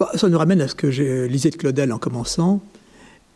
bah, 0.00 0.10
ça 0.16 0.28
nous 0.28 0.38
ramène 0.38 0.60
à 0.60 0.66
ce 0.66 0.74
que 0.74 0.90
j'ai 0.90 1.28
lisé 1.28 1.50
de 1.50 1.56
Claudel 1.56 1.92
en 1.92 1.98
commençant, 1.98 2.60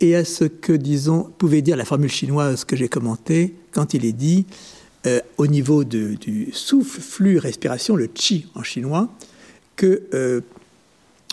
et 0.00 0.16
à 0.16 0.24
ce 0.24 0.42
que, 0.42 0.72
disons, 0.72 1.30
pouvait 1.38 1.62
dire 1.62 1.76
la 1.76 1.84
formule 1.84 2.10
chinoise 2.10 2.64
que 2.64 2.74
j'ai 2.74 2.88
commentée 2.88 3.54
quand 3.70 3.94
il 3.94 4.04
est 4.04 4.12
dit, 4.12 4.44
euh, 5.06 5.20
au 5.38 5.46
niveau 5.46 5.84
du 5.84 6.48
souffle, 6.52 7.00
flux, 7.00 7.38
respiration, 7.38 7.94
le 7.94 8.08
chi 8.12 8.48
en 8.56 8.64
chinois, 8.64 9.08
que 9.76 10.02
euh, 10.14 10.40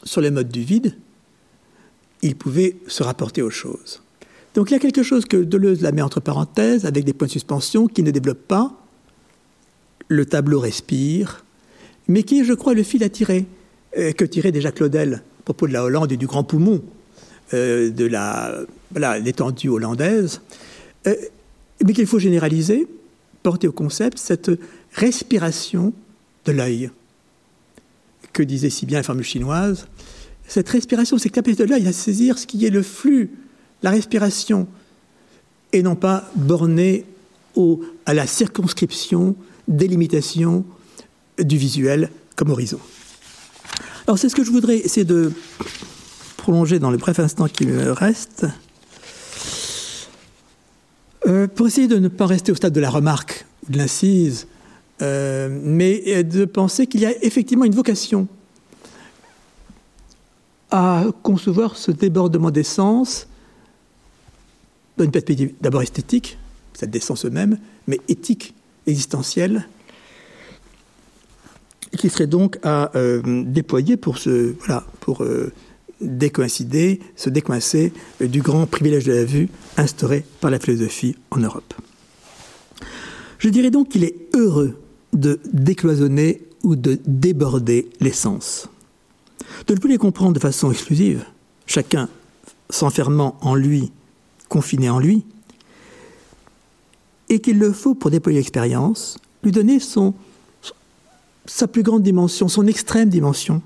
sur 0.04 0.22
les 0.22 0.30
modes 0.30 0.50
du 0.50 0.62
vide, 0.62 0.96
il 2.22 2.36
pouvait 2.36 2.76
se 2.86 3.02
rapporter 3.02 3.42
aux 3.42 3.50
choses. 3.50 4.04
Donc 4.54 4.70
il 4.70 4.74
y 4.74 4.78
a 4.78 4.80
quelque 4.80 5.02
chose 5.02 5.26
que 5.26 5.38
Deleuze 5.38 5.82
la 5.82 5.92
met 5.92 6.04
entre 6.04 6.20
parenthèses, 6.20 6.86
avec 6.86 7.04
des 7.04 7.14
points 7.14 7.26
de 7.26 7.32
suspension, 7.32 7.88
qui 7.88 8.04
ne 8.04 8.12
développe 8.12 8.48
pas. 8.48 8.87
Le 10.08 10.26
tableau 10.26 10.60
respire, 10.60 11.44
mais 12.08 12.24
qui 12.24 12.40
est, 12.40 12.44
je 12.44 12.54
crois, 12.54 12.74
le 12.74 12.84
fil 12.84 13.04
à 13.04 13.10
tirer, 13.10 13.46
euh, 13.98 14.12
que 14.12 14.26
tirait 14.26 14.52
déjà 14.52 14.72
Claudel 14.72 15.24
à 15.40 15.44
propos 15.44 15.68
de 15.68 15.74
la 15.74 15.84
Hollande 15.84 16.12
et 16.12 16.18
du 16.18 16.28
grand 16.28 16.44
poumon 16.44 16.84
euh, 17.54 17.90
de 17.90 18.10
l'étendue 19.24 19.70
hollandaise, 19.70 20.42
euh, 21.08 21.16
mais 21.86 21.94
qu'il 21.94 22.08
faut 22.08 22.20
généraliser, 22.20 22.88
porter 23.44 23.68
au 23.68 23.72
concept 23.72 24.18
cette 24.18 24.52
respiration 24.94 25.94
de 26.46 26.52
l'œil, 26.52 26.90
que 28.34 28.44
disait 28.44 28.70
si 28.70 28.86
bien 28.86 29.00
la 29.00 29.04
formule 29.04 29.26
chinoise. 29.26 29.88
Cette 30.48 30.70
respiration, 30.70 31.18
c'est 31.18 31.30
capacité 31.30 31.66
de 31.66 31.70
l'œil 31.70 31.88
à 31.88 31.94
saisir 31.94 32.38
ce 32.38 32.48
qui 32.48 32.66
est 32.66 32.70
le 32.70 32.84
flux, 32.84 33.32
la 33.84 33.92
respiration, 33.92 34.68
et 35.74 35.82
non 35.82 35.96
pas 35.96 36.30
borné 36.36 37.06
au, 37.56 37.82
à 38.06 38.14
la 38.14 38.28
circonscription, 38.28 39.36
délimitation 39.68 40.66
du 41.40 41.58
visuel 41.58 42.12
comme 42.36 42.50
horizon. 42.50 42.80
Alors 44.08 44.18
c'est 44.18 44.30
ce 44.30 44.36
que 44.36 44.44
je 44.44 44.52
voudrais 44.52 44.78
essayer 44.78 45.06
de 45.06 45.34
prolonger 46.38 46.80
dans 46.80 46.92
le 46.92 46.98
bref 46.98 47.20
instant 47.20 47.48
qui 47.48 47.66
me 47.66 47.92
reste, 47.92 48.46
euh, 51.26 51.48
pour 51.48 51.68
essayer 51.68 51.88
de 51.88 51.98
ne 51.98 52.08
pas 52.08 52.26
rester 52.26 52.52
au 52.52 52.56
stade 52.56 52.74
de 52.74 52.80
la 52.80 52.90
remarque 52.90 53.46
ou 53.68 53.74
de 53.74 53.78
l'incise, 53.78 54.48
euh, 55.02 55.50
mais 55.62 56.24
de 56.24 56.46
penser 56.46 56.88
qu'il 56.88 57.02
y 57.02 57.06
a 57.06 57.12
effectivement 57.24 57.66
une 57.66 57.76
vocation 57.76 58.28
à 60.72 61.06
concevoir 61.24 61.76
ce 61.76 61.92
débordement 61.92 62.52
d'essence 62.52 63.28
dans 64.98 65.04
une 65.04 65.12
perspective 65.12 65.54
d'abord 65.62 65.82
esthétique, 65.82 66.38
cette 66.74 66.90
d'essence 66.90 67.26
eux-mêmes, 67.26 67.60
mais 67.88 68.00
éthique, 68.08 68.54
existentielle, 68.88 69.68
qui 71.98 72.10
serait 72.10 72.28
donc 72.28 72.58
à 72.64 72.92
euh, 72.96 73.44
déployer 73.46 73.98
pour, 73.98 74.18
ce, 74.18 74.56
voilà, 74.60 74.86
pour 75.00 75.24
euh, 75.24 75.52
décoïncider, 76.02 77.00
se 77.16 77.30
décoincer 77.30 77.94
du 78.20 78.42
grand 78.42 78.66
privilège 78.66 79.06
de 79.06 79.14
la 79.14 79.26
vue 79.26 79.50
instauré 79.78 80.26
par 80.42 80.52
la 80.52 80.60
philosophie 80.60 81.16
en 81.32 81.40
Europe. 81.40 81.74
Je 83.40 83.50
dirais 83.50 83.72
donc 83.72 83.90
qu'il 83.90 84.04
est 84.04 84.16
heureux 84.36 84.80
de 85.14 85.40
décloisonner 85.54 86.42
ou 86.64 86.76
de 86.76 87.00
déborder 87.06 87.90
les 88.00 88.12
sens, 88.12 88.68
de 89.68 89.74
ne 89.74 89.80
plus 89.80 89.90
les 89.90 89.98
comprendre 89.98 90.34
de 90.34 90.40
façon 90.40 90.72
exclusive, 90.72 91.24
chacun 91.66 92.10
s'enfermant 92.70 93.38
en 93.42 93.56
lui, 93.56 93.92
confiné 94.50 94.90
en 94.90 95.00
lui, 95.00 95.24
et 97.30 97.40
qu'il 97.40 97.60
le 97.60 97.72
faut 97.72 97.96
pour 97.96 98.12
déployer 98.12 98.40
l'expérience, 98.40 99.18
lui 99.44 99.52
donner 99.52 99.80
sa 101.46 101.68
plus 101.68 101.84
grande 101.84 102.04
dimension, 102.04 102.48
son 102.48 102.68
extrême 102.68 103.10
dimension, 103.10 103.62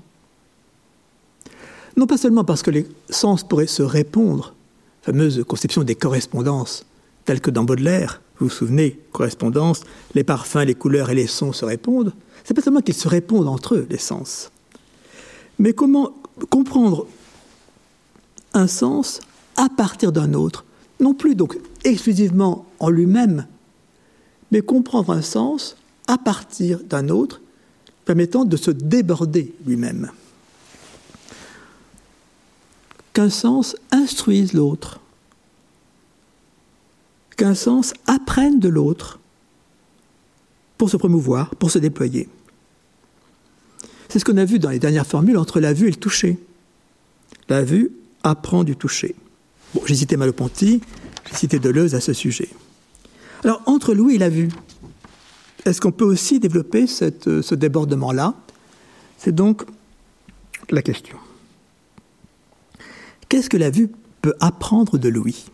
non 1.96 2.06
pas 2.06 2.16
seulement 2.16 2.44
parce 2.44 2.62
que 2.62 2.70
les 2.70 2.86
sens 3.10 3.46
pourraient 3.46 3.66
se 3.66 3.82
répondre, 3.82 4.54
fameuse 5.02 5.44
conception 5.46 5.84
des 5.84 5.94
correspondances, 5.94 6.86
telle 7.24 7.40
que 7.40 7.50
dans 7.50 7.64
Baudelaire, 7.64 8.20
vous 8.38 8.46
vous 8.46 8.52
souvenez, 8.52 8.98
correspondance, 9.12 9.82
les 10.14 10.24
parfums, 10.24 10.64
les 10.66 10.74
couleurs 10.74 11.10
et 11.10 11.14
les 11.14 11.26
sons 11.26 11.52
se 11.52 11.64
répondent, 11.64 12.12
c'est 12.44 12.54
pas 12.54 12.62
seulement 12.62 12.80
qu'ils 12.80 12.94
se 12.94 13.08
répondent 13.08 13.48
entre 13.48 13.74
eux, 13.76 13.86
les 13.90 13.98
sens, 13.98 14.50
mais 15.58 15.72
comment 15.72 16.12
comprendre 16.50 17.06
un 18.54 18.66
sens 18.66 19.20
à 19.56 19.68
partir 19.68 20.12
d'un 20.12 20.34
autre, 20.34 20.64
non 21.00 21.14
plus 21.14 21.34
donc 21.34 21.58
exclusivement 21.84 22.66
en 22.78 22.90
lui-même, 22.90 23.46
mais 24.52 24.60
comprendre 24.60 25.10
un 25.10 25.22
sens 25.22 25.76
à 26.06 26.18
partir 26.18 26.78
d'un 26.84 27.08
autre, 27.08 27.40
permettant 28.04 28.44
de 28.44 28.56
se 28.56 28.70
déborder 28.70 29.52
lui-même 29.66 30.12
qu'un 33.12 33.30
sens 33.30 33.76
instruise 33.90 34.52
l'autre, 34.52 35.00
qu'un 37.36 37.54
sens 37.54 37.94
apprenne 38.06 38.58
de 38.58 38.68
l'autre 38.68 39.18
pour 40.78 40.90
se 40.90 40.96
promouvoir, 40.96 41.54
pour 41.56 41.70
se 41.70 41.78
déployer. 41.78 42.28
C'est 44.08 44.18
ce 44.18 44.24
qu'on 44.24 44.36
a 44.36 44.44
vu 44.44 44.58
dans 44.58 44.70
les 44.70 44.78
dernières 44.78 45.06
formules 45.06 45.38
entre 45.38 45.60
la 45.60 45.72
vue 45.72 45.88
et 45.88 45.90
le 45.90 45.96
toucher. 45.96 46.38
La 47.48 47.62
vue 47.62 47.92
apprend 48.22 48.64
du 48.64 48.76
toucher. 48.76 49.14
Bon, 49.74 49.82
j'ai 49.86 49.94
cité 49.94 50.16
Maloponti, 50.16 50.80
j'ai 51.30 51.36
cité 51.36 51.58
Deleuze 51.58 51.94
à 51.94 52.00
ce 52.00 52.12
sujet. 52.12 52.48
Alors, 53.44 53.62
entre 53.66 53.94
l'ouïe 53.94 54.16
et 54.16 54.18
la 54.18 54.28
vue, 54.28 54.50
est-ce 55.64 55.80
qu'on 55.80 55.92
peut 55.92 56.04
aussi 56.04 56.40
développer 56.40 56.86
cette, 56.86 57.42
ce 57.42 57.54
débordement-là? 57.54 58.34
C'est 59.18 59.34
donc 59.34 59.62
la 60.70 60.82
question. 60.82 61.16
Qu'est-ce 63.28 63.48
que 63.48 63.56
la 63.56 63.70
vue 63.70 63.90
peut 64.20 64.34
apprendre 64.40 64.98
de 64.98 65.08
l'ouïe 65.08 65.46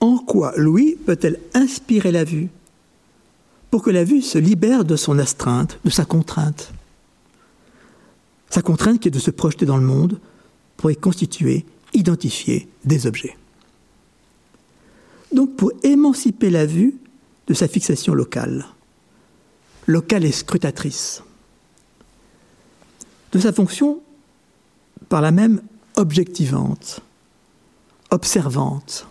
En 0.00 0.18
quoi 0.18 0.52
l'ouïe 0.56 0.96
peut-elle 1.06 1.40
inspirer 1.54 2.12
la 2.12 2.24
vue 2.24 2.48
pour 3.70 3.82
que 3.82 3.90
la 3.90 4.04
vue 4.04 4.22
se 4.22 4.38
libère 4.38 4.84
de 4.84 4.96
son 4.96 5.18
astreinte, 5.18 5.78
de 5.84 5.90
sa 5.90 6.04
contrainte? 6.04 6.72
Sa 8.48 8.62
contrainte 8.62 9.00
qui 9.00 9.08
est 9.08 9.10
de 9.10 9.18
se 9.18 9.30
projeter 9.30 9.66
dans 9.66 9.76
le 9.76 9.84
monde 9.84 10.20
pour 10.76 10.90
y 10.90 10.96
constituer, 10.96 11.66
identifier 11.92 12.68
des 12.84 13.06
objets. 13.06 13.36
Donc 15.32 15.56
pour 15.56 15.72
émanciper 15.82 16.50
la 16.50 16.66
vue 16.66 16.96
de 17.46 17.54
sa 17.54 17.68
fixation 17.68 18.14
locale, 18.14 18.66
locale 19.86 20.24
et 20.24 20.32
scrutatrice, 20.32 21.22
de 23.32 23.38
sa 23.38 23.52
fonction 23.52 24.00
par 25.08 25.20
la 25.20 25.30
même 25.30 25.62
objectivante, 25.96 27.00
observante, 28.10 29.06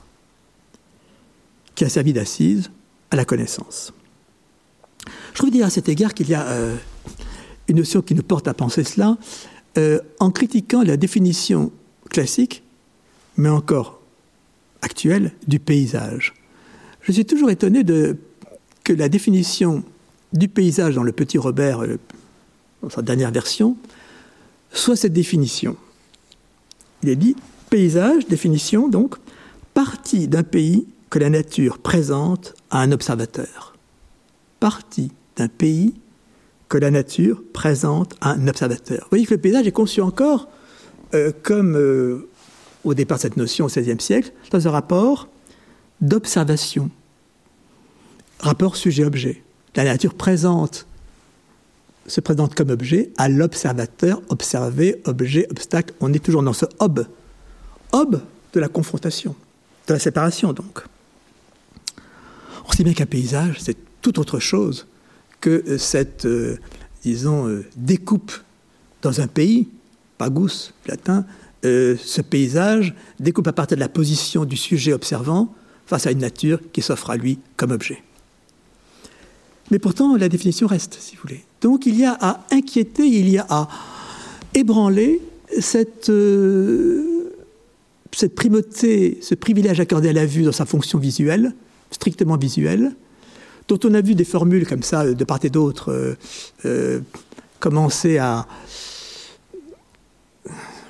qui 1.75 1.83
a 1.83 1.89
servi 1.89 2.13
d'assise 2.13 2.71
à 3.11 3.15
la 3.15 3.25
connaissance. 3.25 3.93
Je 5.33 5.39
trouve 5.39 5.51
dire 5.51 5.65
à 5.65 5.69
cet 5.69 5.89
égard 5.89 6.13
qu'il 6.13 6.29
y 6.29 6.33
a 6.33 6.47
euh, 6.47 6.75
une 7.67 7.77
notion 7.77 8.01
qui 8.01 8.15
nous 8.15 8.23
porte 8.23 8.47
à 8.47 8.53
penser 8.53 8.83
cela, 8.83 9.17
euh, 9.77 9.99
en 10.19 10.31
critiquant 10.31 10.83
la 10.83 10.97
définition 10.97 11.71
classique, 12.09 12.63
mais 13.37 13.49
encore 13.49 13.94
actuelle, 14.81 15.31
du 15.47 15.59
paysage. 15.59 16.33
Je 17.01 17.11
suis 17.11 17.25
toujours 17.25 17.49
étonné 17.49 17.83
que 18.83 18.93
la 18.93 19.09
définition 19.09 19.83
du 20.33 20.47
paysage 20.47 20.95
dans 20.95 21.03
le 21.03 21.11
Petit 21.11 21.37
Robert, 21.37 21.83
euh, 21.83 21.99
dans 22.81 22.89
sa 22.89 23.01
dernière 23.01 23.31
version, 23.31 23.77
soit 24.71 24.95
cette 24.95 25.13
définition. 25.13 25.75
Il 27.03 27.09
est 27.09 27.15
dit 27.15 27.35
paysage, 27.69 28.27
définition 28.27 28.87
donc, 28.87 29.15
partie 29.73 30.27
d'un 30.27 30.43
pays 30.43 30.87
que 31.09 31.19
la 31.19 31.29
nature 31.29 31.77
présente 31.79 32.53
à 32.69 32.81
un 32.81 32.91
observateur. 32.91 33.75
Partie 34.59 35.11
d'un 35.35 35.47
pays 35.47 35.93
que 36.69 36.77
la 36.77 36.91
nature 36.91 37.43
présente 37.53 38.15
à 38.21 38.31
un 38.31 38.47
observateur. 38.47 38.99
Vous 39.03 39.09
voyez 39.11 39.25
que 39.25 39.33
le 39.33 39.41
paysage 39.41 39.67
est 39.67 39.71
conçu 39.71 40.01
encore 40.01 40.49
euh, 41.13 41.31
comme 41.43 41.75
euh, 41.75 42.27
au 42.85 42.93
départ 42.93 43.19
cette 43.19 43.35
notion 43.35 43.65
au 43.65 43.67
XVIe 43.67 43.99
siècle, 43.99 44.31
dans 44.51 44.67
un 44.67 44.71
rapport 44.71 45.27
d'observation, 46.01 46.89
rapport 48.39 48.75
sujet-objet. 48.75 49.43
La 49.75 49.83
nature 49.83 50.13
présente 50.13 50.85
se 52.07 52.21
présente 52.21 52.53
comme 52.53 52.69
objet 52.69 53.11
à 53.17 53.27
l'observateur, 53.27 54.21
observé, 54.29 55.01
objet, 55.05 55.47
obstacle. 55.49 55.93
On 55.99 56.13
est 56.13 56.23
toujours 56.23 56.43
dans 56.43 56.53
ce 56.53 56.65
ob. 56.79 57.07
Ob 57.91 58.21
de 58.53 58.59
la 58.59 58.67
confrontation, 58.67 59.35
de 59.87 59.93
la 59.93 59.99
séparation 59.99 60.53
donc. 60.53 60.83
On 62.67 62.71
sait 62.71 62.83
bien 62.83 62.93
qu'un 62.93 63.05
paysage, 63.05 63.57
c'est 63.59 63.77
tout 64.01 64.19
autre 64.19 64.39
chose 64.39 64.87
que 65.41 65.77
cette, 65.77 66.25
euh, 66.25 66.57
disons, 67.03 67.47
euh, 67.47 67.65
découpe 67.75 68.31
dans 69.01 69.21
un 69.21 69.27
pays, 69.27 69.67
pagus, 70.17 70.73
latin, 70.87 71.25
euh, 71.65 71.95
ce 72.03 72.21
paysage 72.21 72.93
découpe 73.19 73.47
à 73.47 73.53
partir 73.53 73.75
de 73.75 73.81
la 73.81 73.89
position 73.89 74.45
du 74.45 74.55
sujet 74.55 74.93
observant 74.93 75.53
face 75.85 76.07
à 76.07 76.11
une 76.11 76.19
nature 76.19 76.59
qui 76.71 76.81
s'offre 76.81 77.09
à 77.09 77.17
lui 77.17 77.39
comme 77.57 77.71
objet. 77.71 78.01
Mais 79.71 79.79
pourtant, 79.79 80.15
la 80.15 80.29
définition 80.29 80.67
reste, 80.67 80.97
si 80.99 81.15
vous 81.15 81.23
voulez. 81.23 81.43
Donc 81.61 81.85
il 81.85 81.97
y 81.97 82.05
a 82.05 82.15
à 82.19 82.45
inquiéter, 82.51 83.05
il 83.05 83.29
y 83.29 83.37
a 83.37 83.45
à 83.49 83.67
ébranler 84.53 85.21
cette, 85.59 86.11
cette 88.11 88.35
primauté, 88.35 89.17
ce 89.21 89.35
privilège 89.35 89.79
accordé 89.79 90.09
à 90.09 90.13
la 90.13 90.25
vue 90.25 90.43
dans 90.43 90.51
sa 90.51 90.65
fonction 90.65 90.99
visuelle, 90.99 91.53
strictement 91.91 92.37
visuelle, 92.37 92.95
dont 93.67 93.79
on 93.83 93.93
a 93.93 94.01
vu 94.01 94.15
des 94.15 94.25
formules 94.25 94.67
comme 94.67 94.83
ça, 94.83 95.13
de 95.13 95.23
part 95.23 95.39
et 95.43 95.49
d'autre, 95.49 95.91
euh, 95.91 96.15
euh, 96.65 96.99
commencer 97.59 98.17
à, 98.17 98.47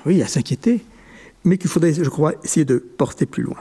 oui, 0.06 0.22
à 0.22 0.28
s'inquiéter, 0.28 0.84
mais 1.44 1.58
qu'il 1.58 1.68
faudrait, 1.68 1.92
je 1.92 2.08
crois, 2.08 2.34
essayer 2.44 2.64
de 2.64 2.78
porter 2.78 3.26
plus 3.26 3.42
loin. 3.42 3.58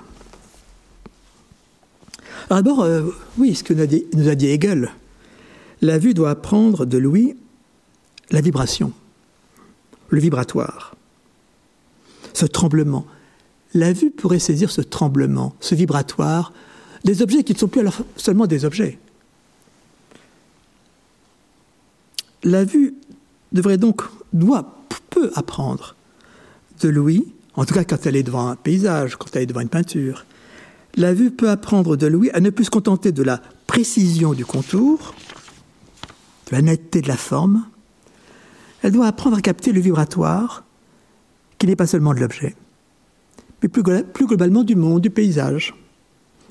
Alors 2.49 2.61
d'abord, 2.61 2.81
euh, 2.81 3.09
oui, 3.37 3.55
ce 3.55 3.63
que 3.63 3.73
nous 3.73 4.29
a, 4.29 4.35
dit, 4.35 4.47
Hegel, 4.47 4.91
la 5.81 5.97
vue 5.97 6.13
doit 6.13 6.29
apprendre 6.29 6.85
de 6.85 6.97
Louis 6.97 7.35
la 8.29 8.41
vibration, 8.41 8.93
le 10.09 10.19
vibratoire, 10.19 10.95
ce 12.33 12.45
tremblement. 12.45 13.05
La 13.73 13.91
vue 13.91 14.11
pourrait 14.11 14.39
saisir 14.39 14.71
ce 14.71 14.81
tremblement, 14.81 15.55
ce 15.59 15.75
vibratoire, 15.75 16.53
des 17.03 17.21
objets 17.21 17.43
qui 17.43 17.53
ne 17.53 17.57
sont 17.57 17.67
plus 17.67 17.81
alors 17.81 17.97
seulement 18.15 18.47
des 18.47 18.65
objets. 18.65 18.99
La 22.43 22.63
vue 22.63 22.95
devrait 23.51 23.77
donc, 23.77 24.01
doit, 24.33 24.75
peut 25.09 25.31
apprendre 25.35 25.95
de 26.81 26.89
Louis, 26.89 27.25
en 27.55 27.65
tout 27.65 27.73
cas 27.73 27.83
quand 27.83 28.05
elle 28.05 28.15
est 28.15 28.23
devant 28.23 28.47
un 28.47 28.55
paysage, 28.55 29.15
quand 29.15 29.27
elle 29.35 29.43
est 29.43 29.47
devant 29.47 29.61
une 29.61 29.69
peinture. 29.69 30.25
La 30.95 31.13
vue 31.13 31.31
peut 31.31 31.49
apprendre 31.49 31.95
de 31.97 32.07
Louis 32.07 32.29
à 32.31 32.39
ne 32.39 32.49
plus 32.49 32.65
se 32.65 32.69
contenter 32.69 33.11
de 33.11 33.23
la 33.23 33.41
précision 33.67 34.33
du 34.33 34.45
contour, 34.45 35.13
de 36.49 36.55
la 36.55 36.61
netteté 36.61 37.01
de 37.01 37.07
la 37.07 37.17
forme. 37.17 37.65
Elle 38.81 38.91
doit 38.91 39.07
apprendre 39.07 39.37
à 39.37 39.41
capter 39.41 39.71
le 39.71 39.81
vibratoire, 39.81 40.63
qui 41.57 41.67
n'est 41.67 41.75
pas 41.75 41.87
seulement 41.87 42.13
de 42.13 42.19
l'objet, 42.19 42.55
mais 43.61 43.69
plus, 43.69 43.83
globalement 43.83 44.63
du 44.63 44.75
monde, 44.75 45.01
du 45.01 45.09
paysage. 45.09 45.73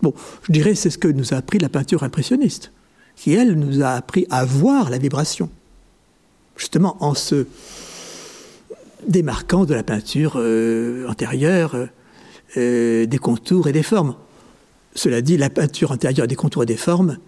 Bon, 0.03 0.13
je 0.43 0.53
dirais 0.53 0.75
c'est 0.75 0.91
ce 0.91 0.99
que 0.99 1.09
nous 1.09 1.33
a 1.33 1.37
appris 1.37 1.59
la 1.59 1.69
peinture 1.69 2.03
impressionniste, 2.03 2.73
qui 3.17 3.33
elle 3.33 3.55
nous 3.55 3.83
a 3.83 3.91
appris 3.91 4.27
à 4.31 4.45
voir 4.45 4.91
la 4.91 4.99
vibration 4.99 5.49
justement 6.57 6.97
en 7.01 7.15
se 7.15 7.47
démarquant 9.09 9.65
de 9.65 9.75
la 9.75 9.83
peinture 9.83 10.35
euh, 10.37 11.07
antérieure, 11.09 11.75
euh, 11.75 11.87
euh, 12.57 13.07
des 13.07 13.19
contours 13.19 13.69
et 13.69 13.73
des 13.73 13.83
formes. 13.83 14.15
Cela 14.95 15.21
dit, 15.21 15.37
la 15.37 15.51
peinture 15.51 15.93
antérieure 15.93 16.27
des 16.27 16.37
contours 16.37 16.63
et 16.63 16.67
des 16.67 16.77
formes, 16.77 17.19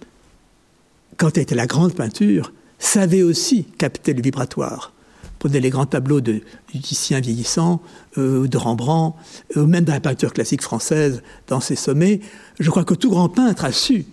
quand 1.16 1.36
elle 1.36 1.43
était 1.43 1.55
la 1.55 1.66
grande 1.66 1.94
peinture, 1.94 2.53
savait 2.78 3.23
aussi 3.23 3.65
capter 3.65 4.12
le 4.12 4.23
vibratoire. 4.23 4.93
Prenez 5.39 5.61
les 5.61 5.70
grands 5.70 5.86
tableaux 5.86 6.20
de, 6.20 6.40
Titien 6.82 7.20
vieillissant, 7.20 7.82
de 8.16 8.57
Rembrandt, 8.57 9.16
ou 9.55 9.66
même 9.66 9.85
de 9.85 9.90
la 9.90 10.01
peinture 10.01 10.32
classique 10.32 10.62
française, 10.62 11.23
dans 11.48 11.61
ses 11.61 11.77
sommets. 11.77 12.20
Je 12.59 12.70
crois 12.70 12.85
que 12.85 12.94
tout 12.94 13.11
grand 13.11 13.28
peintre 13.28 13.65
a 13.65 13.73
su 13.73 14.07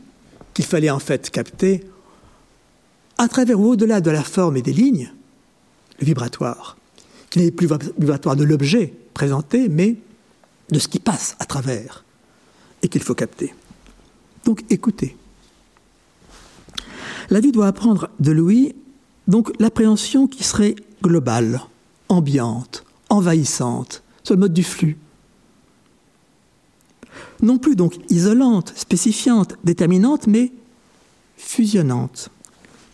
qu'il 0.53 0.65
fallait 0.65 0.89
en 0.89 0.99
fait 0.99 1.29
capter 1.29 1.83
à 3.17 3.27
travers 3.27 3.59
ou 3.59 3.71
au-delà 3.71 4.01
de 4.01 4.11
la 4.11 4.23
forme 4.23 4.57
et 4.57 4.61
des 4.61 4.73
lignes, 4.73 5.11
le 5.99 6.05
vibratoire, 6.05 6.77
qui 7.33 7.39
n'est 7.39 7.49
plus 7.49 7.67
vibratoire 7.97 8.35
de 8.35 8.43
l'objet 8.43 8.93
présenté, 9.15 9.67
mais 9.67 9.95
de 10.69 10.77
ce 10.77 10.87
qui 10.87 10.99
passe 10.99 11.35
à 11.39 11.45
travers 11.45 12.05
et 12.83 12.89
qu'il 12.89 13.01
faut 13.01 13.15
capter. 13.15 13.55
Donc 14.45 14.63
écoutez. 14.69 15.17
La 17.31 17.39
vie 17.39 17.51
doit 17.51 17.65
apprendre 17.65 18.11
de 18.19 18.31
Louis 18.31 18.75
donc 19.27 19.51
l'appréhension 19.59 20.27
qui 20.27 20.43
serait 20.43 20.75
globale, 21.01 21.61
ambiante, 22.07 22.83
envahissante, 23.09 24.03
sur 24.21 24.35
le 24.35 24.41
mode 24.41 24.53
du 24.53 24.63
flux. 24.63 24.99
Non 27.41 27.57
plus 27.57 27.75
donc 27.75 27.95
isolante, 28.11 28.73
spécifiante, 28.75 29.55
déterminante, 29.63 30.27
mais 30.27 30.51
fusionnante 31.37 32.29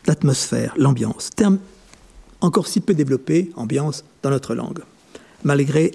l'atmosphère, 0.08 0.74
l'ambiance. 0.78 1.30
Encore 2.42 2.68
si 2.68 2.82
peu 2.82 2.94
développé, 2.94 3.52
ambiance, 3.56 4.04
dans 4.24 4.30
notre 4.30 4.56
langue. 4.56 4.80
Malgré 5.44 5.92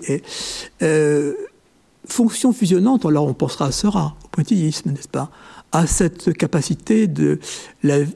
euh, 0.82 1.34
fonction 2.06 2.52
fusionnante, 2.52 3.04
alors 3.04 3.26
on 3.26 3.34
pensera 3.34 3.66
à 3.66 3.72
Seurat, 3.72 4.16
au 4.24 4.28
pointillisme, 4.28 4.90
n'est-ce 4.90 5.08
pas 5.08 5.30
À 5.72 5.86
cette 5.86 6.32
capacité 6.34 7.06
de, 7.06 7.38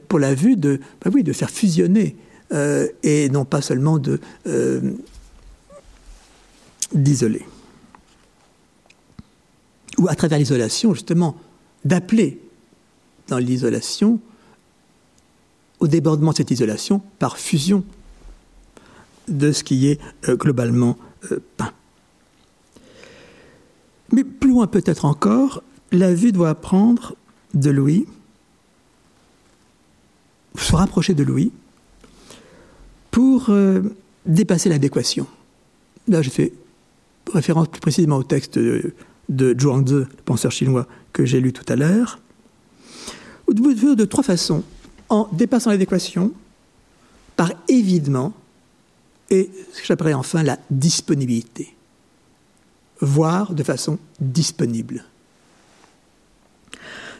pour 0.07 0.19
la 0.19 0.33
vue 0.33 0.55
de, 0.55 0.79
bah 1.03 1.11
oui, 1.13 1.23
de 1.23 1.33
faire 1.33 1.49
fusionner, 1.49 2.15
euh, 2.51 2.87
et 3.03 3.29
non 3.29 3.45
pas 3.45 3.61
seulement 3.61 3.99
de 3.99 4.19
euh, 4.47 4.93
d'isoler. 6.93 7.45
Ou 9.97 10.07
à 10.07 10.15
travers 10.15 10.39
l'isolation, 10.39 10.93
justement, 10.93 11.35
d'appeler 11.85 12.39
dans 13.27 13.37
l'isolation 13.37 14.19
au 15.79 15.87
débordement 15.87 16.31
de 16.31 16.37
cette 16.37 16.51
isolation 16.51 17.01
par 17.19 17.37
fusion 17.37 17.83
de 19.29 19.51
ce 19.51 19.63
qui 19.63 19.87
est 19.87 19.99
euh, 20.27 20.35
globalement 20.35 20.97
euh, 21.31 21.39
peint. 21.57 21.71
Mais 24.11 24.23
plus 24.23 24.49
loin 24.49 24.67
peut-être 24.67 25.05
encore, 25.05 25.63
la 25.91 26.13
vue 26.13 26.31
doit 26.31 26.49
apprendre 26.49 27.15
de 27.53 27.69
Louis, 27.69 28.05
se 30.55 30.75
rapprocher 30.75 31.13
de 31.13 31.23
Louis, 31.23 31.51
pour 33.11 33.49
euh, 33.49 33.81
dépasser 34.25 34.69
l'adéquation. 34.69 35.27
Là, 36.07 36.21
je 36.21 36.29
fais 36.29 36.53
référence 37.33 37.67
plus 37.67 37.81
précisément 37.81 38.17
au 38.17 38.23
texte 38.23 38.57
de, 38.57 39.55
Zhuangzi, 39.59 39.93
le 39.93 40.07
penseur 40.25 40.51
chinois 40.51 40.87
que 41.13 41.25
j'ai 41.25 41.39
lu 41.39 41.53
tout 41.53 41.65
à 41.71 41.75
l'heure, 41.75 42.19
de 43.47 44.05
trois 44.05 44.23
façons 44.23 44.63
en 45.09 45.27
dépassant 45.31 45.71
l'adéquation 45.71 46.31
par 47.35 47.51
évidement 47.67 48.33
et 49.29 49.49
ce 49.73 49.81
que 49.81 49.85
j'appellerais 49.85 50.13
enfin 50.13 50.43
la 50.43 50.57
disponibilité. 50.69 51.75
Voir 53.01 53.53
de 53.53 53.63
façon 53.63 53.97
disponible. 54.19 55.05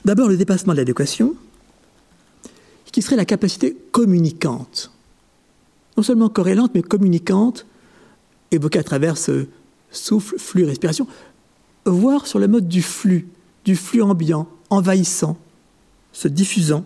D'abord 0.05 0.27
le 0.27 0.37
dépassement 0.37 0.73
de 0.73 0.79
l'adéquation, 0.79 1.35
qui 2.91 3.01
serait 3.01 3.15
la 3.15 3.25
capacité 3.25 3.77
communicante, 3.91 4.91
non 5.97 6.03
seulement 6.03 6.29
corrélante, 6.29 6.71
mais 6.73 6.81
communicante, 6.81 7.65
évoquée 8.51 8.79
à 8.79 8.83
travers 8.83 9.17
ce 9.17 9.47
souffle, 9.91 10.37
flux, 10.39 10.65
respiration, 10.65 11.07
voir 11.85 12.27
sur 12.27 12.39
le 12.39 12.47
mode 12.47 12.67
du 12.67 12.81
flux, 12.81 13.27
du 13.65 13.75
flux 13.75 14.01
ambiant, 14.01 14.47
envahissant, 14.69 15.37
se 16.11 16.27
diffusant, 16.27 16.83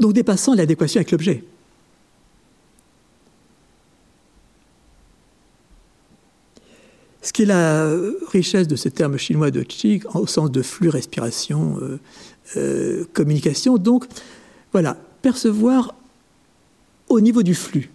donc 0.00 0.12
dépassant 0.12 0.54
l'adéquation 0.54 0.98
avec 0.98 1.10
l'objet. 1.10 1.44
Ce 7.22 7.32
qui 7.32 7.42
est 7.42 7.46
la 7.46 7.88
richesse 8.32 8.66
de 8.66 8.74
ce 8.74 8.88
terme 8.88 9.16
chinois 9.16 9.52
de 9.52 9.62
qi, 9.62 10.02
au 10.14 10.26
sens 10.26 10.50
de 10.50 10.60
flux, 10.60 10.88
respiration, 10.88 11.78
euh, 11.80 11.98
euh, 12.56 13.04
communication. 13.12 13.78
Donc, 13.78 14.06
voilà, 14.72 14.96
percevoir 15.22 15.94
au 17.08 17.20
niveau 17.20 17.44
du 17.44 17.54
flux, 17.54 17.90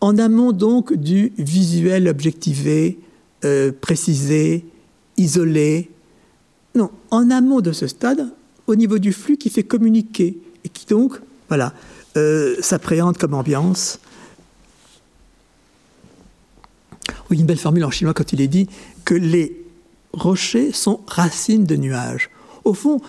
en 0.00 0.18
amont 0.18 0.50
donc 0.50 0.92
du 0.92 1.32
visuel 1.38 2.08
objectivé, 2.08 2.98
euh, 3.44 3.70
précisé, 3.80 4.64
isolé. 5.16 5.88
Non, 6.74 6.90
en 7.12 7.30
amont 7.30 7.60
de 7.60 7.70
ce 7.70 7.86
stade, 7.86 8.32
au 8.66 8.74
niveau 8.74 8.98
du 8.98 9.12
flux 9.12 9.36
qui 9.36 9.48
fait 9.48 9.62
communiquer 9.62 10.36
et 10.64 10.68
qui 10.68 10.86
donc, 10.86 11.20
voilà, 11.48 11.72
s'appréhende 12.60 13.18
comme 13.18 13.34
ambiance 13.34 14.00
Oui, 17.30 17.38
une 17.38 17.46
belle 17.46 17.58
formule 17.58 17.84
en 17.84 17.90
chinois 17.90 18.14
quand 18.14 18.32
il 18.32 18.40
est 18.40 18.48
dit 18.48 18.68
que 19.04 19.14
les 19.14 19.64
rochers 20.12 20.72
sont 20.72 21.00
racines 21.06 21.64
de 21.64 21.76
nuages. 21.76 22.30
Au 22.64 22.74
fond, 22.74 23.00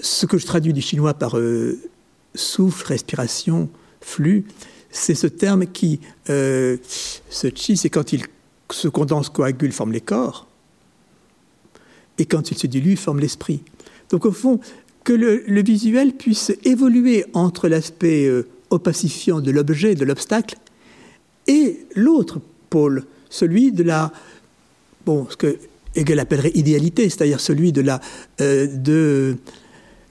ce 0.00 0.26
que 0.26 0.38
je 0.38 0.46
traduis 0.46 0.72
du 0.72 0.80
chinois 0.80 1.14
par 1.14 1.38
euh, 1.38 1.78
souffle, 2.34 2.86
respiration, 2.86 3.68
flux, 4.00 4.44
c'est 4.90 5.14
ce 5.14 5.26
terme 5.26 5.66
qui, 5.66 6.00
euh, 6.30 6.76
ce 7.30 7.48
chi, 7.54 7.76
c'est 7.76 7.90
quand 7.90 8.12
il 8.12 8.24
se 8.70 8.88
condense, 8.88 9.28
coagule, 9.28 9.72
forme 9.72 9.92
les 9.92 10.00
corps, 10.00 10.46
et 12.18 12.26
quand 12.26 12.50
il 12.50 12.58
se 12.58 12.66
dilue, 12.66 12.96
forme 12.96 13.20
l'esprit. 13.20 13.62
Donc 14.10 14.26
au 14.26 14.32
fond, 14.32 14.60
que 15.04 15.12
le, 15.12 15.62
visuel 15.62 16.12
puisse 16.12 16.52
évoluer 16.64 17.24
entre 17.32 17.68
l'aspect 17.68 18.26
euh, 18.26 18.46
opacifiant 18.70 19.40
de 19.40 19.50
l'objet, 19.50 19.94
de 19.94 20.04
l'obstacle, 20.04 20.56
et 21.46 21.86
l'autre 21.96 22.40
pôle, 22.70 23.04
celui 23.32 23.72
de 23.72 23.82
la, 23.82 24.12
bon, 25.06 25.26
ce 25.30 25.36
que 25.36 25.58
Hegel 25.96 26.20
appellerait 26.20 26.52
idéalité, 26.54 27.08
c'est-à-dire 27.08 27.40
celui 27.40 27.72
de 27.72 27.80
la, 27.80 28.00
euh, 28.40 28.66
de 28.66 29.36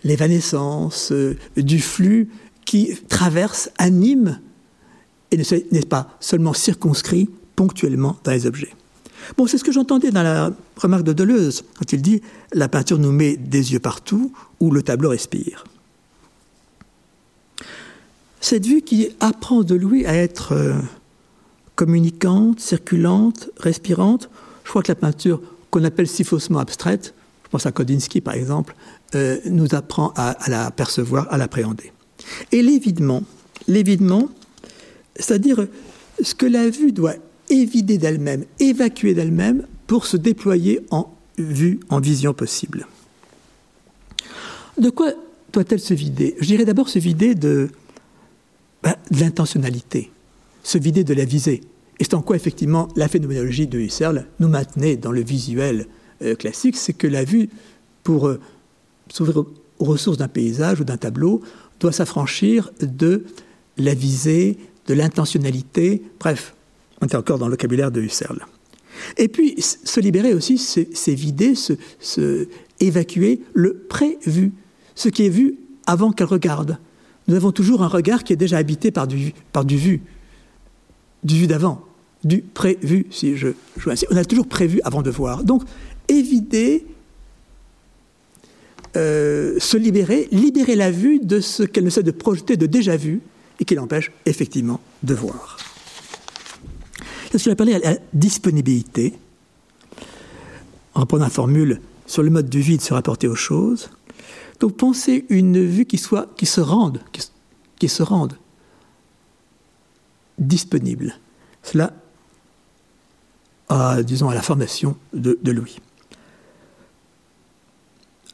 l'évanescence, 0.03 1.11
euh, 1.11 1.37
du 1.55 1.79
flux 1.79 2.29
qui 2.65 2.97
traverse, 3.07 3.69
anime, 3.77 4.39
et 5.31 5.37
n'est 5.71 5.81
pas 5.81 6.17
seulement 6.19 6.53
circonscrit 6.53 7.29
ponctuellement 7.55 8.17
dans 8.23 8.31
les 8.31 8.45
objets. 8.45 8.73
Bon, 9.37 9.45
c'est 9.47 9.57
ce 9.57 9.63
que 9.63 9.71
j'entendais 9.71 10.11
dans 10.11 10.23
la 10.23 10.51
remarque 10.77 11.03
de 11.03 11.13
Deleuze, 11.13 11.63
quand 11.77 11.93
il 11.93 12.01
dit 12.01 12.21
La 12.53 12.67
peinture 12.67 12.97
nous 12.97 13.11
met 13.11 13.37
des 13.37 13.71
yeux 13.71 13.79
partout 13.79 14.33
où 14.59 14.71
le 14.71 14.81
tableau 14.81 15.09
respire. 15.09 15.63
Cette 18.41 18.65
vue 18.65 18.81
qui 18.81 19.09
apprend 19.19 19.61
de 19.61 19.75
Louis 19.75 20.05
à 20.05 20.15
être 20.15 20.53
euh, 20.53 20.73
communicante, 21.75 22.59
circulante, 22.59 23.49
respirante, 23.57 24.29
je 24.63 24.69
crois 24.69 24.83
que 24.83 24.91
la 24.91 24.95
peinture 24.95 25.41
qu'on 25.69 25.83
appelle 25.83 26.07
si 26.07 26.23
faussement 26.23 26.59
abstraite, 26.59 27.13
je 27.43 27.49
pense 27.49 27.65
à 27.65 27.71
Kodinsky 27.71 28.21
par 28.21 28.35
exemple, 28.35 28.75
euh, 29.15 29.39
nous 29.45 29.73
apprend 29.73 30.13
à, 30.15 30.37
la 30.47 30.71
percevoir, 30.71 31.31
à 31.31 31.37
l'appréhender. 31.37 31.91
Et 32.51 32.61
l'évidement, 32.61 33.23
l'évidement, 33.67 34.29
c'est-à-dire 35.15 35.67
ce 36.21 36.35
que 36.35 36.45
la 36.45 36.69
vue 36.69 36.91
doit 36.91 37.15
évider 37.49 37.97
d'elle-même, 37.97 38.45
évacuer 38.59 39.13
d'elle-même 39.13 39.65
pour 39.87 40.05
se 40.05 40.17
déployer 40.17 40.79
en 40.91 41.13
vue, 41.37 41.79
en 41.89 41.99
vision 41.99 42.33
possible. 42.33 42.87
De 44.77 44.89
quoi 44.89 45.11
doit-elle 45.51 45.79
se 45.79 45.93
vider? 45.93 46.35
Je 46.39 46.45
dirais 46.45 46.65
d'abord 46.65 46.87
se 46.87 46.99
vider 46.99 47.35
de, 47.35 47.69
ben, 48.83 48.95
de 49.11 49.19
l'intentionnalité, 49.19 50.11
se 50.63 50.77
vider 50.77 51.03
de 51.03 51.13
la 51.13 51.25
visée. 51.25 51.61
Et 51.99 52.03
c'est 52.03 52.13
en 52.13 52.21
quoi, 52.21 52.35
effectivement, 52.35 52.87
la 52.95 53.07
phénoménologie 53.07 53.67
de 53.67 53.79
Husserl 53.79 54.25
nous 54.39 54.47
maintenait 54.47 54.97
dans 54.97 55.11
le 55.11 55.21
visuel 55.21 55.87
euh, 56.21 56.35
classique, 56.35 56.75
c'est 56.75 56.93
que 56.93 57.07
la 57.07 57.23
vue, 57.23 57.49
pour 58.03 58.27
euh, 58.27 58.39
s'ouvrir 59.09 59.45
aux 59.79 59.85
ressources 59.85 60.17
d'un 60.17 60.27
paysage 60.27 60.79
ou 60.79 60.83
d'un 60.83 60.97
tableau, 60.97 61.41
doit 61.79 61.91
s'affranchir 61.91 62.71
de 62.79 63.25
la 63.77 63.93
visée, 63.93 64.57
de 64.87 64.93
l'intentionnalité, 64.93 66.01
bref, 66.19 66.55
on 67.01 67.07
est 67.07 67.15
encore 67.15 67.39
dans 67.39 67.47
le 67.47 67.53
vocabulaire 67.53 67.91
de 67.91 68.01
Husserl. 68.01 68.45
Et 69.17 69.27
puis, 69.27 69.55
se 69.59 69.99
libérer 69.99 70.33
aussi, 70.33 70.57
c'est 70.57 71.13
vider, 71.13 71.55
se, 71.55 72.47
évacuer 72.79 73.41
le 73.53 73.73
prévu, 73.89 74.51
ce 74.95 75.09
qui 75.09 75.25
est 75.25 75.29
vu 75.29 75.57
avant 75.87 76.11
qu'elle 76.11 76.27
regarde. 76.27 76.77
Nous 77.27 77.35
avons 77.35 77.51
toujours 77.51 77.83
un 77.83 77.87
regard 77.87 78.23
qui 78.23 78.33
est 78.33 78.37
déjà 78.37 78.57
habité 78.57 78.91
par 78.91 79.07
du, 79.07 79.33
par 79.51 79.65
du 79.65 79.77
vu, 79.77 80.01
du 81.23 81.35
vu 81.35 81.47
d'avant, 81.47 81.85
du 82.23 82.41
prévu, 82.41 83.07
si 83.11 83.35
je 83.37 83.49
joue 83.77 83.91
ainsi. 83.91 84.05
On 84.11 84.15
a 84.15 84.25
toujours 84.25 84.47
prévu 84.47 84.79
avant 84.83 85.01
de 85.01 85.11
voir. 85.11 85.43
Donc, 85.43 85.63
éviter, 86.07 86.85
euh, 88.97 89.59
se 89.59 89.77
libérer, 89.77 90.27
libérer 90.31 90.75
la 90.75 90.91
vue 90.91 91.19
de 91.19 91.39
ce 91.39 91.63
qu'elle 91.63 91.85
ne 91.85 91.89
sait 91.89 92.03
de 92.03 92.11
projeter 92.11 92.57
de 92.57 92.65
déjà 92.65 92.97
vu 92.97 93.21
et 93.59 93.65
qui 93.65 93.75
l'empêche 93.75 94.11
effectivement 94.25 94.81
de 95.03 95.13
voir. 95.13 95.57
Qu'est-ce 97.31 97.49
que 97.49 97.55
parlé 97.55 97.75
à 97.75 97.79
la 97.79 97.97
disponibilité 98.13 99.13
En 100.93 101.01
reprenant 101.01 101.25
la 101.25 101.29
formule 101.29 101.79
sur 102.05 102.23
le 102.23 102.29
mode 102.29 102.49
du 102.49 102.59
vide 102.59 102.81
se 102.81 102.93
rapporter 102.93 103.27
aux 103.27 103.35
choses. 103.35 103.89
Donc 104.59 104.75
penser 104.75 105.25
une 105.29 105.65
vue 105.65 105.85
qui 105.85 105.97
soit, 105.97 106.27
qui 106.35 106.45
se 106.45 106.59
rende, 106.59 106.99
qui, 107.79 107.87
se 107.87 108.03
rende 108.03 108.33
disponible. 110.37 111.15
Cela, 111.63 111.93
disons, 114.03 114.29
à 114.29 114.35
la 114.35 114.41
formation 114.41 114.97
de, 115.13 115.39
de 115.41 115.51
Louis. 115.51 115.77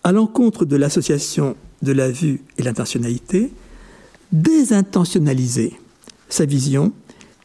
À 0.03 0.11
l'encontre 0.11 0.65
de 0.65 0.75
l'association 0.75 1.55
de 1.81 1.91
la 1.91 2.09
vue 2.09 2.41
et 2.57 2.63
l'intentionnalité, 2.63 3.51
désintentionnaliser 4.31 5.73
sa 6.29 6.45
vision 6.45 6.93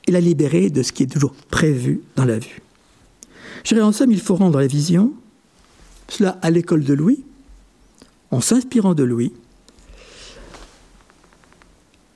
et 0.06 0.12
la 0.12 0.20
libérer 0.20 0.70
de 0.70 0.82
ce 0.82 0.92
qui 0.92 1.04
est 1.04 1.12
toujours 1.12 1.34
prévu 1.50 2.00
dans 2.16 2.24
la 2.24 2.38
vue. 2.38 2.62
Je 3.64 3.74
dirais 3.74 3.86
en 3.86 3.92
somme, 3.92 4.10
il 4.10 4.20
faut 4.20 4.34
rendre 4.34 4.58
la 4.58 4.66
vision, 4.66 5.12
cela 6.08 6.38
à 6.42 6.50
l'école 6.50 6.84
de 6.84 6.94
Louis, 6.94 7.24
en 8.30 8.40
s'inspirant 8.40 8.94
de 8.94 9.04
Louis, 9.04 9.32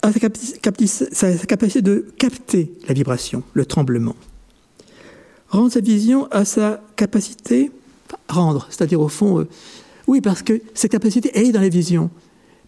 à 0.06 0.12
sa, 0.12 1.46
capacité 1.46 1.82
de 1.82 2.06
capter 2.18 2.72
la 2.88 2.94
vibration, 2.94 3.42
le 3.54 3.64
tremblement. 3.66 4.16
Rendre 5.48 5.72
sa 5.72 5.80
vision 5.80 6.26
à 6.30 6.44
sa 6.44 6.82
capacité, 6.96 7.70
rendre, 8.28 8.66
c'est-à-dire 8.70 9.00
au 9.00 9.08
fond, 9.08 9.40
euh, 9.40 9.48
oui, 10.06 10.20
parce 10.20 10.42
que 10.42 10.60
cette 10.74 10.92
capacité, 10.92 11.38
est 11.38 11.52
dans 11.52 11.60
la 11.60 11.68
vision, 11.68 12.10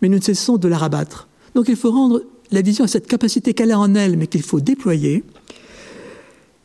mais 0.00 0.08
nous 0.08 0.18
ne 0.18 0.22
cessons 0.22 0.56
de 0.56 0.68
la 0.68 0.78
rabattre. 0.78 1.28
Donc 1.54 1.68
il 1.68 1.76
faut 1.76 1.90
rendre 1.90 2.22
la 2.50 2.62
vision 2.62 2.84
a 2.84 2.88
cette 2.88 3.06
capacité 3.06 3.54
qu'elle 3.54 3.72
a 3.72 3.78
en 3.78 3.94
elle, 3.94 4.16
mais 4.16 4.26
qu'il 4.26 4.42
faut 4.42 4.60
déployer, 4.60 5.24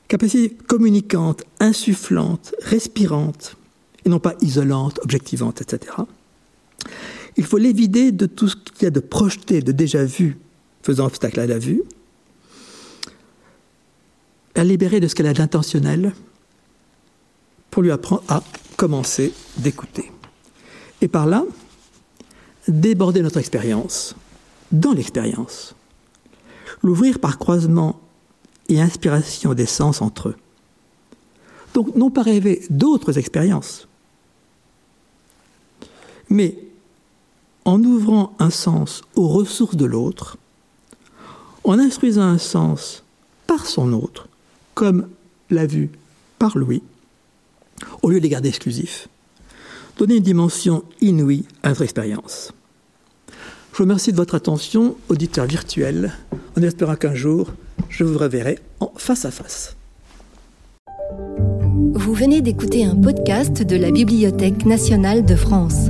capacité 0.07 0.55
communicante, 0.67 1.43
insufflante, 1.59 2.53
respirante, 2.61 3.57
et 4.05 4.09
non 4.09 4.19
pas 4.19 4.35
isolante, 4.41 4.99
objectivante, 5.03 5.61
etc. 5.61 5.93
Il 7.37 7.45
faut 7.45 7.57
l'évider 7.57 8.11
de 8.11 8.25
tout 8.25 8.47
ce 8.47 8.55
qu'il 8.55 8.83
y 8.83 8.85
a 8.85 8.91
de 8.91 8.99
projeté, 8.99 9.61
de 9.61 9.71
déjà 9.71 10.03
vu, 10.05 10.37
faisant 10.83 11.05
obstacle 11.05 11.39
à 11.39 11.47
la 11.47 11.57
vue, 11.57 11.81
la 14.55 14.63
libérer 14.63 14.99
de 14.99 15.07
ce 15.07 15.15
qu'elle 15.15 15.27
a 15.27 15.33
d'intentionnel 15.33 16.13
pour 17.71 17.81
lui 17.81 17.91
apprendre 17.91 18.23
à 18.27 18.43
commencer 18.77 19.33
d'écouter. 19.57 20.11
Et 21.01 21.07
par 21.07 21.25
là, 21.25 21.43
déborder 22.67 23.21
notre 23.21 23.39
expérience 23.39 24.15
dans 24.71 24.93
l'expérience. 24.93 25.75
L'ouvrir 26.81 27.19
par 27.19 27.37
croisement 27.37 27.99
et 28.69 28.79
inspiration 28.79 29.53
des 29.53 29.65
sens 29.65 30.01
entre 30.01 30.29
eux. 30.29 30.35
Donc 31.73 31.95
non 31.95 32.11
pas 32.11 32.21
rêver 32.21 32.63
d'autres 32.69 33.17
expériences, 33.17 33.87
mais 36.29 36.57
en 37.65 37.83
ouvrant 37.83 38.33
un 38.39 38.49
sens 38.49 39.01
aux 39.15 39.27
ressources 39.27 39.75
de 39.75 39.85
l'autre, 39.85 40.37
en 41.63 41.79
instruisant 41.79 42.23
un 42.23 42.37
sens 42.37 43.03
par 43.47 43.65
son 43.65 43.93
autre, 43.93 44.27
comme 44.73 45.07
l'a 45.49 45.65
vu 45.65 45.89
par 46.39 46.57
Louis, 46.57 46.81
au 48.01 48.09
lieu 48.09 48.17
de 48.17 48.23
les 48.23 48.29
garder 48.29 48.49
exclusifs, 48.49 49.07
donner 49.97 50.15
une 50.15 50.23
dimension 50.23 50.83
inouïe 51.01 51.45
à 51.61 51.69
notre 51.69 51.83
expérience. 51.83 52.51
Je 53.71 53.77
vous 53.77 53.83
remercie 53.85 54.11
de 54.11 54.17
votre 54.17 54.35
attention, 54.35 54.95
auditeur 55.09 55.45
virtuel, 55.45 56.13
en 56.57 56.61
espérant 56.61 56.95
qu'un 56.95 57.15
jour, 57.15 57.51
je 57.89 58.03
vous 58.03 58.17
reverrai 58.17 58.59
en 58.79 58.91
face 58.95 59.25
à 59.25 59.31
face. 59.31 59.75
Vous 61.95 62.13
venez 62.13 62.41
d'écouter 62.41 62.85
un 62.85 62.95
podcast 62.95 63.63
de 63.63 63.75
la 63.75 63.91
Bibliothèque 63.91 64.65
nationale 64.65 65.25
de 65.25 65.35
France. 65.35 65.89